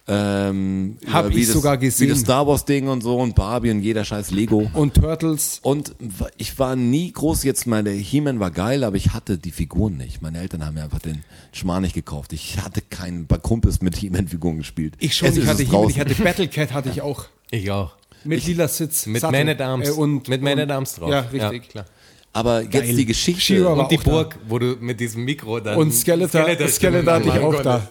Ähm, 0.08 0.98
Hab 1.12 1.28
über 1.28 1.36
wie 1.36 1.42
ich 1.42 1.46
das, 1.46 1.54
sogar 1.54 1.80
Wie 1.80 1.86
gesehen. 1.86 2.10
das 2.10 2.22
Star 2.22 2.48
Wars 2.48 2.66
Ding 2.66 2.88
und 2.88 3.02
so 3.02 3.18
und 3.18 3.36
Barbie 3.36 3.70
und 3.72 3.82
jeder 3.82 4.04
scheiß 4.04 4.32
Lego. 4.32 4.70
Und 4.74 4.96
Turtles. 4.96 5.60
Und 5.62 5.96
ich 6.38 6.58
war 6.58 6.76
nie 6.76 7.12
groß 7.12 7.44
jetzt, 7.44 7.68
meine 7.68 7.92
He-Man 7.92 8.40
war 8.40 8.52
geil, 8.52 8.84
aber 8.84 8.96
ich 8.96 9.14
hatte 9.14 9.38
die 9.38 9.52
Figuren 9.52 9.98
nicht. 9.98 10.22
Meine 10.22 10.40
Eltern 10.40 10.66
haben 10.66 10.74
mir 10.74 10.84
einfach 10.84 11.00
den 11.00 11.24
Schmarrn 11.54 11.84
nicht 11.84 11.94
gekauft. 11.94 12.34
Ich 12.34 12.58
hatte 12.58 12.82
keinen 12.82 13.28
bei 13.28 13.38
Kumpels 13.38 13.82
mit 13.82 13.96
He-Man-Figuren 13.96 14.58
gespielt. 14.58 14.96
Ich 15.00 15.16
schon, 15.16 15.30
Es 15.30 15.38
ich 15.38 15.46
hatte 15.46 15.64
He-Man, 15.64 15.90
ich 15.90 16.00
hatte 16.00 16.16
Battlecat 16.16 16.74
hatte 16.74 16.90
ich 16.90 17.02
auch. 17.02 17.26
Ich 17.54 17.70
auch. 17.70 17.92
Mit 18.24 18.46
lila 18.48 18.70
Sitz. 18.70 19.06
Mit 19.08 19.20
Sattel. 19.20 19.40
Man 19.40 19.50
at 19.50 19.60
Arms. 19.60 19.90
Äh, 19.90 19.92
und, 19.92 20.30
mit 20.30 20.42
Man 20.42 20.58
at 20.58 20.72
Arms 20.72 20.96
drauf. 20.96 21.10
Ja, 21.12 21.20
richtig. 21.20 21.68
klar. 21.68 21.86
Aber 22.34 22.62
jetzt 22.62 22.72
Geil. 22.72 22.96
die 22.96 23.06
Geschichte. 23.06 23.68
Und 23.68 23.92
die 23.92 24.00
auch 24.00 24.04
da. 24.04 24.10
Burg, 24.10 24.40
wo 24.48 24.58
du 24.58 24.78
mit 24.80 25.02
diesem 25.02 25.26
Mikro 25.26 25.60
dann. 25.60 25.78
Und 25.78 25.94
Skeletor, 25.94 26.46
Skeletor 26.70 27.14
hatte 27.14 27.28
ich 27.28 27.34
machen 27.34 27.44
auch 27.44 27.62
da. 27.62 27.90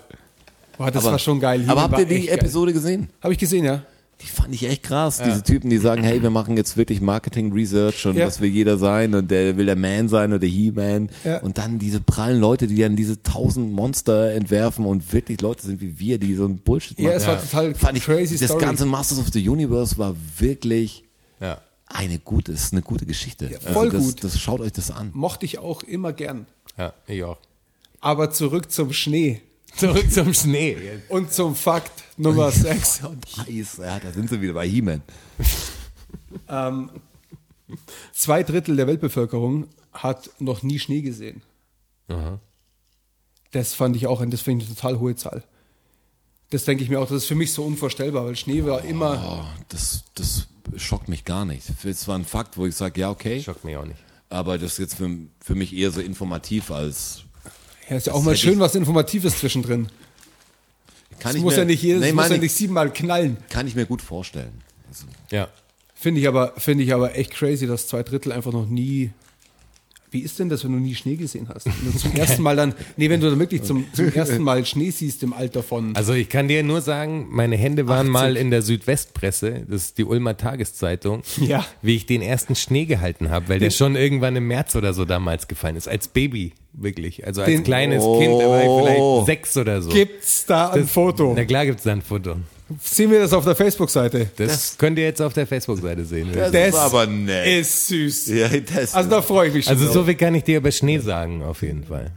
Boah, 0.80 0.90
das 0.90 1.02
aber, 1.04 1.12
war 1.12 1.18
schon 1.18 1.40
geil. 1.40 1.62
aber 1.68 1.82
habt 1.82 1.98
ihr 1.98 2.06
die 2.06 2.14
echt 2.14 2.28
geil. 2.28 2.38
Episode 2.38 2.72
gesehen? 2.72 3.10
Habe 3.20 3.34
ich 3.34 3.38
gesehen, 3.38 3.66
ja. 3.66 3.82
Die 4.22 4.26
fand 4.26 4.54
ich 4.54 4.64
echt 4.66 4.82
krass. 4.82 5.20
Diese 5.22 5.42
Typen, 5.42 5.68
die 5.68 5.76
sagen, 5.76 6.02
hey, 6.02 6.22
wir 6.22 6.30
machen 6.30 6.56
jetzt 6.56 6.78
wirklich 6.78 7.02
Marketing 7.02 7.52
Research 7.52 8.06
und 8.06 8.16
Ja. 8.16 8.26
was 8.26 8.40
will 8.40 8.48
jeder 8.48 8.78
sein 8.78 9.14
und 9.14 9.30
der 9.30 9.58
will 9.58 9.66
der 9.66 9.76
Man 9.76 10.08
sein 10.08 10.30
oder 10.30 10.38
der 10.38 10.48
He-Man. 10.48 11.10
Ja. 11.22 11.38
Und 11.42 11.58
dann 11.58 11.78
diese 11.78 12.00
prallen 12.00 12.40
Leute, 12.40 12.66
die 12.66 12.76
dann 12.76 12.96
diese 12.96 13.22
tausend 13.22 13.72
Monster 13.74 14.32
entwerfen 14.32 14.86
und 14.86 15.12
wirklich 15.12 15.42
Leute 15.42 15.66
sind 15.66 15.82
wie 15.82 15.98
wir, 15.98 16.18
die 16.18 16.34
so 16.34 16.46
ein 16.46 16.56
Bullshit 16.58 16.98
machen. 16.98 17.10
Ja, 17.10 17.16
es 17.16 17.26
war 17.26 17.38
total 17.38 17.74
Fand 17.74 17.98
ich, 17.98 18.04
crazy 18.04 18.38
das 18.38 18.48
Story. 18.48 18.64
ganze 18.64 18.86
Masters 18.86 19.18
of 19.18 19.28
the 19.32 19.46
Universe 19.46 19.98
war 19.98 20.14
wirklich 20.38 21.04
Ja. 21.40 21.58
eine 21.86 22.18
gute, 22.18 22.52
ist 22.52 22.72
eine 22.72 22.80
gute 22.82 23.04
Geschichte. 23.04 23.46
Also 23.48 23.68
voll 23.70 23.90
das, 23.90 24.02
gut. 24.02 24.24
Das 24.24 24.38
schaut 24.40 24.60
euch 24.60 24.72
das 24.72 24.90
an. 24.90 25.10
Mochte 25.12 25.44
ich 25.44 25.58
auch 25.58 25.82
immer 25.82 26.14
gern. 26.14 26.46
Ja, 26.78 26.94
ich 27.06 27.22
auch. 27.24 27.36
Aber 28.00 28.30
zurück 28.30 28.70
zum 28.70 28.92
Schnee 28.94 29.40
Zurück 29.76 30.10
zum 30.12 30.34
Schnee. 30.34 30.76
und 31.08 31.32
zum 31.32 31.54
Fakt 31.54 31.92
Nummer 32.16 32.50
6. 32.50 33.02
Heiß, 33.38 33.76
ja, 33.78 33.98
da 33.98 34.12
sind 34.12 34.28
sie 34.28 34.40
wieder 34.40 34.54
bei 34.54 34.68
He-Man. 34.68 35.02
Ähm, 36.48 36.90
zwei 38.12 38.42
Drittel 38.42 38.76
der 38.76 38.86
Weltbevölkerung 38.88 39.68
hat 39.92 40.30
noch 40.40 40.62
nie 40.62 40.78
Schnee 40.80 41.00
gesehen. 41.02 41.42
Das 43.52 43.74
fand 43.74 43.96
ich 43.96 44.06
auch, 44.06 44.20
und 44.20 44.30
das 44.32 44.40
finde 44.40 44.64
ich 44.64 44.68
eine 44.70 44.76
total 44.76 44.98
hohe 44.98 45.14
Zahl. 45.16 45.44
Das 46.50 46.64
denke 46.64 46.82
ich 46.82 46.90
mir 46.90 46.98
auch, 47.00 47.06
das 47.08 47.18
ist 47.18 47.26
für 47.26 47.34
mich 47.36 47.52
so 47.52 47.64
unvorstellbar, 47.64 48.24
weil 48.26 48.36
Schnee 48.36 48.64
war 48.64 48.82
immer, 48.84 49.44
Oh, 49.44 49.62
das, 49.68 50.04
das 50.16 50.48
schockt 50.76 51.08
mich 51.08 51.24
gar 51.24 51.44
nicht. 51.44 51.64
Es 51.84 52.08
war 52.08 52.16
ein 52.18 52.24
Fakt, 52.24 52.56
wo 52.56 52.66
ich 52.66 52.74
sage, 52.74 53.00
ja, 53.00 53.10
okay. 53.10 53.40
Schockt 53.42 53.64
mich 53.64 53.76
auch 53.76 53.84
nicht. 53.86 54.00
Aber 54.28 54.58
das 54.58 54.72
ist 54.72 54.78
jetzt 54.78 54.94
für, 54.96 55.08
für 55.40 55.54
mich 55.54 55.72
eher 55.74 55.90
so 55.92 56.00
informativ 56.00 56.70
als. 56.70 57.22
Ja, 57.90 57.96
ist 57.96 58.06
ja 58.06 58.12
auch 58.14 58.18
Das 58.18 58.24
mal 58.26 58.36
schön 58.36 58.58
was 58.60 58.74
Informatives 58.74 59.38
zwischendrin. 59.38 59.88
Kann 61.18 61.32
Es 61.32 61.36
ich 61.36 61.42
muss 61.42 61.54
mir, 61.54 61.58
ja 61.60 61.64
nicht 61.66 61.82
jedes, 61.82 62.00
nee, 62.00 62.08
muss 62.08 62.16
meine 62.16 62.28
ja 62.30 62.34
ich- 62.36 62.40
nicht 62.42 62.54
siebenmal 62.54 62.90
knallen. 62.92 63.36
Kann 63.50 63.66
ich 63.66 63.74
mir 63.74 63.84
gut 63.86 64.00
vorstellen. 64.00 64.62
Also, 64.88 65.04
Ja. 65.30 65.48
Finde 65.94 66.22
ich 66.22 66.28
aber, 66.28 66.54
finde 66.56 66.82
ich 66.82 66.94
aber 66.94 67.14
echt 67.16 67.32
crazy, 67.32 67.66
dass 67.66 67.86
zwei 67.86 68.02
Drittel 68.02 68.32
einfach 68.32 68.52
noch 68.52 68.66
nie. 68.66 69.10
Wie 70.12 70.20
ist 70.20 70.38
denn 70.40 70.48
das, 70.48 70.64
wenn 70.64 70.72
du 70.72 70.78
nie 70.78 70.94
Schnee 70.94 71.14
gesehen 71.16 71.48
hast? 71.54 71.66
Wenn 71.66 71.92
du 71.92 71.96
zum 71.98 72.12
ersten 72.16 72.42
Mal 72.42 72.56
dann, 72.56 72.74
nee, 72.96 73.08
wenn 73.10 73.20
du 73.20 73.30
dann 73.30 73.38
wirklich 73.38 73.62
zum, 73.62 73.84
zum 73.92 74.12
ersten 74.12 74.42
Mal 74.42 74.64
Schnee 74.66 74.90
siehst 74.90 75.22
im 75.22 75.32
Alter 75.32 75.62
von. 75.62 75.94
Also 75.94 76.12
ich 76.14 76.28
kann 76.28 76.48
dir 76.48 76.62
nur 76.62 76.80
sagen, 76.80 77.28
meine 77.30 77.56
Hände 77.56 77.86
waren 77.86 78.08
80. 78.08 78.12
mal 78.12 78.36
in 78.36 78.50
der 78.50 78.62
Südwestpresse, 78.62 79.66
das 79.68 79.82
ist 79.84 79.98
die 79.98 80.04
Ulmer 80.04 80.36
Tageszeitung, 80.36 81.22
Ja. 81.40 81.64
wie 81.82 81.96
ich 81.96 82.06
den 82.06 82.22
ersten 82.22 82.54
Schnee 82.56 82.86
gehalten 82.86 83.30
habe, 83.30 83.48
weil 83.48 83.58
der 83.60 83.70
schon 83.70 83.94
irgendwann 83.96 84.34
im 84.36 84.46
März 84.48 84.74
oder 84.76 84.92
so 84.94 85.04
damals 85.04 85.46
gefallen 85.48 85.76
ist, 85.76 85.88
als 85.88 86.08
Baby, 86.08 86.52
wirklich. 86.72 87.26
Also 87.26 87.42
als 87.42 87.50
Den- 87.50 87.62
kleines 87.64 88.02
Kind, 88.02 88.40
da 88.40 88.48
war 88.48 88.60
ich 88.62 88.82
vielleicht 88.84 89.26
sechs 89.26 89.56
oder 89.56 89.80
so. 89.82 89.90
Gibt's 89.90 90.44
da 90.46 90.70
ein 90.70 90.80
Das- 90.82 90.90
Foto? 90.90 91.34
Na 91.36 91.44
klar 91.44 91.66
gibt's 91.66 91.84
da 91.84 91.92
ein 91.92 92.02
Foto. 92.02 92.36
Sehen 92.82 93.10
wir 93.10 93.20
das 93.20 93.32
auf 93.32 93.44
der 93.44 93.56
Facebook-Seite? 93.56 94.30
Das, 94.36 94.78
könnt 94.78 94.98
ihr 94.98 95.04
jetzt 95.04 95.20
auf 95.20 95.32
der 95.32 95.46
Facebook-Seite 95.46 96.04
sehen. 96.04 96.30
das, 96.32 96.52
Das 96.52 96.68
ist 96.68 96.74
aber 96.76 97.06
nett. 97.06 97.60
Ist 97.60 97.88
süß. 97.88 98.28
ja, 98.28 98.48
das, 98.48 98.94
Also 98.94 99.10
da 99.10 99.22
freue 99.22 99.48
ich 99.48 99.54
mich 99.54 99.64
schon. 99.64 99.72
Also 99.74 99.86
drauf. 99.86 99.94
so 99.94 100.04
viel 100.04 100.14
kann 100.14 100.34
ich 100.34 100.44
dir 100.44 100.58
über 100.58 100.70
Schnee 100.70 100.98
sagen, 100.98 101.42
auf 101.42 101.62
jeden 101.62 101.84
Fall. 101.84 102.12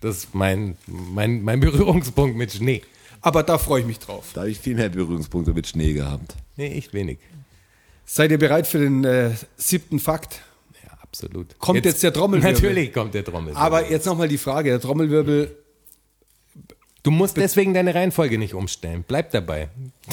Das 0.00 0.18
ist 0.18 0.34
mein, 0.34 0.76
mein, 0.86 1.42
mein 1.42 1.60
Berührungspunkt 1.60 2.36
mit 2.36 2.52
Schnee. 2.52 2.82
Aber 3.20 3.42
da 3.42 3.56
freue 3.58 3.80
ich 3.80 3.86
mich 3.86 3.98
drauf. 4.00 4.26
da 4.34 4.40
habe 4.42 4.50
ich 4.50 4.58
viel 4.58 4.74
mehr 4.74 4.88
Berührungspunkte 4.88 5.52
mit 5.52 5.66
Schnee 5.66 5.92
gehabt. 5.92 6.34
Nee, 6.56 6.72
echt 6.76 6.92
wenig. 6.92 7.18
Seid 8.04 8.30
ihr 8.32 8.38
bereit 8.38 8.66
für 8.66 8.78
den 8.78 9.04
äh, 9.04 9.30
siebten 9.56 10.00
Fakt? 10.00 10.40
Ja, 10.84 10.90
absolut. 11.02 11.56
Kommt 11.58 11.84
jetzt 11.84 12.02
der 12.02 12.12
Trommelwirbel? 12.12 12.52
Natürlich 12.52 12.92
kommt 12.92 13.14
der 13.14 13.24
Trommelwirbel. 13.24 13.62
Aber 13.62 13.90
jetzt 13.90 14.06
nochmal 14.06 14.28
die 14.28 14.38
Frage, 14.38 14.70
der 14.70 14.80
Trommelwirbel, 14.80 15.56
Du 17.04 17.10
musst 17.10 17.36
deswegen 17.36 17.74
deine 17.74 17.94
Reihenfolge 17.94 18.38
nicht 18.38 18.54
umstellen. 18.54 19.04
Bleib 19.06 19.32
dabei. 19.32 19.68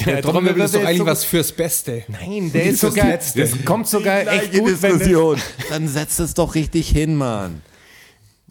der 0.06 0.22
Trommelwirbel 0.24 0.64
ist 0.64 0.74
doch 0.74 0.84
eigentlich 0.84 0.98
so- 0.98 1.06
was 1.06 1.24
fürs 1.24 1.52
Beste. 1.52 2.04
Nein, 2.08 2.52
der 2.52 2.64
ist 2.66 2.80
sogar. 2.82 3.08
Letzte. 3.08 3.42
Das 3.42 3.64
kommt 3.64 3.88
sogar 3.88 4.22
echt 4.28 4.54
gut, 4.54 4.82
wenn 4.82 4.92
das, 4.92 5.00
Diskussion. 5.00 5.40
Dann 5.70 5.88
setzt 5.88 6.20
es 6.20 6.34
doch 6.34 6.56
richtig 6.56 6.90
hin, 6.90 7.16
Mann. 7.16 7.62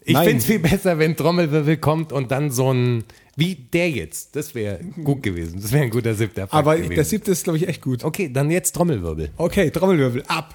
Ich 0.05 0.16
finde 0.16 0.36
es 0.39 0.47
viel 0.47 0.60
besser, 0.60 0.98
wenn 0.98 1.16
Trommelwirbel 1.16 1.77
kommt 1.78 2.12
und 2.12 2.31
dann 2.31 2.51
so 2.51 2.73
ein. 2.73 3.05
Wie 3.36 3.55
der 3.55 3.90
jetzt. 3.90 4.35
Das 4.36 4.55
wäre 4.55 4.81
gut 5.05 5.23
gewesen. 5.23 5.60
Das 5.60 5.70
wäre 5.70 5.85
ein 5.85 5.90
guter 5.90 6.15
siebter 6.15 6.43
Fakt 6.43 6.55
Aber 6.55 6.77
gewesen. 6.77 6.94
der 6.94 7.05
siebte 7.05 7.31
ist, 7.32 7.44
glaube 7.44 7.56
ich, 7.59 7.69
echt 7.69 7.82
gut. 7.82 8.02
Okay, 8.05 8.31
dann 8.32 8.51
jetzt 8.51 8.73
Trommelwirbel. 8.74 9.31
Okay, 9.36 9.70
Trommelwirbel, 9.70 10.23
ab. 10.27 10.55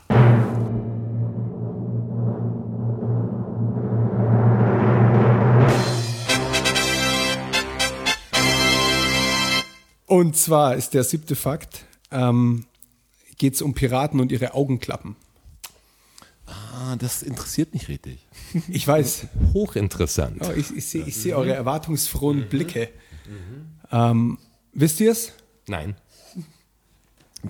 Und 10.13 10.37
zwar 10.37 10.75
ist 10.75 10.93
der 10.93 11.03
siebte 11.03 11.35
Fakt, 11.35 11.85
ähm, 12.11 12.65
geht 13.39 13.55
es 13.55 13.63
um 13.63 13.73
Piraten 13.73 14.19
und 14.19 14.31
ihre 14.31 14.53
Augenklappen. 14.53 15.15
Ah, 16.45 16.95
das 16.97 17.23
interessiert 17.23 17.73
mich 17.73 17.87
richtig. 17.87 18.19
Ich 18.67 18.87
weiß, 18.87 19.25
Hochinteressant. 19.53 20.37
oh, 20.41 20.51
ich, 20.55 20.69
ich 20.75 20.85
sehe 20.85 21.03
ich 21.03 21.17
seh 21.17 21.33
eure 21.33 21.53
erwartungsfrohen 21.55 22.47
Blicke. 22.47 22.89
Ähm, 23.91 24.37
wisst 24.73 24.99
ihr 24.99 25.11
es? 25.11 25.31
Nein. 25.65 25.95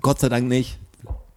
Gott 0.00 0.20
sei 0.20 0.30
Dank 0.30 0.48
nicht. 0.48 0.78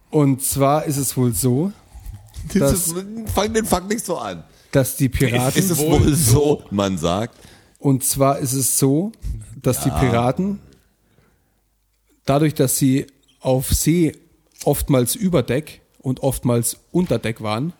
Und 0.08 0.42
zwar 0.42 0.86
ist 0.86 0.96
es 0.96 1.14
wohl 1.18 1.34
so, 1.34 1.72
Das 2.54 2.72
Das- 2.72 2.86
ist, 2.86 2.94
fang 3.34 3.52
den 3.52 3.66
Fakt 3.66 3.90
nicht 3.90 4.06
so 4.06 4.16
an. 4.16 4.44
dass 4.72 4.96
die 4.96 5.10
Piraten... 5.10 5.58
Ist 5.58 5.70
es 5.70 5.78
wohl 5.78 6.14
so, 6.14 6.62
man 6.70 6.96
sagt. 6.96 7.36
Und 7.78 8.02
zwar 8.02 8.38
ist 8.38 8.54
es 8.54 8.78
so, 8.78 9.12
dass 9.60 9.82
die 9.84 9.90
Piraten 9.90 10.60
dadurch, 12.28 12.54
dass 12.54 12.76
sie 12.76 13.06
auf 13.40 13.70
See 13.70 14.12
oftmals 14.64 15.14
über 15.14 15.42
Deck 15.42 15.80
und 16.00 16.20
oftmals 16.22 16.78
unter 16.92 17.18
Deck 17.18 17.40
waren, 17.40 17.72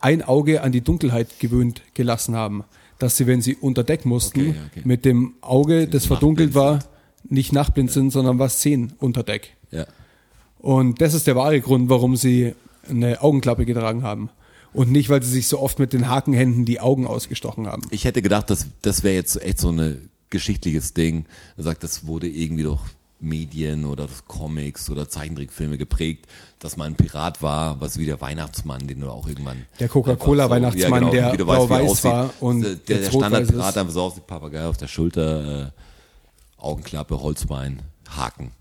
ein 0.00 0.22
Auge 0.22 0.62
an 0.62 0.72
die 0.72 0.80
Dunkelheit 0.80 1.38
gewöhnt 1.38 1.82
gelassen 1.94 2.34
haben. 2.34 2.64
Dass 2.98 3.16
sie, 3.16 3.26
wenn 3.26 3.40
sie 3.40 3.56
unter 3.56 3.82
Deck 3.82 4.04
mussten, 4.04 4.40
Okay, 4.40 4.54
okay. 4.70 4.82
mit 4.84 5.04
dem 5.04 5.34
Auge, 5.40 5.88
das 5.88 6.06
verdunkelt 6.06 6.54
war, 6.54 6.80
nicht 7.28 7.52
nachtblind 7.52 7.90
sind, 7.90 8.10
sondern 8.10 8.38
was 8.38 8.60
sehen 8.60 8.92
unter 8.98 9.22
Deck. 9.22 9.56
Ja. 9.70 9.86
Und 10.58 11.00
das 11.00 11.14
ist 11.14 11.26
der 11.26 11.36
wahre 11.36 11.60
Grund, 11.60 11.88
warum 11.88 12.16
sie 12.16 12.54
eine 12.88 13.22
Augenklappe 13.22 13.64
getragen 13.64 14.02
haben. 14.02 14.28
Und 14.72 14.92
nicht, 14.92 15.08
weil 15.08 15.22
sie 15.22 15.30
sich 15.30 15.48
so 15.48 15.58
oft 15.58 15.78
mit 15.78 15.92
den 15.92 16.08
Hakenhänden 16.08 16.64
die 16.64 16.80
Augen 16.80 17.06
ausgestochen 17.06 17.66
haben. 17.66 17.82
Ich 17.90 18.04
hätte 18.04 18.22
gedacht, 18.22 18.50
das, 18.50 18.66
das 18.82 19.02
wäre 19.02 19.14
jetzt 19.14 19.42
echt 19.42 19.58
so 19.58 19.70
ein 19.70 20.10
geschichtliches 20.28 20.94
Ding. 20.94 21.24
Er 21.56 21.64
sagt, 21.64 21.82
das 21.82 22.06
wurde 22.06 22.28
irgendwie 22.28 22.62
durch 22.64 22.82
Medien 23.20 23.84
oder 23.84 24.08
Comics 24.26 24.88
oder 24.90 25.08
Zeichentrickfilme 25.08 25.78
geprägt, 25.78 26.26
dass 26.58 26.76
man 26.76 26.88
ein 26.88 26.94
Pirat 26.96 27.42
war, 27.42 27.80
was 27.80 27.98
wie 27.98 28.06
der 28.06 28.20
Weihnachtsmann, 28.20 28.86
den 28.86 29.00
du 29.00 29.10
auch 29.10 29.28
irgendwann. 29.28 29.66
Der 29.78 29.88
Coca-Cola-Weihnachtsmann, 29.88 31.00
genau, 31.00 31.12
der 31.12 31.32
wie 31.32 31.36
du 31.36 31.46
weißt, 31.46 31.60
wie 31.60 31.62
er 31.62 31.66
blau-weiß 31.78 31.90
aussieht. 31.90 32.10
war 32.10 32.30
und 32.40 32.62
der, 32.62 32.74
der, 32.76 32.98
der 32.98 33.10
Standardpirat 33.10 33.76
einfach 33.78 33.92
so 33.92 34.02
aussieht, 34.02 34.26
Papagei 34.26 34.64
auf 34.64 34.76
der 34.76 34.88
Schulter, 34.88 35.66
äh, 35.66 35.70
Augenklappe, 36.56 37.20
Holzbein, 37.20 37.82
Haken. 38.08 38.52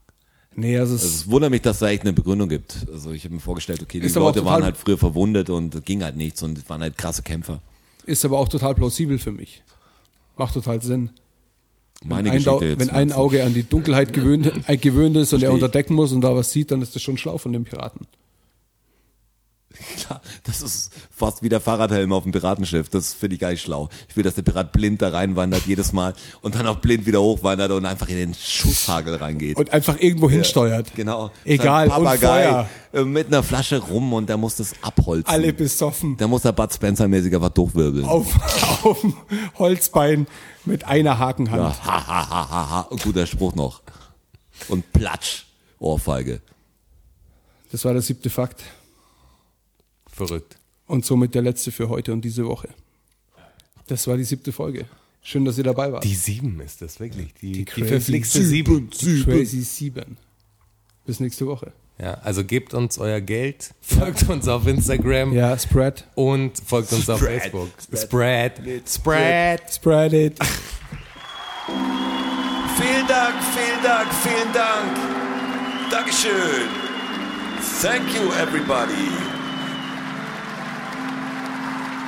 Nee, 0.56 0.78
also 0.78 0.96
es, 0.96 1.04
Also 1.04 1.16
es 1.16 1.32
wundert 1.32 1.52
mich, 1.52 1.62
dass 1.62 1.80
da 1.80 1.90
echt 1.90 2.02
eine 2.02 2.14
Begründung 2.14 2.50
gibt. 2.50 2.86
Also 2.92 3.12
ich 3.12 3.24
habe 3.24 3.36
mir 3.36 3.40
vorgestellt, 3.42 3.82
okay, 3.82 4.00
die 4.00 4.08
Leute 4.10 4.44
waren 4.44 4.64
halt 4.64 4.78
früher 4.78 4.98
verwundet 4.98 5.50
und 5.50 5.86
ging 5.86 6.04
halt 6.04 6.18
nichts 6.18 6.44
und 6.44 6.68
waren 6.70 6.82
halt 6.82 6.98
krasse 6.98 7.24
Kämpfer. 7.24 7.62
ist 8.06 8.26
aber 8.26 8.38
auch 8.40 8.50
total 8.50 8.76
plausibel 8.76 9.20
für 9.20 9.32
mich. 9.32 9.64
Macht 10.38 10.54
total 10.54 10.82
Sinn. 10.82 11.12
Meine 12.06 12.30
ein, 12.30 12.38
Geschichte 12.38 12.50
Dau- 12.52 12.62
jetzt. 12.62 12.80
wenn 12.80 12.90
ein 12.90 13.12
Auge 13.12 13.44
an 13.44 13.54
die 13.54 13.64
Dunkelheit 13.64 14.14
gewöhnt, 14.14 14.52
äh, 14.68 14.78
gewöhnt 14.78 15.18
ist 15.18 15.34
und 15.34 15.44
er 15.44 15.48
Versteh 15.50 15.58
ich. 15.58 15.64
unterdecken 15.64 15.96
muss 15.96 16.12
und 16.14 16.22
da 16.22 16.36
was 16.36 16.52
sieht, 16.52 16.72
dann 16.72 16.82
ist 16.82 16.96
das 16.96 17.02
schon 17.02 17.18
schlau 17.18 17.38
von 17.38 17.52
dem 17.52 17.66
Piraten. 17.66 18.08
Klar, 19.98 20.22
das 20.44 20.62
ist 20.62 20.92
fast 21.12 21.44
wie 21.44 21.50
der 21.50 21.62
Fahrradhelm 21.62 22.12
auf 22.12 22.24
dem 22.24 22.32
Piratenschiff. 22.32 22.90
Das 22.90 23.14
finde 23.14 23.36
ich 23.36 23.40
gar 23.40 23.52
nicht 23.52 23.62
schlau. 23.62 23.88
Ich 24.10 24.18
will, 24.18 24.24
dass 24.24 24.34
der 24.36 24.42
Pirat 24.42 24.72
blind 24.72 25.02
da 25.02 25.10
reinwandert 25.10 25.68
jedes 25.68 25.94
Mal 25.94 26.16
und 26.42 26.56
dann 26.56 26.66
auch 26.68 26.78
blind 26.78 27.06
wieder 27.06 27.22
hochwandert 27.22 27.72
und 27.72 27.86
einfach 27.86 28.10
in 28.10 28.16
den 28.18 28.34
Schusshagel 28.34 29.16
reingeht. 29.16 29.58
Und 29.58 29.72
einfach 29.72 29.98
irgendwo 30.00 30.30
hinsteuert. 30.30 30.96
genau. 30.96 31.32
Egal, 31.46 31.88
Sein 31.88 32.04
Papagei 32.04 32.68
äh, 32.94 33.04
mit 33.04 33.28
einer 33.28 33.44
Flasche 33.44 33.78
rum 33.78 34.12
und 34.14 34.28
der 34.28 34.38
muss 34.38 34.56
das 34.56 34.74
abholzen. 34.82 35.28
Alle 35.28 35.54
besoffen. 35.54 36.18
Der 36.18 36.28
muss 36.28 36.42
da 36.42 36.52
Bud 36.52 36.72
Spencer-mäßig 36.74 37.34
einfach 37.36 37.50
durchwirbeln. 37.50 38.06
Auf, 38.06 38.84
auf 38.84 39.02
dem 39.02 39.14
Holzbein 39.60 40.28
mit 40.66 40.86
einer 40.86 41.20
Hakenhand. 41.20 41.62
Ja, 41.62 41.86
ha, 41.86 42.08
ha, 42.08 42.30
ha, 42.30 42.50
ha, 42.50 42.70
ha. 42.90 42.96
Guter 43.04 43.28
Spruch 43.28 43.54
noch. 43.56 43.82
Und 44.68 44.92
Platsch. 44.92 45.46
Ohrfeige. 45.80 46.42
Das 47.72 47.86
war 47.86 47.94
der 47.94 48.02
siebte 48.02 48.30
Fakt. 48.30 48.64
Verrückt. 50.28 50.58
Und 50.88 51.06
somit 51.06 51.36
der 51.36 51.42
letzte 51.42 51.72
für 51.72 51.90
heute 51.90 52.14
und 52.14 52.22
diese 52.22 52.46
Woche. 52.46 52.70
Das 53.88 54.08
war 54.08 54.18
die 54.18 54.24
siebte 54.24 54.52
Folge. 54.52 54.86
Schön, 55.22 55.46
dass 55.46 55.58
ihr 55.58 55.64
dabei 55.64 55.92
wart. 55.92 56.04
Die 56.04 56.16
sieben 56.16 56.60
ist 56.62 56.82
das 56.82 57.00
wirklich. 57.00 57.34
Die, 57.42 57.52
die, 57.52 57.66
crazy 57.66 57.88
verflixte 57.88 58.44
sieben. 58.44 58.90
Crazy 58.90 59.62
7. 59.62 60.18
Bis 61.06 61.20
nächste 61.20 61.46
Woche. 61.48 61.74
Ja, 62.00 62.14
also 62.24 62.46
gebt 62.46 62.74
uns 62.74 62.98
euer 62.98 63.20
Geld, 63.20 63.72
folgt 63.82 64.30
uns 64.30 64.48
auf 64.48 64.66
Instagram 64.68 65.34
Ja, 65.34 65.58
spread. 65.60 66.08
und 66.16 66.54
folgt 66.66 66.94
uns 66.94 67.10
auf 67.10 67.20
Spread. 67.20 67.42
Facebook. 67.42 67.70
Spread. 67.94 68.54
Spread. 68.88 69.62
Spread 69.74 70.14
it. 70.14 70.40
Vielen 72.78 73.08
Dank, 73.08 73.36
vielen 73.54 73.84
Dank, 73.84 74.14
vielen 74.14 74.54
Dank. 74.54 75.92
Dankeschön. 75.92 76.70
Thank 77.82 78.14
you, 78.16 78.32
everybody. 78.42 79.29